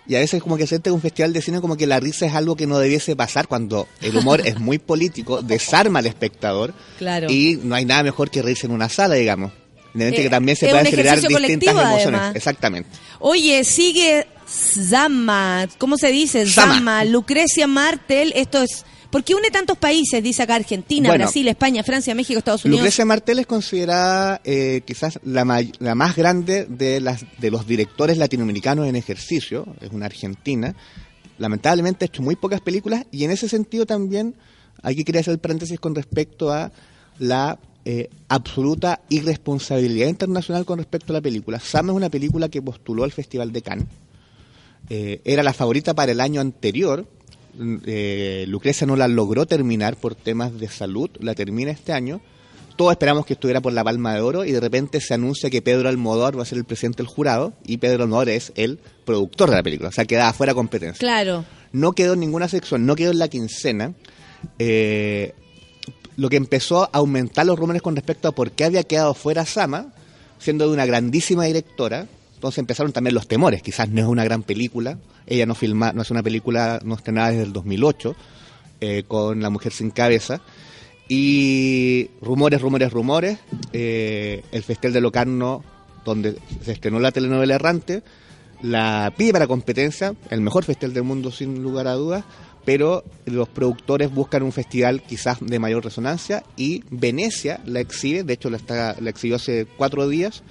y 0.07 0.15
a 0.17 0.21
veces 0.21 0.43
como 0.43 0.57
que 0.57 0.67
siente 0.67 0.91
un 0.91 1.01
festival 1.01 1.33
de 1.33 1.43
cine 1.43 1.61
como 1.61 1.77
que 1.77 1.87
la 1.87 2.01
risa 2.01 2.27
es 2.27 2.35
algo 2.35 2.57
que 2.57 2.67
no 2.67 2.79
debiese 2.79 3.15
pasar 3.15 3.47
cuando 3.47 3.87
el 4.01 4.17
humor 4.17 4.41
es 4.45 4.59
muy 4.59 4.79
político, 4.79 5.43
desarma 5.43 5.99
al 5.99 6.07
espectador, 6.07 6.75
Claro. 6.99 7.31
y 7.31 7.59
no 7.63 7.75
hay 7.75 7.85
nada 7.85 8.03
mejor 8.03 8.31
que 8.31 8.43
reírse 8.43 8.67
en 8.67 8.73
una 8.73 8.89
sala, 8.89 9.15
digamos. 9.17 9.53
Evidentemente 10.01 10.21
Eh, 10.21 10.25
que 10.25 10.31
también 10.31 10.57
se 10.57 10.67
un 10.73 10.85
generar 10.87 11.21
distintas 11.21 11.69
emociones. 11.75 12.07
además. 12.07 12.37
Exactamente. 12.37 12.91
Oye, 13.21 13.65
sigue 13.65 14.27
Zama, 14.49 15.67
¿cómo 15.79 15.97
se 15.97 16.09
dice? 16.13 16.47
Zama. 16.47 16.75
Zama, 16.75 17.05
Lucrecia 17.05 17.67
Martel, 17.67 18.33
esto 18.37 18.63
es... 18.63 18.85
¿Por 19.11 19.25
qué 19.25 19.35
une 19.35 19.51
tantos 19.51 19.79
países? 19.79 20.23
Dice 20.23 20.43
acá 20.43 20.55
Argentina, 20.57 21.09
Bueno. 21.09 21.25
Brasil, 21.25 21.49
España, 21.49 21.83
Francia, 21.83 22.15
México, 22.15 22.39
Estados 22.39 22.67
Unidos. 22.67 22.81
Lucrecia 22.81 23.07
Martel 23.07 23.39
es 23.39 23.47
considerada 23.47 24.43
eh, 24.45 24.83
quizás 24.85 25.19
la, 25.25 25.47
may- 25.47 25.73
la 25.79 25.95
más 25.95 26.15
grande 26.15 26.67
de, 26.69 27.01
las, 27.01 27.25
de 27.39 27.51
los 27.51 27.67
directores 27.67 28.19
latinoamericanos 28.19 28.87
en 28.87 28.97
ejercicio, 28.97 29.67
es 29.81 29.91
una 29.93 30.05
argentina. 30.07 30.75
Lamentablemente 31.39 32.05
ha 32.05 32.09
hecho 32.09 32.21
muy 32.23 32.37
pocas 32.37 32.61
películas 32.61 33.07
y 33.11 33.25
en 33.25 33.31
ese 33.31 33.49
sentido 33.49 33.87
también 33.87 34.35
aquí 34.83 35.05
quería 35.05 35.23
hacer 35.23 35.33
el 35.33 35.39
paréntesis 35.41 35.81
con 35.81 35.95
respecto 35.95 36.53
a 36.53 36.71
la 37.19 37.59
eh, 37.91 38.11
absoluta 38.29 39.01
irresponsabilidad 39.09 40.09
internacional 40.09 40.67
con 40.67 40.77
respecto 40.77 41.11
a 41.11 41.15
la 41.15 41.23
película. 41.23 41.59
Sam 41.59 41.89
es 41.89 41.97
una 41.97 42.11
película 42.11 42.51
que 42.51 42.61
postuló 42.61 43.03
al 43.03 43.13
Festival 43.13 43.51
de 43.51 43.63
Cannes. 43.63 43.87
Eh, 44.91 45.23
era 45.25 45.43
la 45.43 45.55
favorita 45.55 45.95
para 45.95 46.13
el 46.13 46.21
año 46.21 46.43
anterior. 46.43 47.07
Mm, 47.55 47.77
eh, 47.87 48.45
Lucrecia 48.47 48.87
no 48.87 48.95
la 48.95 49.09
logró 49.09 49.47
terminar 49.47 49.97
por 49.97 50.15
temas 50.15 50.61
de 50.61 50.69
salud, 50.69 51.09
la 51.21 51.35
termina 51.35 51.71
este 51.71 51.95
año. 51.95 52.21
Todos 52.77 52.93
esperamos 52.93 53.25
que 53.25 53.33
estuviera 53.33 53.63
por 53.63 53.73
la 53.73 53.83
Palma 53.83 54.13
de 54.13 54.21
Oro 54.21 54.45
y 54.45 54.53
de 54.53 54.61
repente 54.61 55.01
se 55.01 55.15
anuncia 55.15 55.49
que 55.49 55.63
Pedro 55.63 55.89
Almodóvar 55.89 56.39
va 56.39 56.43
a 56.43 56.45
ser 56.45 56.59
el 56.59 56.67
presidente 56.67 56.99
del 56.99 57.07
jurado 57.07 57.55
y 57.65 57.79
Pedro 57.79 58.03
Almodóvar 58.03 58.29
es 58.29 58.53
el 58.57 58.81
productor 59.07 59.49
de 59.49 59.57
la 59.57 59.63
película, 59.63 59.89
o 59.89 59.93
sea, 59.93 60.05
queda 60.05 60.31
fuera 60.35 60.53
competencia. 60.53 60.99
Claro. 60.99 61.47
No 61.73 61.93
quedó 61.93 62.13
en 62.13 62.21
ninguna 62.21 62.49
sección, 62.49 62.85
no 62.85 62.97
quedó 62.97 63.13
en 63.13 63.19
la 63.19 63.29
quincena. 63.29 63.95
Eh, 64.59 65.33
lo 66.19 66.29
que 66.29 66.37
empezó 66.37 66.83
a 66.83 66.91
aumentar 66.95 67.47
los 67.47 67.57
rumores 67.57 67.81
con 67.81 67.95
respecto 67.95 68.27
a 68.27 68.33
por 68.33 68.51
qué 68.51 68.65
había 68.65 68.83
quedado 68.83 69.15
fuera 69.15 69.47
Sama, 69.47 69.93
siendo 70.41 70.67
de 70.67 70.75
una 70.75 70.85
grandísima 70.85 71.45
directora. 71.45 72.09
Entonces 72.35 72.59
empezaron 72.59 72.93
también 72.93 73.15
los 73.15 73.29
temores. 73.29 73.63
Quizás 73.63 73.89
no 73.89 74.01
es 74.01 74.07
una 74.09 74.25
gran 74.25 74.43
película. 74.43 74.99
Ella 75.29 75.47
no 75.47 75.55
filma, 75.55 75.93
no 75.93 76.03
es 76.03 76.11
una 76.11 76.25
película 76.25 76.81
no 76.83 76.97
estrenada 76.97 77.31
desde 77.31 77.45
el 77.45 77.53
2008 77.53 78.17
eh, 78.81 79.05
con 79.07 79.41
La 79.41 79.49
Mujer 79.49 79.73
sin 79.73 79.91
Cabeza. 79.91 80.41
Y 81.09 82.11
rumores, 82.21 82.61
rumores, 82.61 82.93
rumores. 82.93 83.39
Eh, 83.73 84.43
el 84.51 84.65
Festival 84.65 84.95
de 84.95 85.01
Locarno, 85.01 85.63
donde 86.05 86.37
se 86.65 86.73
estrenó 86.73 86.99
la 86.99 87.13
telenovela 87.13 87.55
Errante, 87.55 88.03
la 88.61 89.15
pide 89.17 89.33
para 89.33 89.47
competencia, 89.47 90.17
el 90.31 90.41
mejor 90.41 90.65
festival 90.65 90.95
del 90.95 91.05
mundo 91.05 91.31
sin 91.31 91.63
lugar 91.63 91.87
a 91.87 91.93
dudas, 91.93 92.25
pero 92.69 93.03
los 93.25 93.49
productores 93.49 94.13
buscan 94.13 94.43
un 94.43 94.53
festival 94.53 95.03
quizás 95.03 95.39
de 95.41 95.59
mayor 95.59 95.83
resonancia 95.83 96.45
y 96.55 96.85
Venecia 96.91 97.61
la 97.65 97.81
exhibe, 97.81 98.25
de 98.25 98.35
hecho 98.35 98.51
la, 98.51 98.59
está, 98.59 98.95
la 99.01 99.09
exhibió 99.09 99.37
hace 99.37 99.67
cuatro 99.79 100.07
días, 100.07 100.43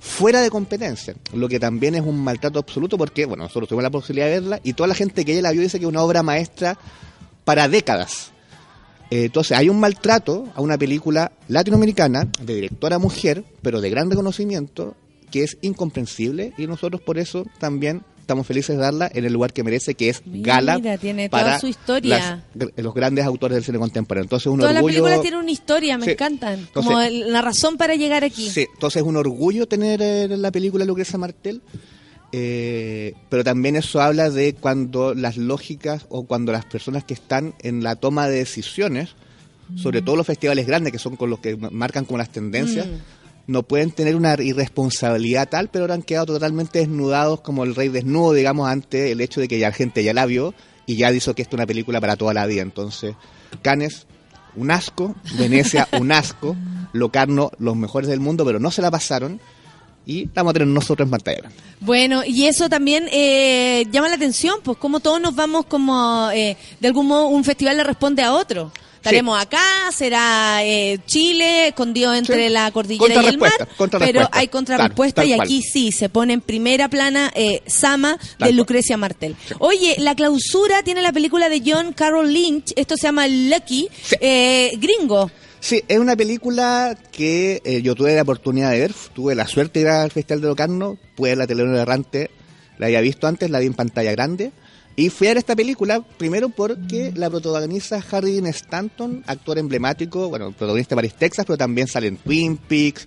fuera 0.00 0.40
de 0.40 0.48
competencia, 0.48 1.14
lo 1.34 1.46
que 1.46 1.60
también 1.60 1.94
es 1.94 2.00
un 2.00 2.24
maltrato 2.24 2.58
absoluto 2.58 2.96
porque, 2.96 3.26
bueno, 3.26 3.42
nosotros 3.42 3.68
tuvimos 3.68 3.82
la 3.82 3.90
posibilidad 3.90 4.28
de 4.28 4.40
verla 4.40 4.60
y 4.64 4.72
toda 4.72 4.86
la 4.86 4.94
gente 4.94 5.26
que 5.26 5.32
ella 5.32 5.42
la 5.42 5.52
vio 5.52 5.60
dice 5.60 5.78
que 5.78 5.84
es 5.84 5.90
una 5.90 6.02
obra 6.02 6.22
maestra 6.22 6.78
para 7.44 7.68
décadas. 7.68 8.32
Eh, 9.10 9.24
Entonces 9.26 9.54
hay 9.54 9.68
un 9.68 9.78
maltrato 9.78 10.48
a 10.54 10.62
una 10.62 10.78
película 10.78 11.32
latinoamericana 11.48 12.30
de 12.40 12.54
directora 12.54 12.98
mujer, 12.98 13.44
pero 13.60 13.82
de 13.82 13.90
gran 13.90 14.08
reconocimiento, 14.08 14.94
que 15.30 15.42
es 15.42 15.58
incomprensible 15.60 16.54
y 16.56 16.66
nosotros 16.66 17.02
por 17.02 17.18
eso 17.18 17.44
también 17.58 18.04
estamos 18.28 18.46
felices 18.46 18.76
de 18.76 18.82
darla 18.82 19.10
en 19.14 19.24
el 19.24 19.32
lugar 19.32 19.54
que 19.54 19.64
merece, 19.64 19.94
que 19.94 20.10
es 20.10 20.20
Mira, 20.26 20.56
Gala 20.60 20.98
tiene 20.98 21.30
toda 21.30 21.42
para 21.44 21.58
su 21.60 21.66
historia. 21.66 22.44
las- 22.54 22.70
los 22.76 22.92
grandes 22.92 23.24
autores 23.24 23.54
del 23.56 23.64
cine 23.64 23.78
contemporáneo. 23.78 24.24
Entonces 24.24 24.46
un 24.48 24.58
Todas 24.60 24.74
las 24.74 24.82
orgullo. 24.82 24.96
películas 25.02 25.22
tienen 25.22 25.40
una 25.40 25.50
historia, 25.50 25.96
me 25.96 26.04
Sí. 26.04 26.10
encantan. 26.10 26.58
Entonces- 26.58 26.92
Como 26.92 27.00
la 27.00 27.40
razón 27.40 27.78
para 27.78 27.94
llegar 27.94 28.24
aquí. 28.24 28.50
Sí, 28.50 28.66
entonces 28.74 29.00
es 29.00 29.08
un 29.08 29.16
orgullo 29.16 29.66
tener 29.66 30.02
eh, 30.02 30.28
la 30.36 30.50
película 30.52 30.84
Lucrecia 30.84 31.18
Martel, 31.18 31.62
eh, 32.32 33.14
pero 33.30 33.42
también 33.44 33.76
eso 33.76 34.02
habla 34.02 34.28
de 34.28 34.54
cuando 34.54 35.14
las 35.14 35.38
lógicas 35.38 36.04
o 36.10 36.24
cuando 36.26 36.52
las 36.52 36.66
personas 36.66 37.04
que 37.04 37.14
están 37.14 37.54
en 37.62 37.82
la 37.82 37.96
toma 37.96 38.28
de 38.28 38.36
decisiones, 38.36 39.10
sobre 39.76 40.02
todo 40.02 40.16
los 40.16 40.26
festivales 40.26 40.66
grandes 40.66 40.92
que 40.92 40.98
son 40.98 41.16
con 41.16 41.30
los 41.30 41.38
que 41.40 41.56
ma- 41.56 41.70
marcan 41.70 42.04
como 42.04 42.18
las 42.18 42.30
tendencias, 42.30 42.86
Mm. 42.86 42.90
No 43.48 43.62
pueden 43.62 43.90
tener 43.90 44.14
una 44.14 44.36
irresponsabilidad 44.38 45.48
tal, 45.48 45.68
pero 45.68 45.84
ahora 45.84 45.94
han 45.94 46.02
quedado 46.02 46.26
totalmente 46.26 46.80
desnudados 46.80 47.40
como 47.40 47.64
el 47.64 47.74
rey 47.74 47.88
desnudo, 47.88 48.34
digamos, 48.34 48.68
ante 48.68 49.10
el 49.10 49.22
hecho 49.22 49.40
de 49.40 49.48
que 49.48 49.58
ya 49.58 49.70
la 49.70 49.74
gente 49.74 50.04
ya 50.04 50.12
la 50.12 50.26
vio 50.26 50.54
y 50.84 50.96
ya 50.96 51.10
dijo 51.10 51.34
que 51.34 51.40
esto 51.42 51.56
es 51.56 51.60
una 51.60 51.66
película 51.66 51.98
para 51.98 52.16
toda 52.16 52.34
la 52.34 52.46
vida. 52.46 52.60
Entonces, 52.60 53.14
Cannes, 53.62 54.06
un 54.54 54.70
asco, 54.70 55.16
Venecia, 55.38 55.88
un 55.98 56.12
asco, 56.12 56.56
Locarno, 56.92 57.50
los 57.58 57.74
mejores 57.74 58.10
del 58.10 58.20
mundo, 58.20 58.44
pero 58.44 58.60
no 58.60 58.70
se 58.70 58.82
la 58.82 58.90
pasaron 58.90 59.40
y 60.04 60.26
vamos 60.34 60.50
a 60.50 60.54
tener 60.54 60.68
nosotros 60.68 61.06
en 61.06 61.10
pantalla. 61.10 61.50
Bueno, 61.80 62.22
y 62.26 62.44
eso 62.44 62.68
también 62.68 63.08
eh, 63.10 63.86
llama 63.90 64.08
la 64.08 64.16
atención, 64.16 64.60
pues 64.62 64.76
como 64.76 65.00
todos 65.00 65.22
nos 65.22 65.34
vamos 65.34 65.64
como, 65.64 66.30
eh, 66.34 66.58
de 66.80 66.88
algún 66.88 67.06
modo, 67.06 67.28
un 67.28 67.44
festival 67.44 67.78
le 67.78 67.84
responde 67.84 68.22
a 68.22 68.34
otro. 68.34 68.72
Estaremos 68.98 69.40
acá, 69.40 69.62
será 69.94 70.58
eh, 70.64 70.98
Chile, 71.06 71.68
escondido 71.68 72.12
entre 72.14 72.48
Sí. 72.48 72.52
la 72.52 72.70
cordillera 72.70 73.22
y 73.22 73.26
el 73.26 73.38
mar, 73.38 73.52
pero 73.98 74.28
hay 74.32 74.48
contrarrespuesta 74.48 75.22
Claro, 75.22 75.28
y 75.28 75.40
aquí 75.40 75.62
sí, 75.62 75.92
se 75.92 76.08
pone 76.08 76.32
en 76.34 76.40
primera 76.40 76.88
plana 76.88 77.30
eh, 77.34 77.62
Sama 77.66 78.16
Tal 78.18 78.26
de 78.28 78.36
cual. 78.38 78.56
Lucrecia 78.56 78.96
Martel. 78.96 79.36
Oye, 79.60 79.96
la 79.98 80.14
clausura 80.14 80.82
tiene 80.82 81.00
la 81.02 81.12
película 81.12 81.48
de 81.48 81.62
John 81.64 81.92
Carroll 81.92 82.32
Lynch, 82.32 82.72
esto 82.76 82.96
se 82.96 83.04
llama 83.04 83.26
Lucky, 83.28 83.88
eh, 84.20 84.72
gringo. 84.78 85.30
Sí, 85.60 85.82
es 85.88 85.98
una 85.98 86.14
película 86.14 86.96
que 87.10 87.60
eh, 87.64 87.82
yo 87.82 87.94
tuve 87.94 88.14
la 88.14 88.22
oportunidad 88.22 88.70
de 88.70 88.80
ver, 88.80 88.94
tuve 89.14 89.34
la 89.34 89.46
suerte 89.48 89.80
de 89.80 89.84
ir 89.86 89.88
al 89.90 90.10
Festival 90.10 90.40
de 90.42 90.48
Locarno, 90.48 90.98
pude 91.16 91.30
ver 91.30 91.38
la 91.38 91.46
telenovela 91.46 91.82
errante, 91.82 92.30
la 92.78 92.86
había 92.86 93.00
visto 93.00 93.26
antes, 93.26 93.50
la 93.50 93.58
vi 93.58 93.66
en 93.66 93.74
pantalla 93.74 94.12
grande, 94.12 94.52
y 94.98 95.08
fui 95.10 95.28
a 95.28 95.30
ver 95.30 95.38
esta 95.38 95.54
película 95.56 96.00
primero 96.18 96.48
porque 96.48 97.12
la 97.14 97.30
protagoniza 97.30 98.02
Harry 98.10 98.32
Dean 98.32 98.46
Stanton, 98.46 99.22
actor 99.26 99.58
emblemático, 99.58 100.28
bueno, 100.28 100.52
protagonista 100.52 100.94
de 100.94 100.96
Paris, 100.96 101.14
Texas, 101.14 101.46
pero 101.46 101.56
también 101.56 101.86
sale 101.86 102.08
en 102.08 102.16
Twin 102.16 102.56
Peaks, 102.56 103.06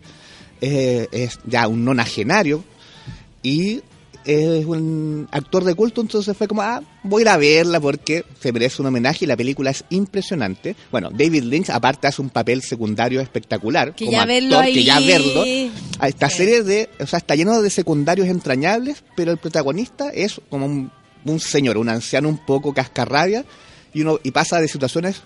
eh, 0.61 1.07
es 1.11 1.39
ya 1.45 1.67
un 1.67 1.83
nonagenario, 1.83 2.63
y 3.43 3.81
es 4.23 4.65
un 4.65 5.27
actor 5.31 5.63
de 5.63 5.73
culto, 5.73 5.99
entonces 6.01 6.37
fue 6.37 6.47
como, 6.47 6.61
ah, 6.61 6.81
voy 7.03 7.21
a 7.21 7.23
ir 7.23 7.29
a 7.29 7.37
verla 7.37 7.79
porque 7.79 8.23
se 8.39 8.51
merece 8.53 8.79
un 8.81 8.87
homenaje 8.87 9.25
y 9.25 9.27
la 9.27 9.35
película 9.35 9.71
es 9.71 9.83
impresionante. 9.89 10.75
Bueno, 10.91 11.09
David 11.11 11.43
Lynch 11.45 11.71
aparte 11.71 12.05
hace 12.07 12.21
un 12.21 12.29
papel 12.29 12.61
secundario 12.61 13.19
espectacular. 13.19 13.95
Que 13.95 14.05
como 14.05 14.17
ya 14.17 14.21
actor, 14.23 14.35
verlo 14.41 14.59
ahí- 14.59 14.73
Que 14.75 14.83
ya 14.83 14.99
verlo. 14.99 15.43
A 15.99 16.07
Esta 16.07 16.29
serie 16.29 16.61
de, 16.61 16.87
o 16.99 17.07
sea, 17.07 17.17
está 17.17 17.33
lleno 17.35 17.59
de 17.63 17.69
secundarios 17.71 18.27
entrañables, 18.27 19.03
pero 19.15 19.31
el 19.31 19.39
protagonista 19.39 20.09
es 20.09 20.39
como 20.51 20.67
un, 20.67 20.91
un 21.25 21.39
señor, 21.39 21.77
un 21.77 21.89
anciano 21.89 22.27
un 22.29 22.37
poco 22.37 22.73
cascarrabia 22.73 23.45
y 23.93 24.01
uno 24.01 24.19
y 24.23 24.31
pasa 24.31 24.59
de 24.59 24.67
situaciones 24.67 25.21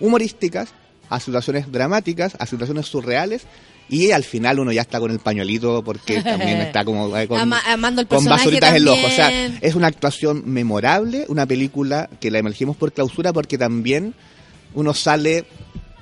humorísticas 0.00 0.70
a 1.10 1.20
situaciones 1.20 1.70
dramáticas, 1.72 2.36
a 2.38 2.46
situaciones 2.46 2.86
surreales 2.86 3.42
y 3.88 4.10
al 4.10 4.22
final 4.24 4.60
uno 4.60 4.70
ya 4.72 4.82
está 4.82 5.00
con 5.00 5.10
el 5.10 5.18
pañuelito 5.18 5.82
porque 5.82 6.22
también 6.22 6.60
está 6.60 6.84
como 6.84 7.16
eh, 7.16 7.26
con, 7.26 7.40
Ama- 7.40 7.62
amando 7.66 8.02
el 8.02 8.06
con 8.06 8.24
basuritas 8.26 8.70
en 8.70 8.76
el 8.76 8.88
ojo. 8.88 9.06
O 9.06 9.10
sea, 9.10 9.46
es 9.46 9.74
una 9.74 9.86
actuación 9.86 10.42
memorable, 10.46 11.24
una 11.28 11.46
película 11.46 12.10
que 12.20 12.30
la 12.30 12.38
emergimos 12.38 12.76
por 12.76 12.92
clausura 12.92 13.32
porque 13.32 13.56
también 13.56 14.14
uno 14.74 14.92
sale 14.92 15.46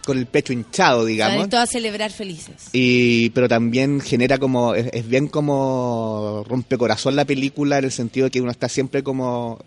con 0.07 0.17
el 0.17 0.25
pecho 0.27 0.55
hinchado, 0.55 1.05
digamos. 1.05 1.51
Todos 1.51 1.65
a 1.65 1.67
celebrar 1.67 2.11
felices. 2.11 2.71
Y, 2.73 3.31
pero 3.31 3.49
también 3.49 4.01
genera 4.01 4.39
como, 4.39 4.75
es, 4.75 4.89
es 4.93 5.07
bien 5.07 5.29
como 5.29 6.45
rompecorazón 6.49 7.17
la 7.17 7.27
película 7.27 7.79
en 7.79 7.85
el 7.85 7.93
sentido 7.93 8.25
de 8.25 8.31
que 8.31 8.41
uno 8.41 8.51
está 8.51 8.71
siempre 8.71 9.03
como... 9.03 9.59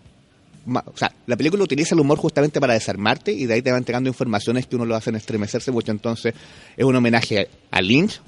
O 0.66 0.96
sea, 0.96 1.12
la 1.26 1.36
película 1.36 1.64
utiliza 1.64 1.94
el 1.94 2.00
humor 2.00 2.18
justamente 2.18 2.60
para 2.60 2.74
desarmarte 2.74 3.32
y 3.32 3.46
de 3.46 3.54
ahí 3.54 3.62
te 3.62 3.72
va 3.72 3.78
entregando 3.78 4.08
informaciones 4.08 4.66
que 4.66 4.76
uno 4.76 4.84
lo 4.84 4.94
hacen 4.94 5.14
estremecerse 5.14 5.70
mucho. 5.70 5.90
Entonces, 5.90 6.34
es 6.76 6.84
un 6.84 6.94
homenaje 6.96 7.48
a 7.70 7.80
Lynch, 7.80 8.20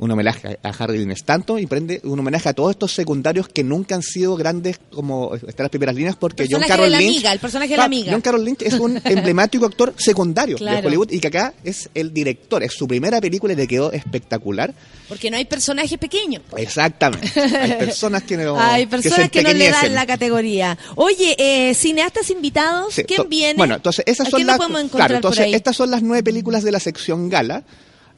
un 0.00 0.10
homenaje 0.10 0.58
a 0.62 0.68
Harry 0.70 1.06
Stanton 1.12 1.58
y 1.58 1.66
prende 1.66 2.00
un 2.04 2.18
homenaje 2.18 2.48
a 2.48 2.54
todos 2.54 2.70
estos 2.70 2.92
secundarios 2.92 3.48
que 3.48 3.62
nunca 3.62 3.94
han 3.94 4.02
sido 4.02 4.34
grandes 4.34 4.80
como 4.90 5.34
están 5.34 5.64
las 5.64 5.70
primeras 5.70 5.94
líneas 5.94 6.16
porque 6.16 6.46
John 6.50 6.62
Carroll 6.66 6.90
Lynch 6.90 7.16
amiga, 7.16 7.32
el 7.32 7.38
personaje 7.38 7.70
de 7.70 7.76
la 7.76 7.84
amiga. 7.84 8.12
John 8.12 8.22
Carroll 8.22 8.44
Lynch 8.44 8.62
es 8.62 8.74
un 8.74 8.96
emblemático 9.04 9.66
actor 9.66 9.94
secundario 9.96 10.56
de. 10.56 10.80
Hollywood 10.86 11.10
y 11.12 11.20
que 11.20 11.28
acá 11.28 11.52
es 11.62 11.90
el 11.94 12.14
director, 12.14 12.62
es 12.62 12.72
su 12.72 12.88
primera 12.88 13.20
película 13.20 13.52
y 13.52 13.56
le 13.56 13.68
quedó 13.68 13.92
espectacular. 13.92 14.72
Porque 15.06 15.30
no 15.30 15.36
hay 15.36 15.44
personajes 15.44 15.98
pequeños. 15.98 16.42
Exactamente. 16.56 17.28
Hay 17.38 17.72
personas 17.72 18.22
que 18.22 18.36
no 18.38 18.56
Hay 18.58 18.86
personas 18.86 19.30
que, 19.30 19.42
no 19.42 19.52
le 19.52 19.70
dan 19.70 19.94
la 19.94 20.06
categoría. 20.06 20.78
Oye, 20.96 21.36
eh, 21.38 21.74
cineastas 21.74 22.30
invitados, 22.30 22.94
Sí, 22.94 23.04
¿quién 23.04 23.28
viene? 23.28 23.58
Bueno, 23.58 23.74
entonces 23.74 24.04
esas 24.06 24.28
¿A 24.28 24.30
son 24.30 24.38
quién 24.38 24.46
las 24.46 24.56
nos 24.56 24.66
podemos 24.66 24.80
encontrar 24.80 25.08
claro, 25.08 25.14
entonces 25.16 25.54
estas 25.54 25.76
son 25.76 25.90
las 25.90 26.02
nueve 26.02 26.22
películas 26.22 26.64
de 26.64 26.72
la 26.72 26.80
sección 26.80 27.28
gala. 27.28 27.64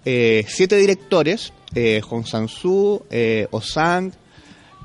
Eh, 0.05 0.45
siete 0.49 0.77
directores: 0.77 1.53
eh, 1.75 2.01
Hong 2.09 2.25
Sang-soo, 2.25 3.05
eh, 3.11 3.47
Osang, 3.51 4.13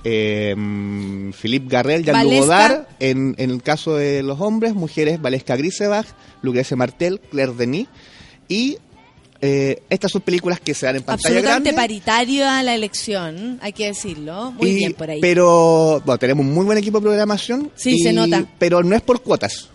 eh, 0.03 0.53
mm, 0.55 1.31
Philippe 1.31 1.67
Garrel, 1.69 2.03
Jean-Luc 2.03 2.23
Valesca. 2.31 2.45
Godard. 2.45 2.87
En, 2.99 3.35
en 3.37 3.49
el 3.49 3.61
caso 3.63 3.95
de 3.95 4.23
los 4.23 4.39
hombres, 4.41 4.73
mujeres: 4.75 5.21
Valesca 5.21 5.55
Grisebach, 5.55 6.07
Lucrecia 6.41 6.77
Martel, 6.77 7.19
Claire 7.19 7.53
Denis. 7.53 7.87
Y 8.47 8.77
eh, 9.41 9.83
estas 9.89 10.11
son 10.11 10.21
películas 10.21 10.59
que 10.59 10.73
se 10.73 10.85
dan 10.85 10.95
en 10.97 11.03
pantalla 11.03 11.35
Absolutamente 11.35 11.71
grande. 11.71 11.81
paritario 11.81 12.47
a 12.49 12.63
la 12.63 12.73
elección, 12.73 13.59
hay 13.61 13.73
que 13.73 13.85
decirlo. 13.87 14.51
Muy 14.51 14.69
Y- 14.69 14.75
bien 14.75 14.93
por 14.93 15.09
ahí. 15.09 15.19
Pero, 15.21 16.01
bueno, 16.05 16.17
tenemos 16.17 16.45
un 16.45 16.53
muy 16.53 16.65
buen 16.65 16.77
equipo 16.77 16.99
de 16.99 17.03
programación. 17.03 17.71
Sí, 17.75 17.99
se 17.99 18.13
nota. 18.13 18.45
Pero 18.57 18.81
no 18.83 18.95
es 18.95 19.01
por 19.01 19.21
cuotas. 19.21 19.69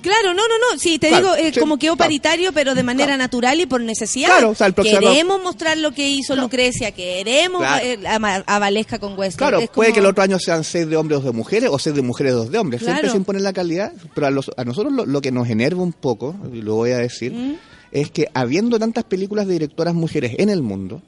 Claro, 0.00 0.28
no, 0.32 0.42
no, 0.46 0.54
no, 0.72 0.78
sí, 0.78 0.98
te 0.98 1.08
Claro, 1.08 1.34
digo, 1.34 1.48
eh, 1.48 1.52
sí, 1.52 1.58
como 1.58 1.76
quedó 1.76 1.96
claro. 1.96 2.06
paritario, 2.08 2.52
pero 2.52 2.74
de 2.76 2.82
manera 2.84 3.06
Claro. 3.08 3.18
natural 3.18 3.60
y 3.60 3.66
por 3.66 3.80
necesidad. 3.80 4.28
Claro, 4.28 4.50
o 4.50 4.54
sea, 4.54 4.68
el 4.68 4.72
próximo- 4.72 5.00
Queremos 5.00 5.42
mostrar 5.42 5.76
lo 5.76 5.90
que 5.92 6.08
hizo 6.08 6.36
Lucrecia, 6.36 6.92
queremos 6.92 7.64
eh, 7.82 7.98
a, 8.06 8.58
Valesca 8.60 8.98
con 9.00 9.18
Wesley. 9.18 9.36
Claro, 9.38 9.60
puede 9.74 9.92
que 9.92 9.98
el 9.98 10.06
otro 10.06 10.22
año 10.22 10.38
sean 10.38 10.62
seis 10.62 10.88
de 10.88 10.96
hombres, 10.96 11.16
dos 11.18 11.24
de 11.24 11.32
mujeres, 11.36 11.68
o 11.72 11.78
seis 11.80 11.96
de 11.96 12.02
mujeres, 12.02 12.32
dos 12.34 12.50
de 12.50 12.58
hombres. 12.58 12.82
Siempre 12.82 13.10
se 13.10 13.16
impone 13.16 13.40
la 13.40 13.52
calidad, 13.52 13.92
pero 14.14 14.28
a, 14.28 14.30
los- 14.30 14.50
a 14.56 14.64
nosotros 14.64 14.92
lo, 14.92 15.04
lo 15.04 15.20
que 15.20 15.32
nos 15.32 15.48
enerva 15.50 15.82
un 15.82 15.92
poco, 15.92 16.36
y 16.52 16.62
lo 16.62 16.76
voy 16.76 16.92
a 16.92 16.98
decir, 16.98 17.32
¿Mm? 17.32 17.56
es 17.90 18.10
que 18.12 18.28
habiendo 18.34 18.78
tantas 18.78 19.02
películas 19.04 19.46
de 19.48 19.54
directoras 19.54 19.94
mujeres 19.94 20.36
en 20.38 20.48
el 20.50 20.62
mundo, 20.62 21.02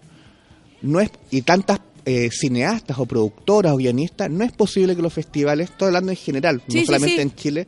no 0.83 0.99
es 1.01 1.11
y 1.31 1.43
tantas 1.43 1.79
eh, 2.07 2.31
cineastas 2.33 2.99
o 2.99 3.05
productoras 3.07 3.73
o 3.73 3.77
guionistas, 3.77 4.31
no 4.31 4.43
es 4.43 4.53
posible 4.53 4.97
que 4.97 5.03
los 5.03 5.13
festivales, 5.13 5.71
estoy 5.71 5.89
hablando 5.89 6.11
en 6.11 6.17
general, 6.17 6.63
Sí, 6.67 6.81
no 6.81 6.87
solamente 6.87 7.17
sí. 7.17 7.21
en 7.21 7.35
Chile, 7.37 7.67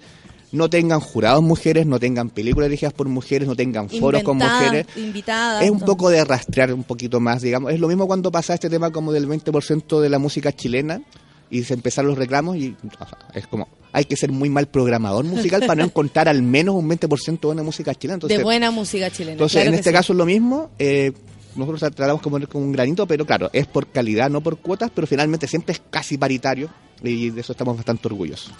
no 0.52 0.68
tengan 0.68 1.00
jurados 1.00 1.42
mujeres, 1.42 1.86
no 1.86 1.98
tengan 1.98 2.28
películas 2.28 2.68
dirigidas 2.68 2.92
por 2.92 3.08
mujeres, 3.08 3.48
no 3.48 3.56
tengan 3.56 3.88
foros 3.88 4.22
con 4.22 4.36
mujeres. 4.36 4.86
invitada, 4.96 5.64
Es 5.64 5.70
un 5.70 5.80
poco 5.80 6.10
de 6.10 6.24
rastrear 6.24 6.72
un 6.72 6.84
poquito 6.84 7.20
más, 7.20 7.42
digamos. 7.42 7.72
Es 7.72 7.80
lo 7.80 7.88
mismo 7.88 8.06
cuando 8.06 8.30
pasa 8.30 8.54
este 8.54 8.68
tema 8.68 8.90
como 8.90 9.12
del 9.12 9.26
20% 9.26 10.00
de 10.00 10.08
la 10.10 10.18
música 10.18 10.52
chilena 10.52 11.02
y 11.50 11.64
se 11.64 11.74
empezaron 11.74 12.10
los 12.10 12.18
reclamos 12.18 12.56
y 12.56 12.76
o 12.84 13.06
sea, 13.06 13.18
es 13.34 13.46
como, 13.46 13.68
hay 13.92 14.04
que 14.04 14.16
ser 14.16 14.30
muy 14.30 14.50
mal 14.50 14.68
programador 14.68 15.24
musical 15.24 15.60
para 15.60 15.76
no 15.76 15.84
encontrar 15.86 16.28
al 16.28 16.42
menos 16.42 16.74
un 16.74 16.88
20% 16.88 17.40
de 17.40 17.46
buena 17.46 17.62
música 17.62 17.94
chilena. 17.94 18.14
Entonces, 18.14 18.38
de 18.38 18.44
buena 18.44 18.70
música 18.70 19.10
chilena. 19.10 19.32
entonces 19.32 19.56
claro 19.56 19.68
en 19.68 19.74
este 19.74 19.90
sí. 19.90 19.94
caso 19.94 20.12
es 20.12 20.18
lo 20.18 20.26
mismo. 20.26 20.70
eh, 20.78 21.12
nosotros 21.54 21.80
tratamos 21.94 22.22
como 22.22 22.40
con 22.46 22.62
un 22.62 22.72
granito, 22.72 23.06
pero 23.06 23.26
claro, 23.26 23.50
es 23.52 23.66
por 23.66 23.86
calidad, 23.86 24.30
no 24.30 24.40
por 24.40 24.56
cuotas, 24.56 24.90
pero 24.94 25.06
finalmente 25.06 25.46
siempre 25.46 25.74
es 25.74 25.82
casi 25.90 26.16
paritario 26.16 26.70
y 27.02 27.30
de 27.30 27.40
eso 27.40 27.52
estamos 27.52 27.76
bastante 27.76 28.06
orgullosos. 28.08 28.50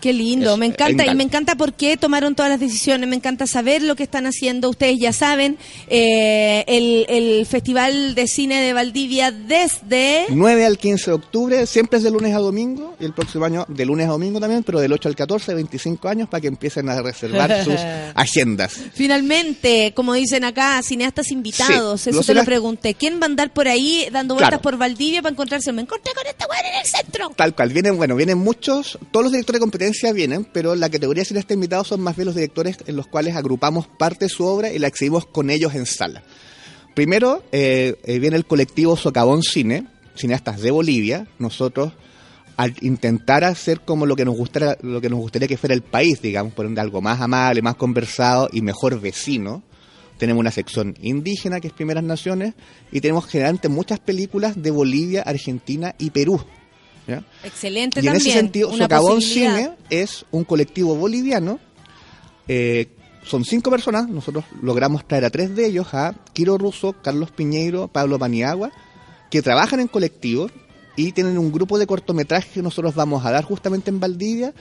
Qué 0.00 0.12
lindo, 0.12 0.52
Es- 0.52 0.58
me 0.58 0.66
encanta 0.66 1.06
y 1.06 1.14
me 1.14 1.22
encanta 1.24 1.54
por 1.56 1.74
qué 1.74 1.96
tomaron 1.96 2.34
todas 2.34 2.50
las 2.50 2.60
decisiones, 2.60 3.08
me 3.08 3.16
encanta 3.16 3.46
saber 3.46 3.82
lo 3.82 3.96
que 3.96 4.02
están 4.04 4.26
haciendo, 4.26 4.70
ustedes 4.70 4.98
ya 4.98 5.12
saben, 5.12 5.58
eh, 5.88 6.64
el, 6.66 7.06
el 7.08 7.46
Festival 7.46 8.14
de 8.14 8.26
Cine 8.26 8.62
de 8.62 8.72
Valdivia 8.72 9.30
desde... 9.30 10.26
9 10.30 10.64
al 10.64 10.78
15 10.78 11.10
de 11.10 11.14
octubre, 11.14 11.66
siempre 11.66 11.98
es 11.98 12.04
de 12.04 12.10
lunes 12.10 12.34
a 12.34 12.38
domingo, 12.38 12.96
y 12.98 13.04
el 13.04 13.12
próximo 13.12 13.44
año 13.44 13.66
de 13.68 13.84
lunes 13.84 14.06
a 14.06 14.10
domingo 14.12 14.40
también, 14.40 14.62
pero 14.62 14.80
del 14.80 14.92
8 14.92 15.08
al 15.08 15.16
14, 15.16 15.54
25 15.54 16.08
años, 16.08 16.28
para 16.28 16.40
que 16.40 16.48
empiecen 16.48 16.88
a 16.88 17.02
reservar 17.02 17.64
sus 17.64 17.74
agendas. 18.14 18.74
Finalmente, 18.94 19.92
como 19.94 20.14
dicen 20.14 20.44
acá, 20.44 20.80
cineastas 20.82 21.30
invitados, 21.30 22.00
Sí, 22.02 22.10
eso 22.10 22.22
te 22.22 22.32
lo 22.34 22.44
pregunté. 22.44 22.94
¿Quién 22.94 23.18
va 23.20 23.24
a 23.24 23.26
andar 23.26 23.52
por 23.52 23.68
ahí 23.68 24.08
dando 24.10 24.34
vueltas 24.34 24.50
Claro. 24.50 24.62
por 24.62 24.76
Valdivia 24.78 25.20
para 25.20 25.32
encontrarse? 25.32 25.72
Me 25.72 25.82
encontré 25.82 26.12
con 26.14 26.26
esta 26.26 26.46
weá 26.46 26.60
en 26.60 26.80
el 26.80 26.86
centro. 26.86 27.30
Tal 27.36 27.54
cual, 27.54 27.72
bueno, 27.96 28.16
vienen 28.16 28.38
muchos, 28.38 28.98
todos 29.10 29.24
los 29.24 29.32
directores 29.32 29.58
de 29.58 29.60
competencia 29.60 30.12
vienen, 30.12 30.44
pero 30.44 30.74
la 30.74 30.90
categoría 30.90 31.22
de 31.22 31.26
cineastas 31.26 31.54
invitados 31.54 31.88
son 31.88 32.00
más 32.00 32.16
bien 32.16 32.26
los 32.26 32.34
directores 32.34 32.78
en 32.86 32.96
los 32.96 33.06
cuales 33.06 33.36
agrupamos 33.36 33.86
parte 33.86 34.26
de 34.26 34.28
su 34.28 34.44
obra 34.44 34.72
y 34.72 34.78
la 34.78 34.88
exhibimos 34.88 35.26
con 35.26 35.50
ellos 35.50 35.74
en 35.74 35.86
sala. 35.86 36.22
Primero 36.94 37.42
eh, 37.52 37.96
eh, 38.04 38.18
viene 38.18 38.36
el 38.36 38.46
colectivo 38.46 38.96
Socavón 38.96 39.42
Cine, 39.42 39.86
cineastas 40.16 40.60
de 40.60 40.70
Bolivia. 40.70 41.26
Nosotros, 41.38 41.92
al 42.56 42.74
intentar 42.80 43.44
hacer 43.44 43.80
como 43.80 44.06
lo 44.06 44.16
que 44.16 44.24
nos 44.24 44.36
gustaría, 44.36 44.76
lo 44.82 45.00
que 45.00 45.08
nos 45.08 45.20
gustaría 45.20 45.48
que 45.48 45.56
fuera 45.56 45.74
el 45.74 45.82
país, 45.82 46.20
digamos, 46.20 46.52
por 46.52 46.66
ende, 46.66 46.80
algo 46.80 47.00
más 47.00 47.20
amable, 47.20 47.62
más 47.62 47.76
conversado 47.76 48.48
y 48.52 48.60
mejor 48.60 49.00
vecino, 49.00 49.62
tenemos 50.18 50.40
una 50.40 50.50
sección 50.50 50.94
indígena 51.00 51.60
que 51.60 51.68
es 51.68 51.72
Primeras 51.72 52.04
Naciones 52.04 52.54
y 52.92 53.00
tenemos 53.00 53.26
generalmente 53.26 53.70
muchas 53.70 54.00
películas 54.00 54.60
de 54.62 54.70
Bolivia, 54.70 55.22
Argentina 55.22 55.94
y 55.98 56.10
Perú. 56.10 56.44
¿Ya? 57.10 57.24
Excelente 57.44 58.00
Y 58.00 58.06
en 58.06 58.12
también. 58.14 58.16
ese 58.16 58.38
sentido, 58.38 58.76
Socavón. 58.76 59.20
Cine 59.20 59.72
es 59.90 60.24
un 60.30 60.44
colectivo 60.44 60.94
boliviano 60.94 61.58
eh, 62.52 62.88
son 63.22 63.44
cinco 63.44 63.70
personas, 63.70 64.08
nosotros 64.08 64.44
logramos 64.60 65.06
traer 65.06 65.24
a 65.24 65.30
tres 65.30 65.54
de 65.54 65.66
ellos, 65.66 65.94
a 65.94 66.16
Kiro 66.32 66.58
Russo, 66.58 66.94
Carlos 67.00 67.30
Piñeiro, 67.30 67.86
Pablo 67.86 68.18
Paniagua, 68.18 68.72
que 69.30 69.40
trabajan 69.40 69.78
en 69.78 69.86
colectivo 69.86 70.50
y 70.96 71.12
tienen 71.12 71.38
un 71.38 71.52
grupo 71.52 71.78
de 71.78 71.86
cortometrajes 71.86 72.50
que 72.52 72.62
nosotros 72.62 72.96
vamos 72.96 73.24
a 73.24 73.30
dar 73.30 73.44
justamente 73.44 73.90
en 73.90 74.00
Valdivia, 74.00 74.52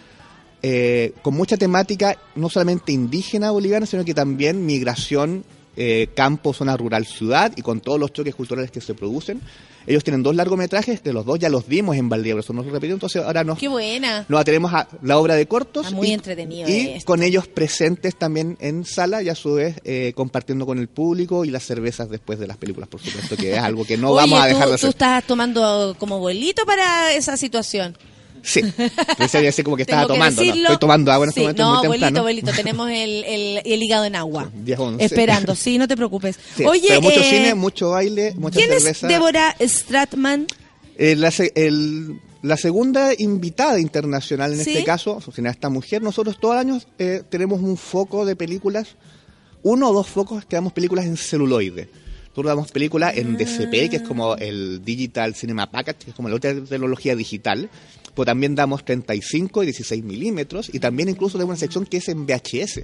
eh, 0.61 1.13
con 1.23 1.33
mucha 1.33 1.57
temática, 1.57 2.19
no 2.35 2.49
solamente 2.49 2.91
indígena 2.91 3.49
boliviana, 3.49 3.87
sino 3.87 4.05
que 4.05 4.13
también 4.13 4.63
migración, 4.67 5.43
eh, 5.81 6.09
campo, 6.13 6.53
zona 6.53 6.75
rural, 6.75 7.05
ciudad, 7.05 7.53
y 7.55 7.61
con 7.61 7.79
todos 7.79 7.97
los 7.97 8.11
choques 8.11 8.35
culturales 8.35 8.69
que 8.69 8.81
se 8.81 8.93
producen. 8.93 9.39
Ellos 9.87 10.03
tienen 10.03 10.21
dos 10.21 10.35
largometrajes, 10.35 11.01
de 11.03 11.13
los 11.13 11.25
dos 11.25 11.39
ya 11.39 11.47
los 11.49 11.65
vimos 11.65 11.95
en 11.95 12.09
Valdivia, 12.09 12.33
pero 12.33 12.41
eso 12.41 12.51
no 12.53 12.63
se 12.63 12.69
repitió, 12.69 12.93
entonces 12.93 13.23
ahora 13.23 13.45
nos, 13.45 13.57
Qué 13.57 13.69
buena. 13.69 14.25
nos 14.27 14.41
atenemos 14.41 14.71
a 14.73 14.87
la 15.01 15.17
obra 15.17 15.35
de 15.35 15.47
cortos. 15.47 15.85
Está 15.85 15.95
muy 15.95 16.09
y, 16.09 16.11
entretenido 16.11 16.67
Y 16.69 16.89
esto. 16.89 17.05
con 17.05 17.23
ellos 17.23 17.47
presentes 17.47 18.15
también 18.17 18.57
en 18.59 18.83
sala 18.85 19.23
y 19.23 19.29
a 19.29 19.35
su 19.35 19.53
vez 19.53 19.77
eh, 19.85 20.11
compartiendo 20.15 20.65
con 20.65 20.77
el 20.79 20.89
público 20.89 21.45
y 21.45 21.49
las 21.49 21.63
cervezas 21.63 22.09
después 22.09 22.37
de 22.39 22.45
las 22.47 22.57
películas, 22.57 22.89
por 22.89 22.99
supuesto, 23.01 23.37
que 23.37 23.53
es 23.53 23.59
algo 23.59 23.85
que 23.85 23.97
no 23.97 24.09
Oye, 24.11 24.17
vamos 24.17 24.41
a 24.41 24.45
dejar 24.47 24.65
tú, 24.65 24.71
de 24.71 24.71
tú 24.71 24.75
hacer. 24.75 24.89
estás 24.89 25.23
tomando 25.25 25.95
como 25.97 26.19
bolito 26.19 26.65
para 26.65 27.13
esa 27.13 27.37
situación. 27.37 27.97
Sí, 28.43 28.61
pensé 29.17 29.41
que 29.55 29.63
como 29.63 29.75
que 29.75 29.83
estaba 29.83 30.03
Tengo 30.07 30.13
que 30.13 30.19
tomando. 30.19 30.41
Estoy 30.43 30.77
tomando 30.77 31.11
agua 31.11 31.25
en 31.25 31.29
este 31.29 31.39
Sí, 31.41 31.43
momento, 31.45 31.63
No, 31.63 31.69
muy 31.79 31.87
bolito, 31.87 32.05
temprano. 32.05 32.23
bolito. 32.23 32.51
Tenemos 32.55 32.89
el, 32.89 33.23
el, 33.25 33.61
el 33.65 33.83
hígado 33.83 34.05
en 34.05 34.15
agua. 34.15 34.49
Sí, 34.53 34.59
10, 34.65 34.79
11. 34.79 35.05
Esperando, 35.05 35.55
sí, 35.55 35.77
no 35.77 35.87
te 35.87 35.95
preocupes. 35.95 36.37
Sí, 36.55 36.65
Oye, 36.65 36.85
pero 36.89 37.01
mucho 37.01 37.19
eh, 37.21 37.23
cine, 37.29 37.53
mucho 37.55 37.89
baile, 37.91 38.33
mucha 38.37 38.57
¿quién 38.57 38.69
cerveza. 38.69 39.07
es 39.07 39.13
Débora 39.13 39.55
Stratman? 39.61 40.47
Eh, 40.97 41.15
la, 41.15 41.31
el- 41.55 42.19
la 42.41 42.55
segunda 42.57 43.11
invitada 43.17 43.79
internacional 43.79 44.53
en 44.53 44.61
este 44.61 44.83
caso, 44.85 45.19
esta 45.35 45.69
mujer, 45.69 46.01
nosotros 46.01 46.37
todos 46.39 46.55
los 46.55 46.61
años 46.61 46.87
eh, 46.97 47.21
tenemos 47.29 47.61
un 47.61 47.75
foco 47.77 48.25
de 48.25 48.35
películas, 48.37 48.95
uno 49.63 49.89
o 49.89 49.93
dos 49.93 50.07
focos 50.07 50.45
que 50.45 50.55
damos 50.55 50.71
películas 50.73 51.05
en 51.05 51.17
celuloide. 51.17 51.89
Nosotros 52.29 52.45
damos 52.45 52.71
películas 52.71 53.17
en 53.17 53.35
DCP, 53.35 53.89
que 53.89 53.97
es 53.97 54.01
como 54.03 54.35
el 54.35 54.81
Digital 54.85 55.35
Cinema 55.35 55.69
Package, 55.69 55.97
que 56.05 56.09
es 56.11 56.15
como 56.15 56.29
la 56.29 56.35
otra 56.35 56.53
tecnología 56.63 57.13
digital, 57.15 57.69
pero 58.19 58.25
también 58.25 58.53
damos 58.53 58.83
35 58.83 59.63
y 59.63 59.67
16 59.67 60.03
milímetros, 60.03 60.69
y 60.73 60.79
también 60.81 61.07
incluso 61.07 61.37
tenemos 61.37 61.53
una 61.53 61.59
sección 61.59 61.85
que 61.85 61.97
es 61.97 62.09
en 62.09 62.25
VHS. 62.25 62.81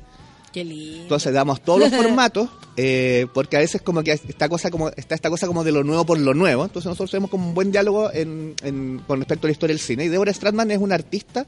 Qué 0.55 0.63
lindo. 0.63 1.01
Entonces 1.03 1.33
damos 1.33 1.61
todos 1.61 1.81
los 1.81 1.89
formatos, 1.93 2.47
eh, 2.77 3.27
porque 3.33 3.57
a 3.57 3.59
veces 3.59 3.81
como 3.81 4.01
que 4.03 4.13
esta 4.13 4.47
cosa 4.49 4.71
como 4.71 4.87
está 4.89 5.13
esta 5.13 5.29
cosa 5.29 5.47
como 5.47 5.63
de 5.65 5.71
lo 5.73 5.83
nuevo 5.83 6.05
por 6.05 6.17
lo 6.17 6.33
nuevo. 6.33 6.63
Entonces 6.63 6.87
nosotros 6.87 7.11
tenemos 7.11 7.29
como 7.29 7.49
un 7.49 7.53
buen 7.53 7.71
diálogo 7.73 8.09
en, 8.13 8.55
en- 8.63 8.99
con 9.05 9.19
respecto 9.19 9.45
a 9.45 9.49
la 9.49 9.51
historia 9.51 9.73
del 9.73 9.81
cine. 9.81 10.05
Y 10.05 10.07
Deborah 10.07 10.33
Stratman 10.33 10.71
es 10.71 10.77
una 10.79 10.95
artista, 10.95 11.45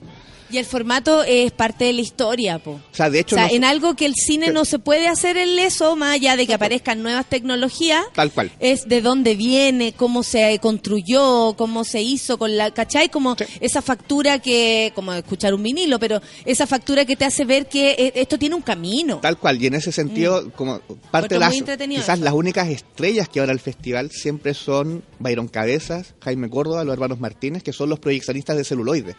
Y 0.49 0.57
el 0.57 0.65
formato 0.65 1.23
es 1.23 1.51
parte 1.51 1.83
de 1.85 1.93
la 1.93 1.99
historia, 2.01 2.59
po. 2.59 2.71
o 2.71 2.81
sea, 2.95 3.09
de 3.09 3.19
hecho, 3.19 3.35
o 3.35 3.37
sea, 3.37 3.47
nos- 3.47 3.53
en 3.55 3.63
algo 3.65 3.95
que 3.95 4.05
el 4.05 4.13
cine 4.15 4.47
Sí. 4.47 4.53
no 4.53 4.63
se 4.65 4.79
puede 4.79 5.07
hacer 5.09 5.35
en 5.37 5.57
eso, 5.59 5.95
más 5.97 6.13
allá 6.15 6.35
de 6.37 6.45
que 6.47 6.53
aparezcan 6.53 7.01
nuevas 7.03 7.25
tecnologías, 7.27 8.03
tal 8.13 8.31
cual. 8.31 8.51
es 8.59 8.87
de 8.87 9.01
dónde 9.01 9.35
viene, 9.35 9.91
cómo 9.93 10.23
se 10.23 10.57
construyó, 10.61 11.53
cómo 11.57 11.83
se 11.83 12.01
hizo 12.01 12.37
con 12.37 12.55
la, 12.55 12.71
¿cachai? 12.71 13.09
Como 13.09 13.35
Sí. 13.35 13.43
esa 13.59 13.81
factura 13.81 14.39
que, 14.39 14.91
como 14.95 15.11
escuchar 15.13 15.53
un 15.53 15.63
vinilo, 15.63 15.99
pero 15.99 16.21
esa 16.45 16.65
factura 16.65 17.03
que 17.05 17.15
te 17.17 17.25
hace 17.25 17.43
ver 17.45 17.67
que 17.67 17.91
eh, 17.97 18.11
esto 18.15 18.37
tiene 18.39 18.55
un 18.55 18.61
camino. 18.61 18.96
Tal 19.19 19.37
cual, 19.37 19.61
y 19.61 19.67
en 19.67 19.73
ese 19.75 19.91
sentido, 19.91 20.51
como 20.51 20.79
parte 21.11 21.35
de 21.35 21.39
las, 21.39 21.53
quizás 22.01 22.15
eso. 22.15 22.23
las 22.25 22.33
únicas 22.33 22.67
estrellas 22.69 23.29
que 23.29 23.39
ahora 23.39 23.51
el 23.53 23.59
festival 23.59 24.11
siempre 24.11 24.53
son 24.53 25.03
Byron 25.19 25.47
Cabezas, 25.47 26.13
Jaime 26.21 26.49
Córdoba, 26.49 26.83
los 26.83 26.93
hermanos 26.93 27.19
Martínez, 27.19 27.63
que 27.63 27.73
son 27.73 27.89
los 27.89 27.99
proyeccionistas 27.99 28.57
de 28.57 28.63
celuloide. 28.63 29.15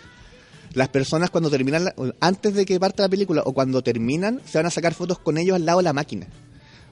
Las 0.75 0.89
personas 0.89 1.31
cuando 1.31 1.51
terminan, 1.51 1.85
la- 1.87 1.95
antes 2.21 2.55
de 2.55 2.65
que 2.67 2.79
parte 2.79 3.03
la 3.03 3.09
película 3.09 3.43
o 3.45 3.53
cuando 3.55 3.83
terminan, 3.83 4.41
se 4.45 4.59
van 4.59 4.67
a 4.67 4.71
sacar 4.71 4.95
fotos 4.95 5.19
con 5.19 5.39
ellos 5.39 5.57
al 5.57 5.65
lado 5.65 5.79
de 5.79 5.85
la 5.85 5.93
máquina. 5.93 6.27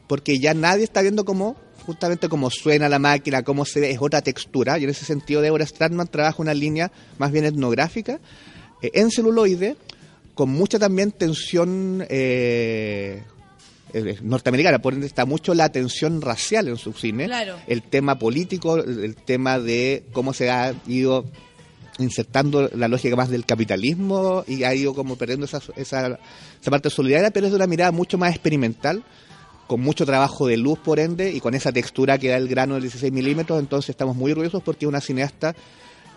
Porque 0.07 0.39
ya 0.39 0.55
nadie 0.55 0.85
está 0.85 1.03
viendo 1.03 1.25
cómo, 1.25 1.57
justamente 1.85 2.29
cómo 2.29 2.49
suena 2.51 2.89
la 2.89 2.99
máquina, 2.99 3.43
cómo 3.43 3.65
se 3.65 3.81
ve, 3.81 3.91
es 3.91 3.99
otra 4.01 4.23
textura. 4.23 4.79
Y 4.79 4.85
en 4.85 4.91
ese 4.91 5.05
sentido, 5.05 5.41
Deborah 5.43 5.67
Stratman 5.67 6.07
trabaja 6.09 6.41
una 6.41 6.55
línea 6.55 6.91
más 7.19 7.33
bien 7.33 7.45
etnográfica 7.45 8.19
eh, 8.83 8.91
en 8.95 9.11
celuloide, 9.11 9.77
con 10.37 10.51
mucha 10.51 10.79
también 10.79 11.13
tensión 11.13 12.05
eh, 12.11 13.23
eh, 13.95 14.19
norteamericana, 14.23 14.81
por 14.81 14.93
ende 14.93 15.07
está 15.07 15.25
mucho 15.25 15.55
la 15.55 15.71
tensión 15.73 16.21
racial 16.21 16.69
en 16.69 16.77
su 16.77 16.93
cine, 16.93 17.25
Claro. 17.25 17.57
el 17.67 17.83
tema 17.83 18.19
político, 18.19 18.77
el 18.77 19.17
tema 19.17 19.59
de 19.59 20.05
cómo 20.13 20.35
se 20.35 20.51
ha 20.51 20.75
ido 20.87 21.25
insertando 21.99 22.69
la 22.75 22.89
lógica 22.89 23.17
más 23.17 23.31
del 23.31 23.47
capitalismo 23.47 24.45
y 24.47 24.65
ha 24.65 24.75
ido 24.75 24.93
como 24.95 25.17
perdiendo 25.17 25.47
esa, 25.47 25.63
esa, 25.75 26.19
esa 26.61 26.71
parte 26.71 26.91
solidaria, 26.91 27.31
pero 27.31 27.47
es 27.47 27.53
de 27.53 27.57
una 27.57 27.67
mirada 27.67 27.91
mucho 27.91 28.19
más 28.19 28.31
experimental, 28.33 29.03
con 29.67 29.81
mucho 29.81 30.05
trabajo 30.05 30.47
de 30.47 30.59
luz 30.59 30.79
por 30.79 31.01
ende 31.01 31.33
y 31.33 31.41
con 31.41 31.55
esa 31.55 31.73
textura 31.73 32.19
que 32.19 32.29
da 32.29 32.37
el 32.37 32.49
grano 32.49 32.75
de 32.75 32.83
16 32.83 33.11
milímetros, 33.11 33.59
entonces 33.59 33.89
estamos 33.89 34.15
muy 34.15 34.33
orgullosos 34.33 34.63
porque 34.63 34.85
es 34.85 34.89
una 34.89 35.01
cineasta 35.01 35.57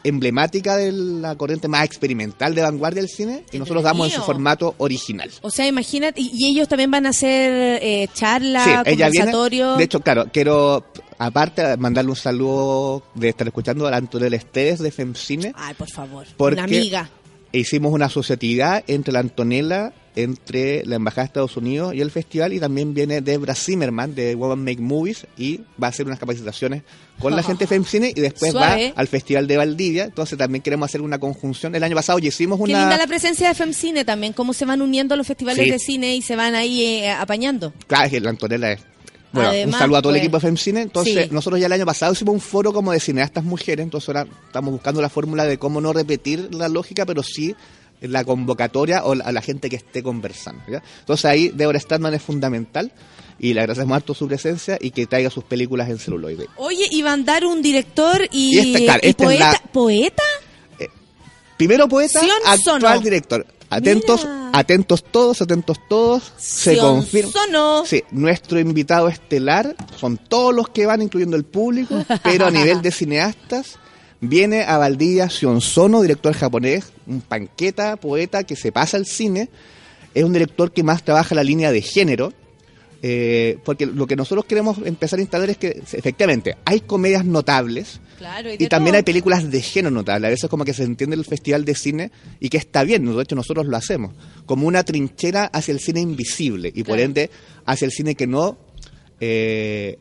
emblemática 0.03 0.76
de 0.77 0.91
la 0.91 1.35
corriente 1.35 1.67
más 1.67 1.85
experimental 1.85 2.55
de 2.55 2.61
vanguardia 2.61 3.01
del 3.01 3.09
cine 3.09 3.43
y 3.51 3.59
nosotros 3.59 3.84
damos 3.84 4.07
en 4.07 4.13
su 4.15 4.21
formato 4.23 4.76
original. 4.77 5.30
O 5.41 5.49
sea, 5.49 5.67
imagínate, 5.67 6.21
y, 6.21 6.31
y 6.34 6.51
ellos 6.51 6.67
también 6.67 6.91
van 6.91 7.05
a 7.05 7.09
hacer 7.09 7.80
eh, 7.81 8.07
charlas, 8.13 8.63
Sí, 8.63 8.69
ella 8.71 8.84
viene. 9.09 9.26
conversatorios. 9.26 9.77
De 9.77 9.84
hecho, 9.84 9.99
claro, 10.01 10.26
quiero 10.31 10.85
aparte 11.17 11.76
mandarle 11.77 12.11
un 12.11 12.15
saludo 12.17 13.03
de 13.15 13.30
estar 13.30 13.45
escuchando 13.47 13.88
a 13.88 13.91
la 13.91 13.97
Antonella 13.97 14.38
Esteves 14.38 14.80
de 14.80 14.91
FemCine. 14.91 15.53
Ay, 15.55 15.73
por 15.76 15.89
favor, 15.89 16.26
Porque- 16.38 16.53
una 16.55 16.63
amiga. 16.63 17.09
Hicimos 17.51 17.91
una 17.91 18.05
asociatividad 18.05 18.84
entre 18.85 19.11
la 19.11 19.19
Antonella, 19.21 19.91
entre 20.15 20.86
la 20.86 20.95
Embajada 20.95 21.23
de 21.23 21.27
Estados 21.27 21.57
Unidos 21.57 21.94
y 21.94 22.02
el 22.02 22.11
festival, 22.11 22.53
y 22.53 22.60
también 22.60 22.94
viene 22.94 23.22
Debra 23.22 23.56
Zimmerman 23.56 24.15
de 24.15 24.36
Woman 24.36 24.64
Make 24.64 24.81
Movies 24.81 25.27
y 25.38 25.57
va 25.81 25.88
a 25.88 25.90
hacer 25.90 26.06
unas 26.06 26.19
capacitaciones 26.19 26.84
con 27.19 27.36
la 27.36 27.44
gente 27.44 27.64
de 27.65 27.68
FemCine 27.68 28.11
y 28.15 28.19
después 28.22 28.52
Suave. 28.52 28.91
va 28.95 28.99
al 28.99 29.07
Festival 29.07 29.48
de 29.48 29.57
Valdivia. 29.57 30.06
Entonces 30.06 30.38
también 30.38 30.61
queremos 30.61 30.86
hacer 30.90 31.02
una 31.02 31.19
conjunción. 31.19 31.76
El 31.76 31.84
año 31.84 31.95
pasado 31.95 32.19
ya 32.19 32.27
hicimos 32.30 32.57
Qué 32.57 32.64
una. 32.64 32.80
linda 32.81 32.98
la 32.98 33.07
presencia 33.07 33.48
de 33.49 33.56
FemCine 33.56 34.06
también, 34.06 34.34
cómo 34.34 34.53
se 34.53 34.65
van 34.65 34.81
uniendo 34.81 35.15
los 35.15 35.27
festivales 35.27 35.64
Sí. 35.65 35.72
de 35.72 35.80
cine 35.80 36.15
y 36.15 36.22
se 36.22 36.36
van 36.36 36.56
ahí 36.56 36.81
eh, 36.81 37.11
apañando. 37.11 37.73
Claro, 37.88 38.06
es 38.06 38.11
que 38.11 38.19
la 38.19 38.30
Antonella 38.30 38.72
es. 38.73 38.81
Bueno, 39.31 39.49
Además, 39.49 39.76
un 39.76 39.80
saludo 39.80 39.98
a 39.98 40.02
todo 40.02 40.11
pues, 40.11 40.22
el 40.22 40.26
equipo 40.26 40.38
de 40.38 40.41
FemCine. 40.41 40.81
Entonces, 40.81 41.26
sí. 41.26 41.30
nosotros 41.31 41.60
ya 41.60 41.68
el 41.68 41.72
año 41.72 41.86
pasado 41.86 42.14
hicimos 42.14 42.34
un 42.34 42.41
foro 42.41 42.73
como 42.73 42.91
de 42.91 42.99
cineastas 42.99 43.44
mujeres. 43.44 43.84
Entonces, 43.84 44.07
ahora 44.10 44.26
estamos 44.48 44.72
buscando 44.72 45.02
la 45.03 45.10
fórmula 45.10 45.45
de 45.45 45.60
cómo 45.60 45.80
no 45.81 45.94
repetir 45.94 46.49
la 46.56 46.68
lógica, 46.68 47.06
pero 47.06 47.22
sí 47.22 47.56
la 48.01 48.23
convocatoria 48.23 49.03
o 49.05 49.15
la- 49.15 49.26
a 49.26 49.31
la 49.31 49.41
gente 49.41 49.69
que 49.69 49.76
esté 49.76 50.01
conversando. 50.03 50.61
¿ya? 50.69 50.81
Entonces, 50.99 51.26
ahí 51.26 51.49
Deborah 51.49 51.80
Stadman 51.80 52.13
es 52.13 52.21
fundamental 52.21 52.91
y 53.39 53.53
le 53.53 53.61
agradecemos 53.61 53.95
harto 53.95 54.13
su 54.13 54.27
presencia 54.27 54.77
y 54.80 54.91
que 54.91 55.05
traiga 55.07 55.30
sus 55.30 55.43
películas 55.43 55.89
en 55.89 55.97
celuloide. 55.99 56.47
Oye, 56.57 56.88
y 56.91 57.01
van 57.01 57.21
a 57.21 57.23
dar 57.23 57.45
un 57.45 57.61
director 57.61 58.21
y, 58.31 58.55
Y 58.55 58.59
este, 58.59 58.84
claro, 58.85 58.99
y 59.03 59.07
esta 59.09 59.23
es 59.23 59.27
poeta. 59.30 59.51
la- 59.51 59.71
¿Poeta? 59.71 60.23
Primero 61.57 61.89
poeta, 61.89 62.21
actual 62.45 62.81
Sono. 62.81 62.99
director. 63.01 63.45
Atentos, 63.69 64.21
Mira. 64.23 64.49
atentos 64.53 65.03
todos, 65.03 65.41
atentos 65.41 65.77
todos. 65.89 66.31
Se 66.38 66.77
confirma. 66.77 67.31
Sono. 67.31 67.85
Sí, 67.85 68.01
nuestro 68.11 68.59
invitado 68.59 69.09
estelar 69.09 69.76
son 69.99 70.17
todos 70.17 70.55
los 70.55 70.69
que 70.69 70.85
van, 70.85 71.01
incluyendo 71.01 71.35
el 71.35 71.43
público, 71.43 72.03
pero 72.23 72.45
a 72.47 72.51
nivel 72.51 72.81
de 72.81 72.91
cineastas 72.91 73.77
viene 74.22 74.64
a 74.64 74.78
Valdivia 74.78 75.30
Sionsono, 75.30 76.02
director 76.02 76.34
japonés, 76.34 76.91
un 77.08 77.22
panqueta, 77.22 77.96
poeta 77.98 78.44
que 78.44 78.56
se 78.56 78.72
pasa 78.72 78.98
al 78.98 79.06
cine. 79.06 79.50
Es 80.14 80.24
un 80.24 80.34
director 80.34 80.72
que 80.72 80.84
más 80.84 81.04
trabaja 81.04 81.36
la 81.36 81.44
línea 81.44 81.72
de 81.72 81.82
género, 81.82 82.34
eh, 83.02 83.58
porque 83.64 83.86
lo 83.86 84.08
que 84.08 84.16
nosotros 84.16 84.46
queremos 84.46 84.78
empezar 84.84 85.20
a 85.20 85.22
instalar 85.22 85.50
es 85.50 85.58
que 85.58 85.82
efectivamente 85.94 86.58
hay 86.66 86.82
comedias 86.82 87.26
notables, 87.26 88.02
Claro, 88.18 88.52
y, 88.52 88.68
también 88.68 88.91
todo. 88.91 88.98
hay 88.98 89.04
películas 89.04 89.50
de 89.50 89.62
género 89.62 89.91
notable. 89.91 90.28
A 90.28 90.30
veces 90.30 90.50
como 90.50 90.66
que 90.66 90.74
se 90.74 90.84
entiende 90.84 91.16
el 91.16 91.24
festival 91.24 91.64
de 91.64 91.74
cine 91.74 92.12
y 92.41 92.50
que 92.50 92.58
está 92.58 92.84
bien, 92.84 93.06
de 93.06 93.22
hecho 93.22 93.36
nosotros 93.36 93.66
lo 93.66 93.78
hacemos, 93.78 94.14
como 94.46 94.68
una 94.68 94.84
trinchera 94.84 95.46
hacia 95.46 95.72
el 95.72 95.80
cine 95.80 96.02
invisible 96.02 96.70
y 96.76 96.84
por 96.84 97.00
ende 97.00 97.30
hacia 97.66 97.86
el 97.86 97.91
cine 97.91 98.16
que 98.16 98.28
no 98.28 98.58
eh, 99.22 99.98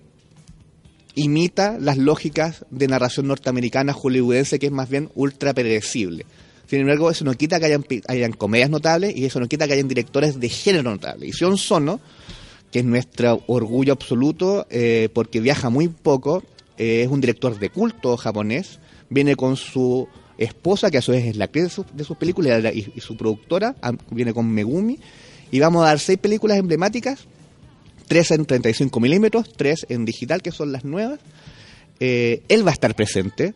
imita 1.18 1.76
las 1.80 1.98
lógicas 1.98 2.64
de 2.70 2.88
narración 2.88 3.26
norteamericana 3.26 3.92
hollywoodense 3.92 4.58
que 4.58 4.66
es 4.66 4.72
más 4.72 4.88
bien 4.88 5.10
ultra 5.14 5.52
predecible. 5.54 6.24
Sin 6.66 6.80
embargo, 6.80 7.10
eso 7.10 7.24
no 7.24 7.32
quita 7.34 7.58
que 7.58 7.78
hayan, 8.08 8.32
comedias 8.32 8.68
notables 8.70 9.16
y 9.16 9.24
eso 9.24 9.40
no 9.40 9.48
quita 9.48 9.66
que 9.66 9.72
hayan 9.74 9.88
directores 9.88 10.38
de 10.38 10.48
género 10.48 10.90
notable. 10.90 11.26
Y 11.26 11.32
Sion 11.32 11.56
Sono, 11.56 11.98
que 12.70 12.80
es 12.80 12.84
nuestro 12.84 13.42
orgullo 13.46 13.92
absoluto 13.94 14.66
eh, 14.70 15.08
porque 15.14 15.40
viaja 15.40 15.70
muy 15.70 15.88
poco, 15.88 16.42
eh, 16.76 17.02
es 17.02 17.08
un 17.08 17.20
director 17.22 17.58
de 17.58 17.70
culto 17.70 18.16
japonés, 18.18 18.78
viene 19.08 19.34
con 19.34 19.56
su 19.56 20.06
esposa, 20.36 20.90
que 20.90 20.98
a 20.98 21.02
su 21.02 21.12
vez 21.12 21.24
es 21.26 21.36
la 21.36 21.46
actriz 21.46 21.64
de, 21.64 21.70
su- 21.70 21.84
sus 22.04 22.16
películas 22.18 22.62
y, 22.74 22.92
y 22.94 23.00
su 23.00 23.16
productora, 23.16 23.74
viene 24.10 24.34
con 24.34 24.48
Megumi, 24.50 24.98
y 25.50 25.58
vamos 25.60 25.82
a 25.82 25.86
dar 25.86 25.98
seis 25.98 26.18
películas 26.18 26.58
emblemáticas, 26.58 27.20
tres 28.08 28.30
en 28.32 28.44
35 28.46 28.98
milímetros, 29.00 29.52
tres 29.54 29.86
en 29.88 30.04
digital, 30.04 30.42
que 30.42 30.50
son 30.50 30.72
las 30.72 30.84
nuevas. 30.84 31.20
Eh, 32.00 32.42
él 32.48 32.66
va 32.66 32.70
a 32.70 32.74
estar 32.74 32.94
presente. 32.94 33.54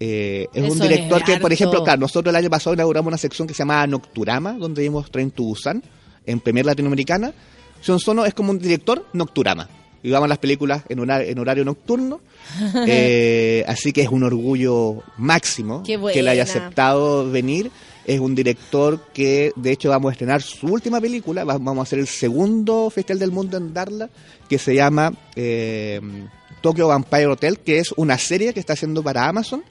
Eh, 0.00 0.46
es 0.54 0.62
Eso 0.64 0.72
un 0.74 0.82
es 0.82 0.88
director 0.88 1.24
que, 1.24 1.36
por 1.38 1.52
ejemplo, 1.52 1.82
claro, 1.82 2.00
nosotros 2.00 2.30
el 2.32 2.36
año 2.36 2.50
pasado 2.50 2.74
inauguramos 2.74 3.08
una 3.08 3.18
sección 3.18 3.48
que 3.48 3.54
se 3.54 3.58
llamaba 3.60 3.86
Nocturama, 3.86 4.52
donde 4.52 4.82
vimos 4.82 5.10
Train 5.10 5.30
to 5.32 5.42
Busan, 5.42 5.82
en 6.24 6.40
Premier 6.40 6.64
Latinoamericana, 6.66 7.32
Sion 7.80 7.98
Sono 7.98 8.24
es 8.24 8.34
como 8.34 8.50
un 8.50 8.58
director 8.58 9.06
nocturama. 9.12 9.68
Y 10.02 10.10
vamos 10.10 10.26
a 10.26 10.28
las 10.28 10.38
películas 10.38 10.82
en, 10.88 11.00
hora- 11.00 11.24
en 11.24 11.38
horario 11.38 11.64
nocturno. 11.64 12.20
Eh, 12.86 13.64
así 13.66 13.92
que 13.92 14.02
es 14.02 14.08
un 14.08 14.22
orgullo 14.22 15.02
máximo 15.18 15.82
que 16.14 16.22
le 16.22 16.30
haya 16.30 16.44
aceptado 16.44 17.30
venir. 17.30 17.70
Es 18.08 18.20
un 18.20 18.34
director 18.34 19.00
que, 19.12 19.52
de 19.54 19.70
hecho, 19.72 19.90
vamos 19.90 20.08
a 20.08 20.12
estrenar 20.12 20.40
su 20.40 20.66
última 20.66 20.98
película. 21.00 21.44
Va- 21.44 21.58
Vamos 21.58 21.78
a 21.78 21.82
hacer 21.82 21.98
el 21.98 22.06
segundo 22.06 22.88
Festival 22.90 23.18
del 23.18 23.32
Mundo 23.32 23.56
en 23.58 23.74
darla, 23.74 24.08
que 24.48 24.58
se 24.58 24.74
llama 24.74 25.12
eh, 25.36 26.00
Tokyo 26.62 26.88
Vampire 26.88 27.26
Hotel, 27.26 27.58
que 27.58 27.78
es 27.78 27.92
una 27.96 28.16
serie 28.16 28.54
que 28.54 28.60
está 28.60 28.72
haciendo 28.72 29.02
para 29.02 29.28
Amazon 29.28 29.62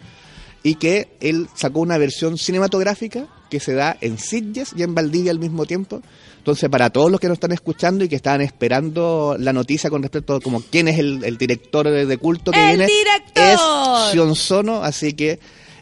y 0.63 0.75
que 0.75 1.07
él 1.19 1.47
sacó 1.55 1.79
una 1.79 1.97
versión 1.97 2.37
cinematográfica 2.37 3.27
que 3.49 3.59
se 3.59 3.73
da 3.73 3.97
en 4.01 4.17
Sitges 4.19 4.73
y 4.75 4.83
en 4.83 4.93
Valdivia 4.93 5.31
al 5.31 5.39
mismo 5.39 5.65
tiempo. 5.65 6.01
Entonces, 6.37 6.69
para 6.69 6.89
todos 6.89 7.09
los 7.09 7.19
que 7.19 7.27
nos 7.27 7.35
están 7.37 7.53
escuchando 7.53 8.03
y 8.03 8.09
que 8.09 8.15
estaban 8.17 8.41
esperando 8.41 9.35
la 9.39 9.51
noticia 9.53 9.89
con 9.89 10.01
respecto 10.03 10.35
a 10.35 10.41
como 10.41 10.61
quién 10.61 10.87
es 10.89 10.99
el, 10.99 11.23
el 11.23 11.37
director 11.37 11.89
de, 11.89 12.05
de 12.05 12.17
culto 12.17 12.51
que 12.51 12.59
¡El 12.71 12.77
viene, 12.77 12.85
director! 12.87 13.43
es 14.05 14.11
Sion 14.11 14.35
Sono, 14.35 14.83
así 14.83 15.13
que 15.13 15.39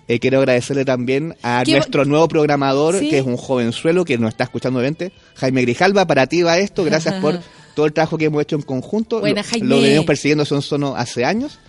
eh, 0.08 0.20
quiero 0.20 0.40
agradecerle 0.40 0.86
también 0.86 1.36
a 1.42 1.64
Qué 1.66 1.74
nuestro 1.74 2.06
nuevo 2.06 2.28
programador, 2.28 3.00
Sí. 3.00 3.10
que 3.10 3.18
es 3.20 3.26
un 3.26 3.38
jovenzuelo 3.38 4.06
que 4.06 4.18
nos 4.18 4.30
está 4.30 4.44
escuchando 4.46 4.80
obviamente, 4.80 5.12
Jaime 5.36 5.62
Grijalva, 5.62 6.06
para 6.06 6.28
ti 6.28 6.42
va 6.44 6.58
esto, 6.60 6.84
gracias 6.84 7.16
por 7.22 7.40
todo 7.76 7.86
el 7.86 7.94
trabajo 7.94 8.18
que 8.18 8.26
hemos 8.26 8.42
hecho 8.42 8.56
en 8.56 8.62
conjunto. 8.62 9.20
Buena, 9.20 9.44
Jaime. 9.44 9.68
lo 9.68 9.82
venimos 9.82 10.06
persiguiendo 10.06 10.44
a 10.44 10.46
Sion 10.46 10.62
Sono 10.62 10.96
hace 10.96 11.26
años. 11.26 11.60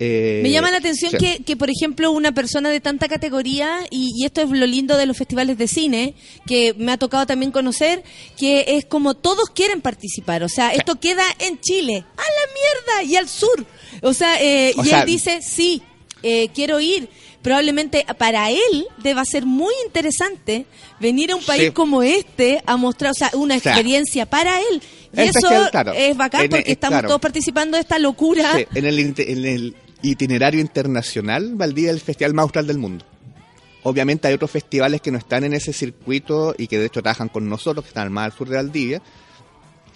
Eh, 0.00 0.40
Me 0.42 0.50
llama 0.50 0.72
la 0.72 0.78
atención 0.78 1.12
sí. 1.12 1.18
que, 1.18 1.44
que, 1.44 1.56
por 1.56 1.70
ejemplo, 1.70 2.10
una 2.10 2.32
persona 2.32 2.68
de 2.68 2.80
tanta 2.80 3.06
categoría, 3.08 3.78
y, 3.90 4.10
y 4.16 4.24
esto 4.24 4.40
es 4.40 4.50
lo 4.50 4.66
lindo 4.66 4.96
de 4.96 5.06
los 5.06 5.16
festivales 5.16 5.56
de 5.56 5.68
cine, 5.68 6.14
que 6.46 6.74
me 6.76 6.90
ha 6.90 6.96
tocado 6.98 7.26
también 7.26 7.52
conocer, 7.52 8.02
que 8.36 8.64
es 8.76 8.86
como 8.86 9.14
todos 9.14 9.50
quieren 9.50 9.80
participar. 9.80 10.42
O 10.42 10.48
sea, 10.48 10.70
esto 10.74 10.98
queda 10.98 11.22
en 11.38 11.60
Chile, 11.60 12.04
a 12.16 12.22
la 12.22 12.96
mierda, 12.98 13.12
y 13.12 13.16
al 13.16 13.28
sur. 13.28 13.64
O 14.02 14.12
sea, 14.12 14.42
eh, 14.42 14.72
O 14.76 14.82
y 14.84 14.88
sea- 14.88 15.00
él 15.02 15.06
dice, 15.06 15.40
sí, 15.42 15.80
eh, 16.24 16.48
quiero 16.52 16.80
ir. 16.80 17.08
Probablemente 17.44 18.06
para 18.16 18.50
él 18.50 18.86
deba 19.02 19.22
ser 19.26 19.44
muy 19.44 19.74
interesante 19.84 20.64
venir 20.98 21.30
a 21.30 21.36
un 21.36 21.44
país 21.44 21.64
Sí. 21.64 21.70
como 21.72 22.02
este 22.02 22.62
a 22.64 22.78
mostrar, 22.78 23.10
o 23.10 23.14
sea, 23.14 23.30
una 23.34 23.56
O 23.56 23.60
sea, 23.60 23.72
experiencia 23.72 24.24
para 24.24 24.58
él. 24.60 24.82
Y 25.12 25.20
eso 25.20 25.32
festival, 25.40 25.70
claro, 25.70 25.92
es 25.92 26.16
bacán 26.16 26.48
porque 26.48 26.72
estamos 26.72 26.94
claro. 26.94 27.08
todos 27.08 27.20
participando 27.20 27.76
de 27.76 27.82
esta 27.82 27.98
locura. 27.98 28.50
Sí, 28.56 28.66
en 28.74 28.86
el, 28.86 28.98
en 28.98 29.44
el 29.44 29.76
itinerario 30.00 30.58
internacional, 30.58 31.54
Valdivia 31.54 31.90
es 31.90 31.96
el 31.96 32.00
festival 32.00 32.32
más 32.32 32.44
austral 32.44 32.66
del 32.66 32.78
mundo. 32.78 33.04
Obviamente 33.82 34.26
hay 34.26 34.32
otros 34.32 34.50
festivales 34.50 35.02
que 35.02 35.10
no 35.10 35.18
están 35.18 35.44
en 35.44 35.52
ese 35.52 35.74
circuito 35.74 36.54
y 36.56 36.66
que 36.66 36.78
de 36.78 36.86
hecho 36.86 37.02
trabajan 37.02 37.28
con 37.28 37.46
nosotros, 37.50 37.84
que 37.84 37.88
están 37.88 38.10
más 38.10 38.24
al 38.24 38.32
sur 38.32 38.48
de 38.48 38.56
Valdivia. 38.56 39.02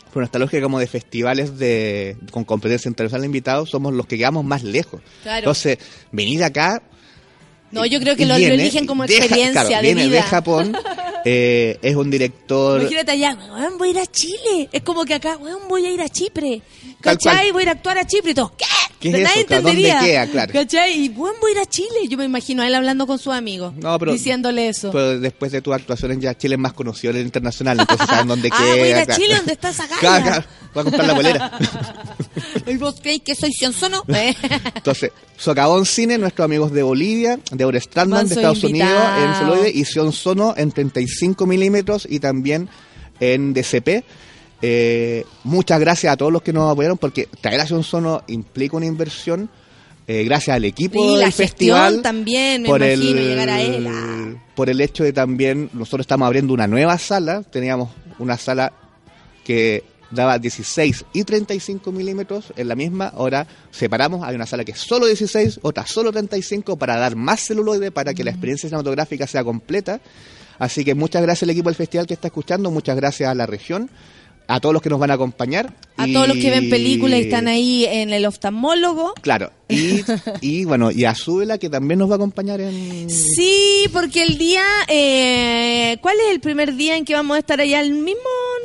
Pero 0.09 0.20
nuestra 0.20 0.39
lógica 0.39 0.62
como 0.62 0.79
de 0.79 0.87
festivales 0.87 1.59
de, 1.59 2.19
con 2.31 2.45
competencia 2.45 2.91
internacional 2.91 3.23
de 3.23 3.27
invitados 3.27 3.70
somos 3.70 3.95
los 3.95 4.07
que 4.07 4.19
quedamos 4.19 4.45
más 4.45 4.62
lejos. 4.62 5.01
Claro. 5.23 5.39
Entonces, 5.39 5.79
venir 6.12 6.45
acá... 6.45 6.83
No, 7.70 7.85
yo 7.85 8.01
creo 8.01 8.16
que 8.16 8.27
lo, 8.27 8.35
eligen 8.36 8.86
como 8.86 9.07
deja- 9.07 9.19
experiencia 9.24 9.53
claro, 9.53 9.69
de 9.77 9.82
viene 9.82 10.07
vida. 10.07 10.16
de 10.16 10.23
Japón, 10.23 10.77
eh, 11.24 11.78
es 11.82 11.97
un 11.97 12.11
director... 12.11 12.81
Imagínate 12.81 13.12
allá, 13.12 13.36
voy 13.78 13.89
a 13.89 13.90
ir 13.90 13.99
a 13.99 14.07
Chile. 14.07 14.69
Es 14.73 14.82
como 14.82 15.05
que 15.05 15.15
acá, 15.15 15.39
voy 15.69 15.86
a 15.86 15.90
ir 15.90 16.01
a 16.01 16.09
Chipre. 16.09 16.62
¿Cachai? 17.01 17.53
Voy 17.53 17.61
a 17.61 17.62
ir 17.65 17.69
a 17.69 17.73
actuar 17.73 17.99
a 17.99 18.07
Chipre 18.07 18.31
y 18.31 18.35
todo. 18.35 18.53
¿Qué? 18.57 18.65
¿Qué 19.01 19.09
es 19.11 19.23
Nadie 19.23 19.47
eso? 19.49 19.62
¿dónde 19.62 19.83
queda? 19.83 20.27
Claro. 20.27 20.53
¿Cachai? 20.53 21.05
Y 21.05 21.09
weón, 21.11 21.35
voy 21.41 21.51
a 21.51 21.55
ir 21.55 21.59
a 21.61 21.66
Chile. 21.66 21.89
Yo 22.09 22.19
me 22.19 22.25
imagino 22.25 22.62
a 22.62 22.66
él 22.66 22.75
hablando 22.75 23.07
con 23.07 23.19
sus 23.19 23.33
amigos. 23.33 23.73
No, 23.77 23.99
pero- 23.99 24.12
diciéndole 24.12 24.69
eso. 24.69 24.91
Pero 24.91 25.20
después 25.20 25.53
de 25.53 25.62
tus 25.62 25.73
actuaciones 25.75 26.19
ya 26.19 26.37
Chile 26.37 26.57
es 26.57 26.61
más 26.61 26.73
conocido 26.73 27.11
a 27.11 27.12
nivel 27.12 27.27
internacional, 27.27 27.79
entonces 27.81 28.07
saben 28.09 28.27
dónde 28.29 28.49
ah, 28.53 28.57
queda. 28.59 28.70
voy 28.70 28.81
a 28.81 28.89
ir 28.89 28.95
a 28.97 29.05
claro. 29.07 29.23
Chile, 29.23 29.35
¿dónde 29.37 29.53
está 29.53 29.70
esa 29.70 29.87
galla? 29.87 30.01
Claro, 30.01 30.45
voy 30.75 30.81
a 30.81 30.85
comprar 30.85 31.07
la 31.07 31.15
bolera. 31.15 31.59
¿Y 32.66 32.77
vos 32.77 32.97
creéis 33.01 33.23
que 33.23 33.35
soy 33.35 33.53
Sionsono? 33.53 34.03
Eh. 34.09 34.35
Entonces, 34.75 35.12
Socavón 35.37 35.87
Cine, 35.87 36.19
nuestros 36.19 36.45
amigos 36.45 36.73
de 36.73 36.83
Bolivia, 36.83 37.39
de 37.53 37.65
Orestrandman, 37.65 38.20
Van, 38.20 38.29
de 38.29 38.35
Estados 38.35 38.65
Unidos, 38.65 38.89
invitado. 38.91 39.25
en 39.25 39.35
celuloide, 39.35 39.70
y 39.79 39.85
Sion 39.85 40.12
Sono 40.12 40.55
en 40.57 40.73
35 40.73 41.47
milímetros 41.47 42.07
y 42.09 42.19
también 42.20 42.69
en 43.20 43.55
DCP. 43.55 44.05
Eh, 44.60 45.24
muchas 45.44 45.78
gracias 45.78 46.12
a 46.12 46.16
todos 46.16 46.32
los 46.32 46.43
que 46.43 46.52
nos 46.52 46.70
apoyaron, 46.70 46.98
porque 46.98 47.28
traer 47.40 47.60
a 47.60 47.66
Sion 47.66 47.85
Sono 47.85 48.22
implica 48.26 48.76
una 48.76 48.86
inversión. 48.86 49.48
eh, 50.06 50.24
gracias 50.24 50.56
al 50.56 50.64
equipo 50.64 51.05
Y 51.05 51.12
del 51.12 51.20
la 51.20 51.30
festival. 51.30 52.01
también, 52.02 52.62
me 52.62 52.68
imagino, 52.68 53.20
llegar 53.20 53.51
a 53.51 53.60
él. 53.60 53.86
Ah. 53.89 54.35
Por 54.55 54.70
el 54.70 54.80
hecho 54.80 55.05
de 55.05 55.12
también, 55.12 55.70
nosotros 55.74 56.05
estamos 56.05 56.26
abriendo 56.26 56.55
una 56.55 56.66
nueva 56.66 56.97
sala. 56.98 57.43
Teníamos 57.43 57.90
una 58.18 58.39
sala 58.39 58.72
que 59.44 59.85
daba 60.10 60.39
16 60.39 61.05
y 61.12 61.24
35 61.24 61.93
milímetros 61.93 62.52
en 62.56 62.68
la 62.68 62.74
misma. 62.74 63.09
Ahora 63.09 63.47
separamos, 63.70 64.26
hay 64.26 64.35
una 64.35 64.47
sala 64.47 64.64
que 64.64 64.72
es 64.72 64.78
solo 64.78 65.06
16, 65.06 65.60
otra 65.62 65.86
solo 65.86 66.10
35 66.10 66.76
para 66.76 66.97
dar 66.97 67.14
más 67.14 67.40
celuloide, 67.40 67.90
para 67.90 68.14
que 68.14 68.24
la 68.24 68.30
experiencia 68.30 68.68
cinematográfica 68.68 69.26
sea 69.26 69.44
completa. 69.44 70.01
Así 70.59 70.85
que 70.85 70.94
muchas 70.94 71.22
gracias 71.22 71.44
al 71.44 71.51
equipo 71.51 71.68
del 71.68 71.76
festival 71.76 72.06
que 72.06 72.14
está 72.14 72.28
escuchando, 72.28 72.70
muchas 72.70 72.97
gracias 72.97 73.30
a 73.30 73.35
la 73.35 73.47
región, 73.47 73.90
a 74.51 74.61
todos 74.61 74.73
los 74.73 74.83
que 74.83 74.89
nos 74.91 74.99
van 74.99 75.11
a 75.11 75.15
acompañar. 75.15 75.73
A 75.97 76.09
y- 76.09 76.12
todos 76.12 76.27
los 76.27 76.37
que 76.39 76.51
ven 76.51 76.69
películas 76.70 77.20
y 77.20 77.23
están 77.25 77.47
ahí 77.49 77.85
en 77.85 78.12
el 78.12 78.25
oftalmólogo. 78.27 79.12
Claro, 79.20 79.53
y, 79.69 80.01
y 80.41 80.65
bueno, 80.65 80.91
y 80.91 81.05
a 81.05 81.15
Súbela 81.15 81.59
que 81.59 81.69
también 81.69 81.99
nos 82.01 82.09
va 82.09 82.15
a 82.15 82.16
acompañar 82.16 82.61
en... 82.61 83.09
Sí, 83.11 83.85
porque 83.93 84.23
el 84.23 84.39
día, 84.39 84.62
eh, 84.89 85.99
¿cuál 86.01 86.16
es 86.27 86.31
el 86.33 86.41
primer 86.41 86.75
día 86.77 86.97
en 86.97 87.05
que 87.05 87.15
vamos 87.15 87.37
a 87.37 87.39
estar 87.41 87.61
allá? 87.61 87.81
¿El 87.81 87.93
mismo 87.93 88.20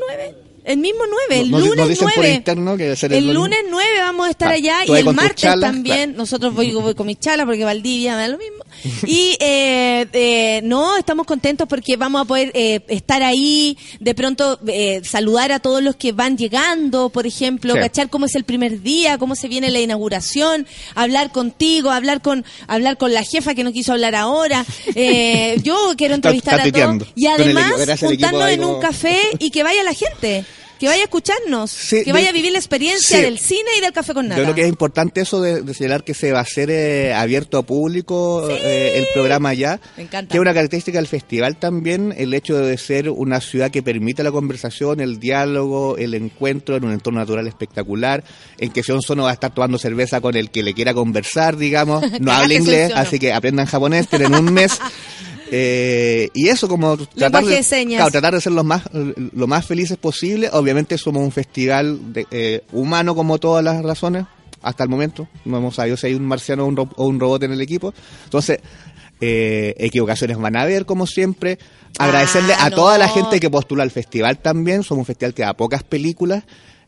9? 0.09 0.35
El 0.65 0.77
mismo 0.77 1.01
9, 1.27 1.41
el 1.43 1.51
Nos- 1.51 1.59
nos 1.59 1.69
lunes 1.75 1.97
por 1.99 2.11
9. 2.15 2.33
interno 2.35 2.77
que 2.77 2.83
debe 2.83 2.95
ser 2.95 3.11
el 3.11 3.17
el 3.29 3.33
lunes. 3.33 3.59
lunes 3.59 3.59
9 3.69 3.89
vamos 3.99 4.27
a 4.27 4.29
estar 4.29 4.47
Ah, 4.49 4.53
allá 4.53 4.75
y 4.87 4.91
el 4.93 5.05
martes 5.13 5.35
chalas, 5.35 5.71
también. 5.71 5.95
claro. 6.11 6.17
Nosotros 6.19 6.53
voy, 6.53 6.71
voy 6.71 6.95
con 6.95 7.05
mis 7.07 7.19
chalas 7.19 7.45
porque 7.45 7.65
Valdivia 7.65 8.15
me 8.15 8.21
da 8.21 8.27
lo 8.29 8.37
mismo. 8.37 8.63
Y 9.05 9.37
eh, 9.39 10.05
eh, 10.13 10.61
no, 10.63 10.97
estamos 10.97 11.25
contentos 11.25 11.67
porque 11.67 11.95
vamos 11.97 12.21
a 12.21 12.25
poder 12.25 12.51
eh, 12.53 12.81
estar 12.87 13.23
ahí, 13.23 13.77
de 13.99 14.13
pronto 14.15 14.59
eh, 14.67 15.01
saludar 15.03 15.51
a 15.51 15.59
todos 15.59 15.81
los 15.81 15.95
que 15.95 16.11
van 16.11 16.37
llegando, 16.37 17.09
por 17.09 17.25
ejemplo, 17.27 17.73
Sí. 17.73 17.79
cachar 17.79 18.09
cómo 18.09 18.25
es 18.25 18.35
el 18.35 18.43
primer 18.43 18.81
día, 18.81 19.17
cómo 19.17 19.35
se 19.35 19.47
viene 19.47 19.71
la 19.71 19.79
inauguración, 19.79 20.67
hablar 20.95 21.31
contigo, 21.31 21.91
hablar 21.91 22.21
con 22.21 22.45
hablar 22.67 22.97
con 22.97 23.13
la 23.13 23.23
jefa 23.23 23.55
que 23.55 23.63
no 23.63 23.71
quiso 23.71 23.93
hablar 23.93 24.15
ahora. 24.15 24.65
Eh, 24.95 25.57
yo 25.63 25.93
quiero 25.97 26.15
entrevistar 26.15 26.55
está 26.65 26.67
a 26.67 26.97
todos 26.97 27.07
y 27.15 27.27
además 27.27 27.73
juntarnos 27.99 28.49
en 28.49 28.63
un 28.63 28.79
café 28.79 29.17
y 29.39 29.49
que 29.51 29.63
vaya 29.63 29.83
la 29.83 29.93
gente. 29.93 30.45
Que 30.83 30.89
vaya 30.89 31.01
a 31.01 31.05
escucharnos, 31.05 31.71
Sí, 31.71 32.03
que 32.03 32.11
vaya 32.11 32.25
de- 32.25 32.29
a 32.31 32.33
vivir 32.33 32.51
la 32.51 32.57
experiencia 32.59 33.15
sí. 33.17 33.23
del 33.23 33.39
cine 33.39 33.69
y 33.77 33.81
del 33.81 33.93
café 33.93 34.13
con 34.13 34.27
nada. 34.27 34.37
Yo 34.37 34.43
creo 34.43 34.55
que 34.55 34.61
es 34.63 34.67
importante 34.67 35.21
eso 35.21 35.41
de, 35.41 35.61
de 35.61 35.73
señalar 35.73 36.03
que 36.03 36.13
se 36.13 36.33
va 36.33 36.39
a 36.39 36.41
hacer 36.41 36.69
eh, 36.69 37.13
abierto 37.13 37.57
a 37.57 37.63
público 37.63 38.49
eh, 38.49 38.97
el 38.97 39.07
programa 39.13 39.53
ya. 39.53 39.79
Me 39.95 40.03
encanta. 40.03 40.29
Que 40.29 40.37
es 40.37 40.41
una 40.41 40.53
característica 40.53 40.97
del 40.97 41.07
festival 41.07 41.55
también, 41.55 42.13
el 42.17 42.33
hecho 42.33 42.57
de 42.57 42.77
ser 42.77 43.09
una 43.09 43.39
ciudad 43.39 43.71
que 43.71 43.81
permite 43.81 44.23
la 44.23 44.31
conversación, 44.33 44.99
el 44.99 45.21
diálogo, 45.21 45.95
el 45.97 46.15
encuentro 46.15 46.75
en 46.75 46.83
un 46.83 46.91
entorno 46.91 47.21
natural 47.21 47.47
espectacular, 47.47 48.23
en 48.57 48.69
que 48.71 48.83
Sion 48.83 49.01
Sono 49.01 49.23
va 49.23 49.29
a 49.29 49.33
estar 49.33 49.53
tomando 49.53 49.77
cerveza 49.77 50.19
con 50.19 50.35
el 50.35 50.51
que 50.51 50.63
le 50.63 50.73
quiera 50.73 50.93
conversar, 50.93 51.55
digamos. 51.55 52.03
No 52.19 52.31
habla 52.33 52.55
inglés, 52.55 52.91
así 52.93 53.19
que 53.19 53.31
aprendan 53.31 53.67
japonés, 53.67 54.09
tienen 54.09 54.35
un 54.35 54.53
mes. 54.53 54.77
Eh, 55.55 56.29
y 56.33 56.47
eso 56.47 56.67
como 56.67 56.97
tratar 56.97 57.43
de, 57.45 57.85
claro, 57.95 58.09
tratar 58.11 58.33
de 58.33 58.41
ser 58.41 58.53
lo 58.53 58.63
más 58.63 58.81
lo 58.91 59.45
más 59.45 59.63
felices 59.67 59.97
posible. 59.97 60.49
Obviamente 60.51 60.97
somos 60.97 61.21
un 61.23 61.31
festival 61.31 62.11
de- 62.11 62.25
eh, 62.31 62.61
humano 62.71 63.13
como 63.13 63.37
todas 63.37 63.63
las 63.63 63.83
razones. 63.83 64.25
Hasta 64.63 64.83
el 64.83 64.89
momento 64.89 65.27
no 65.45 65.57
hemos 65.57 65.75
sabido 65.75 65.95
si 65.95 66.07
hay 66.07 66.15
un 66.15 66.25
marciano 66.25 66.63
o 66.63 66.67
un, 66.67 66.75
ro- 66.75 66.89
o 66.95 67.05
un 67.05 67.19
robot 67.19 67.43
en 67.43 67.51
el 67.51 67.61
equipo. 67.61 67.93
Entonces 68.23 68.59
eh, 69.21 69.75
equivocaciones 69.77 70.37
van 70.39 70.55
a 70.55 70.63
haber 70.63 70.85
como 70.87 71.05
siempre. 71.05 71.59
Agradecerle 71.99 72.53
Ah, 72.57 72.65
a 72.65 72.71
toda 72.71 72.97
la 72.97 73.05
no. 73.05 73.13
gente 73.13 73.39
que 73.39 73.51
postula 73.51 73.83
al 73.83 73.91
festival 73.91 74.39
también. 74.39 74.81
Somos 74.81 75.01
un 75.01 75.05
festival 75.05 75.35
que 75.35 75.43
da 75.43 75.53
pocas 75.53 75.83
películas 75.83 76.43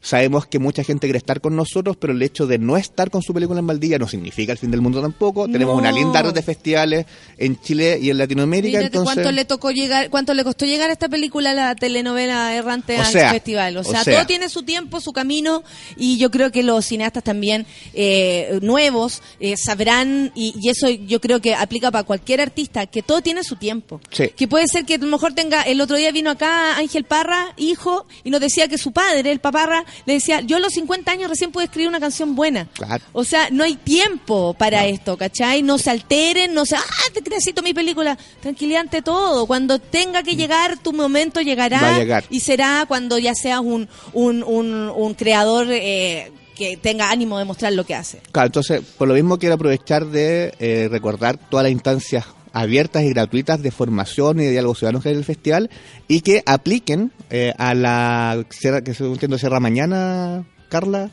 Sabemos 0.05 0.45
que 0.45 0.59
mucha 0.59 0.83
gente 0.83 1.07
quiere 1.07 1.17
estar 1.17 1.41
con 1.41 1.55
nosotros, 1.55 1.97
pero 1.97 2.13
el 2.13 2.21
hecho 2.21 2.45
de 2.45 2.59
no 2.59 2.77
estar 2.77 3.09
con 3.09 3.23
su 3.23 3.33
película 3.33 3.59
en 3.59 3.65
Valdivia 3.65 3.97
no 3.97 4.07
significa 4.07 4.51
el 4.51 4.59
fin 4.59 4.69
del 4.69 4.79
mundo 4.79 5.01
tampoco. 5.01 5.47
Tenemos 5.47 5.75
una 5.75 5.91
linda 5.91 6.21
red 6.21 6.31
de 6.31 6.43
festivales 6.43 7.07
en 7.39 7.59
Chile 7.59 7.97
y 7.99 8.11
en 8.11 8.19
Latinoamérica. 8.19 8.77
Mírate 8.77 8.97
entonces... 8.97 9.15
cuánto 9.15 9.31
le 9.31 9.45
tocó 9.45 9.71
llegar, 9.71 10.11
cuánto 10.11 10.35
le 10.35 10.43
costó 10.43 10.67
llegar 10.67 10.91
a 10.91 10.93
esta 10.93 11.09
película, 11.09 11.55
la 11.55 11.73
telenovela 11.73 12.53
errante 12.53 12.99
O 12.99 13.01
al 13.01 13.07
sea, 13.07 13.31
festival. 13.31 13.77
O 13.77 13.79
o 13.79 13.83
sea, 13.83 14.03
sea. 14.03 14.13
todo 14.13 14.27
tiene 14.27 14.47
su 14.47 14.61
tiempo, 14.61 15.01
su 15.01 15.11
camino, 15.11 15.63
y 15.97 16.19
yo 16.19 16.29
creo 16.29 16.51
que 16.51 16.61
los 16.61 16.85
cineastas 16.85 17.23
también 17.23 17.65
eh, 17.95 18.59
nuevos 18.61 19.23
eh, 19.39 19.55
sabrán, 19.57 20.31
y, 20.35 20.53
y 20.61 20.69
eso 20.69 20.87
yo 20.87 21.19
creo 21.19 21.41
que 21.41 21.55
aplica 21.55 21.89
para 21.89 22.03
cualquier 22.03 22.41
artista, 22.41 22.85
que 22.85 23.01
todo 23.01 23.21
tiene 23.21 23.43
su 23.43 23.55
tiempo. 23.55 23.99
Sí. 24.11 24.29
Que 24.37 24.47
puede 24.47 24.67
ser 24.67 24.85
que 24.85 24.93
a 24.93 24.97
lo 24.99 25.07
mejor 25.07 25.33
tenga, 25.33 25.63
el 25.63 25.81
otro 25.81 25.97
día 25.97 26.11
vino 26.11 26.29
acá 26.29 26.77
Ángel 26.77 27.05
Parra, 27.05 27.55
hijo, 27.57 28.05
y 28.23 28.29
nos 28.29 28.39
decía 28.39 28.67
que 28.67 28.77
su 28.77 28.91
padre, 28.91 29.31
el 29.31 29.39
paparra, 29.39 29.83
le 30.05 30.13
decía, 30.13 30.41
yo 30.41 30.57
a 30.57 30.59
los 30.59 30.73
50 30.73 31.11
años 31.11 31.29
recién 31.29 31.51
puedo 31.51 31.65
escribir 31.65 31.89
una 31.89 31.99
canción 31.99 32.35
buena. 32.35 32.67
Claro. 32.73 33.03
O 33.13 33.23
sea, 33.23 33.49
no 33.51 33.63
hay 33.63 33.75
tiempo 33.75 34.53
para 34.53 34.85
esto, 34.85 35.17
¿cachai? 35.17 35.63
No 35.63 35.77
se 35.77 35.89
alteren, 35.89 36.53
no 36.53 36.65
se, 36.65 36.75
ah, 36.75 36.81
te 37.13 37.21
necesito 37.21 37.61
mi 37.61 37.73
película. 37.73 38.17
Tranquilidad 38.41 38.81
ante 38.81 39.01
todo. 39.01 39.45
Cuando 39.45 39.79
tenga 39.79 40.23
que 40.23 40.35
llegar, 40.35 40.77
tu 40.77 40.93
momento 40.93 41.41
llegará. 41.41 41.81
Va 41.81 41.95
a 41.95 41.99
llegar. 41.99 42.23
Y 42.29 42.39
será 42.39 42.85
cuando 42.87 43.17
ya 43.17 43.33
seas 43.33 43.59
un, 43.59 43.87
un, 44.13 44.43
un, 44.43 44.89
un 44.89 45.13
creador 45.13 45.67
eh, 45.69 46.31
que 46.55 46.77
tenga 46.77 47.11
ánimo 47.11 47.37
de 47.37 47.45
mostrar 47.45 47.73
lo 47.73 47.85
que 47.85 47.93
hace. 47.95 48.21
Claro, 48.31 48.47
entonces, 48.47 48.81
por 48.97 49.07
lo 49.07 49.13
mismo 49.13 49.37
quiero 49.37 49.55
aprovechar 49.55 50.05
de 50.05 50.53
eh, 50.59 50.87
recordar 50.89 51.37
todas 51.37 51.63
las 51.65 51.71
instancias 51.71 52.25
abiertas 52.55 53.03
y 53.03 53.09
gratuitas 53.09 53.61
de 53.61 53.69
formación 53.69 54.39
y 54.39 54.45
de 54.45 54.51
diálogo 54.51 54.75
ciudadano 54.75 55.01
que 55.01 55.09
hay 55.09 55.13
en 55.13 55.19
el 55.19 55.25
festival 55.25 55.69
y 56.07 56.21
que 56.21 56.41
apliquen 56.45 57.11
eh, 57.29 57.53
a 57.57 57.73
la 57.73 58.45
que 58.49 58.93
según 58.93 59.13
entiendo 59.13 59.37
cierra 59.37 59.59
mañana, 59.59 60.45
Carla. 60.69 61.11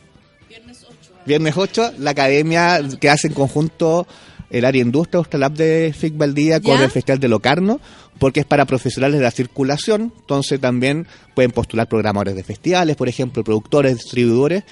Viernes 1.26 1.56
8. 1.56 1.94
la 1.98 2.12
academia 2.12 2.80
que 3.00 3.10
hace 3.10 3.26
en 3.26 3.34
conjunto 3.34 4.06
el 4.50 4.64
área 4.64 4.82
industria 4.82 5.18
Australab 5.18 5.52
de 5.52 5.92
FIC 5.96 6.16
Valdía 6.16 6.60
con 6.60 6.80
el 6.80 6.90
Festival 6.90 7.18
de 7.18 7.28
Locarno, 7.28 7.80
porque 8.18 8.40
es 8.40 8.46
para 8.46 8.64
profesionales 8.64 9.18
de 9.18 9.24
la 9.24 9.30
circulación, 9.32 10.12
entonces 10.20 10.60
también 10.60 11.08
pueden 11.34 11.50
postular 11.50 11.88
programadores 11.88 12.36
de 12.36 12.44
festivales, 12.44 12.94
por 12.94 13.08
ejemplo, 13.08 13.42
productores, 13.42 13.96
distribuidores, 13.98 14.62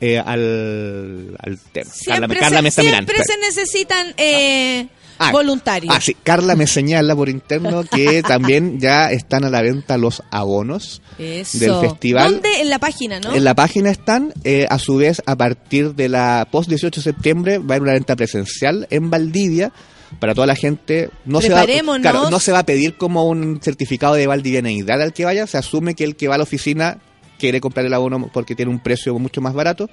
eh, 0.00 0.18
al, 0.18 1.36
al 1.38 1.58
tema. 1.72 1.90
Carla, 2.06 2.26
Siempre, 2.26 2.38
Carla 2.38 2.58
se, 2.58 2.62
me 2.62 2.68
está 2.68 2.82
siempre 2.82 3.14
mirando. 3.14 3.32
se 3.32 3.38
necesitan 3.38 4.14
eh, 4.18 4.86
Ah, 4.86 5.01
voluntarios. 5.30 5.94
Ah, 5.94 6.00
sí. 6.00 6.16
Carla 6.22 6.56
me 6.56 6.66
señala 6.66 7.14
por 7.14 7.28
interno 7.28 7.84
que 7.84 8.22
también 8.26 8.80
ya 8.80 9.10
están 9.10 9.44
a 9.44 9.50
la 9.50 9.62
venta 9.62 9.98
los 9.98 10.22
abonos 10.30 11.02
Eso. 11.18 11.58
del 11.58 11.90
festival. 11.90 12.32
¿Dónde? 12.32 12.60
En 12.60 12.70
la 12.70 12.78
página, 12.78 13.20
¿no? 13.20 13.34
En 13.34 13.44
la 13.44 13.54
página 13.54 13.90
están, 13.90 14.32
eh, 14.44 14.66
a 14.68 14.78
su 14.78 14.96
vez, 14.96 15.22
a 15.26 15.36
partir 15.36 15.94
de 15.94 16.08
la 16.08 16.48
post 16.50 16.68
18 16.68 17.00
de 17.00 17.04
septiembre 17.04 17.58
va 17.58 17.62
a 17.62 17.76
haber 17.76 17.82
una 17.82 17.92
venta 17.92 18.16
presencial 18.16 18.86
en 18.90 19.10
Valdivia 19.10 19.72
para 20.18 20.34
toda 20.34 20.46
la 20.46 20.56
gente. 20.56 21.10
No 21.24 21.40
se, 21.40 21.50
va, 21.50 21.64
claro, 22.00 22.30
no 22.30 22.40
se 22.40 22.52
va 22.52 22.60
a 22.60 22.66
pedir 22.66 22.96
como 22.96 23.26
un 23.26 23.60
certificado 23.62 24.14
de 24.14 24.26
valdivianeidad 24.26 25.00
al 25.00 25.12
que 25.12 25.24
vaya, 25.24 25.46
se 25.46 25.58
asume 25.58 25.94
que 25.94 26.04
el 26.04 26.16
que 26.16 26.28
va 26.28 26.34
a 26.34 26.38
la 26.38 26.44
oficina 26.44 26.98
quiere 27.38 27.60
comprar 27.60 27.86
el 27.86 27.94
abono 27.94 28.30
porque 28.32 28.54
tiene 28.54 28.70
un 28.70 28.80
precio 28.80 29.18
mucho 29.18 29.40
más 29.40 29.54
barato. 29.54 29.88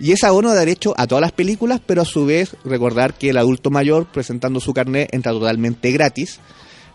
Y 0.00 0.12
ese 0.12 0.26
abono 0.26 0.50
da 0.52 0.60
derecho 0.60 0.94
a 0.96 1.06
todas 1.06 1.22
las 1.22 1.32
películas, 1.32 1.80
pero 1.84 2.02
a 2.02 2.04
su 2.04 2.26
vez 2.26 2.56
recordar 2.64 3.14
que 3.14 3.30
el 3.30 3.36
adulto 3.36 3.70
mayor 3.70 4.06
presentando 4.06 4.58
su 4.60 4.72
carnet 4.74 5.08
entra 5.12 5.32
totalmente 5.32 5.90
gratis. 5.92 6.40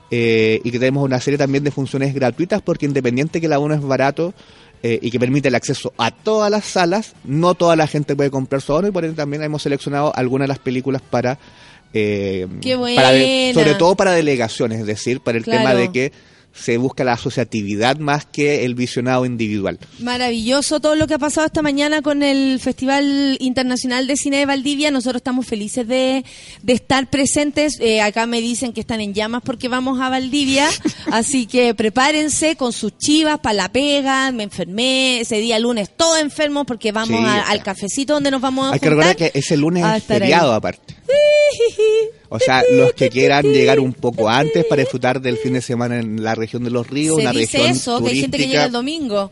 eh, 0.10 0.62
y 0.64 0.72
que 0.72 0.80
tenemos 0.80 1.04
una 1.04 1.20
serie 1.20 1.38
también 1.38 1.66
de 1.66 1.72
funciones 1.72 2.14
gratuitas 2.14 2.62
porque 2.62 2.86
independiente 2.86 3.42
que 3.42 3.48
el 3.48 3.52
abono 3.54 3.74
es 3.76 3.82
barato 3.82 4.34
eh, 4.82 5.00
y 5.02 5.12
que 5.12 5.20
permite 5.20 5.50
el 5.50 5.56
acceso 5.56 5.92
a 5.98 6.12
todas 6.12 6.50
las 6.50 6.64
salas, 6.64 7.14
no 7.26 7.56
toda 7.56 7.76
la 7.76 7.88
gente 7.88 8.16
puede 8.16 8.32
comprar 8.32 8.62
su 8.62 8.72
abono 8.72 8.88
y 8.88 8.92
por 8.92 9.04
ende 9.04 9.18
también 9.18 9.44
hemos 9.44 9.64
seleccionado 9.64 10.16
algunas 10.16 10.46
de 10.46 10.50
las 10.50 10.60
películas 10.60 11.02
para... 11.02 11.38
eh, 11.94 12.48
¡Qué 12.62 12.78
para 12.96 13.12
de- 13.12 13.52
sobre 13.54 13.76
todo 13.76 13.96
para 13.96 14.12
delegaciones, 14.14 14.80
es 14.80 14.86
decir, 14.86 15.20
para 15.20 15.38
el 15.40 15.44
Claro. 15.44 15.60
tema 15.60 15.74
de 15.76 15.92
que 15.92 16.12
se 16.60 16.78
busca 16.78 17.04
la 17.04 17.14
asociatividad 17.14 17.98
más 17.98 18.26
que 18.26 18.66
el 18.66 18.76
visionado 18.76 19.26
individual. 19.26 19.80
Maravilloso 20.00 20.80
todo 20.80 20.96
lo 20.96 21.06
que 21.08 21.14
ha 21.14 21.20
pasado 21.20 21.46
esta 21.48 21.62
mañana 21.62 22.02
con 22.02 22.24
el 22.24 22.60
Festival 22.60 23.38
Internacional 23.40 24.08
de 24.08 24.18
Cine 24.18 24.38
de 24.38 24.46
Valdivia. 24.46 24.90
Nosotros 24.92 25.20
estamos 25.20 25.46
felices 25.46 25.88
de, 25.88 26.26
de 26.64 26.74
estar 26.74 27.10
presentes. 27.10 27.78
Eh, 27.80 28.02
acá 28.02 28.26
me 28.26 28.42
dicen 28.42 28.74
que 28.74 28.82
están 28.82 29.00
en 29.02 29.14
llamas 29.14 29.42
porque 29.46 29.68
vamos 29.70 30.00
a 30.02 30.10
Valdivia. 30.10 30.68
Así 31.12 31.46
que 31.46 31.74
prepárense 31.76 32.56
con 32.56 32.74
sus 32.74 32.98
chivas 32.98 33.40
para 33.40 33.54
la 33.54 33.72
pega. 33.72 34.32
Me 34.32 34.44
enfermé 34.44 35.22
ese 35.22 35.38
día 35.38 35.60
lunes, 35.60 35.90
todo 35.96 36.18
enfermo 36.18 36.66
porque 36.66 36.92
vamos 36.92 37.20
Sí, 37.20 37.26
a- 37.26 37.44
al 37.44 37.64
cafecito 37.64 38.14
donde 38.14 38.32
nos 38.32 38.42
vamos 38.42 38.68
a 38.70 38.74
Hay 38.74 38.80
que 38.80 38.90
recordar 38.90 39.16
que 39.16 39.32
ese 39.34 39.56
lunes 39.58 39.84
es 39.86 39.90
ahí. 39.92 40.02
feriado 40.02 40.54
aparte. 40.54 40.96
O 42.30 42.40
sea, 42.40 42.62
los 42.70 42.92
que 42.94 43.10
quieran 43.10 43.46
llegar 43.46 43.80
un 43.80 43.94
poco 43.94 44.28
antes 44.28 44.66
para 44.66 44.82
disfrutar 44.82 45.22
del 45.22 45.38
fin 45.38 45.54
de 45.54 45.62
semana 45.62 45.98
en 46.00 46.22
la 46.22 46.36
región 46.36 46.62
de 46.64 46.70
los 46.70 46.86
ríos, 46.88 47.16
Se 47.16 47.22
una 47.22 47.32
dice 47.32 47.58
región 47.58 47.72
eso, 47.76 48.04
que 48.04 48.10
hay 48.10 48.20
gente 48.20 48.38
que 48.38 48.44
turística. 48.44 48.48
llega 48.52 48.66
el 48.66 48.72
domingo. 48.74 49.32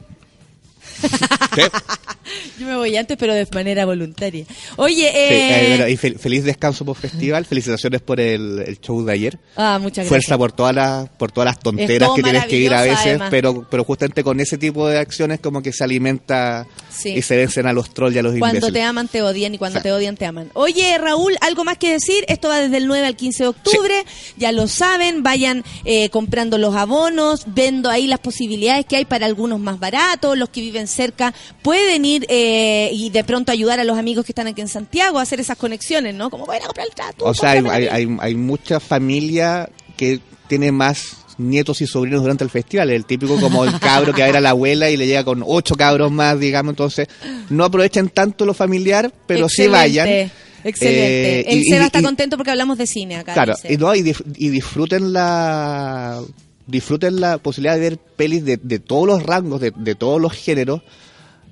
Yo 2.59 2.65
me 2.67 2.75
voy 2.75 2.95
antes, 2.97 3.17
pero 3.17 3.33
de 3.33 3.47
manera 3.53 3.85
voluntaria. 3.85 4.45
Oye, 4.77 4.95
sí, 4.95 5.17
eh... 5.17 5.65
eh, 5.65 5.67
bueno, 5.77 5.87
y 5.87 5.97
fel- 5.97 6.17
feliz 6.17 6.43
descanso 6.43 6.83
por 6.85 6.95
festival, 6.97 7.45
felicitaciones 7.45 8.01
por 8.01 8.19
el, 8.19 8.59
el 8.65 8.79
show 8.79 9.03
de 9.05 9.13
ayer. 9.13 9.39
ah, 9.55 9.77
muchas 9.79 9.97
gracias. 10.05 10.09
Fuerza 10.09 10.37
por 10.37 10.51
todas 10.51 10.73
las 10.75 11.09
por 11.09 11.31
todas 11.31 11.45
las 11.45 11.59
tonteras 11.59 12.09
que 12.15 12.23
tienes 12.23 12.45
que 12.45 12.57
ir 12.57 12.73
a 12.73 12.81
veces, 12.81 12.97
además. 13.05 13.27
pero 13.29 13.67
pero 13.69 13.83
justamente 13.83 14.23
con 14.23 14.39
ese 14.39 14.57
tipo 14.57 14.87
de 14.87 14.97
acciones 14.97 15.39
como 15.39 15.61
que 15.61 15.71
se 15.71 15.83
alimenta 15.83 16.65
Sí. 16.89 17.09
y 17.09 17.21
se 17.21 17.35
vencen 17.35 17.67
a 17.67 17.73
los 17.73 17.93
trolls 17.93 18.15
y 18.15 18.19
a 18.19 18.23
los 18.23 18.31
Cuando 18.37 18.57
imbéciles. 18.57 18.73
te 18.73 18.81
aman, 18.81 19.07
te 19.09 19.21
odian 19.21 19.53
y 19.53 19.57
cuando 19.57 19.81
te 19.81 19.91
odian, 19.91 20.15
te 20.15 20.25
aman. 20.25 20.49
Oye, 20.53 20.97
Raúl, 20.97 21.35
¿algo 21.41 21.65
más 21.65 21.77
que 21.77 21.91
decir? 21.91 22.23
Esto 22.29 22.47
va 22.47 22.59
desde 22.61 22.77
el 22.77 22.87
9 22.87 23.05
al 23.05 23.17
15 23.17 23.43
de 23.43 23.47
octubre. 23.49 24.05
Ya 24.37 24.53
lo 24.53 24.67
saben, 24.69 25.21
vayan 25.21 25.65
eh, 25.83 26.09
comprando 26.09 26.57
los 26.57 26.73
abonos, 26.73 27.43
viendo 27.47 27.89
ahí 27.89 28.07
las 28.07 28.19
posibilidades 28.19 28.85
que 28.85 28.95
hay 28.95 29.03
para 29.05 29.25
algunos 29.25 29.59
más 29.59 29.77
baratos. 29.77 30.37
Los 30.37 30.47
que 30.49 30.61
viven 30.61 30.87
cerca 30.95 31.33
pueden 31.61 32.05
ir 32.05 32.25
eh, 32.29 32.89
y 32.93 33.09
de 33.11 33.23
pronto 33.23 33.51
ayudar 33.51 33.79
a 33.79 33.83
los 33.83 33.97
amigos 33.97 34.25
que 34.25 34.31
están 34.31 34.47
aquí 34.47 34.61
en 34.61 34.67
Santiago 34.67 35.19
a 35.19 35.21
hacer 35.21 35.39
esas 35.39 35.57
conexiones, 35.57 36.15
¿no? 36.15 36.29
Como 36.29 36.45
voy 36.45 36.57
a 36.57 36.61
comprar 36.65 36.87
el 36.87 36.93
trato. 36.95 37.25
O 37.25 37.33
sea, 37.33 37.51
hay, 37.51 37.59
hay, 37.69 37.87
a 37.87 37.91
mí". 38.07 38.17
hay, 38.17 38.17
hay 38.19 38.35
mucha 38.35 38.79
familia 38.79 39.69
que 39.97 40.19
tiene 40.47 40.71
más 40.71 41.17
nietos 41.37 41.81
y 41.81 41.87
sobrinos 41.87 42.21
durante 42.21 42.43
el 42.45 42.49
festival. 42.49 42.89
El 42.91 43.05
típico 43.05 43.39
como 43.39 43.65
el 43.65 43.77
cabro 43.79 44.13
que 44.13 44.21
va 44.21 44.25
a 44.25 44.29
ver 44.29 44.37
a 44.37 44.41
la 44.41 44.51
abuela 44.51 44.89
y 44.89 44.95
le 44.97 45.05
llega 45.05 45.23
con 45.25 45.43
ocho 45.45 45.75
cabros 45.75 46.11
más, 46.11 46.39
digamos. 46.39 46.71
Entonces, 46.71 47.07
no 47.49 47.65
aprovechen 47.65 48.09
tanto 48.09 48.45
lo 48.45 48.53
familiar, 48.53 49.11
pero 49.27 49.49
sí 49.49 49.67
vayan. 49.67 50.31
Excelente. 50.63 51.39
Eh, 51.41 51.45
El 51.47 51.59
y- 51.59 51.63
Seba 51.65 51.83
y- 51.83 51.85
está 51.87 51.99
y- 51.99 52.03
contento 52.03 52.37
porque 52.37 52.51
hablamos 52.51 52.77
de 52.77 52.87
cine 52.87 53.17
acá. 53.17 53.33
Claro, 53.33 53.53
y, 53.69 53.77
no, 53.77 53.93
y 53.93 54.01
disfruten 54.49 55.13
la 55.13 56.21
disfruten 56.67 57.19
la 57.19 57.37
posibilidad 57.37 57.75
de 57.75 57.79
ver 57.81 57.97
pelis 57.97 58.43
de, 58.45 58.57
de 58.57 58.79
todos 58.79 59.07
los 59.07 59.23
rangos, 59.23 59.61
de, 59.61 59.71
de 59.75 59.95
todos 59.95 60.21
los 60.21 60.33
géneros, 60.33 60.81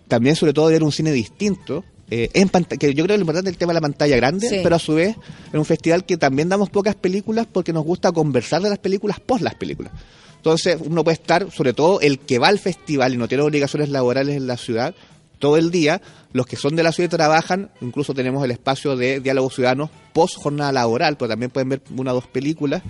también 0.08 0.36
sobre 0.36 0.54
todo 0.54 0.68
de 0.68 0.74
ver 0.74 0.84
un 0.84 0.92
cine 0.92 1.12
distinto. 1.12 1.84
eh, 2.10 2.30
en 2.34 2.50
que 2.50 2.94
yo 2.94 3.06
creo 3.06 3.16
que 3.16 3.18
lo 3.18 3.22
importante 3.22 3.50
es 3.50 3.54
el 3.54 3.58
tema 3.58 3.72
de 3.72 3.76
la 3.76 3.82
pantalla 3.82 4.16
grande, 4.18 4.48
Sí. 4.48 4.60
pero 4.62 4.76
a 4.76 4.80
su 4.80 4.94
vez 4.96 5.16
en 5.52 5.58
un 5.60 5.66
festival 5.66 6.06
que 6.06 6.18
también 6.18 6.48
damos 6.50 6.70
pocas 6.70 6.94
películas 6.96 7.48
porque 7.52 7.74
nos 7.74 7.84
gusta 7.86 8.12
conversar 8.12 8.62
de 8.62 8.70
las 8.70 8.78
películas 8.78 9.20
post 9.20 9.42
las 9.42 9.56
películas. 9.56 9.94
Entonces 10.36 10.78
uno 10.86 11.04
puede 11.04 11.16
estar, 11.16 11.50
sobre 11.52 11.74
todo 11.74 12.02
el 12.02 12.20
que 12.20 12.38
va 12.38 12.50
al 12.50 12.60
festival 12.60 13.14
y 13.14 13.18
no 13.18 13.28
tiene 13.28 13.44
obligaciones 13.44 13.90
laborales 13.90 14.36
en 14.36 14.46
la 14.46 14.58
ciudad, 14.58 14.94
todo 15.40 15.58
el 15.58 15.72
día, 15.72 16.02
los 16.34 16.46
que 16.46 16.56
son 16.58 16.76
de 16.76 16.84
la 16.84 16.92
ciudad 16.92 17.08
y 17.08 17.16
trabajan, 17.16 17.72
incluso 17.82 18.14
tenemos 18.14 18.44
el 18.44 18.52
espacio 18.52 18.96
de 18.96 19.20
diálogos 19.20 19.56
ciudadanos 19.56 19.90
post 20.12 20.36
jornada 20.36 20.72
laboral, 20.72 21.16
pero 21.18 21.30
también 21.30 21.50
pueden 21.52 21.70
ver 21.70 21.82
una 21.98 22.12
o 22.12 22.16
dos 22.16 22.28
películas, 22.28 22.84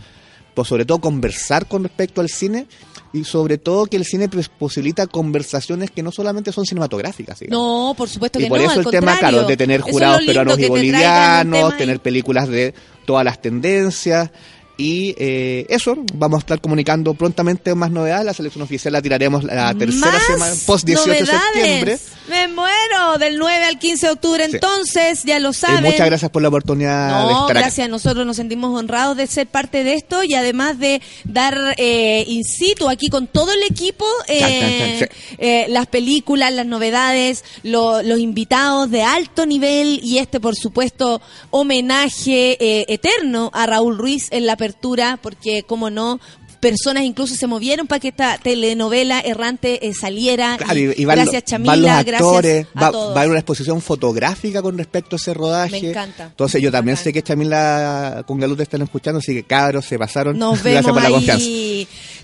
pues 0.53 0.67
sobre 0.67 0.85
todo 0.85 0.99
conversar 0.99 1.67
con 1.67 1.84
respecto 1.84 2.21
al 2.21 2.30
cine 2.30 2.67
y 3.13 3.23
sobre 3.23 3.57
todo 3.57 3.85
que 3.85 3.97
el 3.97 4.05
cine 4.05 4.27
pues, 4.27 4.49
posibilita 4.49 5.07
conversaciones 5.07 5.91
que 5.91 6.01
no 6.01 6.11
solamente 6.11 6.51
son 6.51 6.65
cinematográficas. 6.65 7.39
No, 7.47 7.93
por 7.95 8.09
supuesto 8.09 8.39
que 8.39 8.45
Y 8.45 8.49
por 8.49 8.59
no. 8.59 8.65
eso 8.65 8.80
al 8.80 8.85
el 8.85 8.91
tema, 8.91 9.17
claro, 9.19 9.45
de 9.45 9.55
tener 9.55 9.81
jurados 9.81 10.23
peruanos 10.25 10.57
y 10.59 10.67
bolivianos, 10.67 11.77
tener 11.77 11.99
películas 11.99 12.49
de 12.49 12.73
todas 13.05 13.23
las 13.23 13.41
tendencias. 13.41 14.31
Y 14.76 15.14
eh, 15.20 15.66
eso, 15.70 15.95
vamos 16.16 16.38
a 16.38 16.40
estar 16.40 16.60
comunicando 16.62 17.14
prontamente 17.14 17.76
más 17.76 17.91
novedades. 17.91 18.26
La 18.26 18.34
selección 18.34 18.64
oficial 18.64 18.91
la 18.94 19.02
tiraremos 19.02 19.44
la 19.44 19.74
tercera 19.76 20.20
semana, 20.20 20.54
post 20.66 20.86
18 20.86 21.10
de 21.12 21.26
septiembre. 21.26 22.00
Me 22.30 22.48
muero 22.48 23.18
del 23.20 23.38
9 23.38 23.66
al 23.66 23.78
15 23.78 24.08
de 24.08 24.12
octubre, 24.14 24.45
Sí. 24.45 24.52
entonces, 24.56 25.24
ya 25.26 25.40
lo 25.40 25.50
Eh, 25.50 25.54
saben. 25.54 25.84
muchas 25.84 26.06
gracias 26.08 26.32
por 26.32 26.41
la 26.41 26.48
oportunidad 26.48 27.28
de 27.28 27.34
No, 27.34 27.41
estar 27.41 27.58
gracias. 27.58 27.90
Nosotros 27.90 28.26
nos 28.26 28.38
sentimos 28.38 28.78
honrados 28.80 29.16
de 29.18 29.28
ser 29.28 29.45
parte 29.48 29.84
de 29.84 29.94
esto 29.95 30.24
y 30.24 30.34
además 30.34 30.80
de 30.80 31.02
dar 31.26 31.76
eh, 31.78 32.24
in 32.28 32.44
situ 32.44 32.90
aquí 32.90 33.10
con 33.10 33.28
todo 33.28 33.52
el 33.52 33.62
equipo 33.64 34.06
eh, 34.28 34.40
Chan, 34.40 34.50
chan, 34.50 35.00
chan, 35.00 35.10
sí. 35.30 35.36
eh, 35.38 35.66
las 35.70 35.86
películas, 35.88 36.52
las 36.54 36.66
novedades, 36.66 37.44
lo- 37.64 38.02
los 38.02 38.20
invitados 38.20 38.90
de 38.90 39.04
alto 39.04 39.45
nivel 39.45 40.00
y 40.02 40.18
este, 40.18 40.40
por 40.40 40.56
supuesto, 40.56 41.22
homenaje 41.52 42.58
eh, 42.60 42.86
eterno 42.88 43.52
a 43.54 43.66
Raúl 43.66 43.98
Ruiz 43.98 44.28
en 44.32 44.45
la 44.45 44.56
apertura, 44.64 45.19
porque, 45.22 45.64
como 45.64 45.90
no, 45.90 46.19
personas 46.64 47.03
incluso 47.03 47.35
se 47.35 47.45
movieron 47.45 47.88
para 47.88 47.99
que 47.99 48.07
esta 48.07 48.38
telenovela 48.38 49.19
errante 49.19 49.85
eh, 49.85 49.94
saliera. 49.94 50.56
Claro, 50.57 50.80
y 50.80 50.94
y, 50.98 51.02
y 51.02 51.06
van, 51.06 51.18
gracias, 51.18 51.44
Chamila, 51.44 51.73
van 51.73 51.81
los 51.81 51.91
actores, 52.15 52.53
gracias 52.53 52.76
a 52.76 52.80
va, 52.80 52.91
todos. 52.91 53.10
va 53.10 53.15
a 53.15 53.19
haber 53.19 53.30
una 53.31 53.40
exposición 53.40 53.81
fotográfica 53.81 54.61
con 54.61 54.77
respecto 54.77 55.15
a 55.15 55.18
ese 55.18 55.34
rodaje. 55.34 55.81
Me 55.81 55.90
encanta. 55.90 56.23
Entonces 56.27 56.61
yo 56.61 56.72
también 56.72 56.95
Bacán. 56.95 57.03
sé 57.03 57.14
que 57.14 57.22
Chamila 57.22 58.23
con 58.26 58.40
Galú 58.40 58.56
te 58.56 58.64
están 58.64 58.81
escuchando, 58.81 59.19
así 59.19 59.34
que 59.34 59.44
cabros, 59.44 59.84
se 59.85 59.99
pasaron. 59.99 60.40
Nos 60.40 60.64
Gracias 60.64 60.85
vemos 60.85 61.03
la 61.03 61.10
confianza. 61.10 61.45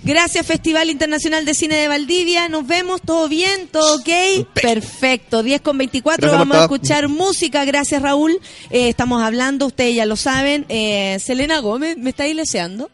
Gracias 0.04 0.46
Festival 0.46 0.90
Internacional 0.90 1.46
de 1.46 1.54
Cine 1.54 1.76
de 1.76 1.88
Valdivia. 1.88 2.48
Nos 2.48 2.66
vemos, 2.66 3.02
todo 3.02 3.28
bien, 3.28 3.68
todo 3.68 3.98
ok. 3.98 4.48
Perfecto. 4.54 5.44
10 5.44 5.62
con 5.62 5.78
24 5.78 6.22
Gracias 6.22 6.32
por 6.32 6.48
vamos 6.48 6.58
a 6.58 6.62
escuchar 6.62 7.08
música. 7.10 7.66
Gracias 7.66 8.02
Raúl. 8.02 8.40
Eh, 8.70 8.90
estamos 8.90 9.22
hablando, 9.22 9.66
ustedes 9.68 9.96
ya 9.96 10.06
lo 10.06 10.16
saben. 10.16 10.66
Eh, 10.70 11.18
Selena 11.20 11.60
Gómez, 11.60 11.98
¿me 11.98 12.12
estáis 12.12 12.36
leseando? 12.36 12.90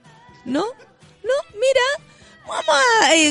¿No? 0.46 0.62
No, 1.24 1.34
mira. 1.54 2.06
Vamos 2.48 2.76
eh, 3.14 3.30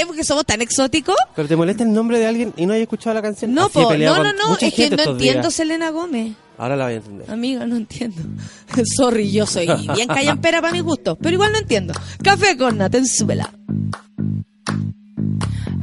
eh, 0.00 0.06
porque 0.06 0.22
somos 0.22 0.44
tan 0.44 0.60
exóticos. 0.62 1.16
Pero 1.34 1.48
te 1.48 1.56
molesta 1.56 1.82
el 1.82 1.92
nombre 1.92 2.18
de 2.18 2.26
alguien 2.26 2.54
y 2.56 2.66
no 2.66 2.72
hayas 2.72 2.82
escuchado 2.82 3.14
la 3.14 3.22
canción. 3.22 3.52
No, 3.52 3.68
po, 3.68 3.92
no, 3.94 4.22
no, 4.22 4.32
no, 4.32 4.56
es 4.58 4.74
que 4.74 4.90
no 4.90 5.02
entiendo 5.02 5.14
días. 5.14 5.54
Selena 5.54 5.90
Gómez. 5.90 6.34
Ahora 6.56 6.76
la 6.76 6.84
voy 6.84 6.94
a 6.94 6.96
entender. 6.96 7.30
Amiga, 7.30 7.66
no 7.66 7.76
entiendo. 7.76 8.22
Sorry, 8.96 9.30
yo 9.30 9.46
soy 9.46 9.66
bien 9.94 10.08
callampera 10.08 10.60
para 10.60 10.72
mi 10.72 10.80
gusto, 10.80 11.16
pero 11.16 11.34
igual 11.34 11.52
no 11.52 11.58
entiendo. 11.58 11.92
Café 12.22 12.56
con 12.56 12.78
Nata 12.78 12.98
en 12.98 13.06
Súbela. 13.06 13.50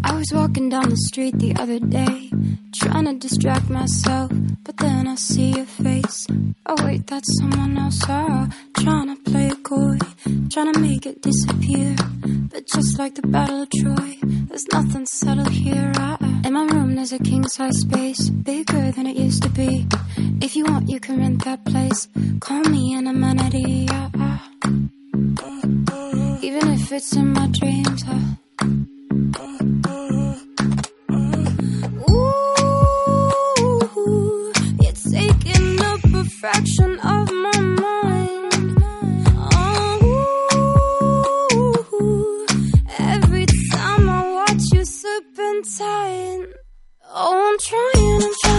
I 0.03 0.13
was 0.13 0.31
walking 0.33 0.69
down 0.69 0.89
the 0.89 0.97
street 0.97 1.37
the 1.37 1.53
other 1.61 1.79
day, 1.79 2.29
trying 2.73 3.05
to 3.05 3.13
distract 3.13 3.69
myself, 3.69 4.31
but 4.63 4.75
then 4.77 5.07
I 5.07 5.15
see 5.15 5.51
your 5.51 5.65
face. 5.65 6.25
Oh 6.65 6.75
wait, 6.85 7.05
that's 7.07 7.27
someone 7.39 7.77
else. 7.77 8.01
Ah, 8.07 8.47
trying 8.77 9.15
to 9.15 9.31
play 9.31 9.47
it 9.47 9.63
coy, 9.63 9.97
trying 10.49 10.73
to 10.73 10.79
make 10.79 11.05
it 11.05 11.21
disappear. 11.21 11.95
But 12.51 12.65
just 12.67 12.97
like 12.97 13.15
the 13.15 13.27
Battle 13.27 13.61
of 13.63 13.69
Troy, 13.69 14.17
there's 14.47 14.65
nothing 14.71 15.05
subtle 15.05 15.49
here. 15.49 15.91
Ah. 15.97 16.30
In 16.45 16.53
my 16.53 16.65
room, 16.65 16.95
there's 16.95 17.13
a 17.13 17.19
king 17.19 17.47
size 17.47 17.77
space, 17.79 18.29
bigger 18.29 18.91
than 18.91 19.05
it 19.07 19.15
used 19.15 19.43
to 19.43 19.49
be. 19.49 19.87
If 20.41 20.55
you 20.55 20.65
want, 20.65 20.89
you 20.89 20.99
can 20.99 21.19
rent 21.19 21.43
that 21.45 21.63
place. 21.65 22.07
Call 22.39 22.61
me 22.63 22.93
an 22.93 23.07
amenity. 23.07 23.87
Ah, 23.89 24.09
ah. 24.15 24.49
Even 26.41 26.67
if 26.69 26.91
it's 26.91 27.15
in 27.15 27.33
my 27.33 27.47
dreams. 27.59 28.03
Ah. 28.07 28.37
Ooh, 32.09 32.51
you're 34.81 34.99
taking 35.11 35.81
up 35.81 36.03
a 36.03 36.23
fraction 36.39 36.99
of 36.99 37.31
my 37.31 37.59
mind. 37.59 38.83
Oh, 41.93 42.45
every 42.99 43.45
time 43.71 44.09
I 44.09 44.11
watch 44.33 44.63
you 44.73 44.83
serpentine. 44.85 46.30
Oh, 47.23 47.49
I'm 47.51 47.57
trying, 47.59 48.23
I'm 48.23 48.33
trying, 48.41 48.50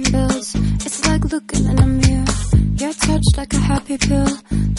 builds. 0.00 0.54
It's 0.86 1.04
like 1.06 1.24
looking 1.26 1.66
in 1.66 1.78
a 1.78 1.86
mirror. 1.86 2.24
You're 2.78 2.94
touched 2.94 3.36
like 3.36 3.52
a 3.52 3.58
happy 3.58 3.98
pill, 3.98 4.26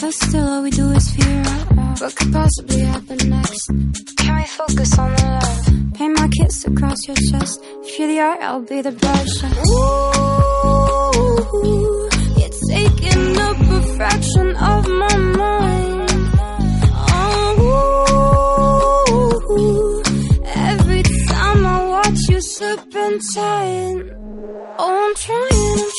but 0.02 0.12
still 0.12 0.48
all 0.48 0.64
we 0.64 0.72
do 0.72 0.90
is 0.92 1.12
fear. 1.12 1.44
What 2.00 2.16
could 2.16 2.34
possibly 2.34 2.80
happen 2.82 3.30
next? 3.30 3.68
Can 4.18 4.36
we 4.36 4.44
focus 4.44 4.98
on 4.98 5.14
the 5.16 5.24
love? 5.24 5.68
Paint 5.94 6.18
my 6.20 6.28
kiss 6.30 6.66
across 6.66 6.98
your 7.08 7.16
chest. 7.30 7.60
If 7.84 8.00
you're 8.00 8.08
the 8.08 8.20
art, 8.22 8.42
I'll 8.42 8.62
be 8.62 8.82
the 8.82 8.92
brush. 8.92 9.44
Ooh, 9.70 12.10
you're 12.40 12.50
taking 12.72 13.38
up 13.38 13.60
a 13.60 13.82
fraction 13.96 14.56
of 14.56 14.88
my 14.88 15.16
mind. 15.18 16.10
Oh, 17.56 20.02
every 20.56 21.04
time 21.04 21.66
I 21.66 21.86
watch 21.88 22.18
you 22.30 22.42
serpentine. 22.42 24.10
Oh, 24.10 24.16
I'm 24.16 24.23
trying, 24.80 25.08
I'm 25.08 25.16
trying, 25.16 25.93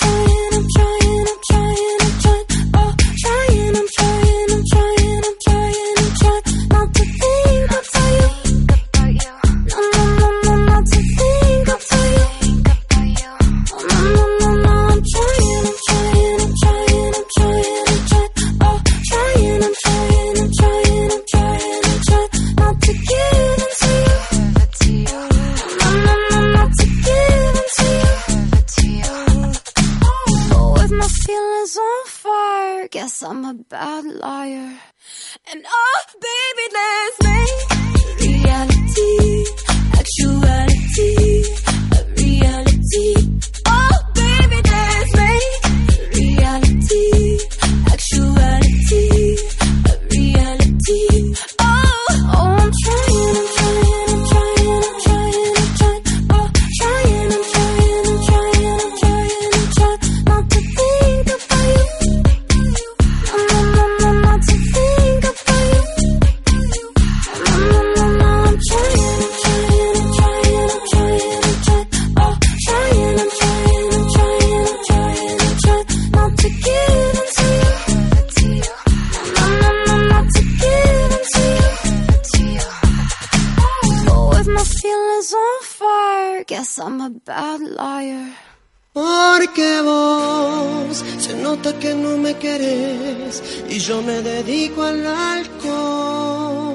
querés 92.45 93.43
y 93.71 93.79
yo 93.79 94.03
me 94.03 94.21
dedico 94.21 94.83
al 94.83 95.07
alcohol. 95.07 96.75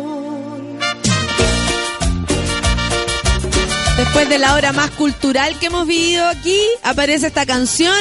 Después 3.98 4.30
de 4.30 4.40
la 4.40 4.56
hora 4.56 4.72
más 4.72 4.90
cultural 4.91 5.60
que 5.60 5.68
hemos 5.68 5.86
vivido 5.86 6.26
aquí, 6.26 6.60
aparece 6.84 7.28
esta 7.28 7.46
canción 7.46 7.94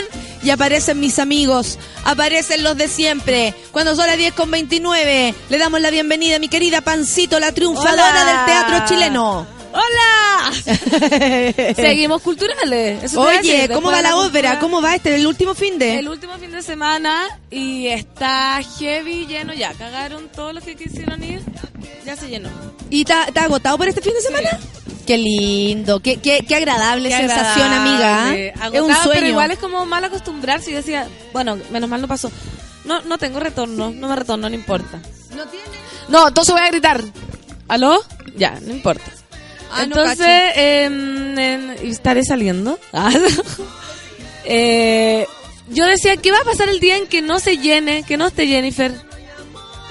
y 0.42 0.50
aparecen 0.50 0.98
mis 1.00 1.18
amigos, 1.18 1.78
aparecen 2.04 2.62
los 2.62 2.76
de 2.78 2.88
siempre. 2.88 3.54
Cuando 3.70 3.94
son 3.94 4.06
las 4.06 4.16
10 4.16 4.32
con 4.32 4.50
29, 4.50 5.34
le 5.50 5.58
damos 5.58 5.80
la 5.80 5.90
bienvenida 5.90 6.36
a 6.36 6.38
mi 6.38 6.48
querida 6.48 6.80
Pancito, 6.80 7.38
la 7.38 7.52
triunfadora 7.52 8.10
Hola. 8.10 8.24
del 8.24 8.46
teatro 8.46 8.86
chileno. 8.88 9.57
¡Hola! 9.78 10.52
Seguimos 11.76 12.20
culturales. 12.22 13.04
Eso 13.04 13.20
Oye, 13.20 13.68
¿cómo 13.72 13.90
va 13.90 14.02
la 14.02 14.16
ópera? 14.16 14.58
¿Cómo 14.58 14.82
va 14.82 14.96
este, 14.96 15.14
el 15.14 15.26
último 15.26 15.54
fin 15.54 15.78
de? 15.78 15.98
El 15.98 16.08
último 16.08 16.36
fin 16.38 16.50
de 16.50 16.62
semana 16.62 17.28
y 17.50 17.86
está 17.86 18.60
heavy 18.78 19.26
lleno 19.26 19.54
ya. 19.54 19.72
Cagaron 19.74 20.28
todos 20.28 20.52
los 20.54 20.64
que 20.64 20.74
quisieron 20.74 21.22
ir. 21.22 21.42
Ya 22.04 22.16
se 22.16 22.28
llenó. 22.28 22.48
¿Y 22.90 23.02
está 23.02 23.26
agotado 23.44 23.78
por 23.78 23.88
este 23.88 24.00
fin 24.00 24.14
de 24.14 24.20
semana? 24.20 24.58
Qué 25.06 25.16
lindo, 25.16 26.00
qué, 26.00 26.16
qué, 26.18 26.44
qué 26.46 26.56
agradable 26.56 27.08
Qué 27.08 27.16
sensación, 27.16 27.72
amiga. 27.72 28.16
agradable. 28.16 28.46
¿eh? 28.46 28.52
Es 28.54 28.60
Agotado, 28.60 28.86
un 28.86 28.94
sueño. 28.94 29.12
Pero 29.14 29.26
igual 29.26 29.50
es 29.52 29.58
como 29.58 29.86
mal 29.86 30.04
acostumbrarse. 30.04 30.70
Yo 30.70 30.78
decía, 30.78 31.06
bueno, 31.32 31.56
menos 31.70 31.88
mal 31.88 32.00
no 32.00 32.08
pasó. 32.08 32.32
No, 32.84 33.00
no 33.02 33.16
tengo 33.16 33.38
retorno, 33.38 33.90
no 33.90 34.08
me 34.08 34.16
retorno, 34.16 34.48
no 34.48 34.54
importa. 34.54 34.98
¿No 35.36 35.46
tiene? 35.46 35.66
No, 36.08 36.28
entonces 36.28 36.52
voy 36.52 36.62
a 36.62 36.68
gritar. 36.68 37.02
¿Aló? 37.68 38.02
Ya, 38.36 38.58
no 38.60 38.72
importa. 38.72 39.10
Ah, 39.70 39.84
entonces, 39.84 40.28
y 41.82 41.90
estaré 41.90 42.24
saliendo. 42.24 42.78
Ah, 42.92 43.10
eh, 44.44 45.26
yo 45.68 45.84
decía, 45.84 46.16
¿qué 46.16 46.32
va 46.32 46.38
a 46.38 46.44
pasar 46.44 46.70
el 46.70 46.80
día 46.80 46.96
en 46.96 47.06
que 47.06 47.20
no 47.20 47.38
se 47.38 47.58
llene, 47.58 48.02
que 48.02 48.16
no 48.16 48.28
esté 48.28 48.46
Jennifer? 48.46 48.92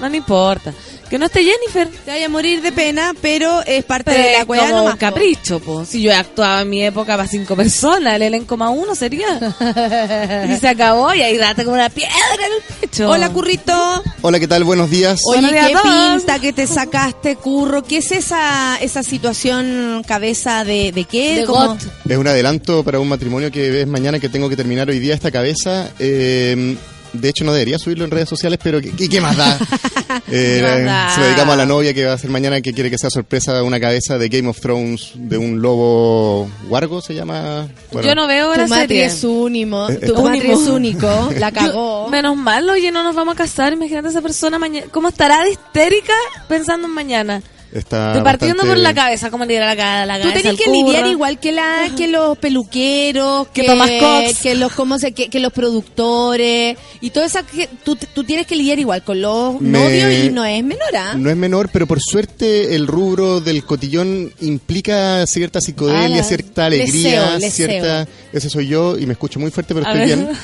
No 0.00 0.10
me 0.10 0.16
importa. 0.16 0.74
Que 1.08 1.18
no 1.18 1.26
esté 1.26 1.42
Jennifer. 1.42 1.88
Te 2.04 2.10
vaya 2.10 2.26
a 2.26 2.28
morir 2.28 2.60
de 2.60 2.70
pena, 2.70 3.14
pero 3.22 3.62
es 3.64 3.82
parte 3.84 4.10
Pero 4.10 4.22
de 4.22 4.32
la 4.38 4.44
weá 4.44 4.62
como 4.66 4.76
nomás, 4.76 4.92
un 4.94 4.98
capricho, 4.98 5.58
po. 5.58 5.84
Si 5.84 6.02
yo 6.02 6.14
actuaba 6.14 6.62
en 6.62 6.68
mi 6.68 6.84
época 6.84 7.16
para 7.16 7.26
cinco 7.26 7.56
personas, 7.56 8.14
el 8.14 8.22
elenco 8.22 8.56
más 8.58 8.72
uno 8.74 8.94
sería. 8.94 9.26
y 10.50 10.56
se 10.56 10.68
acabó 10.68 11.14
y 11.14 11.22
ahí 11.22 11.38
date 11.38 11.64
como 11.64 11.76
una 11.76 11.88
piedra 11.88 12.14
en 12.34 12.52
el 12.52 12.80
pecho. 12.80 13.08
Hola, 13.08 13.30
Currito. 13.30 14.02
Hola, 14.20 14.38
¿qué 14.38 14.46
tal? 14.46 14.64
Buenos 14.64 14.90
días. 14.90 15.20
Oye, 15.24 15.40
Buenos 15.40 15.52
días 15.52 15.82
qué 15.82 15.88
pinta 15.88 16.38
que 16.40 16.52
te 16.52 16.66
sacaste, 16.66 17.36
Curro. 17.36 17.82
¿Qué 17.84 17.98
es 17.98 18.12
esa 18.12 18.76
esa 18.80 19.02
situación 19.02 20.02
cabeza 20.06 20.64
de, 20.64 20.92
de 20.92 21.04
qué? 21.04 21.36
De 21.36 21.44
Como-. 21.46 21.78
Es 22.06 22.16
un 22.18 22.26
adelanto 22.26 22.84
para 22.84 23.00
un 23.00 23.08
matrimonio 23.08 23.50
que 23.50 23.80
es 23.80 23.86
mañana 23.86 24.20
que 24.20 24.28
tengo 24.28 24.50
que 24.50 24.56
terminar 24.56 24.90
hoy 24.90 24.98
día 24.98 25.14
esta 25.14 25.30
cabeza. 25.30 25.90
Eh, 25.98 26.76
de 27.12 27.28
hecho, 27.28 27.44
no 27.44 27.52
debería 27.52 27.78
subirlo 27.78 28.04
en 28.04 28.10
redes 28.10 28.28
sociales, 28.28 28.58
pero 28.62 28.80
¿qué, 28.80 28.90
qué- 28.92 29.08
qué 29.08 29.20
más 29.20 29.36
da? 29.36 29.58
Eh, 30.30 30.62
¿Qué 30.78 30.84
más? 30.84 31.14
Se 31.14 31.20
lo 31.20 31.26
dedicamos 31.26 31.54
a 31.54 31.56
la 31.56 31.64
novia 31.66 31.94
que 31.94 32.04
va 32.04 32.12
a 32.14 32.18
ser 32.18 32.28
mañana, 32.30 32.60
que 32.60 32.72
quiere 32.74 32.90
que 32.90 32.98
sea 32.98 33.08
sorpresa 33.08 33.62
una 33.62 33.78
cabeza 33.80 34.18
de 34.18 34.28
Game 34.28 34.48
of 34.48 34.60
Thrones, 34.60 35.12
de 35.14 35.38
un 35.38 35.62
lobo 35.62 36.50
wargo, 36.68 37.00
se 37.00 37.14
llama. 37.14 37.68
Bueno, 37.92 38.08
Yo 38.08 38.14
no 38.14 38.26
veo 38.26 38.52
Tu 38.52 38.60
la 38.60 38.68
serie. 38.68 39.04
es 39.06 39.24
único. 39.24 39.88
Eh, 39.88 39.96
Tu 39.96 40.12
eh, 40.14 40.20
único. 40.20 40.52
es 40.52 40.58
único. 40.68 41.30
La 41.38 41.50
cagó. 41.52 42.04
Yo- 42.06 42.10
menos 42.10 42.36
mal, 42.36 42.68
oye, 42.68 42.90
no 42.90 43.02
nos 43.04 43.14
vamos 43.14 43.34
a 43.34 43.38
casar. 43.38 43.72
Imagínate 43.72 44.08
esa 44.08 44.20
persona 44.22 44.58
mañana. 44.58 44.86
¿Cómo 44.90 45.08
estará 45.08 45.44
de 45.44 45.50
histérica 45.52 46.12
pensando 46.48 46.88
en 46.88 46.94
mañana? 46.94 47.42
Está 47.72 48.14
Te 48.14 48.22
partiendo 48.22 48.62
bastante- 48.62 48.74
por 48.74 48.78
la 48.82 48.94
cabeza, 48.94 49.30
¿cómo 49.30 49.44
le 49.44 49.52
dirá 49.52 49.74
la, 49.74 50.06
la 50.06 50.16
Tú 50.16 50.22
cabeza? 50.22 50.38
tenés 50.38 50.46
al 50.46 50.56
que 50.56 50.64
curro? 50.64 50.86
lidiar 50.86 51.06
igual 51.06 51.38
que 51.38 51.52
la 51.52 51.90
que 51.96 52.08
los 52.08 52.38
peluqueros, 52.38 53.48
Que 53.48 53.60
que, 53.62 53.66
Tomás 53.66 53.90
Cox. 54.00 54.38
que 54.40 54.54
los 54.54 54.72
cómo 54.72 54.98
se, 54.98 55.12
que, 55.12 55.28
que 55.28 55.38
los 55.40 55.52
productores 55.52 56.76
y 57.00 57.10
todo 57.10 57.24
eso 57.24 57.40
que 57.52 57.68
tú, 57.84 57.96
tú 58.14 58.24
tienes 58.24 58.46
que 58.46 58.56
lidiar 58.56 58.78
igual 58.78 59.02
con 59.02 59.20
los 59.20 59.60
Me- 59.60 59.70
novios 59.78 60.12
y 60.24 60.30
no 60.30 60.44
es 60.44 60.62
menor, 60.64 60.96
¿ah? 60.96 61.14
No 61.16 61.30
es 61.30 61.36
menor, 61.36 61.68
pero 61.72 61.86
por 61.86 62.00
suerte 62.00 62.74
el 62.74 62.86
rubro 62.86 63.40
del 63.40 63.64
cotillón 63.64 64.32
implica 64.40 65.26
cierta 65.26 65.60
psicodelia, 65.60 66.20
Ah, 66.20 66.24
cierta 66.24 66.66
alegría, 66.66 67.36
leseo, 67.36 67.38
leseo. 67.38 67.68
cierta... 67.68 68.08
Ese 68.32 68.50
soy 68.50 68.66
yo 68.68 68.98
y 68.98 69.06
me 69.06 69.12
escucho 69.12 69.40
muy 69.40 69.50
fuerte, 69.50 69.74
pero 69.74 69.86
estoy 69.86 70.04
bien. 70.06 70.28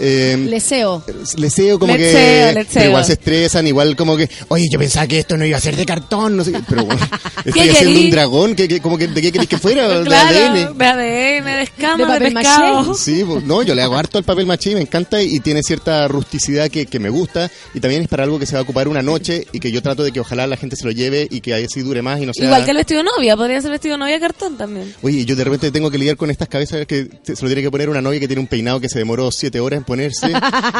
Eh, 0.00 0.36
Leseo. 0.48 1.02
Leseo 1.36 1.78
como 1.78 1.94
que 1.96 2.64
pero 2.72 2.86
igual 2.88 3.04
se 3.04 3.14
estresan 3.14 3.66
igual 3.66 3.96
como 3.96 4.16
que 4.16 4.28
oye 4.48 4.68
yo 4.70 4.78
pensaba 4.78 5.06
que 5.06 5.18
esto 5.20 5.36
no 5.36 5.44
iba 5.44 5.56
a 5.56 5.60
ser 5.60 5.76
de 5.76 5.84
cartón 5.86 6.36
no 6.36 6.44
sé 6.44 6.52
qué", 6.52 6.58
pero 6.68 6.84
bueno 6.84 7.00
estoy 7.44 7.52
¿Qué 7.52 7.70
haciendo 7.70 7.90
querí? 7.94 8.04
un 8.06 8.10
dragón 8.10 8.54
¿qué, 8.54 8.68
qué- 8.68 8.80
como 8.80 8.98
que, 8.98 9.08
¿de 9.08 9.22
qué 9.22 9.32
querés 9.32 9.48
que 9.48 9.58
fuera? 9.58 9.88
de 10.00 10.04
Claro, 10.04 10.38
ADN 10.38 10.78
de 10.78 10.84
ADN, 10.86 11.44
de 11.44 11.50
De 11.52 11.62
escama, 11.62 11.96
de, 12.04 12.12
papel 12.12 12.34
pescado. 12.34 12.82
maché. 12.84 12.98
Sí, 12.98 13.24
pues, 13.26 13.44
no, 13.44 13.62
yo 13.62 13.74
le 13.74 13.82
hago 13.82 13.96
harto 13.96 14.18
al 14.18 14.24
papel 14.24 14.46
maché, 14.46 14.74
me 14.74 14.80
encanta 14.82 15.22
y 15.22 15.40
tiene 15.40 15.62
cierta 15.62 16.06
rusticidad 16.08 16.68
que, 16.70 16.86
que 16.86 16.98
me 16.98 17.08
gusta 17.10 17.50
y 17.74 17.80
también 17.80 18.02
es 18.02 18.08
para 18.08 18.24
algo 18.24 18.38
que 18.38 18.46
se 18.46 18.54
va 18.54 18.60
a 18.60 18.62
ocupar 18.62 18.88
una 18.88 19.02
noche 19.02 19.46
y 19.52 19.60
que 19.60 19.70
yo 19.72 19.82
trato 19.82 20.02
de 20.02 20.12
que 20.12 20.20
ojalá 20.20 20.46
la 20.46 20.56
gente 20.56 20.76
se 20.76 20.84
lo 20.84 20.90
lleve 20.90 21.26
y 21.30 21.40
que 21.40 21.54
así 21.54 21.80
dure 21.82 22.02
más 22.02 22.20
y 22.20 22.26
no 22.26 22.32
sea... 22.34 22.44
Igual 22.46 22.64
que 22.64 22.70
el 22.72 22.76
vestido 22.76 22.98
de 23.02 23.08
novia, 23.16 23.36
podría 23.36 23.60
ser 23.60 23.70
vestido 23.70 23.94
de 23.94 23.98
novia 24.00 24.20
cartón 24.20 24.56
también. 24.56 24.92
Oye, 25.02 25.24
yo 25.24 25.36
de 25.36 25.44
repente 25.44 25.70
tengo 25.70 25.90
que 25.90 25.98
lidiar 25.98 26.16
con 26.16 26.30
estas 26.30 26.48
cabezas 26.48 26.86
que 26.86 27.08
se 27.22 27.32
lo 27.32 27.48
tiene 27.48 27.62
que 27.62 27.70
poner 27.70 27.88
una 27.88 28.00
novia 28.02 28.20
que 28.20 28.26
tiene 28.26 28.40
un 28.40 28.46
peinado 28.46 28.80
que 28.80 28.88
se 28.88 28.98
demoró 28.98 29.30
siete 29.30 29.60
horas 29.60 29.78
en 29.78 29.84
ponerse 29.84 30.30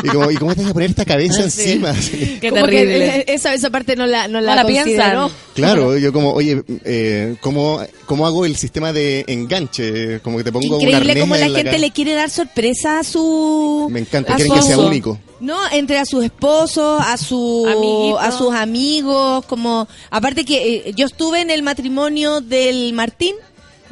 y 0.02 0.08
como, 0.08 0.30
¿y 0.30 0.36
cómo 0.36 0.54
te 0.54 0.62
vas 0.62 0.70
a 0.70 0.74
poner 0.74 0.90
esta 0.90 1.04
cabeza 1.04 1.42
encima? 1.42 1.92
Qué 2.40 2.48
Como 2.50 2.66
que, 2.66 2.70
terrible. 2.78 3.06
eh, 3.18 3.24
esa, 3.28 3.54
esa 3.54 3.70
parte 3.70 3.96
no 3.96 4.06
la, 4.06 4.28
no 4.28 4.40
la, 4.40 4.50
No 4.50 4.56
la 4.56 4.62
consideró. 4.62 4.84
piensan. 4.84 5.30
Claro, 5.54 5.71
yo 5.98 6.12
como, 6.12 6.32
oye, 6.32 6.62
eh, 6.84 7.36
¿cómo, 7.40 7.80
¿cómo 8.06 8.26
hago 8.26 8.44
el 8.44 8.56
sistema 8.56 8.92
de 8.92 9.24
enganche? 9.28 10.20
Como 10.20 10.38
que 10.38 10.44
te 10.44 10.52
pongo 10.52 10.76
un 10.76 10.82
Increíble 10.82 11.10
arnés 11.12 11.22
cómo 11.22 11.36
la 11.36 11.46
en 11.46 11.54
gente 11.54 11.64
cara. 11.70 11.78
le 11.78 11.90
quiere 11.90 12.14
dar 12.14 12.30
sorpresa 12.30 12.98
a 13.00 13.04
su 13.04 13.88
Me 13.90 14.00
encanta, 14.00 14.34
quieren 14.36 14.52
que 14.54 14.62
sea 14.62 14.70
esposo. 14.72 14.88
único. 14.88 15.18
No, 15.40 15.58
entre 15.72 15.98
a 15.98 16.04
sus 16.04 16.24
esposos, 16.24 17.02
a 17.04 17.16
su 17.16 18.16
a 18.20 18.30
sus 18.32 18.54
amigos, 18.54 19.44
como 19.46 19.88
aparte 20.10 20.44
que 20.44 20.76
eh, 20.86 20.92
yo 20.94 21.06
estuve 21.06 21.40
en 21.40 21.50
el 21.50 21.62
matrimonio 21.62 22.40
del 22.40 22.92
Martín 22.92 23.34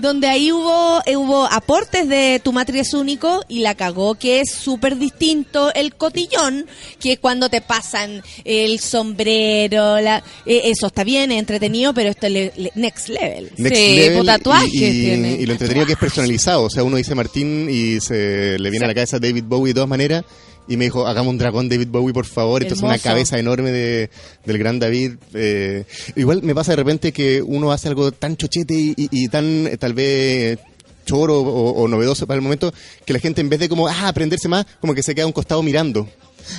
donde 0.01 0.27
ahí 0.29 0.51
hubo 0.53 1.01
eh, 1.07 1.17
hubo 1.17 1.45
aportes 1.47 2.09
de 2.09 2.41
tu 2.43 2.53
matri 2.53 2.79
es 2.81 2.95
único 2.95 3.43
y 3.49 3.61
la 3.61 3.75
cagó 3.75 4.15
que 4.15 4.41
es 4.41 4.53
súper 4.53 4.97
distinto 4.99 5.73
el 5.75 5.95
cotillón 5.95 6.67
que 6.99 7.19
cuando 7.19 7.49
te 7.49 7.61
pasan 7.61 8.23
el 8.45 8.81
sombrero 8.81 10.01
la, 10.01 10.23
eh, 10.47 10.63
eso 10.65 10.87
está 10.87 11.05
bien 11.05 11.31
es 11.33 11.39
entretenido 11.39 11.93
pero 11.95 12.11
esto 12.11 12.27
es 12.27 12.33
le- 12.33 12.53
le- 12.57 12.73
next 12.75 13.09
level 13.09 13.51
Next 13.57 13.77
Sí, 13.81 13.97
level 13.97 14.27
tatuajes 14.27 14.73
y, 14.73 14.85
y- 14.85 15.01
tiene. 15.05 15.33
y 15.33 15.47
lo 15.47 15.53
entretenido 15.53 15.87
que 15.87 15.93
es 15.93 15.99
personalizado. 15.99 16.63
O 16.65 16.71
sea, 16.71 16.83
uno 16.85 16.97
dice 16.97 17.15
Martín 17.15 17.69
y 17.71 18.01
se 18.01 18.59
le 18.59 18.71
viene 18.71 18.85
a 18.85 18.89
la 18.89 18.95
cabeza 18.95 19.19
David 19.19 19.45
Bowie 19.47 19.71
de 19.71 19.75
todas 19.75 19.89
maneras. 19.89 20.25
Y 20.69 20.77
me 20.77 20.85
dijo, 20.85 21.07
hagamos 21.07 21.31
un 21.33 21.39
dragón 21.39 21.69
David 21.69 21.89
Bowie, 21.89 22.13
por 22.15 22.27
favor. 22.27 22.63
Entonces 22.63 22.83
una 22.85 22.95
Hermoso. 22.95 23.09
cabeza 23.09 23.39
enorme 23.39 23.71
de, 23.73 24.11
del 24.45 24.59
gran 24.59 24.79
David. 24.79 25.13
eh, 25.35 25.85
igual 26.15 26.43
me 26.43 26.55
pasa 26.55 26.73
de 26.73 26.77
repente 26.77 27.13
que 27.13 27.43
uno 27.43 27.73
hace 27.73 27.89
algo 27.89 28.13
tan 28.13 28.37
chochete 28.37 28.75
y, 28.75 28.91
y- 28.97 29.09
y 29.11 29.29
tan 29.29 29.67
eh, 29.67 29.77
tal 29.77 29.95
vez 29.95 30.59
choro 31.07 31.41
o, 31.41 31.71
o 31.83 31.89
novedoso 31.89 32.25
para 32.27 32.37
el 32.37 32.43
momento 32.43 32.73
que 33.05 33.13
la 33.13 33.19
gente 33.19 33.41
en 33.41 33.49
vez 33.49 33.59
de 33.59 33.69
como 33.69 33.89
ah, 33.89 34.07
aprenderse 34.09 34.47
más, 34.49 34.65
como 34.81 34.95
que 34.95 35.03
se 35.03 35.13
queda 35.15 35.25
a 35.25 35.27
un 35.27 35.33
costado 35.33 35.61
mirando. 35.63 36.07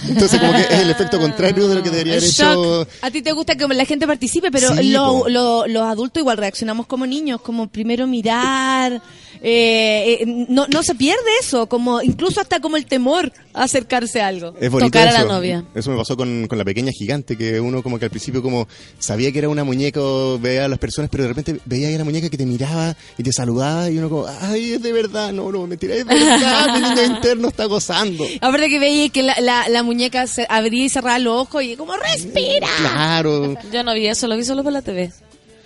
Entonces 0.08 0.40
como 0.40 0.54
que 0.54 0.62
es 0.62 0.80
el 0.80 0.90
efecto 0.92 1.20
contrario 1.20 1.68
de 1.68 1.76
lo 1.76 1.84
que 1.84 1.90
debería 1.90 2.14
haber 2.14 2.24
hecho. 2.26 2.88
A 3.02 3.10
ti 3.12 3.22
te 3.22 3.32
gusta 3.32 3.56
que 3.56 3.68
la 3.68 3.84
gente 3.86 4.06
participe, 4.08 4.52
pero 4.52 4.76
Sí, 4.76 4.92
lo- 4.92 5.28
lo- 5.30 5.66
los 5.68 5.84
adultos 5.84 6.22
igual 6.22 6.38
reaccionamos 6.38 6.86
como 6.86 7.06
niños, 7.08 7.42
como 7.42 7.68
primero 7.68 8.08
mirar, 8.08 9.02
eh, 9.44 10.20
eh, 10.22 10.46
no, 10.50 10.68
no 10.68 10.84
se 10.84 10.94
pierde 10.96 11.20
eso, 11.42 11.68
como 11.68 12.02
incluso 12.02 12.40
hasta 12.42 12.60
como 12.60 12.78
el 12.78 12.86
temor 12.86 13.32
a 13.54 13.64
acercarse 13.64 14.22
a 14.22 14.28
algo. 14.28 14.54
Es 14.60 14.70
bonito 14.70 14.92
Tocar 14.92 15.08
a 15.08 15.12
la 15.14 15.20
eso. 15.20 15.28
novia. 15.28 15.66
Eso 15.74 15.90
me 15.92 15.98
pasó 15.98 16.16
con, 16.16 16.48
con 16.48 16.58
la 16.58 16.64
pequeña 16.64 16.92
gigante, 16.92 17.36
que 17.38 17.60
uno 17.60 17.82
como 17.82 17.98
que 17.98 18.06
al 18.06 18.12
principio 18.12 18.42
como 18.42 18.68
sabía 19.00 19.32
que 19.32 19.40
era 19.40 19.50
una 19.50 19.64
muñeca 19.64 20.00
o 20.02 20.38
veía 20.40 20.66
a 20.66 20.68
las 20.68 20.78
personas, 20.80 21.10
pero 21.12 21.24
de 21.24 21.30
repente 21.30 21.60
veía 21.66 21.88
ahí 21.88 21.96
a 21.96 21.98
la 21.98 22.04
muñeca 22.04 22.30
que 22.30 22.38
te 22.38 22.46
miraba 22.46 22.96
y 23.18 23.24
te 23.24 23.32
saludaba 23.34 23.90
y 23.90 23.98
uno 23.98 24.10
como, 24.10 24.26
ay, 24.42 24.74
es 24.74 24.82
de 24.82 24.92
verdad, 24.94 25.32
no, 25.34 25.52
no, 25.52 25.66
mentira, 25.66 25.96
es 25.96 26.06
de 26.06 26.14
verdad, 26.14 26.76
mi 26.76 26.82
niño 26.90 27.16
interno 27.16 27.48
está 27.48 27.66
gozando. 27.66 28.24
Aparte 28.42 28.70
que 28.70 28.80
veía 28.80 29.10
que 29.10 29.24
la, 29.24 29.36
la, 29.42 29.68
la 29.70 29.84
muñeca 29.84 30.28
se 30.28 30.46
abría 30.50 30.86
y 30.86 30.90
cerraba 30.90 31.18
los 31.20 31.42
ojos 31.42 31.64
y 31.64 31.76
como 31.76 31.96
respira. 31.98 32.68
Claro. 32.78 33.56
Yo 33.72 33.84
no 33.84 33.94
vi 33.96 34.08
eso, 34.08 34.28
lo 34.28 34.38
vi 34.38 34.44
solo 34.44 34.64
por 34.64 34.72
la 34.72 34.82
TV. 34.82 35.12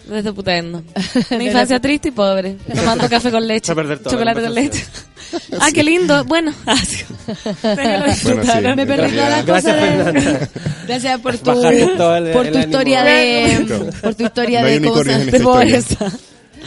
Desde 0.07 0.33
putendo. 0.33 0.83
Mi 1.37 1.45
infancia 1.47 1.79
triste 1.79 2.09
y 2.09 2.11
pobre. 2.11 2.57
Tomando 2.73 3.09
café 3.09 3.31
con 3.31 3.47
leche. 3.47 3.71
Chocolate 3.71 4.41
la 4.41 4.47
con 4.47 4.53
leche. 4.55 4.85
ah, 5.59 5.69
qué 5.73 5.83
lindo. 5.83 6.23
Bueno. 6.25 6.53
Ah. 6.67 6.75
Bueno, 7.75 8.13
sí. 8.13 8.27
Me 8.75 8.85
perdí 8.85 9.15
todas 9.15 9.29
las 9.29 9.45
Gracias, 9.45 9.75
cosas 9.75 10.13
de-. 10.13 10.49
Gracias 10.87 11.19
por 11.21 11.37
tu, 11.37 11.51
el- 11.71 12.31
por 12.31 12.47
tu 12.51 12.57
historia 12.59 13.03
de 13.03 13.91
por 14.01 14.15
tu 14.15 14.23
historia 14.25 14.61
No 14.61 14.67
de 14.67 14.81
cosas 14.81 15.25
De 15.31 15.39
pobreza. 15.39 16.11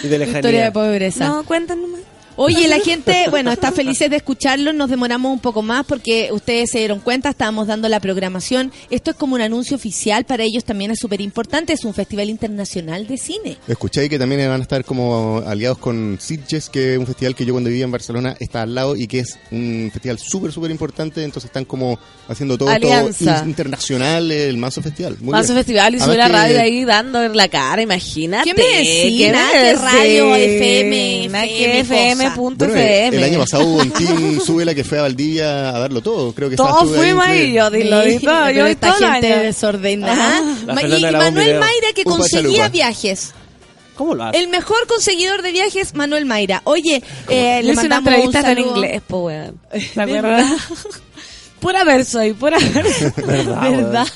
Y 0.03 0.09
de 0.09 0.19
tu 0.19 0.25
historia 0.25 0.41
de 0.43 0.67
lejanía. 0.67 0.73
pobreza. 0.73 1.29
No, 1.29 1.45
cuéntanos 1.45 1.89
más. 1.91 2.01
Oye, 2.41 2.69
la 2.69 2.79
gente, 2.79 3.27
bueno, 3.31 3.51
está 3.51 3.73
felices 3.73 4.09
de 4.11 4.17
escucharlo, 4.17 4.73
nos 4.73 4.89
demoramos 4.89 5.33
un 5.33 5.41
poco 5.41 5.61
más 5.61 5.85
porque 5.85 6.29
ustedes 6.31 6.71
se 6.71 6.79
dieron 6.79 7.01
cuenta, 7.01 7.31
estábamos 7.31 7.67
dando 7.67 7.89
la 7.89 7.99
programación. 7.99 8.73
Esto 8.91 9.11
es 9.11 9.17
como 9.17 9.35
un 9.35 9.41
anuncio 9.41 9.77
oficial, 9.77 10.25
para 10.25 10.45
ellos 10.45 10.63
también 10.65 10.93
es 10.93 11.01
súper 11.01 11.21
importante, 11.21 11.73
es 11.73 11.85
un 11.85 11.95
festival 11.95 12.31
internacional 12.31 13.07
de 13.09 13.19
cine. 13.19 13.57
Escuché 13.67 14.09
que 14.09 14.19
también 14.21 14.49
van 14.49 14.61
a 14.61 14.63
estar 14.63 14.85
como 14.85 15.43
aliados 15.47 15.79
con 15.79 16.17
Sitges, 16.21 16.69
que 16.69 16.93
es 16.95 16.99
un 16.99 17.07
festival 17.07 17.35
que 17.35 17.45
yo 17.45 17.53
cuando 17.55 17.71
vivía 17.71 17.85
en 17.85 17.91
Barcelona 17.91 18.37
está 18.39 18.63
al 18.63 18.73
lado 18.75 18.95
y 18.95 19.09
que 19.09 19.19
es 19.19 19.37
un 19.51 19.91
festival 19.93 20.19
súper, 20.21 20.53
súper 20.53 20.71
importante. 20.71 21.25
Entonces 21.25 21.49
están 21.49 21.65
como 21.65 21.99
haciendo 22.29 22.57
todo, 22.57 22.69
todo 22.69 22.75
Alianza. 22.77 23.41
in- 23.43 23.49
internacional, 23.51 24.31
el 24.31 24.57
Manso 24.59 24.81
Festival. 24.81 25.17
Muy 25.21 25.35
bien. 25.35 25.45
festival 25.57 25.95
y 25.97 25.99
sube 26.01 26.17
la 26.17 26.27
que- 26.29 26.33
radio 26.33 26.61
ahí 26.61 26.85
dando 26.85 27.27
la 27.29 27.49
cara, 27.49 27.83
imagínate. 27.83 28.45
¿Qué 28.49 28.55
me 28.55 28.63
decís? 28.63 29.19
¿Qué 29.19 29.33
que 29.53 29.73
radio? 29.75 30.35
FM, 30.37 31.25
FM, 31.27 31.81
FM, 31.81 32.28
Bueno, 32.37 32.75
FM. 32.75 33.17
el 33.17 33.25
año 33.25 33.39
pasado 33.41 33.65
hubo 33.65 33.79
un 33.79 33.91
team 33.91 34.41
Súbela 34.41 34.75
que 34.75 34.85
fue 34.85 34.99
a 34.99 35.03
Valdivia 35.03 35.69
a 35.71 35.79
darlo 35.79 36.01
todo. 36.01 36.33
Creo 36.33 36.49
que 36.51 36.57
Todos 36.57 36.97
fuimos 36.97 37.25
ahí, 37.25 37.53
yo 37.53 37.71
di- 37.71 37.85
lo 37.85 38.01
di 38.03 38.19
todo, 38.19 38.51
yo 38.51 38.67
esta 38.67 38.93
todo 38.95 39.07
el 39.07 39.13
gente 39.15 39.33
año. 39.33 39.43
desordenada. 39.43 40.43
Ma- 40.67 40.83
y 40.83 40.89
Manuel. 41.13 41.59
Mayra 41.61 41.89
que 41.95 42.03
Un 42.05 42.13
conseguía 42.17 42.69
viajes. 42.69 43.33
¿Cómo 43.97 44.15
lo 44.15 44.25
hace? 44.25 44.39
El 44.39 44.49
mejor 44.49 44.87
conseguidor 44.87 45.43
de 45.43 45.51
viajes, 45.53 45.95
Manuel 45.95 46.25
Mayra. 46.25 46.61
Oye, 46.65 47.03
eh, 47.29 47.61
le 47.65 47.73
hice 47.73 47.87
una 47.87 48.01
mandamos 48.01 48.09
un 48.09 48.15
entrevista 48.37 48.53
en 48.53 48.59
inglés, 48.59 49.03
po, 49.07 49.25
weón. 49.25 49.59
¿Te 49.95 50.01
acuerdas? 50.01 50.53
pura 51.61 51.83
verso 51.83 52.21
ahí, 52.21 52.33
pura 52.33 52.59
verso. 52.75 53.13
¿Verdad? 53.27 53.71
¿Verdad? 53.73 54.07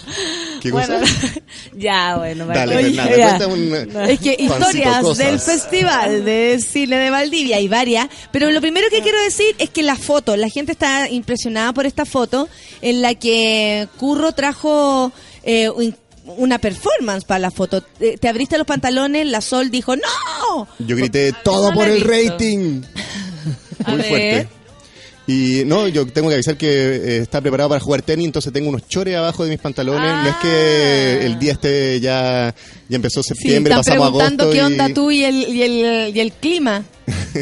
¿Qué 0.63 0.71
cosa? 0.71 0.99
Bueno, 0.99 1.07
ya, 1.77 2.17
bueno. 2.17 2.47
Dale. 2.47 2.75
Fernanda, 2.85 3.17
Ya. 3.39 3.47
un... 3.49 3.75
Es 4.09 4.21
que 4.21 4.37
historias 4.39 5.19
del 5.19 5.41
Festival 5.41 6.25
de 6.25 6.61
Cine 6.67 6.97
de 6.99 7.11
Valdivia 7.11 7.57
hay 7.57 7.67
varias, 7.69 8.09
pero 8.31 8.51
lo 8.51 8.61
primero 8.61 8.87
que 8.91 9.03
quiero 9.03 9.21
decir 9.23 9.55
es 9.59 9.71
que 9.71 9.83
la 9.83 9.97
foto, 9.97 10.37
la 10.37 10.49
gente 10.49 10.73
está 10.73 11.09
impresionada 11.11 11.73
por 11.73 11.85
esta 11.87 12.05
foto 12.07 12.49
en 12.81 13.03
la 13.03 13.15
que 13.17 13.89
Curro 13.97 14.33
trajo 14.33 15.11
eh, 15.43 15.69
un- 15.69 15.97
una 16.37 16.59
performance 16.61 17.25
para 17.25 17.41
la 17.41 17.51
foto. 17.51 17.83
Eh, 17.99 18.17
Te 18.21 18.29
abriste 18.29 18.57
los 18.57 18.67
pantalones, 18.67 19.27
la 19.27 19.41
Sol 19.41 19.71
dijo 19.73 19.97
¡No! 19.97 20.69
Yo 20.79 20.95
grité 20.97 21.33
todo 21.43 21.73
por 21.73 21.89
el 21.89 22.01
rating. 22.03 22.83
Muy 23.89 24.03
fuerte. 24.03 24.49
Y 25.27 25.63
no, 25.67 25.87
yo 25.87 26.05
tengo 26.07 26.29
que 26.29 26.35
avisar 26.35 26.57
que 26.57 26.67
eh, 26.69 27.17
está 27.19 27.41
preparado 27.41 27.69
para 27.69 27.81
jugar 27.81 28.03
tenis, 28.03 28.27
entonces 28.27 28.53
tengo 28.53 28.69
unos 28.71 28.89
chores 28.89 29.15
abajo 29.17 29.45
de 29.45 29.51
mis 29.51 29.61
pantalones. 29.61 30.01
No 30.13 30.29
es 30.29 30.37
que 30.43 31.25
el 31.27 31.39
día 31.39 31.53
esté 31.53 32.01
ya, 32.01 32.53
ya 32.89 32.97
empezó 32.97 33.23
Sí, 33.23 33.29
septiembre, 33.29 33.73
están 33.73 33.85
pasamos 33.85 34.09
preguntando 34.11 34.43
agosto. 34.45 34.53
qué 34.53 34.59
y- 34.59 34.67
onda 34.67 34.93
tú 34.95 35.11
y 35.13 35.25
el, 35.25 35.35
y 35.49 35.63
el, 35.63 36.17
y 36.17 36.21
el 36.21 36.33
clima. 36.33 36.83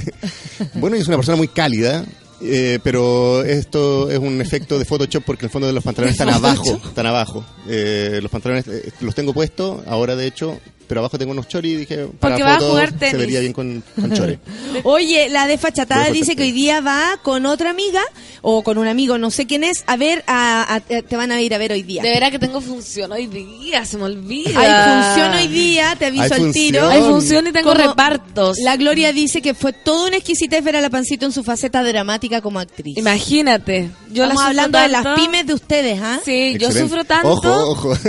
Bueno, 0.75 0.97
yo 0.97 1.03
soy 1.05 1.11
una 1.13 1.17
persona 1.19 1.37
muy 1.39 1.49
cálida, 1.49 2.05
eh, 2.43 2.79
pero 2.85 3.43
esto 3.45 4.11
es 4.11 4.19
un 4.19 4.41
efecto 4.43 4.79
de 4.79 4.85
Photoshop 4.85 5.23
porque 5.25 5.47
en 5.47 5.49
el 5.49 5.51
fondo 5.51 5.67
de 5.67 5.73
los 5.73 5.83
pantalones 5.83 6.13
están 6.21 6.29
abajo, 6.29 6.79
están 6.87 7.07
abajo. 7.07 7.45
Eh, 7.67 8.19
los 8.21 8.31
pantalones 8.31 8.67
eh, 8.69 8.93
los 9.01 9.15
tengo 9.15 9.33
puestos, 9.33 9.81
ahora 9.87 10.17
de 10.17 10.27
hecho, 10.27 10.59
pero 10.91 11.03
abajo 11.03 11.17
tengo 11.21 11.31
unos 11.31 11.47
choris 11.47 11.73
y 11.73 11.77
dije, 11.77 12.07
para 12.19 12.35
Porque 12.35 12.43
va 12.43 12.57
a 12.57 12.59
jugar 12.59 12.91
se 12.91 12.97
tenis. 12.97 13.17
vería 13.17 13.39
bien 13.39 13.53
con, 13.53 13.81
con 13.95 14.13
chores. 14.13 14.41
Oye, 14.83 15.29
la 15.29 15.47
desfachatada 15.47 16.11
dice 16.11 16.35
que 16.35 16.43
hoy 16.43 16.51
día 16.51 16.81
va 16.81 17.17
con 17.23 17.47
otra 17.47 17.71
amiga 17.71 18.03
o 18.43 18.65
con 18.65 18.77
un 18.77 18.89
amigo, 18.89 19.17
no 19.17 19.31
sé 19.31 19.47
quién 19.47 19.63
es, 19.63 19.85
a 19.87 19.97
ver, 19.97 20.25
a, 20.27 20.75
a- 20.75 20.81
te 20.81 21.15
van 21.17 21.31
a 21.31 21.41
ir 21.41 21.55
a 21.55 21.59
ver 21.59 21.71
hoy 21.71 21.85
día. 21.85 22.03
De 22.03 22.11
veras 22.11 22.33
que 22.33 22.41
tengo 22.41 22.61
función 22.61 23.13
hoy 23.13 23.29
día, 23.29 23.85
se 23.85 23.99
me 23.99 24.03
olvida. 24.03 24.59
Hay 24.59 25.05
función 25.05 25.33
hoy 25.35 25.47
día, 25.47 25.95
te 25.97 26.07
aviso 26.07 26.35
al 26.35 26.53
tiro. 26.53 26.89
Hay 26.89 27.03
función 27.03 27.47
y 27.47 27.53
tengo 27.53 27.73
Como 27.73 27.87
repartos. 27.89 28.59
La 28.59 28.77
Gloria 28.77 29.13
dice 29.13 29.41
que 29.43 29.55
fue 29.55 29.73
toda 29.73 30.09
una 30.09 30.17
exquisitez 30.17 30.65
ver 30.65 30.75
a 30.75 30.81
la 30.81 30.91
Pancito 30.91 31.25
en 31.25 31.31
su 31.31 31.45
faceta 31.45 31.85
dramática 31.85 32.41
como 32.41 32.59
actriz. 32.59 32.99
Imagínate. 32.99 33.91
Yo 34.11 34.25
Estamos 34.25 34.43
hablando 34.43 34.77
de 34.81 34.89
las 34.89 35.07
pymes 35.17 35.47
de 35.47 35.55
ustedes, 35.55 36.01
¿ah? 36.03 36.19
Sí, 36.25 36.57
yo 36.59 36.73
sufro 36.73 37.05
tanto. 37.05 37.31
Ojo, 37.31 37.71
ojo. 37.71 37.95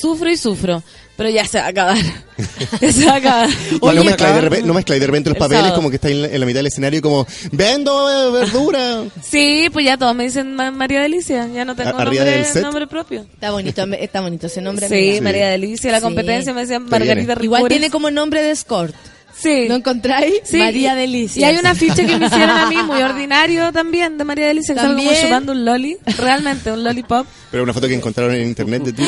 Sufro 0.00 0.28
y 0.30 0.36
sufro. 0.36 0.82
Pero 1.16 1.28
ya 1.28 1.44
se 1.46 1.58
va 1.58 1.66
a 1.66 1.68
acabar. 1.68 1.96
ya 2.80 2.92
se 2.92 3.04
va 3.04 3.12
a 3.12 3.16
acabar. 3.16 3.48
no, 3.82 3.92
no, 3.92 4.04
mezcláis 4.04 4.34
de 4.34 4.40
repente, 4.40 4.66
no 4.66 4.74
mezcláis 4.74 5.00
de 5.00 5.06
repente 5.06 5.30
los 5.30 5.36
El 5.36 5.40
papeles 5.40 5.60
sábado. 5.60 5.76
como 5.76 5.90
que 5.90 5.96
estáis 5.96 6.14
en 6.16 6.22
la, 6.22 6.28
en 6.28 6.40
la 6.40 6.46
mitad 6.46 6.58
del 6.60 6.66
escenario 6.68 7.02
como, 7.02 7.26
vendo 7.52 8.10
eh, 8.10 8.30
verdura. 8.32 9.04
Sí, 9.22 9.68
pues 9.72 9.84
ya 9.84 9.96
todos 9.98 10.14
me 10.14 10.24
dicen 10.24 10.54
Ma- 10.54 10.70
María 10.70 11.00
Delicia. 11.02 11.46
Ya 11.54 11.64
no 11.64 11.76
tengo 11.76 11.92
nombre, 11.92 12.86
propio. 12.86 13.26
Está 13.34 13.50
bonito, 13.50 13.84
está 13.98 14.20
bonito 14.20 14.46
ese 14.46 14.60
nombre. 14.62 14.88
Sí. 14.88 15.20
María 15.20 15.48
Delicia. 15.48 15.92
La 15.92 15.98
Sí. 15.98 16.04
competencia 16.04 16.52
me 16.54 16.62
decían 16.62 16.84
Margarita. 16.88 17.34
Igual 17.40 17.62
Ricures. 17.62 17.68
tiene 17.78 17.90
como 17.90 18.10
nombre 18.10 18.42
de 18.42 18.50
escort. 18.50 18.94
Sí. 19.38 19.66
¿No 19.68 19.76
encontráis? 19.76 20.34
Sí, 20.44 20.58
María 20.58 20.94
Delicia. 20.94 21.40
Y 21.40 21.44
hay 21.44 21.56
un 21.58 21.66
afiche 21.66 22.06
que 22.06 22.16
me 22.16 22.26
hicieron 22.26 22.50
a 22.50 22.66
mí, 22.68 22.76
muy 22.76 23.02
ordinario 23.02 23.72
también, 23.72 24.16
de 24.18 24.24
María 24.24 24.46
Delicia, 24.46 24.74
que 24.74 24.80
estaba 24.80 24.94
como 24.94 25.08
También. 25.08 25.26
chupando 25.26 25.52
un 25.52 25.64
loli. 25.64 25.96
Realmente, 26.18 26.70
un 26.70 26.84
lollipop. 26.84 27.26
Pero 27.50 27.62
una 27.64 27.72
foto 27.72 27.88
que 27.88 27.94
encontraron 27.94 28.34
en 28.34 28.46
internet 28.48 28.82
de 28.84 28.92
ti. 28.92 29.02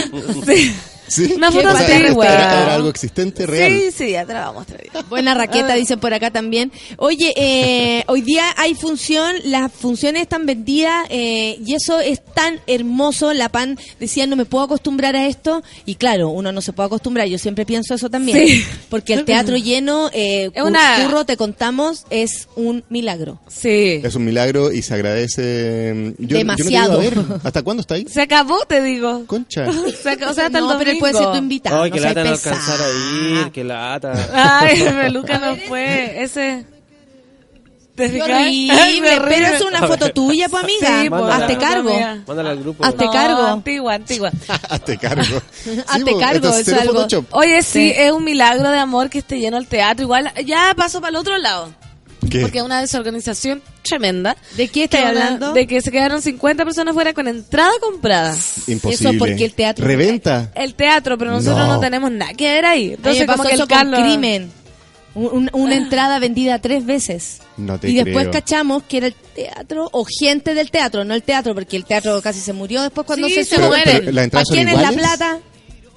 Sí. 0.47 0.75
¿Sí? 1.07 1.33
Una 1.37 1.51
foto. 1.51 1.69
Era, 1.69 2.09
era, 2.09 2.75
algo 2.75 2.89
existente, 2.89 3.47
real. 3.47 3.71
Sí, 3.71 3.91
sí, 3.91 4.11
ya 4.13 4.25
te 4.25 4.33
la 4.33 4.47
vamos 4.47 4.67
a. 4.69 5.03
Buena 5.09 5.35
raqueta, 5.35 5.73
ah. 5.73 5.77
dicen 5.77 6.01
por 6.01 6.15
acá 6.15 6.31
también. 6.31 6.73
Oye, 6.97 7.33
eh, 7.37 8.05
hoy 8.09 8.23
día 8.23 8.45
hay 8.57 8.75
función, 8.75 9.35
las 9.45 9.73
funciones 9.73 10.23
están 10.23 10.47
vendidas 10.47 11.07
eh, 11.11 11.59
y 11.65 11.75
eso 11.75 12.01
es 12.01 12.25
tan 12.25 12.61
hermoso. 12.67 13.33
La 13.33 13.49
PAN 13.49 13.79
decía, 14.01 14.27
no 14.27 14.37
me 14.37 14.45
puedo 14.45 14.65
acostumbrar 14.65 15.17
a 15.17 15.27
esto. 15.27 15.63
Y 15.85 15.97
claro, 15.97 16.31
uno 16.31 16.53
no 16.53 16.61
se 16.61 16.73
puede 16.73 16.87
acostumbrar. 16.87 17.29
Yo 17.29 17.39
siempre 17.39 17.67
pienso 17.67 17.95
eso 17.95 18.11
también. 18.11 18.65
Porque 18.89 19.15
el 19.15 19.25
teatro 19.25 19.57
lleno, 19.57 20.11
eh, 20.13 20.51
es 20.53 20.63
una... 20.63 21.05
curro, 21.05 21.25
te 21.25 21.37
contamos, 21.37 22.07
es 22.11 22.49
un 22.57 22.85
milagro. 22.89 23.41
Sí. 23.49 24.01
Es 24.03 24.15
un 24.15 24.25
milagro 24.25 24.73
y 24.73 24.83
se 24.83 24.95
agradece. 24.95 25.93
Mm, 25.95 26.27
yo, 26.27 26.39
Demasiado. 26.39 27.01
¿Hasta 27.43 27.63
cuándo 27.63 27.83
está 27.83 27.95
ahí? 27.95 28.07
Se 28.09 28.23
acabó, 28.23 28.59
te 28.67 28.83
digo. 28.83 29.25
Concha. 29.27 29.69
O 29.69 30.35
sea, 30.35 30.45
hasta 30.45 30.59
el 30.59 30.67
2000 30.67 30.94
puede 30.99 31.15
ser 31.15 31.27
tu 31.31 31.37
invitado. 31.37 31.83
Ay, 31.83 31.91
pues, 31.91 32.03
que 32.03 32.09
no 32.09 32.15
lata 32.15 32.25
no 32.25 32.31
alcanzar 32.31 32.81
a 32.81 32.91
ir, 32.91 33.53
que. 33.53 34.31
Ay, 34.33 34.83
Meluca 34.95 35.39
no 35.39 35.57
fue. 35.57 36.23
Ese. 36.23 36.67
¿Te 37.95 38.07
horrible, 38.07 38.73
Ay, 38.73 39.01
pero 39.01 39.47
es 39.47 39.63
una 39.63 39.87
foto 39.87 40.11
tuya, 40.11 40.49
pues 40.49 40.65
amiga. 40.65 41.03
Sí, 41.03 41.09
pues, 41.09 41.23
hazte 41.23 41.59
cargo. 41.59 41.91
Al 41.95 42.59
grupo. 42.59 42.85
Hazte 42.85 43.09
cargo. 43.09 43.43
Antigua, 43.43 43.95
antigua. 43.95 44.33
hazte 44.69 44.99
cargo. 44.99 45.41
Hazte 45.87 46.05
pues, 46.05 46.17
cargo, 46.19 47.07
Oye, 47.31 47.63
sí, 47.63 47.71
sí, 47.71 47.93
es 47.95 48.11
un 48.11 48.25
milagro 48.25 48.69
de 48.71 48.79
amor 48.79 49.11
que 49.11 49.19
esté 49.19 49.39
lleno 49.39 49.59
el 49.59 49.69
teatro. 49.69 50.03
Igual, 50.03 50.33
ya 50.45 50.75
paso 50.77 51.01
para 51.01 51.11
el 51.11 51.17
otro 51.17 51.39
lado. 51.39 51.73
¿Qué? 52.29 52.41
Porque 52.41 52.59
es 52.59 52.65
una 52.65 52.81
desorganización 52.81 53.63
tremenda. 53.83 54.37
¿De 54.57 54.69
qué 54.69 54.89
una- 54.93 55.09
hablando? 55.09 55.53
De 55.53 55.67
que 55.67 55.81
se 55.81 55.91
quedaron 55.91 56.21
50 56.23 56.65
personas 56.65 56.95
fuera 56.95 57.13
con 57.13 57.29
entrada 57.29 57.73
comprada. 57.81 58.37
Imposible. 58.67 59.11
Eso 59.11 59.19
porque 59.19 59.45
el 59.45 59.55
teatro- 59.55 59.87
¿Reventa? 59.87 60.51
El 60.55 60.75
teatro, 60.75 61.17
pero 61.19 61.31
nosotros 61.33 61.67
no, 61.67 61.75
No. 61.75 61.81
tenemos 61.81 62.11
nada 62.11 62.33
que 62.35 62.53
ver 62.53 62.67
ahí. 62.67 62.93
Entonces, 62.95 63.27
pasó 63.27 63.39
como 63.45 63.49
que 63.49 63.55
el 63.57 63.67
Carlos... 63.69 64.01
crimen. 64.01 64.51
Un- 65.17 65.27
un- 65.33 65.51
una 65.53 65.77
entrada 65.77 66.19
vendida 66.19 66.59
tres 66.59 66.85
veces. 66.85 67.39
No 67.57 67.79
te 67.79 67.89
y 67.89 67.95
después 67.95 68.25
creo. 68.27 68.31
cachamos 68.33 68.83
que 68.83 68.97
era 68.97 69.07
el 69.07 69.15
teatro 69.15 69.89
o 69.93 70.05
gente 70.05 70.55
del 70.55 70.73
teatro, 70.73 71.05
no 71.05 71.15
el 71.15 71.23
teatro, 71.23 71.55
porque 71.55 71.77
el 71.77 71.85
teatro 71.85 72.21
casi 72.21 72.41
se 72.41 72.53
murió 72.53 72.83
después 72.83 73.07
cuando 73.07 73.29
Sí, 73.29 73.35
se, 73.35 73.45
se 73.45 73.55
se 73.57 73.63
muere. 73.63 73.85
muere. 73.85 74.01
Pero, 74.01 74.13
¿las 74.13 74.25
entradas 74.25 74.49
¿Para 74.49 74.57
quién 74.57 74.69
es 74.69 74.81
la 74.83 74.91
plata? 74.91 75.39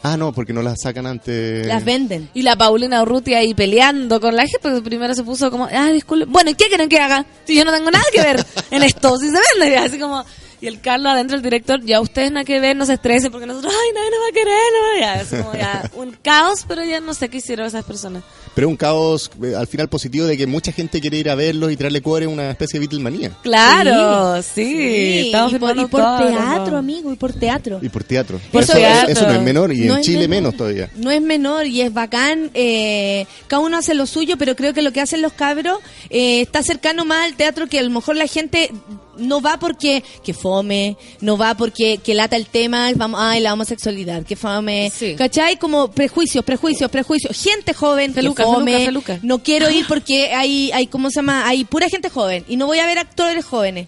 Ah, 0.09 0.15
no, 0.15 0.31
porque 0.31 0.53
no 0.53 0.61
las 0.61 0.81
sacan 0.81 1.05
antes. 1.05 1.67
Las 1.67 1.83
venden. 1.83 2.29
Y 2.33 2.41
la 2.41 2.55
Paulina 2.55 3.01
Urrutia 3.01 3.39
ahí 3.39 3.53
peleando 3.53 4.21
con 4.21 4.35
la 4.35 4.43
gente, 4.43 4.59
porque 4.61 4.81
primero 4.81 5.13
se 5.13 5.23
puso 5.23 5.51
como, 5.51 5.65
ah, 5.65 5.91
disculpe, 5.91 6.25
bueno, 6.25 6.49
¿y 6.49 6.55
qué 6.55 6.67
quieren 6.67 6.87
que 6.87 6.97
haga? 6.97 7.25
Si 7.45 7.55
yo 7.55 7.65
no 7.65 7.73
tengo 7.73 7.91
nada 7.91 8.05
que 8.13 8.21
ver 8.21 8.45
en 8.71 8.83
esto, 8.83 9.17
si 9.17 9.29
se 9.29 9.37
vende, 9.59 9.77
así 9.77 9.99
como, 9.99 10.23
y 10.61 10.67
el 10.67 10.79
Carlos 10.81 11.11
adentro, 11.11 11.37
el 11.37 11.43
director, 11.43 11.83
ya 11.83 11.99
ustedes 12.01 12.31
nada 12.31 12.43
que 12.45 12.59
ver, 12.59 12.75
no 12.75 12.85
se 12.85 12.93
estresen, 12.93 13.31
porque 13.31 13.45
nosotros, 13.45 13.73
ay, 13.75 13.89
nadie 13.93 14.09
nos 14.11 14.19
va 14.19 14.27
a 14.27 14.31
querer, 14.31 14.57
no, 14.73 14.99
ya, 15.01 15.21
es 15.21 15.29
como 15.43 15.53
ya, 15.53 15.91
un 15.95 16.17
caos, 16.21 16.65
pero 16.67 16.83
ya 16.83 16.99
no 16.99 17.13
sé 17.13 17.29
qué 17.29 17.37
hicieron 17.37 17.65
esas 17.67 17.85
personas. 17.85 18.23
Pero 18.55 18.69
un 18.69 18.75
caos 18.75 19.29
eh, 19.43 19.53
al 19.55 19.67
final 19.67 19.87
positivo 19.87 20.25
de 20.25 20.35
que 20.35 20.47
mucha 20.47 20.71
gente 20.71 20.99
quiere 20.99 21.17
ir 21.17 21.29
a 21.29 21.35
verlos 21.35 21.71
y 21.71 21.77
traerle 21.77 22.01
cuore 22.01 22.25
una 22.25 22.49
especie 22.49 22.79
de 22.79 22.87
Beatlemanía. 22.87 23.31
Claro, 23.43 24.41
sí, 24.41 24.65
Sí, 24.65 25.19
estamos 25.27 25.53
y 25.53 25.59
por, 25.59 25.77
y 25.77 25.85
por 25.85 26.01
todo, 26.01 26.27
teatro, 26.27 26.71
¿no? 26.71 26.77
amigo, 26.77 27.11
y 27.13 27.15
por 27.15 27.33
teatro. 27.33 27.79
Y 27.81 27.89
por 27.89 28.03
teatro. 28.03 28.39
Por 28.51 28.63
eso, 28.63 28.73
teatro. 28.73 29.11
eso 29.11 29.27
no 29.27 29.33
es 29.33 29.41
menor 29.41 29.71
y 29.71 29.81
No 29.81 29.97
en 29.97 30.01
Chile 30.03 30.27
menor. 30.27 30.29
menos 30.53 30.57
todavía. 30.57 30.89
No 30.95 31.11
es 31.11 31.21
menor 31.21 31.67
y 31.67 31.81
es 31.81 31.93
bacán. 31.93 32.49
eh, 32.53 33.27
cada 33.47 33.61
uno 33.61 33.77
hace 33.77 33.93
lo 33.93 34.05
suyo, 34.07 34.37
pero 34.37 34.55
creo 34.55 34.73
que 34.73 34.81
lo 34.81 34.91
que 34.91 35.01
hacen 35.01 35.21
los 35.21 35.33
cabros 35.33 35.77
eh, 36.09 36.41
está 36.41 36.63
cercano 36.63 37.05
más 37.05 37.25
al 37.25 37.35
teatro 37.35 37.67
que 37.67 37.77
a 37.79 37.83
lo 37.83 37.89
mejor 37.91 38.15
la 38.15 38.27
gente 38.27 38.71
no 39.17 39.41
va 39.41 39.57
porque 39.57 40.03
que 40.23 40.33
fome, 40.33 40.97
no 41.21 41.37
va 41.37 41.55
porque 41.55 41.97
que 41.97 42.13
lata 42.13 42.35
el 42.35 42.45
tema, 42.47 42.89
vamos, 42.95 43.19
ay, 43.21 43.41
la 43.41 43.53
homosexualidad, 43.53 44.23
que 44.23 44.35
fome. 44.35 44.91
Sí. 44.93 45.15
¿Cachai? 45.15 45.57
Como 45.57 45.89
prejuicios, 45.89 46.43
prejuicios, 46.43 46.89
prejuicios. 46.89 47.37
Gente 47.37 47.73
joven, 47.73 48.13
Feluca, 48.13 48.43
que 48.43 48.49
fome. 48.49 48.71
feluca, 48.85 48.85
feluca. 48.85 49.19
No 49.23 49.43
quiero 49.43 49.69
ir 49.69 49.85
porque 49.87 50.33
hay, 50.33 50.71
hay, 50.71 50.87
¿cómo 50.87 51.09
se 51.09 51.15
llama? 51.17 51.47
Hay 51.47 51.65
pura 51.65 51.89
gente 51.89 52.09
joven 52.09 52.45
y 52.47 52.55
no 52.57 52.65
voy 52.65 52.79
a 52.79 52.85
ver 52.85 52.99
actores 52.99 53.45
jóvenes. 53.45 53.87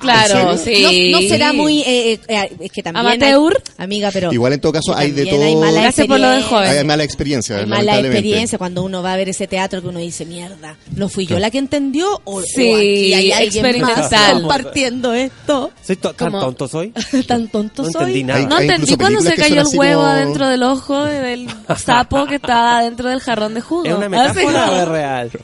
Claro, 0.00 0.52
¿En 0.52 0.58
sí. 0.58 1.10
No, 1.12 1.20
no 1.20 1.28
será 1.28 1.52
muy, 1.52 1.80
eh, 1.82 2.12
eh, 2.14 2.20
eh, 2.28 2.56
es 2.60 2.72
que 2.72 2.82
también. 2.82 3.06
hay- 3.06 3.16
¿Amateur? 3.18 3.62
amiga, 3.78 4.10
pero. 4.12 4.32
Igual 4.32 4.54
en 4.54 4.60
todo 4.60 4.72
caso 4.72 4.94
hay 4.96 5.10
de 5.12 5.24
también 5.26 5.42
hay 5.42 5.52
todo. 5.52 5.60
mala 5.64 5.80
Gracias 5.82 6.06
por 6.06 6.18
lo 6.20 6.30
de 6.30 6.42
joven. 6.42 6.68
Hay 6.70 6.84
mala 6.84 7.04
experiencia. 7.04 7.56
Hay 7.58 7.66
mala 7.66 7.98
experiencia 8.00 8.58
cuando 8.58 8.82
uno 8.82 9.02
va 9.02 9.12
a 9.12 9.16
ver 9.16 9.28
ese 9.28 9.46
teatro 9.46 9.82
que 9.82 9.88
uno 9.88 9.98
dice, 9.98 10.24
mierda, 10.26 10.76
¿no 10.96 11.08
fui 11.08 11.24
yo 11.24 11.28
Claro. 11.36 11.40
la 11.42 11.50
que 11.50 11.58
entendió? 11.58 12.20
O, 12.24 12.40
Sí, 12.42 12.72
o 12.72 12.76
aquí 12.76 13.14
hay 13.14 13.32
alguien 13.32 13.80
más 13.82 14.10
compartiendo 14.32 15.12
esto. 15.12 15.70
¿Soy 15.86 15.96
to- 15.96 16.14
tan 16.14 16.30
Como- 16.30 16.40
tonto 16.44 16.66
soy? 16.68 16.92
Tan 17.26 17.48
tonto 17.48 17.82
No 17.82 17.90
soy. 17.92 18.00
entendí 18.02 18.24
nada. 18.24 18.40
Hay- 18.40 18.46
No 18.46 18.58
entendí 18.58 18.96
cuando 18.96 19.20
se 19.20 19.34
cayó 19.36 19.60
el 19.60 19.66
huevo 19.78 20.00
como- 20.00 20.12
adentro 20.12 20.48
del 20.48 20.62
ojo 20.62 21.04
del 21.04 21.46
sapo 21.84 22.26
que 22.26 22.36
estaba 22.36 22.82
dentro 22.82 23.08
del 23.08 23.20
jarrón 23.20 23.54
de 23.54 23.60
jugo. 23.60 23.84
¿Es 23.84 23.92
una 23.94 24.08
metáfora 24.08 24.70
o 24.70 24.76
es 24.76 24.88
real? 24.88 25.30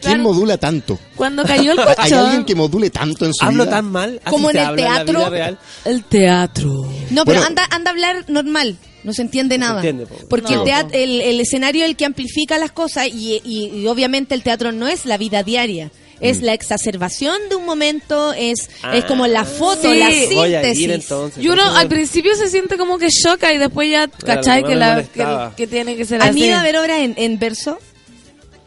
¿Quién 0.00 0.14
Claro. 0.14 0.22
modula 0.22 0.56
tanto? 0.58 0.98
Cuando 1.16 1.44
cayó 1.46 1.72
el 1.72 1.78
¿Hay 1.80 1.94
colchón. 1.94 2.18
alguien 2.18 2.44
que 2.44 2.54
module 2.54 2.90
tanto 2.90 3.24
en 3.26 3.34
su 3.34 3.44
¿Hablo 3.44 3.64
vida? 3.64 3.76
tan 3.76 3.84
mal? 3.86 4.20
¿Así 4.24 4.30
Como 4.30 4.50
en 4.50 4.56
se 4.56 4.60
el 4.62 4.66
habla 4.66 4.82
la 4.84 4.94
teatro. 4.94 5.18
vida 5.18 5.30
real? 5.30 5.58
El 5.84 6.04
teatro. 6.04 6.70
No, 7.10 7.24
pero 7.24 7.40
Bueno. 7.40 7.42
anda, 7.46 7.66
anda 7.70 7.90
a 7.90 7.92
hablar 7.92 8.24
normal. 8.28 8.76
No 9.04 9.12
se 9.12 9.22
entiende 9.22 9.58
No 9.58 9.64
se 9.64 9.68
nada. 9.68 9.80
entiende, 9.80 10.06
po. 10.06 10.16
Porque 10.28 10.54
No, 10.54 10.62
el, 10.64 10.68
teat- 10.68 10.88
po. 10.88 10.94
el, 10.94 11.20
el 11.22 11.40
escenario 11.40 11.84
es 11.84 11.90
el 11.90 11.96
que 11.96 12.04
amplifica 12.04 12.58
las 12.58 12.72
cosas 12.72 13.06
y, 13.08 13.40
y- 13.44 13.70
y 13.74 13.86
obviamente 13.86 14.34
el 14.34 14.42
teatro 14.42 14.72
no 14.72 14.88
es 14.88 15.06
la 15.06 15.16
vida 15.16 15.42
diaria. 15.42 15.90
Es 16.20 16.42
la 16.42 16.52
exacerbación 16.52 17.36
de 17.48 17.54
un 17.54 17.64
momento, 17.64 18.32
es, 18.32 18.68
es 18.92 19.04
como 19.04 19.28
la 19.28 19.44
foto, 19.44 19.82
Sí. 19.92 19.98
la 20.00 20.06
Voy 20.34 20.52
a 20.52 20.68
ir 20.68 20.74
síntesis. 20.76 20.88
entonces. 20.90 21.44
Y 21.44 21.46
uno 21.46 21.62
entonces, 21.62 21.80
al 21.80 21.88
principio 21.88 22.34
se 22.34 22.48
siente 22.48 22.76
como 22.76 22.98
que 22.98 23.06
choca 23.08 23.52
y 23.54 23.58
después 23.58 23.88
ya, 23.88 24.08
¿cachai? 24.08 24.64
Que, 24.64 24.74
la, 24.74 25.04
que, 25.04 25.24
que 25.56 25.66
tiene 25.68 25.94
que 25.96 26.04
ser 26.04 26.20
¿Han 26.20 26.30
así. 26.30 26.44
ido 26.46 26.56
a 26.58 26.62
ver 26.64 26.76
obras 26.76 26.98
en, 27.02 27.14
en 27.18 27.38
verso? 27.38 27.78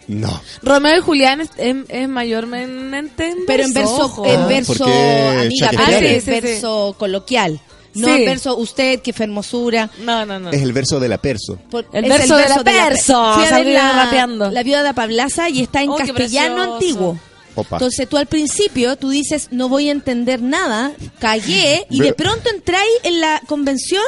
No. 0.08 0.42
Romeo 0.64 0.98
y 0.98 1.02
Julián 1.02 1.42
es, 1.42 1.50
es, 1.58 1.76
es 1.90 2.10
mayormente 2.10 3.28
en 3.30 3.46
Pero 3.46 3.64
en 3.64 3.74
verso, 3.74 4.24
en 4.26 4.40
Ah, 4.42 4.46
verso, 4.48 4.84
amiga, 4.86 5.72
Ah, 5.78 5.86
sí, 6.00 6.06
es 6.06 6.24
sí, 6.24 6.32
sí. 6.34 6.42
verso 6.42 6.96
coloquial. 6.98 7.60
No 7.94 8.08
Sí. 8.08 8.14
en 8.14 8.26
verso 8.26 8.56
usted, 8.58 9.02
que 9.02 9.12
fue 9.14 9.26
hermosura. 9.26 9.90
No, 10.04 10.26
no, 10.26 10.40
no. 10.40 10.50
Es 10.52 10.62
el 10.62 10.72
verso 10.74 11.00
de 11.00 11.10
la 11.10 11.18
perso. 11.18 11.58
Por- 11.70 11.86
El 11.92 12.06
es 12.06 12.10
verso 12.10 12.38
de 12.38 12.48
la 12.50 12.64
perso, 12.64 13.22
la, 13.66 13.92
rapeando. 14.06 14.50
la 14.50 14.64
viuda 14.64 14.84
de 14.84 14.94
Pablaza 14.94 15.50
y 15.50 15.62
está 15.62 15.82
en 15.84 15.90
Oh, 15.90 15.98
qué 15.98 16.08
castellano 16.08 16.74
antiguo. 16.76 17.20
Opa. 17.54 17.76
Entonces 17.76 18.08
tú 18.08 18.16
al 18.16 18.28
principio 18.28 18.96
tú 18.96 19.10
dices 19.10 19.50
no 19.52 19.68
voy 19.68 19.90
a 19.90 19.92
entender 19.92 20.42
nada, 20.42 20.94
cagué 21.20 21.86
y 21.90 22.00
de 22.00 22.14
pronto 22.14 22.50
entráis 22.50 22.90
en 23.04 23.20
la 23.20 23.42
convención 23.46 24.04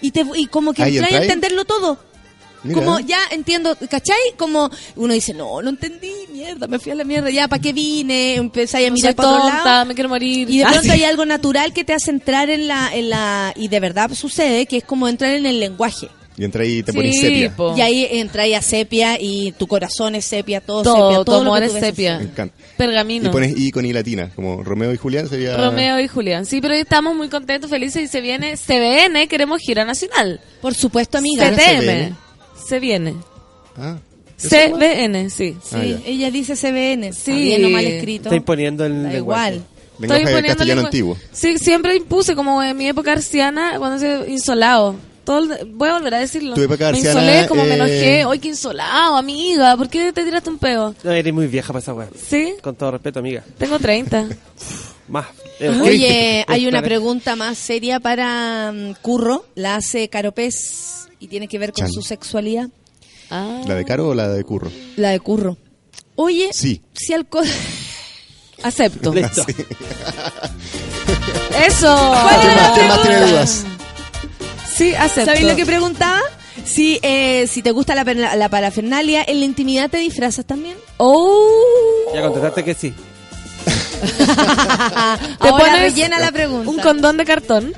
y 0.00 0.12
te 0.12 0.24
y 0.34 0.46
como 0.46 0.72
que 0.72 0.82
entráis 0.82 1.14
a 1.14 1.22
entenderlo 1.24 1.66
todo. 1.66 1.98
Mira. 2.62 2.78
Como 2.80 2.98
ya 3.00 3.18
entiendo, 3.30 3.76
¿cachai? 3.88 4.16
Como 4.36 4.68
uno 4.96 5.14
dice, 5.14 5.32
no, 5.34 5.62
no 5.62 5.70
entendí, 5.70 6.12
mierda, 6.32 6.66
me 6.66 6.78
fui 6.78 6.92
a 6.92 6.94
la 6.94 7.04
mierda, 7.04 7.30
ya, 7.30 7.46
¿para 7.48 7.62
qué 7.62 7.72
vine? 7.72 8.34
Empezáis 8.36 8.86
a 8.86 8.90
No 8.90 8.94
mirar 8.94 9.10
soy 9.12 9.14
para 9.16 9.28
otro 9.30 9.40
tonta, 9.42 9.64
lado. 9.64 9.84
me 9.86 9.94
quiero 9.94 10.08
morir. 10.08 10.50
Y 10.50 10.58
de 10.58 10.64
Ah, 10.64 10.68
pronto 10.68 10.84
sí. 10.84 10.90
hay 10.90 11.04
algo 11.04 11.24
natural 11.26 11.72
que 11.72 11.84
te 11.84 11.92
hace 11.92 12.10
entrar 12.10 12.50
en 12.50 12.66
la, 12.68 12.90
en 12.94 13.10
la, 13.10 13.52
y 13.56 13.68
de 13.68 13.80
verdad 13.80 14.10
sucede, 14.14 14.66
que 14.66 14.78
es 14.78 14.84
como 14.84 15.06
entrar 15.08 15.34
en 15.34 15.46
el 15.46 15.60
lenguaje. 15.60 16.08
Y 16.38 16.44
entra 16.44 16.64
ahí 16.64 16.78
y 16.78 16.82
te 16.82 16.92
Sí, 16.92 16.98
pones 16.98 17.18
sepia. 17.18 17.56
po. 17.56 17.74
Y 17.74 17.80
ahí 17.80 18.06
entra 18.10 18.42
ahí 18.42 18.52
a 18.52 18.60
sepia 18.60 19.16
y 19.18 19.52
tu 19.52 19.66
corazón 19.66 20.16
es 20.16 20.26
sepia, 20.26 20.60
todo, 20.60 20.82
Todo, 20.82 20.94
sepia, 21.10 21.24
todo 21.24 21.54
que 21.58 21.64
es 21.64 21.72
sepia. 21.72 22.18
Me 22.18 22.24
encanta. 22.24 22.54
Pergamino. 22.76 23.30
Y 23.30 23.32
pones 23.32 23.56
I 23.58 23.70
con 23.70 23.86
I 23.86 23.92
latina, 23.94 24.30
como 24.36 24.62
Romeo 24.62 24.92
y 24.92 24.98
Julián 24.98 25.30
sería... 25.30 25.56
Romeo 25.56 25.98
y 25.98 26.08
Julián. 26.08 26.44
Sí, 26.44 26.60
pero 26.60 26.74
hoy 26.74 26.80
estamos 26.80 27.14
muy 27.16 27.30
contentos, 27.30 27.70
felices 27.70 28.02
y 28.02 28.06
se 28.08 28.20
viene 28.20 28.54
CBN, 28.58 29.28
queremos 29.28 29.62
gira 29.62 29.86
nacional. 29.86 30.38
Por 30.60 30.74
supuesto, 30.74 31.16
amiga. 31.16 31.54
¿Será 31.54 31.80
CTM. 31.80 32.16
CBN? 32.66 32.68
Se 32.68 32.78
viene. 32.80 33.14
Ah, 33.76 33.96
CBN, 34.38 35.30
sí. 35.30 35.56
Sí, 35.62 35.76
Ah, 35.76 35.84
ya. 35.84 35.98
ella 36.06 36.30
dice 36.30 36.56
CBN. 36.56 37.12
Sí. 37.12 37.20
Sí. 37.24 37.32
Bien 37.32 37.64
o 37.64 37.70
mal 37.70 37.84
escrito. 37.84 38.24
Está 38.24 38.36
imponiendo 38.36 38.84
el 38.84 39.02
Da 39.04 39.10
lenguaje. 39.10 39.18
igual. 39.54 39.66
lenguaje 39.98 40.22
poniéndole 40.24 40.48
castellano 40.48 40.80
cu- 40.82 40.86
antiguo. 40.86 41.16
Sí, 41.32 41.58
siempre 41.58 41.96
impuse, 41.96 42.34
como 42.34 42.62
en 42.62 42.76
mi 42.76 42.86
época 42.88 43.12
arciana, 43.12 43.78
cuando 43.78 43.98
se 43.98 44.30
insolado. 44.30 44.94
Todo 45.24 45.38
el- 45.38 45.64
voy 45.72 45.88
a 45.88 45.94
volver 45.94 46.14
a 46.14 46.18
decirlo. 46.20 46.54
Tu 46.54 46.62
época 46.62 46.84
me 46.84 46.98
arciana, 46.98 47.20
insolé, 47.22 47.48
como 47.48 47.64
me 47.64 47.70
eh, 47.70 47.74
enojé. 47.74 48.24
Hoy 48.26 48.38
qué 48.38 48.48
insolado, 48.48 49.16
amiga. 49.16 49.76
¿Por 49.76 49.88
qué 49.88 50.12
te 50.12 50.22
tiraste 50.22 50.50
un 50.50 50.58
peo? 50.58 50.94
No, 51.02 51.10
eres 51.10 51.32
muy 51.34 51.46
vieja 51.48 51.68
para 51.68 51.80
esa 51.80 51.94
weá. 51.94 52.08
Sí, 52.28 52.54
Con 52.62 52.76
todo 52.76 52.92
respeto, 52.92 53.18
amiga. 53.20 53.42
tengo 53.58 53.78
30. 53.78 54.28
Más. 55.08 55.26
Eh, 55.60 55.70
Oye, 55.82 56.44
hay 56.48 56.66
una 56.66 56.82
pregunta 56.82 57.34
más 57.36 57.56
seria 57.56 57.98
para 58.00 58.72
mm, 58.72 58.94
Curro. 59.00 59.46
La 59.54 59.76
hace 59.76 60.08
Caropés 60.08 61.05
y 61.20 61.28
tiene 61.28 61.48
que 61.48 61.58
ver 61.58 61.72
con 61.72 61.84
Chan. 61.86 61.92
su 61.92 62.02
sexualidad. 62.02 62.68
Ah. 63.30 63.62
¿La 63.66 63.74
de 63.74 63.84
Caro 63.84 64.08
o 64.08 64.14
la 64.14 64.28
de 64.28 64.44
Curro? 64.44 64.70
La 64.96 65.10
de 65.10 65.20
Curro. 65.20 65.56
Oye, 66.14 66.48
Sí. 66.52 66.82
si 66.94 67.12
al 67.12 67.26
co- 67.26 67.42
Acepto. 68.62 69.12
Listo. 69.12 69.44
Eso. 71.66 72.14
¿Quién 72.40 72.54
más, 72.56 72.72
quién 72.74 72.88
más 72.88 73.02
tiene 73.02 73.20
dudas? 73.26 73.64
Sí, 74.74 74.94
acepto. 74.94 75.26
¿Sabéis 75.32 75.46
lo 75.46 75.56
que 75.56 75.66
preguntaba? 75.66 76.20
Si, 76.64 76.98
eh, 77.02 77.46
si 77.46 77.62
te 77.62 77.70
gusta 77.70 77.94
la, 77.94 78.04
la 78.36 78.48
parafernalia, 78.48 79.24
¿en 79.26 79.38
la 79.40 79.44
intimidad 79.46 79.88
te 79.90 79.98
disfrazas 79.98 80.44
también? 80.44 80.76
Oh. 80.98 82.10
Ya 82.14 82.22
contestaste 82.22 82.64
que 82.64 82.74
sí. 82.74 82.92
Te 84.06 85.48
Ahora 85.48 85.64
pones 85.64 85.80
rellena 85.80 86.18
la 86.18 86.30
pregunta. 86.32 86.68
Un 86.70 86.78
condón 86.80 87.16
de 87.16 87.24
cartón. 87.24 87.72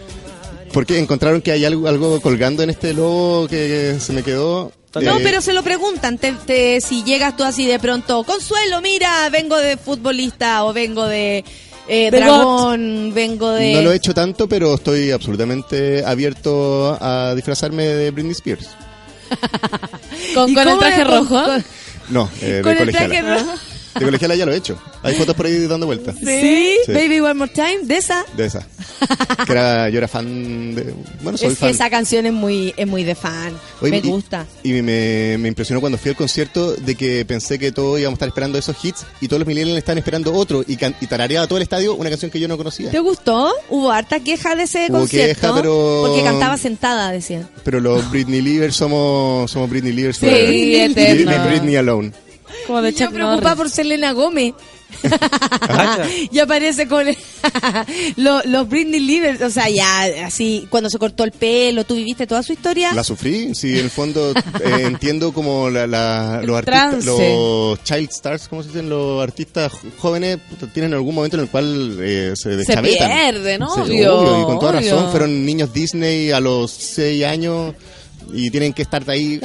Porque 0.73 0.99
encontraron 0.99 1.41
que 1.43 1.53
hay 1.53 1.65
algo, 1.65 1.89
algo 1.89 2.21
colgando 2.21 2.63
en 2.63 2.71
este 2.71 2.93
logo 2.95 3.49
que 3.49 3.97
se 4.01 4.13
me 4.13 4.23
quedó. 4.23 4.73
No, 5.01 5.19
Eh, 5.19 5.21
pero 5.23 5.41
se 5.41 5.53
lo 5.53 5.63
preguntan. 5.63 6.19
Te, 6.19 6.33
te- 6.33 6.81
si 6.81 7.05
llegas 7.05 7.37
tú 7.37 7.45
así 7.45 7.67
de 7.67 7.79
pronto, 7.79 8.25
Consuelo, 8.25 8.81
mira, 8.81 9.29
vengo 9.31 9.57
de 9.57 9.77
futbolista 9.77 10.65
o 10.65 10.73
vengo 10.73 11.07
de 11.07 11.45
eh, 11.89 12.11
dragón, 12.11 13.13
vengo 13.15 13.51
de... 13.53 13.73
No 13.75 13.83
lo 13.83 13.93
he 13.93 13.97
hecho 13.97 14.13
tanto, 14.15 14.49
pero 14.49 14.75
estoy 14.75 15.11
absolutamente 15.11 16.05
abierto 16.05 16.97
a 17.01 17.35
disfrazarme 17.35 17.85
de 17.87 18.11
Britney 18.11 18.33
Spears. 18.33 18.69
Con, 20.35 20.51
¿Y 20.51 20.55
con 20.55 20.69
el 20.69 20.79
traje 20.79 21.05
con- 21.05 21.15
rojo. 21.29 21.45
con- 21.45 21.65
No, 22.11 22.31
eh, 22.43 22.61
Con 22.63 22.75
de 22.77 22.83
el 22.83 22.91
traje 22.93 23.23
rojo. 23.23 23.53
De 23.99 24.05
colegiala 24.05 24.35
ya 24.35 24.47
lo 24.47 24.53
he 24.53 24.57
hecho. 24.57 24.79
Hay 25.03 25.15
fotos 25.15 25.35
por 25.35 25.47
ahí 25.47 25.67
dando 25.67 25.87
vueltas. 25.87 26.17
¿Sí? 26.19 26.77
Sí. 26.87 26.93
Baby 26.93 27.21
One 27.21 27.35
More 27.35 27.53
Time, 27.53 27.79
de 27.83 27.97
esa. 27.97 28.25
De 28.37 28.47
esa. 28.47 28.67
Que 29.47 29.53
era, 29.53 29.89
yo 29.89 29.99
era 29.99 30.09
fan 30.09 30.75
de. 30.75 30.95
Bueno, 31.23 31.39
soy 31.39 31.49
es 31.49 31.55
que 31.55 31.61
fan. 31.61 31.69
esa 31.71 31.91
canción 31.91 32.27
es 32.27 32.33
muy, 32.33 32.75
es 32.77 32.87
muy 32.87 33.05
de 33.05 33.15
fan. 33.15 33.53
Oye, 33.81 33.91
Me 33.91 33.99
y- 33.99 34.01
gusta. 34.03 34.47
Y 34.63 34.73
me, 34.83 35.37
me 35.39 35.49
impresionó 35.49 35.81
cuando 35.81 35.99
fui 35.99 36.11
al 36.11 36.17
concierto 36.17 36.73
de 36.75 36.95
que 36.95 37.25
pensé 37.25 37.59
que 37.59 37.73
todos 37.73 37.99
íbamos 38.01 38.17
a 38.17 38.19
estar 38.19 38.29
esperando 38.29 38.59
esos 38.59 38.77
hits 38.85 39.05
y 39.21 39.29
todos 39.29 39.41
los 39.41 39.47
millennials 39.47 39.79
estaban 39.79 39.99
esperando 39.99 40.33
otro 40.35 40.65
y, 40.67 40.77
can- 40.77 40.95
y 41.01 41.07
tarareaba 41.07 41.47
todo 41.47 41.59
el 41.59 41.63
estadio 41.63 41.95
una 41.95 42.11
canción 42.11 42.31
que 42.31 42.41
yo 42.41 42.49
no 42.49 42.57
conocía. 42.57 42.91
¿Te 42.91 42.99
gustó? 42.99 43.53
Hubo 43.69 43.91
harta 43.91 44.21
queja 44.21 44.55
de 44.57 44.65
ese 44.65 44.87
Hubo 44.91 45.01
concierto. 45.01 45.41
queja, 45.41 45.55
pero- 45.55 46.03
Porque 46.07 46.23
cantaba 46.25 46.57
sentada, 46.57 47.11
decían. 47.13 47.49
Pero 47.65 47.81
los 47.81 48.11
Britney 48.11 48.41
Livers 48.43 48.75
somos, 48.77 49.51
somos 49.51 49.69
Britney 49.71 49.93
Livers 49.93 50.19
Sí. 50.19 50.27
Leave 50.27 51.49
Britney 51.49 51.77
alone. 51.77 52.13
Como 52.69 52.81
de 52.83 52.93
Yo 52.93 53.07
Chuck 53.07 53.15
preocupada 53.15 53.57
por 53.57 53.69
Selena 53.71 54.13
Gómez. 54.13 54.55
Y 56.31 56.39
aparece 56.39 56.89
con 56.89 57.07
los, 58.17 58.47
los 58.47 58.69
Britney 58.69 59.01
Livers, 59.01 59.41
o 59.43 59.51
sea, 59.51 59.69
ya 59.69 60.27
así, 60.27 60.67
cuando 60.71 60.89
se 60.89 60.99
cortó 60.99 61.25
el 61.25 61.33
pelo, 61.33 61.85
tú 61.85 61.95
viviste 61.97 62.27
toda 62.27 62.43
su 62.43 62.53
historia. 62.55 62.93
La 62.95 63.05
sufrí, 63.05 63.55
sí, 63.55 63.73
en 63.79 63.85
el 63.85 63.91
fondo 63.91 64.33
eh, 64.33 64.35
entiendo 64.81 65.33
como 65.33 65.69
la, 65.71 65.87
la- 65.87 66.41
los 66.43 66.57
artistas, 66.59 67.05
los 67.05 67.83
child 67.85 68.09
stars, 68.11 68.49
¿cómo 68.49 68.63
se 68.63 68.69
dicen? 68.69 68.89
Los 68.89 69.23
artistas 69.23 69.73
jóvenes 69.99 70.39
tienen 70.73 70.95
algún 70.95 71.15
momento 71.15 71.37
en 71.37 71.43
el 71.45 71.49
cual 71.51 71.99
eh, 72.01 72.33
se 72.35 72.51
deschavetan. 72.57 73.09
pierde, 73.11 73.59
¿no? 73.59 73.75
Sí, 73.75 73.81
Obvio, 73.83 74.19
obvio, 74.19 74.43
y 74.43 74.45
con 74.47 74.59
toda 74.59 74.79
obvio. 74.79 74.91
razón 74.95 75.11
fueron 75.11 75.45
niños 75.45 75.73
Disney 75.73 76.31
a 76.31 76.41
los 76.41 76.71
6 76.71 77.25
años 77.25 77.75
y 78.33 78.51
tienen 78.51 78.73
que 78.73 78.83
estar 78.83 79.09
ahí 79.11 79.41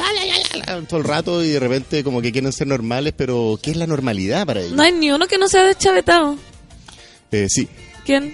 todo 0.87 0.99
el 0.99 1.05
rato 1.05 1.43
y 1.43 1.49
de 1.49 1.59
repente 1.59 2.03
como 2.03 2.21
que 2.21 2.31
quieren 2.31 2.51
ser 2.51 2.67
normales, 2.67 3.13
pero 3.15 3.59
¿qué 3.61 3.71
es 3.71 3.77
la 3.77 3.87
normalidad 3.87 4.45
para 4.45 4.61
ellos? 4.61 4.73
No 4.73 4.83
hay 4.83 4.91
ni 4.91 5.11
uno 5.11 5.27
que 5.27 5.37
no 5.37 5.47
sea 5.47 5.63
deschavetado. 5.63 6.37
Eh, 7.31 7.47
sí, 7.49 7.67
¿Quién? 8.05 8.33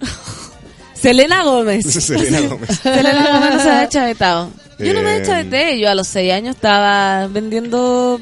Selena 0.94 1.42
Gómez. 1.44 1.84
Selena 2.04 2.40
Gómez. 2.42 2.78
Selena 2.82 3.32
Gómez 3.32 3.54
no 3.54 3.62
se 3.62 3.70
ha 3.70 3.80
deschavetado. 3.80 4.50
Yo 4.78 4.94
no 4.94 5.02
me 5.02 5.16
Eh, 5.16 5.18
deschaveté. 5.20 5.78
Yo 5.80 5.90
a 5.90 5.94
los 5.94 6.06
seis 6.08 6.32
años 6.32 6.54
estaba 6.56 7.26
vendiendo 7.28 8.20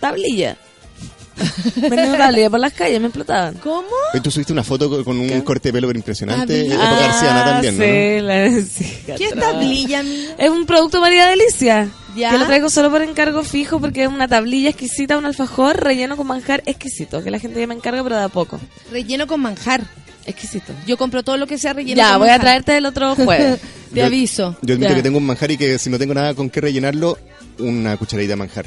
tablilla. 0.00 0.56
vendiendo 1.76 2.16
tablilla 2.18 2.50
por 2.50 2.60
las 2.60 2.72
calles, 2.72 3.00
me 3.00 3.06
explotaban. 3.08 3.54
¿Cómo? 3.56 3.88
Tú 4.22 4.30
subiste 4.30 4.52
una 4.52 4.64
foto 4.64 5.04
con- 5.04 5.18
un 5.18 5.40
corte 5.42 5.68
de 5.68 5.72
pelo 5.74 5.86
pero 5.88 5.98
impresionante, 5.98 6.68
Ah, 6.70 6.74
época 6.74 7.00
garciana 7.00 7.44
también, 7.44 7.78
¿no? 7.78 7.84
sí, 7.84 8.20
la- 8.20 8.62
sí, 8.66 8.98
¿Qué 9.16 9.24
es 9.26 9.34
tablilla, 9.34 10.02
mi? 10.02 10.26
Es 10.38 10.50
un 10.50 10.66
producto 10.66 11.00
María 11.00 11.26
Delicia. 11.26 11.88
Ya. 12.16 12.30
Que 12.32 12.38
lo 12.38 12.46
traigo 12.46 12.68
solo 12.70 12.90
por 12.90 13.02
encargo 13.02 13.44
fijo 13.44 13.78
porque 13.80 14.02
es 14.02 14.08
una 14.08 14.26
tablilla 14.26 14.70
exquisita, 14.70 15.16
un 15.16 15.26
alfajor 15.26 15.76
relleno 15.80 16.16
con 16.16 16.26
manjar 16.26 16.60
exquisito. 16.66 17.22
Que 17.22 17.30
la 17.30 17.38
gente 17.38 17.60
ya 17.60 17.68
me 17.68 17.74
encarga, 17.74 18.02
pero 18.02 18.16
de 18.16 18.24
a 18.24 18.28
poco. 18.28 18.58
Relleno 18.90 19.28
con 19.28 19.40
manjar. 19.40 19.82
Exquisito. 20.26 20.72
Yo 20.88 20.96
compro 20.96 21.22
todo 21.22 21.36
lo 21.36 21.46
que 21.46 21.56
sea 21.56 21.72
relleno 21.72 21.96
Ya, 21.96 22.10
con 22.10 22.18
voy 22.20 22.28
a 22.30 22.38
traerte 22.40 22.76
el 22.76 22.84
otro 22.86 23.14
jueves. 23.14 23.60
Te 23.94 24.00
Yo- 24.00 24.06
aviso. 24.06 24.56
Yo 24.60 24.74
admito 24.74 24.90
Ya. 24.90 24.96
que 24.96 25.02
tengo 25.04 25.18
un 25.18 25.26
manjar 25.26 25.50
y 25.52 25.56
que 25.56 25.78
si 25.78 25.88
no 25.88 25.98
tengo 25.98 26.12
nada 26.14 26.34
con 26.34 26.50
qué 26.50 26.60
rellenarlo, 26.60 27.16
una 27.58 27.96
cucharadita 27.96 28.32
de 28.32 28.36
manjar. 28.36 28.66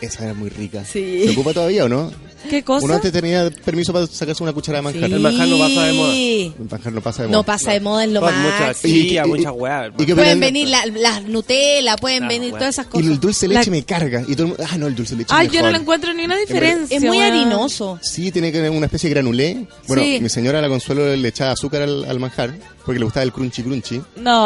Esa 0.00 0.24
era 0.24 0.34
muy 0.34 0.48
rica. 0.50 0.84
Sí. 0.84 1.24
¿Se 1.26 1.30
ocupa 1.32 1.52
todavía 1.52 1.84
o 1.84 1.88
no? 1.88 2.10
¿Qué 2.48 2.62
cosa? 2.64 2.86
Uno 2.86 2.94
antes 2.94 3.12
tenía 3.12 3.50
permiso 3.50 3.92
para 3.92 4.06
sacarse 4.06 4.42
una 4.42 4.54
cucharada 4.54 4.80
de 4.80 4.94
manjar. 4.98 5.12
El 5.12 5.20
manjar 5.20 5.46
no 5.46 5.58
pasa 5.58 5.82
de 5.84 5.92
moda. 5.92 6.12
Sí. 6.12 6.54
El 6.58 6.70
manjar 6.70 6.92
no 6.94 7.00
pasa 7.02 7.22
de 7.22 7.28
moda. 7.28 7.36
No 7.38 7.44
pasa 7.44 7.72
de 7.72 7.80
moda 7.80 8.04
en 8.04 8.14
lo 8.14 8.20
Con 8.22 8.34
más. 8.34 8.42
mucha 8.42 8.72
Y- 8.88 9.18
y- 9.18 9.22
mucha 9.26 9.48
y- 9.50 9.52
weá. 9.52 9.86
¿y 9.88 9.90
Pueden 9.90 10.12
opinan? 10.18 10.40
venir 10.40 10.68
la- 10.68 10.86
las 10.86 11.22
Nutella, 11.24 11.96
pueden 11.96 12.24
Ah, 12.24 12.28
venir 12.28 12.50
todas 12.52 12.70
esas 12.70 12.86
Y 12.86 12.88
cosas. 12.88 13.06
el 13.08 13.20
dulce 13.20 13.46
de 13.46 13.52
La- 13.54 13.60
leche 13.60 13.70
me 13.70 13.82
carga. 13.84 14.22
Y 14.26 14.32
todo 14.32 14.44
el 14.44 14.48
mundo, 14.48 14.64
ah, 14.66 14.78
no, 14.78 14.86
el 14.86 14.94
dulce 14.94 15.14
de 15.16 15.18
leche 15.18 15.34
Ay, 15.36 15.48
es 15.48 15.52
yo 15.52 15.60
no 15.60 15.70
le 15.70 15.76
encuentro 15.76 16.14
ni 16.14 16.24
una 16.24 16.36
diferencia. 16.38 16.96
Es 16.96 17.02
muy 17.04 17.20
harinoso. 17.20 17.98
Sí, 18.00 18.32
tiene 18.32 18.50
que 18.50 18.56
tener 18.58 18.70
una 18.70 18.86
especie 18.86 19.10
de 19.10 19.14
granulé. 19.14 19.66
Bueno, 19.86 20.02
Sí. 20.02 20.18
mi 20.22 20.30
señora 20.30 20.62
la 20.62 20.68
consuelo 20.68 21.14
le 21.14 21.28
echaba 21.28 21.50
azúcar 21.52 21.82
al, 21.82 22.06
al 22.06 22.18
manjar 22.18 22.54
porque 22.86 22.98
le 22.98 23.04
gustaba 23.04 23.24
el 23.24 23.32
crunchy 23.32 23.62
crunchy. 23.62 24.00
No. 24.16 24.40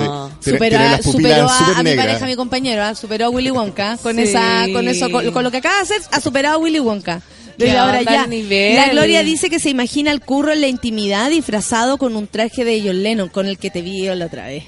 Sí. 0.00 0.06
Tiene, 0.42 0.58
Superó, 0.58 0.76
tiene 0.78 0.84
a, 0.84 0.90
las 0.96 1.04
superó 1.04 1.48
a- 1.48 1.82
mi 1.82 1.94
pareja, 1.96 2.24
a 2.24 2.28
mi 2.28 2.36
compañero, 2.36 2.82
¿ah? 2.84 2.94
superó 2.94 3.26
a 3.26 3.30
Willy 3.30 3.50
Wonka. 3.50 3.98
Con 4.02 4.16
Sí. 4.16 4.22
esa, 4.22 4.66
con 4.72 4.86
eso, 4.88 5.10
con, 5.10 5.30
con 5.32 5.44
lo 5.44 5.50
que 5.50 5.56
acaba 5.58 5.76
de 5.76 5.82
hacer, 5.82 6.00
ha 6.12 6.20
superado 6.20 6.56
a 6.56 6.58
Willy 6.58 6.80
Wonka. 6.80 7.20
Desde 7.56 7.76
ahora 7.76 8.02
ya. 8.02 8.26
nivel. 8.26 8.76
La 8.76 8.88
Gloria 8.90 9.22
dice 9.24 9.50
que 9.50 9.58
se 9.58 9.68
imagina 9.68 10.12
al 10.12 10.20
curro 10.20 10.52
en 10.52 10.60
la 10.60 10.68
intimidad 10.68 11.28
disfrazado 11.30 11.98
con 11.98 12.14
un 12.14 12.28
traje 12.28 12.64
de 12.64 12.80
John 12.84 13.02
Lennon, 13.02 13.28
con 13.30 13.46
el 13.46 13.58
que 13.58 13.70
te 13.70 13.82
vi 13.82 14.06
la 14.06 14.26
otra 14.26 14.46
vez. 14.46 14.62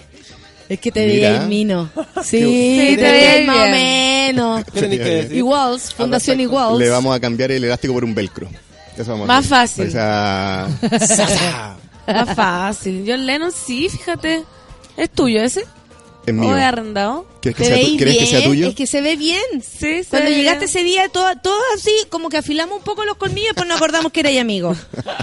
Es 0.69 0.79
que 0.81 0.91
te 0.93 1.07
vi 1.07 1.23
el 1.25 1.47
mino. 1.47 1.91
Sí, 2.25 2.41
Sí, 2.41 2.97
te 2.97 3.03
te 3.03 3.39
vi 3.41 3.47
más 3.47 3.57
o 3.57 3.69
menos. 3.71 4.65
Iguals, 5.33 5.95
Fundación 5.95 6.41
Iguals. 6.41 6.79
Le 6.79 6.89
vamos 6.89 7.15
a 7.17 7.21
cambiar 7.21 7.53
el 7.53 7.63
elástico 7.65 7.95
por 7.95 8.05
un 8.05 8.15
velcro. 8.15 8.49
Eso 8.97 9.13
vamos 9.13 9.25
a 9.25 9.27
Más 9.35 9.47
fácil. 9.47 9.93
Más 12.07 12.35
fácil. 12.35 13.05
John 13.07 13.25
Lennon, 13.25 13.53
sí, 13.53 13.89
fíjate. 13.89 14.43
¿Es 14.97 15.11
tuyo 15.11 15.43
ese? 15.43 15.65
es 16.27 16.35
¿O 16.35 16.37
mío. 16.37 16.55
es 16.57 16.63
arrendado? 16.63 17.27
¿Quieres 17.41 17.57
que, 17.57 17.65
¿Te 17.65 17.69
sea, 17.71 17.77
tu- 17.79 17.83
veis 17.87 17.97
¿quieres 17.97 18.17
que 18.19 18.27
sea 18.27 18.39
bien? 18.41 18.51
tuyo? 18.51 18.69
Es 18.69 18.75
que 18.75 18.87
se 18.87 19.01
ve 19.01 19.17
bien. 19.17 19.41
Sí, 19.63 20.03
Cuando 20.11 20.29
sí. 20.29 20.35
llegaste 20.37 20.65
ese 20.67 20.85
día, 20.85 21.09
todo, 21.09 21.27
todo 21.43 21.59
así, 21.75 21.91
como 22.11 22.29
que 22.29 22.37
afilamos 22.37 22.77
un 22.79 22.85
poco 22.85 23.05
los 23.07 23.17
colmillos, 23.17 23.53
pues 23.57 23.67
nos 23.67 23.79
acordamos 23.79 24.13
que 24.13 24.21
erais 24.21 24.39
amigos. 24.41 24.77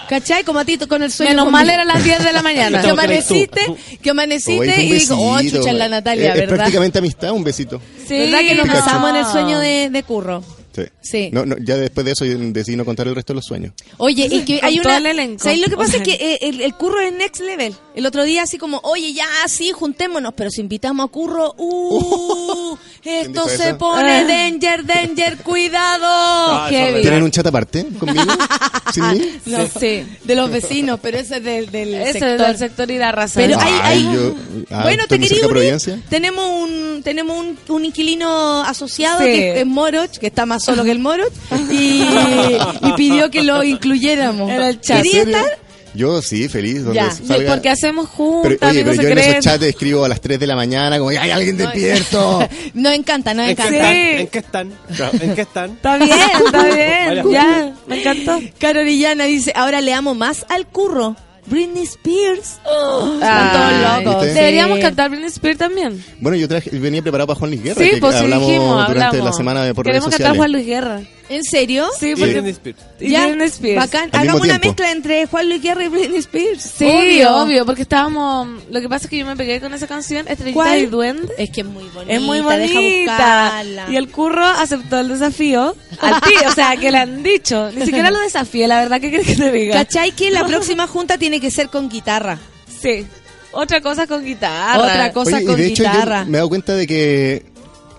¿Cachai? 0.10 0.44
Como 0.44 0.57
a 0.60 0.65
ti 0.65 0.77
con 0.80 1.03
el 1.03 1.11
sueño. 1.11 1.30
Menos 1.31 1.45
con 1.45 1.52
mal 1.53 1.68
mi- 1.68 1.73
era 1.73 1.85
las 1.85 2.03
10 2.03 2.23
de 2.23 2.34
la 2.34 2.41
mañana. 2.41 2.81
que 2.81 2.89
amaneciste, 2.89 3.61
que 4.02 4.10
amaneciste 4.10 4.84
y 4.84 4.91
digo, 4.91 5.15
oh, 5.19 5.39
chucha, 5.41 5.72
la 5.73 5.88
Natalia, 5.88 6.30
Es- 6.30 6.34
es 6.34 6.39
¿verdad? 6.41 6.56
prácticamente 6.56 6.98
amistad, 6.99 7.31
un 7.31 7.44
besito. 7.44 7.80
Sí, 8.07 8.18
¿Verdad 8.18 8.39
que 8.39 8.56
nos 8.56 8.68
besamos 8.68 9.10
en 9.11 9.15
el 9.18 9.26
sueño 9.26 9.60
de, 9.60 9.89
de 9.91 10.03
curro? 10.03 10.44
Sí. 10.77 10.83
Sí. 11.01 11.29
No, 11.33 11.45
no, 11.45 11.55
ya 11.59 11.75
después 11.77 12.05
de 12.05 12.11
eso 12.11 12.23
decidí 12.25 12.75
no 12.75 12.85
contar 12.85 13.07
el 13.07 13.15
resto 13.15 13.33
de 13.33 13.35
los 13.37 13.45
sueños. 13.45 13.73
Oye, 13.97 14.27
y 14.31 14.41
que 14.45 14.59
hay 14.61 14.79
una... 14.79 14.97
elenco. 14.97 15.43
¿Sabes 15.43 15.59
lo 15.59 15.67
que 15.67 15.77
pasa? 15.77 15.97
Es 15.97 16.03
que 16.03 16.13
eh, 16.13 16.39
el, 16.41 16.61
el 16.61 16.73
curro 16.75 16.99
es 17.01 17.11
next 17.13 17.41
level. 17.41 17.73
El 17.95 18.05
otro 18.05 18.23
día 18.23 18.43
así 18.43 18.57
como, 18.57 18.79
oye, 18.83 19.13
ya, 19.13 19.25
sí, 19.47 19.71
juntémonos, 19.71 20.33
pero 20.35 20.49
si 20.51 20.61
invitamos 20.61 21.05
a 21.05 21.11
curro, 21.11 21.53
uh, 21.57 22.77
esto 23.03 23.47
se 23.49 23.69
eso? 23.69 23.77
pone 23.77 24.11
Ah. 24.11 24.23
danger, 24.23 24.85
danger, 24.85 25.37
cuidado. 25.37 26.05
Ah, 26.05 26.67
Heavy. 26.69 27.01
¿Tienen 27.01 27.23
un 27.23 27.31
chat 27.31 27.45
aparte 27.47 27.85
conmigo? 27.99 28.31
¿Sin 28.93 29.09
mí? 29.11 29.21
No, 29.47 29.67
sí, 29.67 30.03
de 30.23 30.35
los 30.35 30.49
vecinos, 30.49 30.99
pero 31.01 31.17
ese 31.17 31.37
es 31.37 31.43
del, 31.43 31.69
del 31.71 31.91
sector. 32.13 32.29
es 32.29 32.37
del 32.37 32.57
sector 32.57 32.91
y 32.91 32.97
la 32.97 33.11
raza. 33.11 33.39
Pero 33.39 33.59
hay, 33.59 33.73
Ay, 33.81 33.81
hay- 34.07 34.13
yo- 34.15 34.35
ah, 34.71 34.83
bueno, 34.83 35.03
¿estoy 35.03 35.19
te 35.19 35.27
quería 35.27 35.47
unir. 35.47 35.77
Tenemos 36.09 36.45
un 36.63 37.01
tenemos 37.03 37.37
un, 37.37 37.57
un 37.69 37.85
inquilino 37.85 38.61
asociado 38.63 39.19
Sí. 39.19 39.25
que 39.25 39.59
es 39.61 39.65
Moroch, 39.65 40.11
que 40.17 40.27
está 40.27 40.45
más 40.45 40.66
solo 40.68 40.84
que 40.84 40.91
el 40.91 40.99
Moroch, 40.99 41.31
y, 41.72 42.03
y 42.03 42.91
pidió 42.95 43.31
que 43.31 43.41
lo 43.41 43.64
incluyéramos. 43.64 44.52
En 44.52 44.61
el 44.61 44.80
chat. 44.81 44.98
¿Quería 45.02 45.19
¿En 45.22 45.26
serio? 45.26 45.38
estar? 45.38 45.60
Yo 45.94 46.22
sí, 46.22 46.48
feliz. 46.48 46.84
Donde 46.84 46.99
Ya, 46.99 47.10
salga- 47.10 47.53
Porque 47.53 47.69
hacemos 47.69 48.07
juntas, 48.10 48.53
Pero, 48.60 48.72
oye, 48.72 48.84
pero 48.84 49.02
yo 49.02 49.07
en 49.10 49.18
esos 49.18 49.44
chats 49.44 49.64
escribo 49.64 50.06
a 50.06 50.10
las 50.10 50.22
3 50.22 50.39
de 50.39 50.45
la 50.45 50.56
mañana 50.56 50.99
como, 50.99 51.10
¡hay 51.10 51.31
alguien 51.31 51.57
despierto! 51.57 52.48
Nos 52.76 52.94
encanta, 52.94 53.34
nos 53.34 53.49
¿En 53.49 53.56
qué 53.56 53.61
encanta. 53.64 53.91
¿En 54.19 54.27
qué 54.27 54.38
están? 54.39 54.73
¿En 55.22 55.35
qué 55.35 55.41
están? 55.41 55.72
Está 55.72 55.98
bien, 55.98 56.11
está 56.45 56.64
bien. 56.76 57.31
Ya, 57.31 57.73
me 57.88 57.99
encantó. 58.02 58.39
Caro 58.60 58.81
Orellana 58.81 59.23
dice, 59.23 59.53
ahora 59.56 59.81
le 59.81 59.94
amo 59.94 60.14
más 60.14 60.45
al 60.49 60.68
curro. 60.68 61.15
Britney 61.47 61.83
Spears. 61.83 62.59
Están 62.63 63.21
Ay, 63.23 63.49
todos 63.53 64.03
locos. 64.05 64.23
¿viste? 64.25 64.39
Deberíamos 64.39 64.75
Sí. 64.77 64.81
cantar 64.81 65.09
Britney 65.09 65.27
Spears 65.29 65.57
también. 65.57 66.03
Bueno, 66.19 66.37
yo 66.37 66.47
traje, 66.47 66.69
venía 66.71 67.01
preparado 67.01 67.27
para 67.27 67.39
Juan 67.39 67.51
Luis 67.51 67.63
Guerra, 67.63 67.81
Sí, 67.83 67.89
que 67.91 67.97
pues 67.97 68.15
sí 68.15 68.23
hablamos 68.23 68.47
dijimos, 68.47 68.87
durante 68.87 69.03
hablamos. 69.05 69.25
la 69.25 69.33
semana 69.33 69.63
de 69.63 69.73
por 69.73 69.85
redes 69.85 69.93
Queremos 70.03 70.09
cantar 70.09 70.17
sociales. 70.33 70.37
Juan 70.37 70.51
Luis 70.51 70.65
Guerra. 70.65 71.01
¿En 71.29 71.43
serio? 71.43 71.87
Sí, 71.99 72.11
Y 72.11 72.15
porque... 72.15 72.33
Britney 72.33 72.51
Spears. 72.51 72.79
Y 72.99 73.09
Britney 73.15 73.47
Spears. 73.47 73.85
Bacán. 73.85 74.01
Al 74.03 74.05
mismo 74.11 74.19
Hagamos 74.21 74.41
una 74.41 74.59
tiempo. 74.59 74.67
mezcla 74.67 74.91
entre 74.91 75.25
Juan 75.25 75.49
Luis 75.49 75.61
Guerra 75.61 75.83
y 75.83 75.87
Britney 75.89 76.19
Spears. 76.19 76.63
Sí, 76.77 76.85
obvio. 76.87 77.35
obvio, 77.43 77.65
porque 77.65 77.81
estábamos... 77.81 78.47
Lo 78.71 78.79
que 78.81 78.87
pasa 78.87 79.05
es 79.05 79.09
que 79.09 79.17
yo 79.17 79.25
me 79.25 79.35
pegué 79.35 79.59
con 79.59 79.73
esa 79.73 79.87
canción, 79.87 80.25
Estrellita 80.27 80.53
¿Cuál? 80.53 80.79
y 80.79 80.85
Duende. 80.85 81.33
Es 81.37 81.49
que 81.49 81.61
es 81.61 81.67
muy 81.67 81.83
bonita. 81.93 82.13
Es 82.13 82.21
muy 82.21 82.37
Deja 82.37 82.49
bonita. 82.49 83.11
buscarla. 83.11 83.85
Y 83.91 83.95
el 83.97 84.09
curro 84.09 84.45
aceptó 84.45 84.99
el 84.99 85.09
desafío 85.09 85.75
al 85.99 86.21
tío, 86.21 86.49
o 86.49 86.51
sea, 86.53 86.77
que 86.77 86.91
le 86.91 86.97
han 86.97 87.21
dicho. 87.23 87.71
Ni 87.73 87.85
siquiera 87.85 88.09
lo 88.09 88.19
desafié, 88.19 88.67
la 88.67 88.79
verdad, 88.79 89.01
¿qué 89.01 89.09
quieres 89.09 89.27
que 89.27 89.35
te 89.35 89.51
diga? 89.51 89.73
¿Cachai 89.75 90.11
que 90.13 90.31
la 90.31 90.43
próxima 90.47 90.87
junta 90.87 91.17
tiene 91.17 91.41
que 91.41 91.51
ser 91.51 91.67
con 91.69 91.89
guitarra? 91.89 92.39
Sí. 92.81 93.05
Otra 93.51 93.81
cosa 93.81 94.07
con 94.07 94.23
guitarra. 94.23 94.79
Otra 94.81 95.11
cosa 95.11 95.35
Oye, 95.37 95.43
y 95.43 95.45
con 95.45 95.55
de 95.57 95.67
hecho 95.67 95.83
guitarra. 95.83 96.19
yo 96.23 96.25
me 96.29 96.37
he 96.37 96.39
dado 96.39 96.49
cuenta 96.49 96.73
de 96.75 96.87
que 96.87 97.45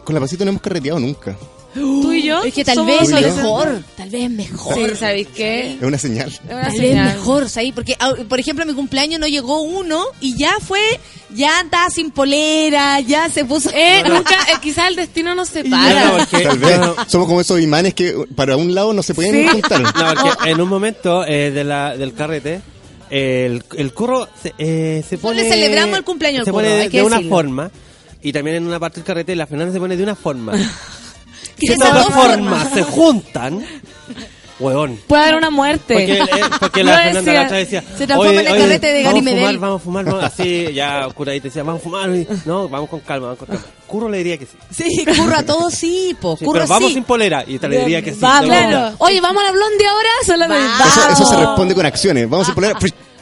con 0.04 0.14
la 0.14 0.20
pasito 0.20 0.44
no 0.44 0.50
hemos 0.50 0.62
carreteado 0.62 0.98
nunca. 0.98 1.36
Tú 1.74 2.12
y 2.12 2.22
yo. 2.22 2.42
Es 2.42 2.54
que 2.54 2.64
tal 2.64 2.84
vez 2.86 3.02
es 3.02 3.36
mejor. 3.36 3.82
Tal 3.96 4.08
vez 4.08 4.24
es 4.24 4.30
mejor. 4.30 4.74
Sí, 4.90 4.96
¿sabéis 4.96 5.28
qué? 5.34 5.72
Es 5.74 5.82
una 5.82 5.98
señal. 5.98 6.28
Es 6.28 6.40
una 6.44 6.62
Tal 6.62 6.70
vez 6.72 6.80
señal. 6.80 7.06
mejor, 7.14 7.48
¿sabes? 7.50 7.72
Porque, 7.74 7.96
por 8.28 8.40
ejemplo, 8.40 8.62
a 8.64 8.66
mi 8.66 8.72
cumpleaños 8.74 9.20
no 9.20 9.26
llegó 9.28 9.60
uno 9.60 10.02
y 10.20 10.36
ya 10.36 10.56
fue, 10.60 10.80
ya 11.34 11.60
andaba 11.60 11.90
sin 11.90 12.10
polera, 12.10 13.00
ya 13.00 13.28
se 13.28 13.44
puso... 13.44 13.70
Eh, 13.74 14.02
nunca, 14.08 14.34
eh, 14.50 14.56
quizás 14.62 14.88
el 14.88 14.96
destino 14.96 15.34
nos 15.34 15.48
No, 15.54 15.62
separa. 15.62 16.04
no, 16.06 16.16
porque- 16.18 16.44
Tal 16.44 16.58
vez 16.58 16.78
no, 16.80 16.96
somos 17.06 17.28
como 17.28 17.40
esos 17.40 17.60
imanes 17.60 17.94
que 17.94 18.14
para 18.34 18.56
un 18.56 18.74
lado 18.74 18.92
no 18.94 19.02
se 19.02 19.14
pueden 19.14 19.34
Sí. 19.34 19.48
juntar. 19.48 19.82
no, 19.82 20.22
porque 20.22 20.50
en 20.50 20.60
un 20.60 20.68
momento 20.68 21.24
eh, 21.26 21.50
de 21.50 21.64
la, 21.64 21.96
del 21.96 22.14
carrete, 22.14 22.60
el, 23.10 23.62
el 23.76 23.92
curro 23.92 24.26
se, 24.42 24.54
eh, 24.58 25.04
se 25.08 25.16
No 25.16 25.22
pone... 25.22 25.42
le 25.42 25.48
celebramos 25.50 25.98
el 25.98 26.04
cumpleaños 26.04 26.40
al 26.40 26.44
Se 26.46 26.50
curro, 26.50 26.64
pone 26.64 26.74
hay 26.76 26.84
de, 26.84 26.90
que 26.90 26.96
de 26.98 27.04
una 27.04 27.20
forma. 27.20 27.70
Y 28.20 28.32
también 28.32 28.56
en 28.56 28.66
una 28.66 28.80
parte 28.80 28.96
del 29.00 29.04
carrete 29.04 29.36
la 29.36 29.46
Fernanda 29.46 29.72
se 29.72 29.78
pone 29.78 29.96
de 29.96 30.02
una 30.02 30.16
forma. 30.16 30.52
¿Qué 31.58 31.66
Si 31.66 31.72
es 31.72 31.78
esas 31.80 31.88
esa 31.90 31.98
dos 31.98 32.14
formas 32.14 32.68
se 32.72 32.82
juntan, 32.82 33.64
huevón. 34.60 34.98
Puede 35.06 35.22
haber 35.22 35.34
una 35.36 35.50
muerte. 35.50 35.94
Porque, 35.94 36.18
eh, 36.18 36.44
porque 36.60 36.80
Yo 36.80 36.86
la 36.86 36.96
Fernanda 37.02 37.20
decía, 37.20 37.32
la 37.40 37.44
otra 37.46 37.56
decía, 37.58 37.80
se 37.96 38.06
transforma 38.06 38.30
"Oye, 38.30 38.40
en 38.40 38.46
el 38.46 38.52
oye, 38.52 38.62
carrete 38.62 38.86
de 38.92 39.02
Gary 39.02 39.20
vamos 39.20 39.26
a 39.26 39.30
fumar, 39.30 39.42
Medel". 39.44 39.58
vamos 39.58 39.80
a 39.80 39.84
fumar, 39.84 40.04
vamos 40.04 40.24
así, 40.24 40.72
ya 40.74 41.08
curadita 41.14 41.44
decía, 41.44 41.62
vamos 41.62 41.80
a 41.80 41.84
fumar, 41.84 42.10
y- 42.10 42.26
no, 42.44 42.68
vamos 42.68 42.88
con 42.90 43.00
calma, 43.00 43.26
vamos 43.26 43.38
con 43.38 43.48
calma. 43.48 43.64
Curro 43.86 44.08
le 44.08 44.18
diría 44.18 44.36
que 44.38 44.46
sí. 44.46 44.56
Sí, 44.70 45.04
curro 45.04 45.36
a 45.36 45.42
todos 45.42 45.72
sí, 45.74 46.16
po. 46.20 46.36
Sí, 46.36 46.44
curro 46.44 46.60
pero 46.60 46.68
vamos 46.68 46.88
sí. 46.88 46.94
sin 46.94 47.04
polera, 47.04 47.44
y 47.46 47.54
esta 47.56 47.68
le 47.68 47.78
diría 47.80 48.02
que 48.02 48.12
sí. 48.12 48.18
Vamos. 48.20 48.42
No, 48.42 48.48
Claro. 48.48 48.94
Oye, 48.98 49.20
vamos 49.20 49.42
a 49.42 49.46
la 49.46 49.52
blondie 49.52 49.86
ahora. 49.86 50.08
Va. 50.50 50.56
Eso, 50.86 51.00
eso 51.12 51.24
se 51.24 51.34
Vamos. 51.34 51.48
responde 51.50 51.74
con 51.74 51.86
acciones. 51.86 52.28
Vamos 52.28 52.48
a 52.48 52.54
poner 52.54 52.74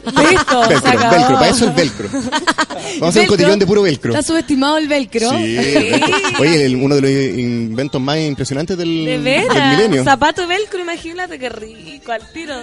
Listo, 0.07 0.63
se 0.65 0.69
velcro, 0.75 0.91
acabó. 0.91 1.11
velcro, 1.17 1.35
para 1.39 1.49
eso 1.51 1.65
el 1.67 1.71
velcro. 1.73 2.09
Vamos 2.13 3.03
a 3.03 3.09
hacer 3.09 3.23
un 3.23 3.29
cotillón 3.29 3.59
de 3.59 3.67
puro 3.67 3.83
velcro. 3.83 4.13
Está 4.15 4.23
subestimado 4.27 4.79
el 4.79 4.89
velcro. 4.89 5.31
Sí, 5.31 5.57
el 5.57 5.91
velcro. 5.91 6.17
Oye, 6.41 6.67
el- 6.67 6.77
uno 6.77 6.95
de 6.97 7.01
los 7.03 7.39
inventos 7.39 8.01
más 8.01 8.19
impresionantes 8.19 8.77
del, 8.79 9.05
De 9.05 9.11
del 9.13 9.23
veras. 9.23 9.77
milenio. 9.77 10.05
Zapato 10.05 10.47
velcro, 10.47 10.81
imagínate 10.81 11.39
qué 11.39 11.49
rico, 11.49 12.13
al 12.13 12.23
tiro. 12.33 12.55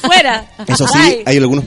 Fuera. 0.00 0.46
Eso 0.66 0.86
sí, 0.86 0.98
Bye. 0.98 1.22
hay 1.26 1.36
algunos 1.38 1.64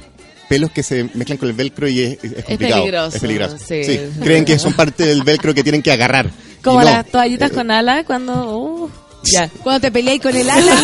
pelos 0.47 0.72
que 0.72 0.84
se 0.84 1.03
mezclan 1.14 1.38
con 1.38 1.47
el 1.49 1.55
velcro 1.55 1.88
y 1.88 2.01
es, 2.01 2.23
es 2.23 2.43
complicado. 2.45 2.81
peligroso, 2.84 3.15
Es 3.15 3.22
peligroso. 3.22 3.57
sí. 3.57 3.84
Sí, 3.84 3.99
creen 4.22 4.45
que 4.45 4.60
son 4.60 4.73
parte 4.73 5.05
del 5.05 5.23
velcro 5.23 5.53
que 5.53 5.64
tienen 5.64 5.81
que 5.81 5.91
agarrar. 5.91 6.30
Como 6.64 6.80
no. 6.80 6.85
las 6.85 7.05
toallitas 7.07 7.51
con 7.51 7.72
ala 7.72 8.03
cuando... 8.03 8.57
Uh, 8.57 8.89
Ya. 9.23 9.49
Cuando 9.64 9.80
te 9.81 9.91
peleáis 9.91 10.22
con 10.22 10.35
el 10.35 10.49
ala. 10.49 10.76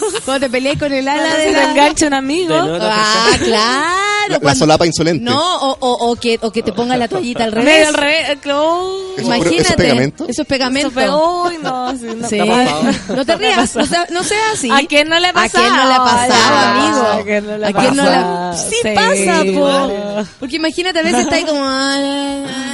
cuando 0.24 0.46
te 0.46 0.50
peleáis 0.50 0.78
con 0.78 0.92
el 0.92 1.06
ala 1.08 1.34
de 1.36 1.52
la... 1.52 1.70
engancha 1.70 2.06
un 2.06 2.14
amigo. 2.14 2.54
Ah, 2.80 3.28
claro. 3.38 4.00
La, 4.28 4.38
la 4.40 4.54
solapa 4.54 4.86
insolente. 4.86 5.24
No, 5.24 5.56
o, 5.60 5.76
o, 5.80 6.10
o 6.10 6.16
que, 6.16 6.38
o 6.42 6.52
que 6.52 6.62
te 6.62 6.72
ponga 6.72 6.96
la 6.96 7.08
toallita 7.08 7.44
al 7.44 7.52
revés. 7.52 7.88
Al 7.88 7.94
revés. 7.94 8.28
eh, 8.30 8.52
oh. 8.52 9.14
Eso 9.16 9.26
puro- 9.26 9.36
Imagínate. 9.36 9.60
¿eso 9.62 9.70
es 9.70 9.76
pegamento? 9.76 10.26
Eso 10.28 10.42
es 10.42 10.48
pegamento. 10.48 10.88
Eso 10.88 10.94
fue- 10.94 11.06
no, 11.06 11.92
sí, 11.98 12.06
no. 12.16 12.28
Sí. 12.28 12.36
¿Te 12.36 12.42
ha 12.42 12.46
pasado? 12.46 12.82
No 13.16 13.24
te 13.26 13.36
rías, 13.38 13.56
no, 13.56 13.62
pasado. 13.62 13.86
sea- 13.86 14.06
no 14.10 14.22
sea 14.22 14.38
así. 14.52 14.70
¿A 14.70 14.86
quién 14.86 15.08
no 15.08 15.18
le 15.18 15.26
ha 15.28 15.32
pasado? 15.32 15.64
¿A 15.64 15.68
quién 15.68 15.76
no 15.76 15.88
le 15.88 15.94
ha 15.94 15.98
pasado, 16.04 16.34
Ay, 16.52 16.80
amigo? 16.86 17.06
¿A 17.06 17.22
quién 17.24 17.46
no 17.46 17.56
le 17.58 17.64
ha 17.64 17.68
¿A 17.68 17.72
quién 17.72 17.96
no 17.96 18.04
pasado? 18.04 18.56
Sí, 18.70 18.76
Sí. 18.82 18.88
pasa, 18.94 19.44
po. 19.54 20.26
Porque 20.38 20.56
imagínate, 20.56 20.98
a 20.98 21.02
veces 21.02 21.20
está 21.20 21.36
ahí 21.36 21.44
como... 21.44 21.60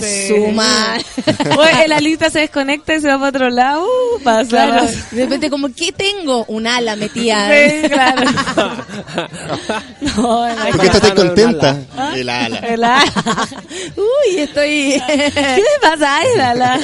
Sí. 0.00 0.28
Su 0.28 0.46
madre. 0.48 1.04
Oye, 1.58 1.88
la 1.88 2.00
lista 2.00 2.30
se 2.30 2.40
desconecta 2.40 2.94
y 2.94 3.00
se 3.00 3.08
va 3.08 3.14
para 3.14 3.28
otro 3.28 3.50
lado. 3.50 3.84
Uh, 3.84 4.22
pasa. 4.22 4.48
Claro. 4.48 4.86
De 5.10 5.22
repente 5.24 5.50
como, 5.50 5.72
¿qué 5.74 5.92
tengo? 5.92 6.44
Un 6.46 6.66
ala 6.66 6.96
metida. 6.96 7.48
Sí, 7.48 7.88
claro. 7.88 8.22
no, 10.16 10.46
el 10.46 10.56
¿Por 10.56 10.80
qué 10.80 10.86
estás 10.86 11.04
el 11.04 11.14
contenta? 11.14 11.78
¿Ah? 11.96 12.12
El 12.16 12.28
ala. 12.28 12.58
el 12.58 12.84
ala. 12.84 13.04
Uy, 13.96 14.38
estoy... 14.38 15.02
¿Qué 15.06 15.56
le 15.56 15.80
pasa 15.80 16.18
a 16.18 16.24
ella, 16.24 16.50
ala? 16.50 16.80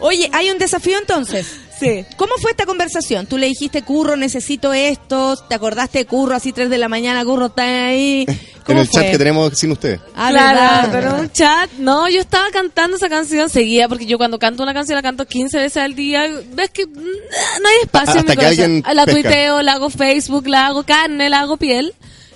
Oye, 0.00 0.28
hay 0.32 0.50
un 0.50 0.58
desafío 0.58 0.98
entonces. 0.98 1.63
Sí. 1.80 2.04
¿Cómo 2.16 2.32
fue 2.40 2.52
esta 2.52 2.66
conversación? 2.66 3.26
Tú 3.26 3.36
le 3.36 3.46
dijiste, 3.46 3.82
Curro, 3.82 4.16
necesito 4.16 4.72
esto. 4.72 5.36
¿Te 5.48 5.54
acordaste 5.56 5.98
de 5.98 6.06
Curro 6.06 6.34
así 6.36 6.52
3 6.52 6.70
de 6.70 6.78
la 6.78 6.88
mañana? 6.88 7.24
Curro 7.24 7.46
está 7.46 7.86
ahí. 7.86 8.26
En 8.66 8.68
¿Cómo 8.68 8.80
el 8.80 8.88
chat 8.88 9.10
que 9.10 9.18
tenemos 9.18 9.58
sin 9.58 9.72
ustedes. 9.72 10.00
Ah, 10.16 10.30
claro, 10.30 10.88
pero 10.90 11.16
un 11.16 11.30
chat. 11.30 11.70
No, 11.72 12.08
yo 12.08 12.22
estaba 12.22 12.46
cantando 12.50 12.96
esa 12.96 13.10
canción 13.10 13.50
seguía 13.50 13.90
porque 13.90 14.06
yo 14.06 14.16
cuando 14.16 14.38
canto 14.38 14.62
una 14.62 14.72
canción 14.72 14.96
la 14.96 15.02
canto 15.02 15.26
15 15.26 15.58
veces 15.58 15.76
al 15.82 15.94
día. 15.94 16.22
Ves 16.54 16.70
que 16.70 16.86
mm, 16.86 16.92
no 16.94 17.68
hay 17.68 17.76
espacio 17.82 18.14
A- 18.14 18.18
en 18.20 18.24
mi 18.24 18.30
hasta 18.30 18.32
que 18.32 18.36
corazón. 18.36 18.64
alguien 18.64 18.96
La 18.96 19.04
pesca. 19.04 19.20
tuiteo, 19.20 19.60
la 19.60 19.72
hago 19.74 19.90
Facebook, 19.90 20.46
la 20.46 20.66
hago 20.68 20.82
carne, 20.84 21.28
la 21.28 21.40
hago 21.40 21.58
piel. 21.58 21.92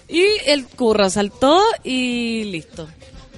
Y 0.07 0.23
el 0.45 0.67
curro 0.67 1.09
saltó 1.09 1.63
y 1.83 2.45
listo. 2.45 2.87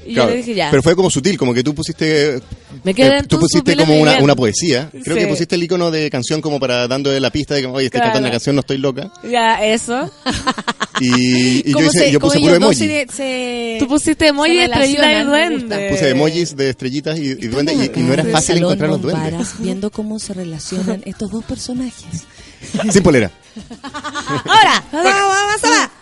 Y 0.07 0.15
Claro, 0.15 0.31
yo 0.31 0.35
le 0.35 0.37
dije 0.39 0.55
ya. 0.55 0.71
Pero 0.71 0.83
fue 0.83 0.97
como 0.97 1.11
sutil, 1.11 1.37
como 1.39 1.53
que 1.55 1.63
tú 1.63 1.75
pusiste. 1.75 2.41
Me 2.85 2.95
quedé 2.95 3.19
eh, 3.19 3.23
tú 3.23 3.37
tu 3.37 3.41
pusiste 3.41 3.77
como 3.77 3.99
una, 4.01 4.19
una 4.19 4.35
poesía. 4.35 4.89
Creo 4.91 5.17
Sí. 5.17 5.23
que 5.23 5.27
pusiste 5.29 5.55
el 5.57 5.63
icono 5.63 5.91
de 5.91 6.09
canción 6.11 6.41
como 6.41 6.59
para 6.59 6.89
dando 6.89 7.11
la 7.19 7.31
pista 7.31 7.55
de 7.55 7.61
que, 7.63 7.67
oye, 7.67 7.87
estoy 7.87 7.99
Claro. 7.99 8.07
cantando 8.13 8.29
la 8.29 8.33
canción, 8.33 8.57
no 8.57 8.61
estoy 8.61 8.79
loca. 8.79 9.13
Ya, 9.29 9.65
eso. 9.65 10.11
Y, 11.01 11.61
y 11.61 11.63
yo, 11.67 11.73
¿Cómo 11.75 11.87
hice, 11.87 11.99
se- 11.99 12.13
yo 12.13 12.21
puse 12.21 12.39
puro 12.41 12.55
emoji. 12.55 12.75
se- 12.75 13.07
se- 13.15 13.77
Tú 13.79 13.89
pusiste 13.89 14.27
emoji 14.29 14.57
de 14.57 14.65
estrellita 14.65 15.03
y 15.03 15.15
relacionan, 15.15 15.49
me 15.49 15.55
gusta. 15.59 15.75
duende. 15.77 15.91
Puse 15.91 16.09
emojis 16.11 16.57
de 16.57 16.71
estrellitas 16.71 17.19
y, 17.19 17.23
y 17.31 17.35
duendes 17.49 17.77
y, 17.95 17.99
y 17.99 18.03
no 18.03 18.13
era 18.13 18.25
fácil 18.25 18.59
encontrar 18.59 18.91
los 18.91 19.03
duendes. 19.03 19.49
Viendo 19.59 19.91
cómo 19.91 20.19
se 20.19 20.35
relacionan 20.35 21.03
estos 21.05 21.31
dos 21.31 21.45
personajes. 21.45 22.25
Sin 22.91 23.03
polera. 23.03 23.31
Ahora, 24.45 24.85
vamos, 24.93 25.13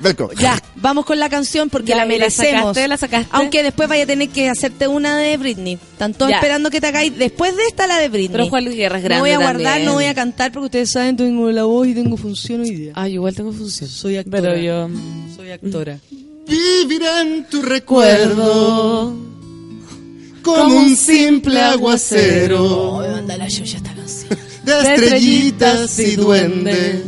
vamos. 0.01 0.35
Ya, 0.39 0.60
vamos 0.76 1.05
con 1.06 1.18
la 1.18 1.28
canción 1.28 1.70
porque 1.70 1.89
Ya, 1.90 1.97
la 1.97 2.02
la 2.02 2.09
merecemos. 2.09 2.60
sacaste, 2.76 2.89
la 2.89 2.97
sacaste. 2.97 3.28
Aunque 3.32 3.62
después 3.62 3.89
vaya 3.89 4.05
a 4.05 4.06
tener 4.06 4.28
que 4.28 4.48
hacerte 4.51 4.86
una 4.86 5.16
de 5.16 5.36
Britney. 5.36 5.74
Están 5.74 6.14
todos 6.14 6.30
Ya. 6.30 6.36
esperando 6.36 6.70
que 6.70 6.80
te 6.80 6.86
hagáis. 6.89 7.16
Después 7.16 7.56
de 7.56 7.62
esta, 7.66 7.86
la 7.86 7.98
de 7.98 8.09
Britney. 8.09 8.28
Pero 8.28 8.48
Juan 8.48 8.64
Luis 8.64 8.76
Guerra 8.76 8.98
es 8.98 9.05
grande 9.05 9.18
No 9.18 9.22
voy 9.22 9.30
a 9.30 9.39
guardar, 9.39 9.64
también. 9.64 9.85
no 9.86 9.94
voy 9.94 10.05
a 10.05 10.14
cantar 10.14 10.52
porque 10.52 10.66
ustedes 10.66 10.90
saben, 10.90 11.16
tengo 11.16 11.51
la 11.51 11.64
voz 11.64 11.86
y 11.89 11.94
tengo 11.94 12.16
función 12.16 12.60
hoy 12.60 12.70
día. 12.70 12.93
Ay, 12.94 13.14
igual 13.14 13.35
tengo 13.35 13.52
función. 13.52 13.89
Soy 13.89 14.16
actora. 14.18 14.43
Pero 14.43 14.56
yo... 14.56 14.89
Soy 15.35 15.51
actora. 15.51 15.98
Vivirá 16.47 17.22
en 17.22 17.44
tu 17.48 17.62
recuerdo 17.62 19.16
como 20.43 20.74
un 20.78 20.97
simple 20.97 21.60
aguacero 21.60 23.02
Manda 23.12 23.36
la 23.36 23.48
Yuya 23.48 23.76
esta 23.76 23.93
canción. 23.94 24.39
De 24.68 24.94
estrellitas 24.94 25.98
y 25.98 26.16
duendes. 26.16 27.04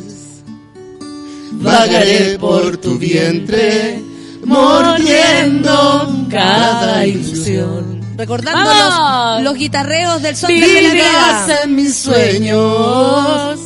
Vagaré 1.53 2.39
por 2.39 2.79
tu 2.79 2.99
vientre, 2.99 4.03
mordiendo 4.45 6.27
cada 6.31 7.07
ilusión. 7.07 8.01
Recordando 8.17 8.71
los, 8.73 9.43
los 9.43 9.55
guitarreos 9.55 10.23
del 10.23 10.37
son 10.37 10.49
de 10.49 10.59
la 10.59 11.63
en 11.65 11.75
mis 11.75 11.95
sueños 11.97 13.59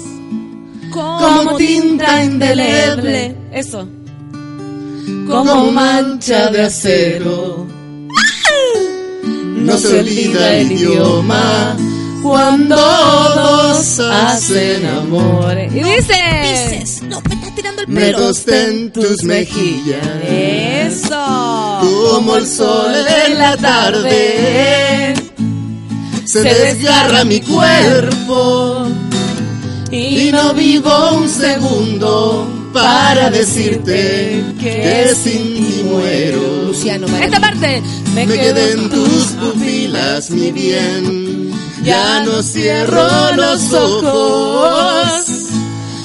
como 0.92 1.56
tinta 1.56 2.22
indeleble. 2.22 3.36
Eso. 3.52 3.88
Como 5.28 5.70
mancha 5.72 6.50
de 6.50 6.62
acero. 6.62 7.66
No 9.64 9.78
se 9.78 10.00
olvida 10.00 10.56
el 10.56 10.72
idioma 10.72 11.74
cuando 12.24 12.74
dos 12.74 14.00
hacen 14.00 14.86
amor. 14.86 15.58
Y 15.70 15.82
dice. 15.82 16.14
Dices, 16.42 17.02
no, 17.02 17.20
me 17.28 17.34
estás 17.34 17.54
tirando 17.54 17.82
el 17.82 17.88
Me 17.88 18.00
pelo. 18.00 18.18
tosté 18.18 18.70
en 18.70 18.90
tus 18.92 19.22
mejillas. 19.24 20.06
Eso. 20.26 21.80
Como 21.82 22.36
el 22.36 22.46
sol 22.48 22.94
en 23.26 23.38
la 23.38 23.56
tarde. 23.58 25.14
Se 26.24 26.42
desgarra 26.42 27.24
mi 27.24 27.40
cuerpo. 27.42 28.86
Y 29.90 30.30
no 30.32 30.54
vivo 30.54 31.10
un 31.18 31.28
segundo 31.28 32.48
para 32.72 33.30
decirte 33.30 34.42
que 34.58 35.14
sin 35.14 35.42
ti 35.54 35.82
muero. 35.84 36.64
Luciano, 36.68 37.06
Esta 37.18 37.38
parte. 37.38 37.82
Me 38.14 38.26
quedé 38.26 38.72
en 38.72 38.88
tus 38.88 39.24
pupilas, 39.38 40.30
mi 40.30 40.50
bien. 40.52 41.53
Ya 41.84 42.22
no 42.24 42.42
cierro 42.42 43.06
los 43.36 43.72
ojos. 43.72 45.24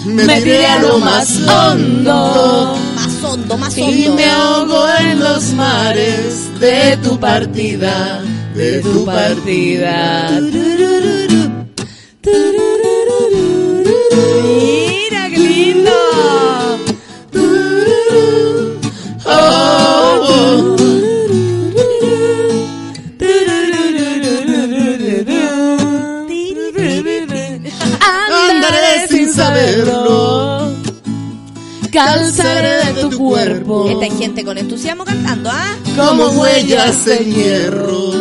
Me 0.06 0.42
tiré 0.42 0.66
a 0.66 0.80
lo 0.80 1.00
más 1.00 1.38
hondo. 1.48 2.76
Más 2.96 3.24
hondo, 3.24 3.58
más 3.58 3.78
Y 3.78 3.82
hondo. 4.08 4.16
me 4.16 4.26
ahogo 4.26 4.88
en 5.00 5.20
los 5.20 5.54
mares 5.54 6.60
de 6.60 6.98
tu 6.98 7.20
partida, 7.20 8.22
de 8.56 8.80
tu 8.82 9.06
partida. 9.06 10.40
Mira, 13.92 15.30
qué 15.30 15.40
lindo. 15.40 15.92
Calzaré 31.92 32.94
de 32.94 33.02
tu 33.02 33.18
cuerpo. 33.18 33.90
Esta 33.90 34.06
hay 34.06 34.12
gente 34.12 34.44
con 34.44 34.58
entusiasmo 34.58 35.06
cantando, 35.06 35.50
¿ah? 35.52 35.76
como 35.96 36.28
huellas 36.30 37.08
en 37.08 37.34
hierro. 37.34 38.12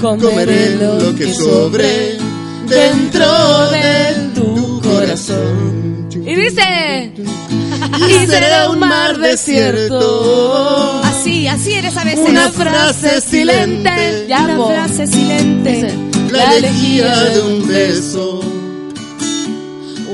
Comeré 0.00 0.76
lo 0.76 1.14
que 1.16 1.34
sobre 1.34 2.18
dentro 2.68 3.70
de 3.70 4.30
tu 4.34 4.80
corazón. 4.80 6.08
Y 6.12 6.34
dice. 6.34 7.12
Y 8.08 8.26
será 8.26 8.70
un 8.70 8.78
mar 8.78 9.18
desierto. 9.18 11.00
Así, 11.02 11.48
así 11.48 11.72
eres 11.72 11.96
a 11.96 12.04
veces. 12.04 12.28
Una 12.28 12.48
frase 12.50 13.20
silente. 13.20 14.26
Ya, 14.28 14.44
Una 14.44 14.66
frase 14.66 15.06
silente. 15.06 15.94
La 16.30 16.54
elegía 16.56 17.14
de 17.14 17.40
un 17.40 17.66
beso. 17.66 18.40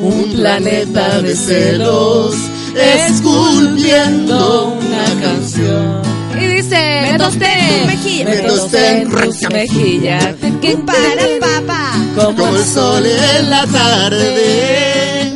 Un 0.03 0.33
planeta 0.35 1.21
de 1.21 1.35
celos. 1.35 2.35
Esculpiendo 2.77 4.79
una 4.81 5.21
canción. 5.21 6.03
Y 6.39 6.47
dice. 6.47 7.09
Me 7.13 7.19
tosté 7.19 7.47
en 7.47 7.79
tus 7.79 7.87
mejillas. 7.87 8.29
Me 8.29 8.37
tosté 8.49 9.01
en 9.01 9.11
tus 9.11 9.51
mejillas. 9.51 10.35
Que 10.61 10.77
para 10.79 11.23
papá. 11.41 11.93
Como 12.17 12.57
el 12.57 12.65
sol 12.65 13.05
en 13.07 13.51
la 13.51 13.67
tarde. 13.67 15.33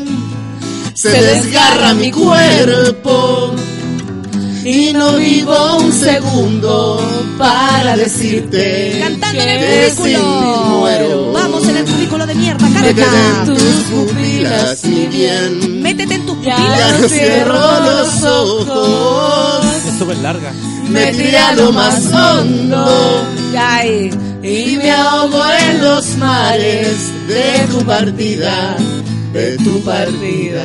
Se 0.95 1.11
desgarra 1.11 1.95
mi 1.95 2.11
cuerpo. 2.11 3.55
Y 4.65 4.93
no 4.93 5.17
vivo 5.17 5.77
un 5.77 5.93
segundo 5.93 7.01
para 7.39 7.97
decirte 7.97 8.99
Cantando 9.01 9.41
en 9.41 9.49
el 9.49 9.91
sin 9.93 10.21
muero. 10.21 11.33
Vamos 11.33 11.67
en 11.69 11.77
el 11.77 11.87
mierda, 12.57 12.81
Me 12.81 12.95
quedé 12.95 13.29
en 13.29 13.45
tus 13.47 13.63
pupilas, 13.91 14.85
mi 14.85 15.07
bien. 15.07 15.83
Métete 15.83 16.15
en 16.15 16.27
tus 16.27 16.41
Ya. 16.43 16.57
pupilas. 16.57 16.79
Ya 16.79 16.99
no 16.99 17.09
cierro 17.09 17.81
los 17.81 18.23
ojos. 18.25 19.65
Es 19.89 19.99
súper 19.99 20.17
larga. 20.19 20.53
Me 20.89 21.13
tiré 21.13 21.39
a 21.39 21.53
lo 21.55 21.73
más 21.73 21.97
hondo. 22.13 23.27
Ay. 23.59 24.11
Y 24.43 24.77
me 24.77 24.91
ahogo 24.91 25.43
en 25.69 25.83
los 25.83 26.17
mares 26.17 26.97
de 27.27 27.67
tu 27.71 27.85
partida, 27.85 28.77
de 29.33 29.57
tu 29.59 29.81
partida. 29.83 30.65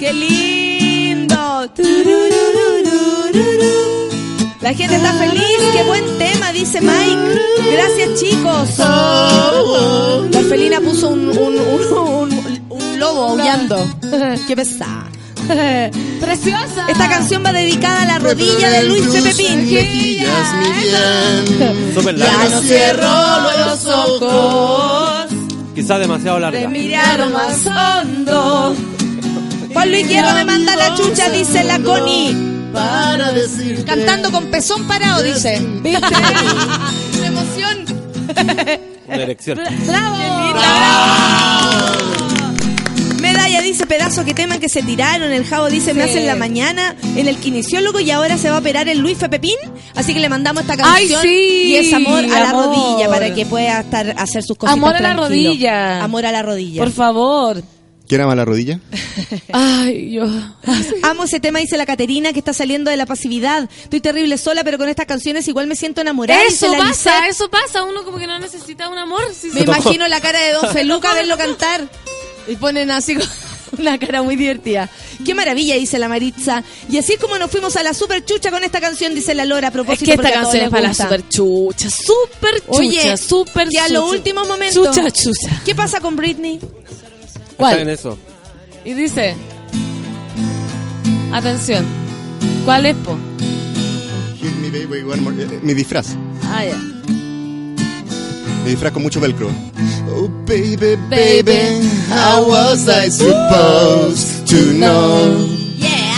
¡Qué 0.00 0.12
lindo! 0.12 1.68
Tururururururu. 1.74 3.83
La 4.64 4.72
gente 4.72 4.96
está 4.96 5.12
feliz, 5.12 5.44
qué 5.74 5.82
buen 5.84 6.04
tema, 6.18 6.50
dice 6.52 6.80
Mike. 6.80 7.40
Gracias, 7.72 8.20
chicos. 8.20 8.78
La 8.78 10.40
felina 10.48 10.80
puso 10.80 11.10
un, 11.10 11.28
un, 11.28 11.58
un, 11.58 11.98
un- 11.98 12.66
un 12.70 12.98
lobo 12.98 13.22
aullando. 13.30 13.76
Qué 14.48 14.56
pesada. 14.56 15.04
Preciosa. 16.18 16.86
Esta 16.88 17.08
canción 17.10 17.42
va 17.44 17.52
dedicada 17.52 18.02
a 18.02 18.06
la 18.06 18.18
rodilla 18.18 18.70
de 18.70 18.84
Luis 18.84 19.02
Pepe 19.08 19.34
Pin. 19.34 19.58
Mejillas, 19.70 20.54
mi 20.58 20.70
bien. 20.82 21.94
Súper 21.94 22.16
Ya 22.16 22.48
no 22.50 22.60
cierro 22.62 23.10
los 23.66 23.86
ojos. 23.86 25.26
Quizás 25.74 25.98
demasiado 26.00 26.38
larga. 26.38 26.66
Mirar 26.70 27.28
más 27.30 27.58
hondo. 27.66 28.74
Juan 29.74 29.90
Luis 29.90 30.08
Hierro 30.08 30.32
me 30.32 30.44
manda 30.46 30.74
la 30.76 30.94
chucha, 30.94 31.28
dice 31.28 31.62
la 31.64 31.78
Connie. 31.80 32.34
Para 32.74 33.32
decirte. 33.32 33.84
Cantando 33.84 34.30
con 34.30 34.46
pezón 34.50 34.84
parado, 34.86 35.22
dice. 35.22 35.60
¿Viste? 35.82 36.00
¡Qué 37.20 37.26
emoción! 37.26 37.84
Una 39.06 39.22
erección. 39.22 39.60
¡Bravo! 39.86 40.16
Medalla 43.20 43.62
dice, 43.62 43.86
pedazo 43.86 44.24
que 44.24 44.34
teman 44.34 44.60
que 44.60 44.68
se 44.68 44.82
tiraron. 44.82 45.32
El 45.32 45.44
Javo 45.44 45.68
dice, 45.70 45.94
me 45.94 46.04
Sí. 46.04 46.10
hacen 46.10 46.26
la 46.26 46.34
mañana 46.34 46.94
en 47.16 47.26
el 47.26 47.36
kinesiólogo 47.38 48.00
y 48.00 48.10
ahora 48.10 48.36
se 48.36 48.50
va 48.50 48.56
a 48.56 48.58
operar 48.58 48.88
el 48.88 48.98
Luis 48.98 49.16
Pepín. 49.18 49.56
Así 49.94 50.12
que 50.12 50.20
le 50.20 50.28
mandamos 50.28 50.62
esta 50.62 50.74
Ay, 50.84 51.02
canción 51.08 51.22
sí, 51.22 51.62
y 51.68 51.76
es 51.76 51.92
amor 51.94 52.24
a 52.24 52.40
la 52.40 52.52
rodilla 52.52 53.08
para 53.08 53.32
que 53.34 53.46
pueda 53.46 53.80
estar 53.80 54.14
hacer 54.18 54.42
sus 54.42 54.58
cositas 54.58 54.76
Amor 54.76 54.90
a 54.96 55.00
la 55.00 55.14
tranquilo. 55.14 55.28
rodilla. 55.28 56.02
Amor 56.04 56.26
a 56.26 56.32
la 56.32 56.42
rodilla. 56.42 56.82
Por 56.82 56.92
favor. 56.92 57.62
¿Quién 58.06 58.20
ama 58.20 58.34
la 58.34 58.44
rodilla? 58.44 58.80
Ay, 59.52 60.10
yo. 60.12 60.24
Amo 61.02 61.24
ese 61.24 61.40
tema, 61.40 61.58
dice 61.58 61.76
la 61.78 61.86
Caterina, 61.86 62.32
que 62.34 62.38
está 62.38 62.52
saliendo 62.52 62.90
de 62.90 62.96
la 62.98 63.06
pasividad. 63.06 63.68
Estoy 63.82 64.00
terrible 64.00 64.36
sola, 64.36 64.62
pero 64.62 64.76
con 64.76 64.88
estas 64.90 65.06
canciones 65.06 65.48
igual 65.48 65.66
me 65.66 65.74
siento 65.76 66.02
enamorada. 66.02 66.42
Eso 66.44 66.70
la 66.70 66.78
pasa, 66.78 67.28
eso 67.28 67.48
pasa. 67.48 67.82
Uno 67.82 68.04
como 68.04 68.18
que 68.18 68.26
no 68.26 68.38
necesita 68.38 68.88
un 68.90 68.98
amor. 68.98 69.22
Sí, 69.38 69.48
Me 69.54 69.62
imagino 69.62 70.06
la 70.08 70.20
cara 70.20 70.38
de 70.40 70.52
Don 70.52 70.68
Feluca 70.72 71.14
verlo 71.14 71.38
cantar. 71.38 71.88
Y 72.46 72.56
ponen 72.56 72.90
así 72.90 73.16
una 73.78 73.98
cara 73.98 74.22
muy 74.22 74.36
divertida. 74.36 74.90
Qué 75.24 75.34
maravilla, 75.34 75.76
dice 75.76 75.98
la 75.98 76.08
Maritza. 76.08 76.62
Y 76.90 76.98
así 76.98 77.14
es 77.14 77.18
como 77.18 77.38
nos 77.38 77.50
fuimos 77.50 77.74
a 77.76 77.82
la 77.82 77.94
super 77.94 78.22
chucha 78.22 78.50
con 78.50 78.62
esta 78.64 78.82
canción, 78.82 79.14
dice 79.14 79.34
la 79.34 79.46
Lora 79.46 79.68
a 79.68 79.70
Es 79.70 79.72
propósito. 79.72 80.04
que 80.04 80.12
esta 80.12 80.28
a 80.28 80.32
canción 80.42 80.64
es 80.64 80.70
para 80.70 80.82
la 80.88 80.94
super 80.94 81.26
chucha. 81.26 81.88
Super 81.88 82.60
chucha. 82.60 82.78
Oye, 82.78 83.16
super 83.16 83.66
que 83.70 83.78
a 83.78 83.86
chucha. 83.86 83.94
los 83.98 84.10
últimos 84.10 84.46
momentos. 84.46 84.94
Chucha, 84.94 85.10
chucha. 85.10 85.62
¿Qué 85.64 85.74
pasa 85.74 86.00
con 86.00 86.16
Britney? 86.16 86.60
¿Cuál? 87.56 87.72
Está 87.72 87.82
en 87.82 87.88
eso. 87.90 88.18
Y 88.84 88.94
dice. 88.94 89.34
Atención. 91.32 91.84
¿Cuál 92.64 92.86
es, 92.86 92.96
po? 92.96 93.16
Me, 94.60 94.70
baby, 94.70 95.02
more- 95.20 95.60
Mi 95.62 95.74
disfraz. 95.74 96.16
Ah, 96.44 96.64
ya. 96.64 96.76
Mi 98.64 98.70
disfraz 98.70 98.92
con 98.92 99.02
mucho 99.02 99.20
velcro. 99.20 99.48
Oh, 100.16 100.28
baby, 100.46 100.96
baby, 101.10 101.88
how 102.08 102.46
was 102.48 102.88
I 102.88 103.10
supposed 103.10 104.46
to 104.48 104.56
know 104.74 105.36
Yeah. 105.76 106.14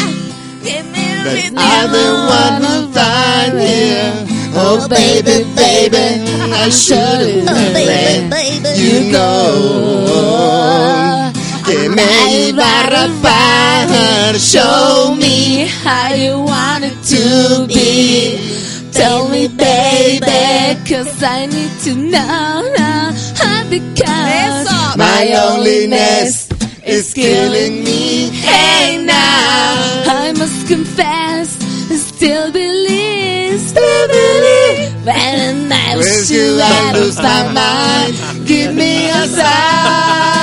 that 1.24 1.52
I'm 1.56 1.90
the 1.92 2.12
one 2.28 2.62
who 2.62 2.92
find 2.92 3.58
here? 3.60 4.12
Oh, 4.54 4.86
baby, 4.88 5.44
baby, 5.54 6.22
I 6.52 6.70
should 6.70 7.44
let 7.44 8.76
you 8.76 9.10
know 9.12 11.05
que 11.66 11.88
me 11.88 12.48
iba 12.48 12.80
a 12.80 12.82
rapar. 12.90 14.38
Show 14.38 15.14
me 15.16 15.66
How 15.84 16.14
you 16.14 16.38
want 16.40 16.84
it 16.84 16.96
to 17.12 17.66
be. 17.66 18.38
Tell 18.92 19.28
me, 19.28 19.48
baby, 19.48 20.78
cause 20.88 21.22
I 21.22 21.46
need 21.46 21.72
to 21.84 21.94
know 21.94 22.72
now. 22.76 23.12
Because 23.68 24.08
Eso. 24.08 24.96
My 24.96 25.24
loneliness 25.24 26.48
is 26.84 27.12
killing 27.12 27.84
me. 27.84 28.30
Hey 28.30 29.04
now, 29.04 30.22
I 30.22 30.32
must 30.38 30.68
confess, 30.68 31.58
I 31.90 31.96
still 31.96 32.52
believe, 32.52 33.60
still 33.60 34.08
believe 34.08 35.04
that 35.04 35.36
till 36.26 36.60
I 36.60 36.92
lose 36.94 37.16
my 37.16 37.52
mind. 37.52 38.46
Give 38.46 38.74
me 38.74 39.08
a 39.08 39.26
sign. 39.26 40.35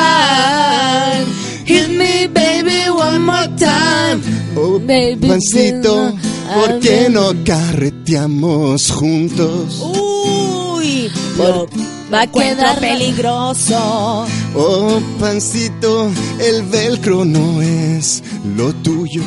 Oh, 4.66 4.80
Baby, 4.80 5.28
pancito, 5.28 6.14
¿por 6.56 6.80
qué 6.80 7.08
no 7.10 7.34
carreteamos 7.44 8.92
juntos? 8.92 9.82
Uy, 9.82 11.12
Por- 11.36 11.68
va 12.14 12.22
a 12.22 12.28
quedar 12.28 12.80
peligroso. 12.80 14.26
Oh, 14.56 15.00
pancito, 15.20 16.10
el 16.40 16.64
velcro 16.64 17.26
no 17.26 17.62
es 17.62 18.24
lo 18.56 18.72
tuyo. 18.76 19.22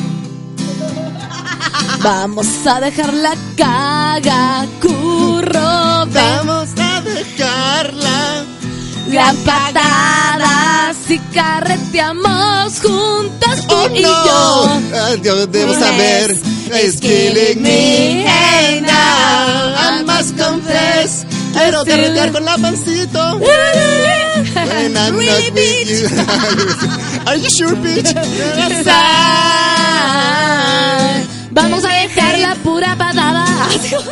Vamos 2.01 2.47
a 2.65 2.79
dejar 2.79 3.13
la 3.13 3.35
caga, 3.55 4.65
curro, 4.81 6.05
ven. 6.07 6.23
Vamos 6.47 6.69
a 6.79 7.01
dejarla. 7.01 8.45
La 9.11 9.33
patada, 9.45 10.93
si 11.07 11.17
carreteamos 11.33 12.73
juntos 12.81 13.67
tú 13.67 13.75
Oh, 13.75 13.89
y 13.93 14.01
yo. 14.01 14.09
no. 14.09 14.81
Ah, 14.97 15.15
yo 15.23 15.47
debo 15.47 15.73
saber. 15.73 16.31
it's 16.31 16.41
It's 16.69 16.99
killing 16.99 17.61
me. 17.61 18.25
Hey 18.27 18.81
now, 18.81 19.75
I 19.77 20.03
must 20.05 20.37
confess. 20.37 21.25
Quiero 21.53 21.83
carretear 21.85 22.31
con 22.33 22.43
la 22.45 22.57
pancito. 22.57 23.37
When 23.39 24.71
I'm 24.71 24.93
not 24.93 25.13
with 25.13 25.55
you. 25.55 26.07
Are 27.25 27.37
you 27.37 27.49
sure, 27.49 27.75
bitch? 27.77 28.13
Vamos 31.51 31.83
a 31.85 31.89
dejar 32.01 32.37
la 32.39 32.55
pura 32.55 32.95
patada. 32.97 33.45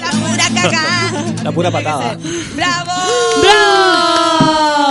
La 0.01 0.11
pura 0.11 0.49
cagá. 0.61 1.11
La 1.43 1.51
pura 1.51 1.69
patada. 1.71 2.17
¡Bravo! 2.55 2.91
¡Bravo! 3.41 4.84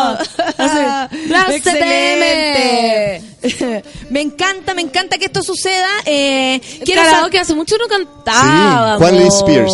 Así, 0.64 1.28
¡Bravo, 1.28 1.52
Excelente. 1.52 3.22
Me 4.10 4.20
encanta, 4.20 4.74
me 4.74 4.82
encanta 4.82 5.18
que 5.18 5.26
esto 5.26 5.42
suceda. 5.42 5.88
Eh, 6.06 6.60
quiero 6.84 7.02
Quiero 7.02 7.02
sab- 7.26 7.30
que 7.30 7.38
hace 7.38 7.54
mucho 7.54 7.76
no 7.78 7.86
cantaba. 7.88 8.94
Sí, 8.96 8.98
Juan 9.02 9.18
Luis 9.20 9.34
Spears. 9.34 9.72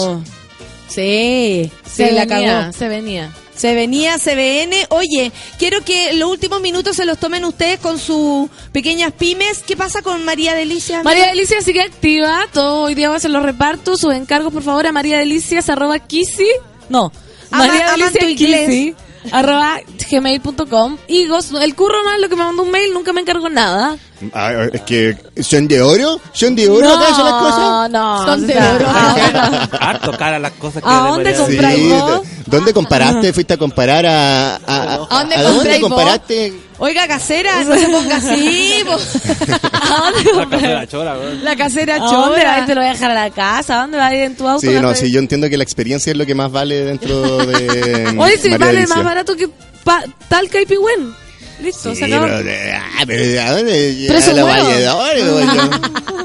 Sí, 0.89 1.71
Se 1.87 2.09
sí, 2.09 2.15
la 2.15 2.25
venía, 2.25 2.61
cagó. 2.61 2.73
se 2.73 2.89
venía. 2.89 3.33
Se 3.55 3.75
venía 3.75 4.17
CBN. 4.19 4.87
Oye, 4.89 5.31
quiero 5.59 5.85
que 5.85 6.15
los 6.15 6.31
últimos 6.31 6.61
minutos 6.63 6.97
se 6.97 7.05
los 7.05 7.19
tomen 7.19 7.45
ustedes 7.45 7.79
con 7.79 7.99
sus 7.99 8.49
pequeñas 8.73 9.13
pymes. 9.13 9.59
¿Qué 9.67 9.77
pasa 9.77 10.01
con 10.03 10.25
María 10.25 10.55
Delicia? 10.55 11.03
María 11.03 11.27
Delicias 11.27 11.63
sigue 11.65 11.83
activa. 11.83 12.47
Todo 12.53 12.83
hoy 12.85 12.95
día 12.95 13.11
va 13.11 13.17
a 13.17 13.21
ser 13.21 13.31
los 13.33 13.43
repartos. 13.43 14.01
Sus 14.01 14.15
encargos, 14.15 14.53
por 14.53 14.63
favor, 14.63 14.87
a 14.87 14.93
María 14.93 15.19
Delicias 15.19 15.69
arroba 15.69 15.99
Kisi. 15.99 16.49
No. 16.89 17.13
Ama- 17.51 17.67
María 17.67 17.91
Delicias 17.93 18.31
inglés. 18.31 18.67
Kisi 18.69 18.95
arroba 19.33 19.79
gmail.com. 20.11 20.97
Y 21.09 21.27
Gos- 21.27 21.53
el 21.63 21.75
curro 21.75 22.03
no 22.05 22.13
es 22.13 22.21
lo 22.21 22.29
que 22.29 22.37
me 22.37 22.45
mandó 22.45 22.63
un 22.63 22.71
mail. 22.71 22.93
Nunca 22.93 23.13
me 23.13 23.21
encargo 23.21 23.49
nada. 23.49 23.97
Ah, 24.35 24.67
es 24.73 24.83
que 24.83 25.17
son 25.43 25.67
de 25.67 25.81
oro, 25.81 26.21
son 26.33 26.55
de 26.55 26.69
oro, 26.69 26.91
¿acaso 26.91 27.25
las 27.25 27.33
cosas? 27.35 27.91
no. 27.91 28.25
Son 28.27 28.47
de 28.47 28.55
oro. 28.59 28.87
¿a 28.89 29.17
dónde- 29.51 29.77
Harto 29.81 30.13
cara 30.19 30.39
las 30.39 30.53
cosas 30.53 30.83
que 30.83 30.89
¿A 30.89 31.03
de 31.05 31.09
dónde 31.11 31.35
compráis 31.35 31.79
Sí, 31.81 32.29
¿Dónde 32.47 32.73
comparaste? 32.75 33.33
¿Fuiste 33.33 33.55
a 33.55 33.57
comparar 33.57 34.05
a... 34.07 34.57
a, 34.57 34.61
a- 34.67 34.95
¿A 34.95 34.99
dónde 35.21 35.35
a 35.37 35.43
dónde 35.43 35.71
vos? 35.81 35.89
comparaste? 35.89 36.53
Oiga, 36.81 37.07
casera, 37.07 37.63
no 37.65 37.75
se 37.77 37.87
ponga 37.89 38.17
así. 38.17 38.83
po. 38.87 38.93
¿A 39.73 40.11
dónde 40.11 40.33
La 40.33 40.49
casera 40.49 40.87
chora, 40.87 41.19
weón. 41.19 41.45
La 41.45 41.57
casera 41.57 41.95
¿A 41.97 41.99
dónde 41.99 42.41
chora. 42.41 42.67
Te 42.67 42.75
lo 42.75 42.81
voy 42.81 42.91
a 42.91 42.93
dejar 42.95 43.11
a 43.11 43.15
la 43.15 43.31
casa. 43.31 43.79
¿A 43.79 43.81
dónde 43.83 43.99
vas 43.99 44.11
a 44.11 44.15
ir 44.17 44.23
en 44.25 44.37
tu 44.37 44.49
auto? 44.49 44.61
Sí, 44.61 44.71
no, 44.81 44.95
sí, 44.95 45.13
yo 45.13 45.19
entiendo 45.21 45.49
que 45.51 45.57
la 45.59 45.65
experiencia 45.65 46.11
es 46.11 46.17
lo 46.17 46.25
que 46.27 46.35
más 46.35 46.51
vale 46.51 46.83
dentro 46.85 47.39
de 47.47 48.15
Oye, 48.19 48.39
si 48.39 48.49
María 48.51 48.67
vale 48.67 48.87
más 48.87 49.05
barato 49.05 49.37
que 49.37 49.49
pa- 49.85 50.05
Talca 50.29 50.61
y 50.61 50.67
Pigüen. 50.67 51.15
Listo, 51.63 51.91
Sí, 51.91 51.97
se 51.97 52.05
acabó. 52.07 52.25
pero, 52.25 52.43
de- 52.43 52.73
ah, 52.73 53.05
pero 53.07 53.43
¿a 53.43 53.53
dónde? 53.53 54.07
Pero 54.09 54.21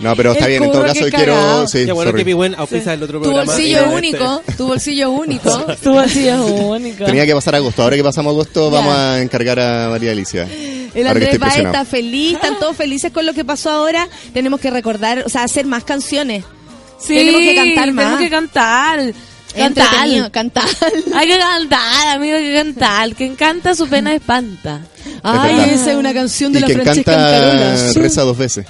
No, 0.00 0.14
pero 0.16 0.32
está 0.32 0.44
El 0.46 0.50
bien, 0.50 0.64
en 0.64 0.72
todo 0.72 0.82
caso 0.82 1.04
quiero... 1.10 1.66
Sí, 1.68 1.86
Qué 1.86 1.92
bueno 1.92 2.10
sorry. 2.10 2.24
que 2.24 2.54
auspicia 2.56 2.92
el 2.94 3.02
otro 3.02 3.18
Tu 3.18 3.24
programa. 3.24 3.44
bolsillo 3.52 3.68
y 3.68 3.80
es 3.82 3.86
no 3.86 3.94
único, 3.96 4.42
tu 4.56 4.66
bolsillo 4.66 5.10
único. 5.10 5.50
Tu 5.82 5.92
bolsillo 5.92 6.34
es 6.34 6.50
único. 6.62 7.04
Tenía 7.04 7.26
que 7.26 7.34
pasar 7.34 7.54
agosto. 7.54 7.82
Ahora 7.82 7.96
que 7.96 8.04
pasamos 8.04 8.32
agosto, 8.32 8.70
vamos 8.70 8.94
a 8.94 9.20
encargar 9.20 9.60
a 9.60 9.88
María 9.90 10.12
Alicia. 10.12 10.42
El 10.42 10.90
que 11.02 11.08
Andrés 11.08 11.38
Baez 11.38 11.58
está 11.64 11.84
feliz, 11.84 12.34
están 12.34 12.58
todos 12.58 12.76
felices 12.76 13.12
con 13.12 13.26
lo 13.26 13.32
que 13.34 13.44
pasó 13.44 13.70
ahora. 13.70 14.08
Tenemos 14.32 14.60
que 14.60 14.70
recordar, 14.70 15.22
o 15.26 15.28
sea, 15.28 15.42
hacer 15.44 15.66
más 15.66 15.84
canciones. 15.84 16.44
Sí, 16.98 17.14
Tenemos 17.14 17.40
que 17.40 17.54
cantar 17.56 17.92
más. 17.92 18.04
Tenemos 18.04 18.20
que 18.20 18.30
cantar. 18.30 19.12
Cantar. 19.56 20.30
cantar. 20.32 20.64
Hay 21.14 21.28
que 21.28 21.38
cantar, 21.38 22.08
amigo, 22.08 22.36
hay 22.36 22.44
que 22.44 22.54
cantar. 22.54 23.14
Quien 23.14 23.36
canta 23.36 23.74
su 23.74 23.86
pena 23.88 24.12
espanta. 24.14 24.80
Ay, 25.22 25.70
esa 25.74 25.92
es 25.92 25.96
una 25.96 26.12
canción 26.12 26.52
de 26.52 26.58
Y 26.58 26.62
la 26.62 26.68
Francesca 26.68 27.12
Carola. 27.12 27.92
reza 27.94 28.22
dos 28.22 28.36
veces. 28.36 28.66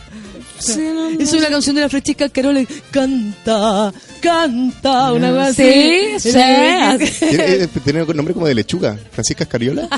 Es 0.69 1.32
una 1.32 1.49
canción 1.49 1.77
de 1.77 1.82
la 1.82 1.89
Francesca 1.89 2.28
Carola. 2.28 2.65
Canta, 2.91 3.93
canta, 4.20 5.12
una 5.12 5.31
cosa 5.31 5.53
Sí, 5.55 6.12
así. 6.16 6.31
sí. 6.32 6.39
Tiene, 7.28 7.45
eh, 7.65 7.69
tiene 7.85 8.03
un 8.03 8.16
nombre 8.16 8.35
como 8.35 8.47
de 8.47 8.55
lechuga. 8.55 8.97
Francisca 9.12 9.45
Escariola. 9.45 9.89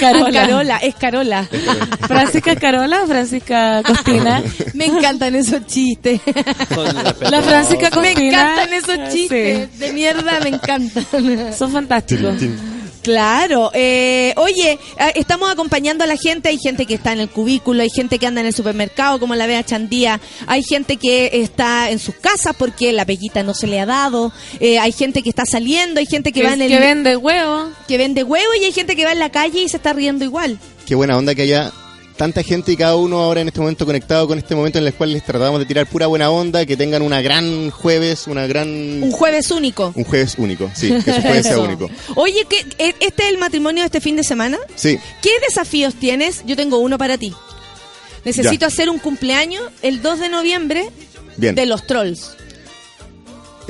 Carola. 0.00 0.30
Carola, 0.46 0.76
es 0.78 0.94
Carola. 0.94 1.48
Francisca 2.06 2.56
Carola 2.56 3.06
Francisca 3.06 3.82
Costina. 3.84 4.42
Me 4.74 4.86
encantan 4.86 5.34
esos 5.34 5.66
chistes. 5.66 6.20
La 7.30 7.42
Francisca 7.42 7.90
Me 7.90 8.12
Costina. 8.14 8.26
encantan 8.28 8.72
esos 8.72 9.12
chistes. 9.14 9.78
De 9.78 9.92
mierda, 9.92 10.40
me 10.40 10.48
encantan. 10.50 11.04
Sí, 11.10 11.36
son 11.56 11.72
fantásticos. 11.72 12.34
Claro, 13.02 13.70
eh, 13.72 14.34
oye, 14.36 14.72
eh, 14.72 15.12
estamos 15.14 15.50
acompañando 15.50 16.04
a 16.04 16.06
la 16.06 16.16
gente, 16.16 16.50
hay 16.50 16.58
gente 16.58 16.84
que 16.84 16.94
está 16.94 17.12
en 17.12 17.20
el 17.20 17.30
cubículo, 17.30 17.82
hay 17.82 17.88
gente 17.88 18.18
que 18.18 18.26
anda 18.26 18.42
en 18.42 18.46
el 18.46 18.52
supermercado 18.52 19.18
como 19.18 19.34
la 19.34 19.46
Bea 19.46 19.64
Chandía, 19.64 20.20
hay 20.46 20.62
gente 20.62 20.96
que 20.98 21.30
está 21.32 21.90
en 21.90 21.98
sus 21.98 22.14
casas 22.16 22.54
porque 22.58 22.92
la 22.92 23.06
peguita 23.06 23.42
no 23.42 23.54
se 23.54 23.66
le 23.66 23.80
ha 23.80 23.86
dado, 23.86 24.32
eh, 24.60 24.78
hay 24.78 24.92
gente 24.92 25.22
que 25.22 25.30
está 25.30 25.46
saliendo, 25.46 26.00
hay 26.00 26.06
gente 26.06 26.30
que, 26.32 26.40
Que, 26.40 26.46
va 26.46 26.52
en 26.54 26.62
el 26.62 26.68
que 26.68 26.78
vende 26.78 27.16
huevo. 27.16 27.70
que 27.88 27.96
vende 27.96 28.22
huevo 28.22 28.54
y 28.60 28.64
hay 28.64 28.72
gente 28.72 28.94
que 28.96 29.04
va 29.04 29.12
en 29.12 29.18
la 29.18 29.30
calle 29.30 29.62
y 29.62 29.68
se 29.68 29.78
está 29.78 29.92
riendo 29.94 30.24
igual. 30.24 30.58
Qué 30.86 30.94
buena 30.94 31.16
onda 31.16 31.34
que 31.34 31.42
haya 31.42 31.72
tanta 32.20 32.42
gente 32.42 32.70
y 32.72 32.76
cada 32.76 32.96
uno 32.96 33.18
ahora 33.18 33.40
en 33.40 33.48
este 33.48 33.60
momento 33.60 33.86
conectado 33.86 34.28
con 34.28 34.36
este 34.36 34.54
momento 34.54 34.78
en 34.78 34.86
el 34.86 34.92
cual 34.92 35.10
les 35.10 35.24
tratamos 35.24 35.58
de 35.58 35.64
tirar 35.64 35.86
pura 35.86 36.06
buena 36.06 36.30
onda, 36.30 36.66
que 36.66 36.76
tengan 36.76 37.00
una 37.00 37.22
gran 37.22 37.70
jueves, 37.70 38.26
una 38.26 38.46
gran... 38.46 38.68
Un 39.02 39.10
jueves 39.10 39.50
único. 39.50 39.90
Un 39.96 40.04
jueves 40.04 40.34
único, 40.36 40.70
sí, 40.74 40.90
que 41.02 41.14
su 41.14 41.22
jueves 41.22 41.46
sea 41.46 41.58
único. 41.58 41.88
Oye, 42.16 42.44
¿qué, 42.46 42.58
eh, 42.76 42.94
¿este 43.00 43.22
es 43.22 43.28
el 43.30 43.38
matrimonio 43.38 43.80
de 43.84 43.86
este 43.86 44.02
fin 44.02 44.16
de 44.16 44.22
semana? 44.22 44.58
Sí, 44.74 44.98
¿Qué 45.22 45.30
desafíos 45.48 45.94
tienes? 45.94 46.42
Yo 46.44 46.56
tengo 46.56 46.76
uno 46.80 46.98
para 46.98 47.16
ti. 47.16 47.32
Necesito 48.26 48.60
Ya. 48.60 48.66
hacer 48.66 48.90
un 48.90 48.98
cumpleaños 48.98 49.62
el 49.80 50.02
2 50.02 50.20
de 50.20 50.28
noviembre 50.28 50.90
bien. 51.38 51.54
de 51.54 51.64
los 51.64 51.86
trolls. 51.86 52.32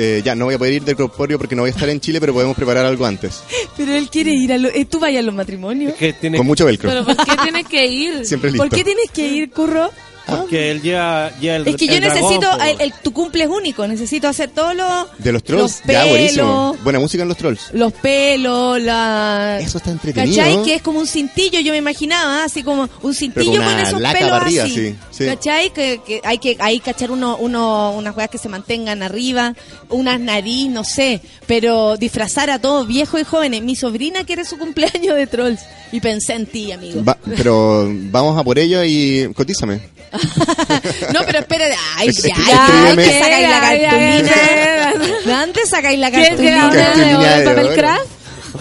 Eh, 0.03 0.23
ya, 0.25 0.35
no 0.35 0.47
voy 0.47 0.55
a 0.55 0.59
poder 0.59 0.73
ir 0.73 0.83
del 0.83 0.97
corpóreo 0.97 1.37
porque 1.37 1.55
no 1.55 1.61
voy 1.61 1.69
a 1.69 1.75
estar 1.75 1.87
en 1.91 2.01
Chile, 2.01 2.21
pero 2.21 2.33
podemos 2.33 2.57
preparar 2.57 2.87
algo 2.87 3.05
antes. 3.05 3.43
Pero 3.77 3.93
él 3.93 4.09
quiere 4.09 4.33
ir 4.33 4.51
a 4.51 4.57
los... 4.57 4.73
¿Tú 4.89 4.99
vayas 4.99 5.21
a 5.21 5.27
los 5.27 5.35
matrimonios? 5.35 5.93
Que 5.93 6.15
tiene, 6.15 6.39
Con 6.39 6.47
mucho 6.47 6.65
velcro. 6.65 6.89
Pero 6.89 7.05
¿por 7.05 7.17
qué 7.19 7.37
tienes 7.43 7.67
que 7.67 7.87
ir? 7.87 8.25
Siempre 8.25 8.51
listo. 8.51 8.67
¿Por 8.67 8.75
qué 8.75 8.83
tienes 8.83 9.11
que 9.11 9.29
ir, 9.29 9.51
Curro? 9.51 9.91
Porque 10.27 10.71
él 10.71 10.83
lleva, 10.83 11.31
lleva 11.39 11.57
el 11.57 11.69
Es 11.69 11.77
que 11.77 11.87
yo 11.87 11.95
el 11.95 12.01
necesito... 12.03 12.49
el- 12.61 12.81
el- 12.81 12.93
tu 12.95 13.13
cumple 13.13 13.45
es 13.45 13.51
único. 13.51 13.87
Necesito 13.87 14.29
hacer 14.29 14.51
todos 14.51 14.75
los... 14.75 15.07
De 15.19 15.33
los 15.33 15.43
trolls, 15.43 15.63
Los 15.63 15.79
ya, 15.81 15.85
pelos. 16.03 16.09
buenísimo. 16.11 16.77
Buena 16.85 16.99
música 17.01 17.23
en 17.23 17.29
los 17.29 17.37
trolls. 17.39 17.71
Los 17.73 17.93
pelos, 17.93 18.81
la... 18.81 19.59
Eso 19.61 19.79
está 19.79 19.91
entretenido. 19.91 20.37
¿Cachai? 20.37 20.63
Que 20.63 20.75
es 20.77 20.83
como 20.83 20.99
un 21.01 21.07
cintillo, 21.07 21.61
yo 21.61 21.73
me 21.73 21.79
imaginaba, 21.79 22.45
así 22.45 22.63
como 22.63 22.89
un 23.03 23.15
cintillo 23.15 23.53
con 23.61 23.65
con 23.65 23.79
esos 23.81 24.01
laca 24.01 24.19
pelos 24.19 24.33
arriba, 24.41 24.65
así. 24.65 24.75
sí, 24.75 24.95
sí. 25.11 25.25
¿Cachai? 25.27 25.73
Que, 25.73 26.01
que 26.07 26.21
hay 26.25 26.39
que 26.39 26.57
hay 26.61 26.79
que 26.81 26.93
cachar 26.93 27.11
uno, 27.11 27.37
uno, 27.41 27.93
unas 27.93 28.17
weas 28.17 28.31
que 28.31 28.39
se 28.39 28.49
mantengan 28.49 29.03
arriba, 29.03 29.55
unas 29.89 30.19
nariz, 30.21 30.69
no 30.71 30.85
sé, 30.85 31.21
pero 31.47 31.97
disfrazar 31.97 32.51
a 32.51 32.59
todos, 32.59 32.87
viejos 32.87 33.21
y 33.21 33.25
jóvenes. 33.25 33.63
Mi 33.63 33.77
sobrina 33.77 34.25
quiere 34.25 34.45
su 34.45 34.59
cumpleaños 34.59 35.17
de 35.17 35.27
trolls 35.27 35.61
y 35.93 36.01
pensé 36.01 36.35
en 36.35 36.47
ti, 36.47 36.73
amigo. 36.73 37.05
Va- 37.05 37.19
pero 37.37 37.89
vamos 37.91 38.39
a 38.39 38.45
por 38.45 38.59
ello 38.59 38.83
y 38.85 39.31
cotízame. 39.35 39.81
no, 41.15 41.21
pero 41.27 41.39
espera, 41.39 41.67
ay, 41.97 42.09
Es- 42.09 42.23
ya, 42.23 42.35
ya, 42.47 42.67
escríbeme. 42.67 42.97
¿dónde 42.97 43.21
sacáis 43.21 43.49
la 43.49 43.61
cartulina? 43.61 44.93
¿De 45.25 45.33
dónde 45.33 45.67
sacáis 45.67 45.99
la 46.01 46.11
¿Quieres 46.11 46.41
que 46.41 46.51
cartulina? 46.55 47.37
de, 47.39 47.45
papel 47.45 47.75
craft? 47.75 48.07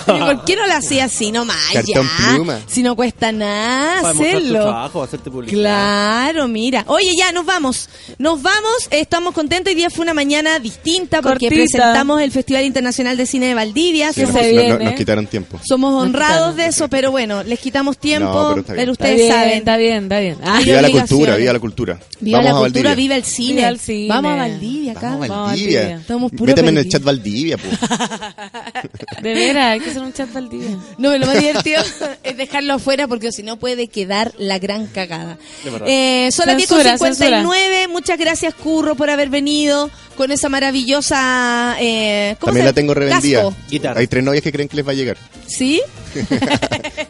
Pero 0.05 0.19
¿Por 0.25 0.45
qué 0.45 0.55
no 0.55 0.67
lo 0.67 0.73
hacía 0.73 1.05
así 1.05 1.31
nomás? 1.31 1.57
Cartón 1.73 2.07
ya. 2.19 2.33
pluma. 2.35 2.59
Si 2.67 2.83
no 2.83 2.95
cuesta 2.95 3.31
nada 3.31 4.01
Para 4.01 4.13
mostrar 4.13 4.31
tu 4.31 4.37
hacerlo. 4.37 4.61
trabajo, 4.63 5.03
hacerte 5.03 5.31
publicidad. 5.31 5.59
Claro, 5.61 6.47
mira. 6.47 6.83
Oye, 6.87 7.15
ya, 7.17 7.31
nos 7.31 7.45
vamos. 7.45 7.89
Nos 8.17 8.41
vamos, 8.41 8.87
estamos 8.91 9.33
contentos. 9.33 9.71
Hoy 9.71 9.75
día 9.75 9.89
fue 9.89 10.03
una 10.03 10.13
mañana 10.13 10.59
distinta 10.59 11.21
porque 11.21 11.47
Cortita. 11.49 11.55
presentamos 11.77 12.21
el 12.21 12.31
Festival 12.31 12.63
Internacional 12.65 13.17
de 13.17 13.25
Cine 13.25 13.47
de 13.47 13.53
Valdivia. 13.53 14.13
Sí, 14.13 14.21
Que 14.21 14.27
nos, 14.27 14.35
se 14.35 14.51
viene. 14.51 14.83
nos 14.85 14.93
quitaron 14.93 15.27
tiempo. 15.27 15.59
somos 15.67 15.93
honrados 16.03 16.55
de 16.55 16.67
eso, 16.67 16.87
pero 16.89 17.11
bueno, 17.11 17.43
les 17.43 17.59
quitamos 17.59 17.97
tiempo, 17.97 18.27
No, 18.31 18.49
pero 18.49 18.61
está 18.61 18.73
bien. 18.73 18.79
pero 18.85 18.91
Está 18.93 19.03
ustedes 19.03 19.17
bien, 19.17 19.31
saben. 19.33 19.57
está 19.59 19.77
bien, 19.77 20.03
está 20.03 20.19
bien. 20.19 20.37
Ah, 20.43 20.57
Hay 20.57 20.65
Viva 20.65 20.81
la 20.81 20.89
cultura, 20.91 21.35
viva 21.35 21.53
la 21.53 21.59
cultura. 21.59 21.99
Viva 22.19 22.37
vamos 22.39 22.51
la 22.53 22.57
a 22.57 22.61
cultura, 22.63 22.89
Valdivia. 22.89 22.95
viva 22.95 23.15
el 23.15 23.23
cine. 23.23 23.55
Viva 23.55 23.69
el 23.69 23.79
cine. 23.79 24.07
Vamos 24.09 24.31
a 24.31 24.35
Valdivia 24.35 24.91
acá. 24.91 25.09
Vamos 25.11 25.29
a 25.29 25.35
Valdivia. 25.41 25.79
Valdivia. 25.79 25.97
Estamos 26.01 26.31
puro 26.31 26.45
Méteme 26.45 26.69
en 26.69 26.77
el 26.79 26.89
chat 26.89 27.03
Valdivia, 27.03 27.57
pues. 27.57 27.79
De 29.21 29.33
veras, 29.33 29.78
hay 29.79 29.83
que 29.85 29.89
hacer 29.91 30.01
un 30.03 30.13
chat 30.13 30.31
Valdivia. 30.31 30.77
No, 30.97 31.17
lo 31.17 31.25
más 31.25 31.39
divertido 31.39 31.81
es 32.23 32.37
dejarlo 32.37 32.73
afuera 32.75 33.07
porque 33.07 33.31
si 33.31 33.43
no 33.43 33.57
puede 33.57 33.87
quedar 33.87 34.33
la 34.37 34.59
gran 34.59 34.87
cagada. 34.87 35.37
Eh, 35.85 36.29
son 36.31 36.47
las 36.47 36.57
10 36.57 36.69
con 36.69 36.77
Censura, 36.83 36.97
59. 36.97 37.87
Muchas 37.89 38.17
gracias, 38.19 38.53
Curro, 38.53 38.95
por 38.95 39.09
haber 39.09 39.29
venido 39.29 39.89
con 40.17 40.31
esa 40.31 40.49
maravillosa. 40.49 41.75
Eh, 41.79 42.35
¿cómo 42.39 42.47
También 42.47 42.63
se- 42.65 42.69
la 42.69 42.73
tengo 42.73 42.93
revendida. 42.93 43.49
Hay 43.95 44.07
tres 44.07 44.23
novias 44.23 44.43
que 44.43 44.51
creen 44.51 44.67
que 44.69 44.75
les 44.77 44.87
va 44.87 44.91
a 44.91 44.95
llegar. 44.95 45.17
¿Sí? 45.47 45.81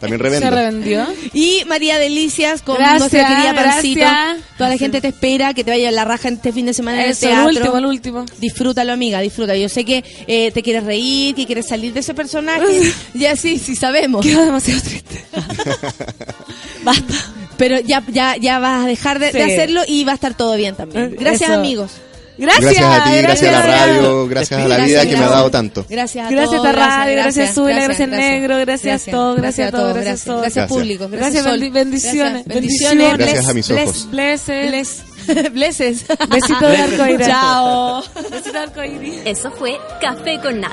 Se 0.00 0.16
revendo. 0.18 0.50
revendió. 0.50 1.06
Y 1.32 1.62
María 1.66 1.98
Delicias 1.98 2.62
con 2.62 2.76
Gracias, 2.76 3.00
nuestra 3.00 3.26
querida 3.28 3.54
Pancito. 3.54 4.00
gracias. 4.00 4.44
Toda 4.56 4.70
la 4.70 4.76
gente 4.76 5.00
te 5.00 5.08
espera, 5.08 5.54
que 5.54 5.64
te 5.64 5.70
vaya 5.70 5.88
a 5.88 5.92
la 5.92 6.04
raja 6.04 6.28
este 6.28 6.52
fin 6.52 6.66
de 6.66 6.74
semana 6.74 7.04
en 7.04 7.10
Eso, 7.10 7.26
el 7.26 7.32
el 7.32 7.36
teatro. 7.38 7.48
último, 7.60 7.78
el 7.78 7.86
último. 7.86 8.26
Disfrútalo, 8.38 8.92
amiga, 8.92 9.20
disfruta. 9.20 9.56
Yo 9.56 9.68
sé 9.68 9.84
que 9.84 10.04
eh, 10.26 10.50
te 10.52 10.62
quieres 10.62 10.84
reír, 10.84 11.34
que 11.34 11.46
quieres 11.46 11.66
salir 11.66 11.92
de 11.92 12.00
ese 12.00 12.14
personaje. 12.14 12.59
ya 13.14 13.36
sí, 13.36 13.58
sí 13.58 13.76
sabemos. 13.76 14.24
Quedó 14.24 14.44
demasiado 14.44 14.80
triste. 14.80 15.24
Basta. 16.84 17.14
Pero 17.56 17.78
ya, 17.80 18.02
ya, 18.08 18.36
ya 18.36 18.58
vas 18.58 18.84
a 18.84 18.88
dejar 18.88 19.18
de, 19.18 19.28
hacerlo 19.28 19.82
y 19.86 20.04
va 20.04 20.12
a 20.12 20.14
estar 20.14 20.34
todo 20.34 20.56
bien 20.56 20.74
también. 20.74 21.12
Eh, 21.12 21.16
Gracias, 21.18 21.50
eso. 21.50 21.58
amigos. 21.58 21.90
Gracias, 22.38 22.72
Gracias 22.72 22.84
a 22.86 23.04
ti, 23.04 23.18
gracias, 23.20 23.48
a 23.50 23.52
la 23.52 23.62
radio, 23.62 24.26
gracias 24.26 24.60
a 24.62 24.66
la 24.66 24.78
vida 24.78 25.06
que 25.06 25.14
me 25.14 25.24
ha 25.24 25.28
dado 25.28 25.50
tanto. 25.50 25.84
Gracias 25.90 26.26
a 26.26 26.30
Gracias 26.30 26.50
todos, 26.62 26.66
a 26.66 26.72
radio, 26.72 27.14
gracias, 27.16 27.54
Zula, 27.54 27.84
gracias, 27.84 28.08
Negro, 28.08 28.56
gracias 28.60 29.08
a 29.08 29.10
todos, 29.10 29.36
gracias 29.36 29.68
a 29.68 29.70
todos, 29.72 29.92
gracias 29.94 30.22
a 30.22 30.24
todos. 30.24 30.40
gracias, 30.40 30.54
Gracias. 30.54 30.68
público, 30.78 31.08
gracias, 31.10 31.44
Gracias, 31.44 31.44
Sol. 31.44 31.60
bendi- 31.60 31.72
bendiciones. 31.72 32.32
Gracias, 32.46 32.54
bendiciones, 32.54 33.18
Gracias 33.18 33.48
a 33.48 33.52
mis 33.52 33.70
ojos. 33.70 34.08
Blesses. 34.10 34.70
bless, 34.70 35.02
blesses. 35.52 36.04
Besito 36.30 36.66
de 36.66 36.76
arcoíris. 36.78 37.26
Chao. 37.26 38.02
Besito 38.30 38.52
de 38.52 38.58
arcoíris. 38.58 39.14
Eso 39.26 39.50
fue 39.50 39.78
Café 40.00 40.40
con 40.40 40.60
Nat. 40.62 40.72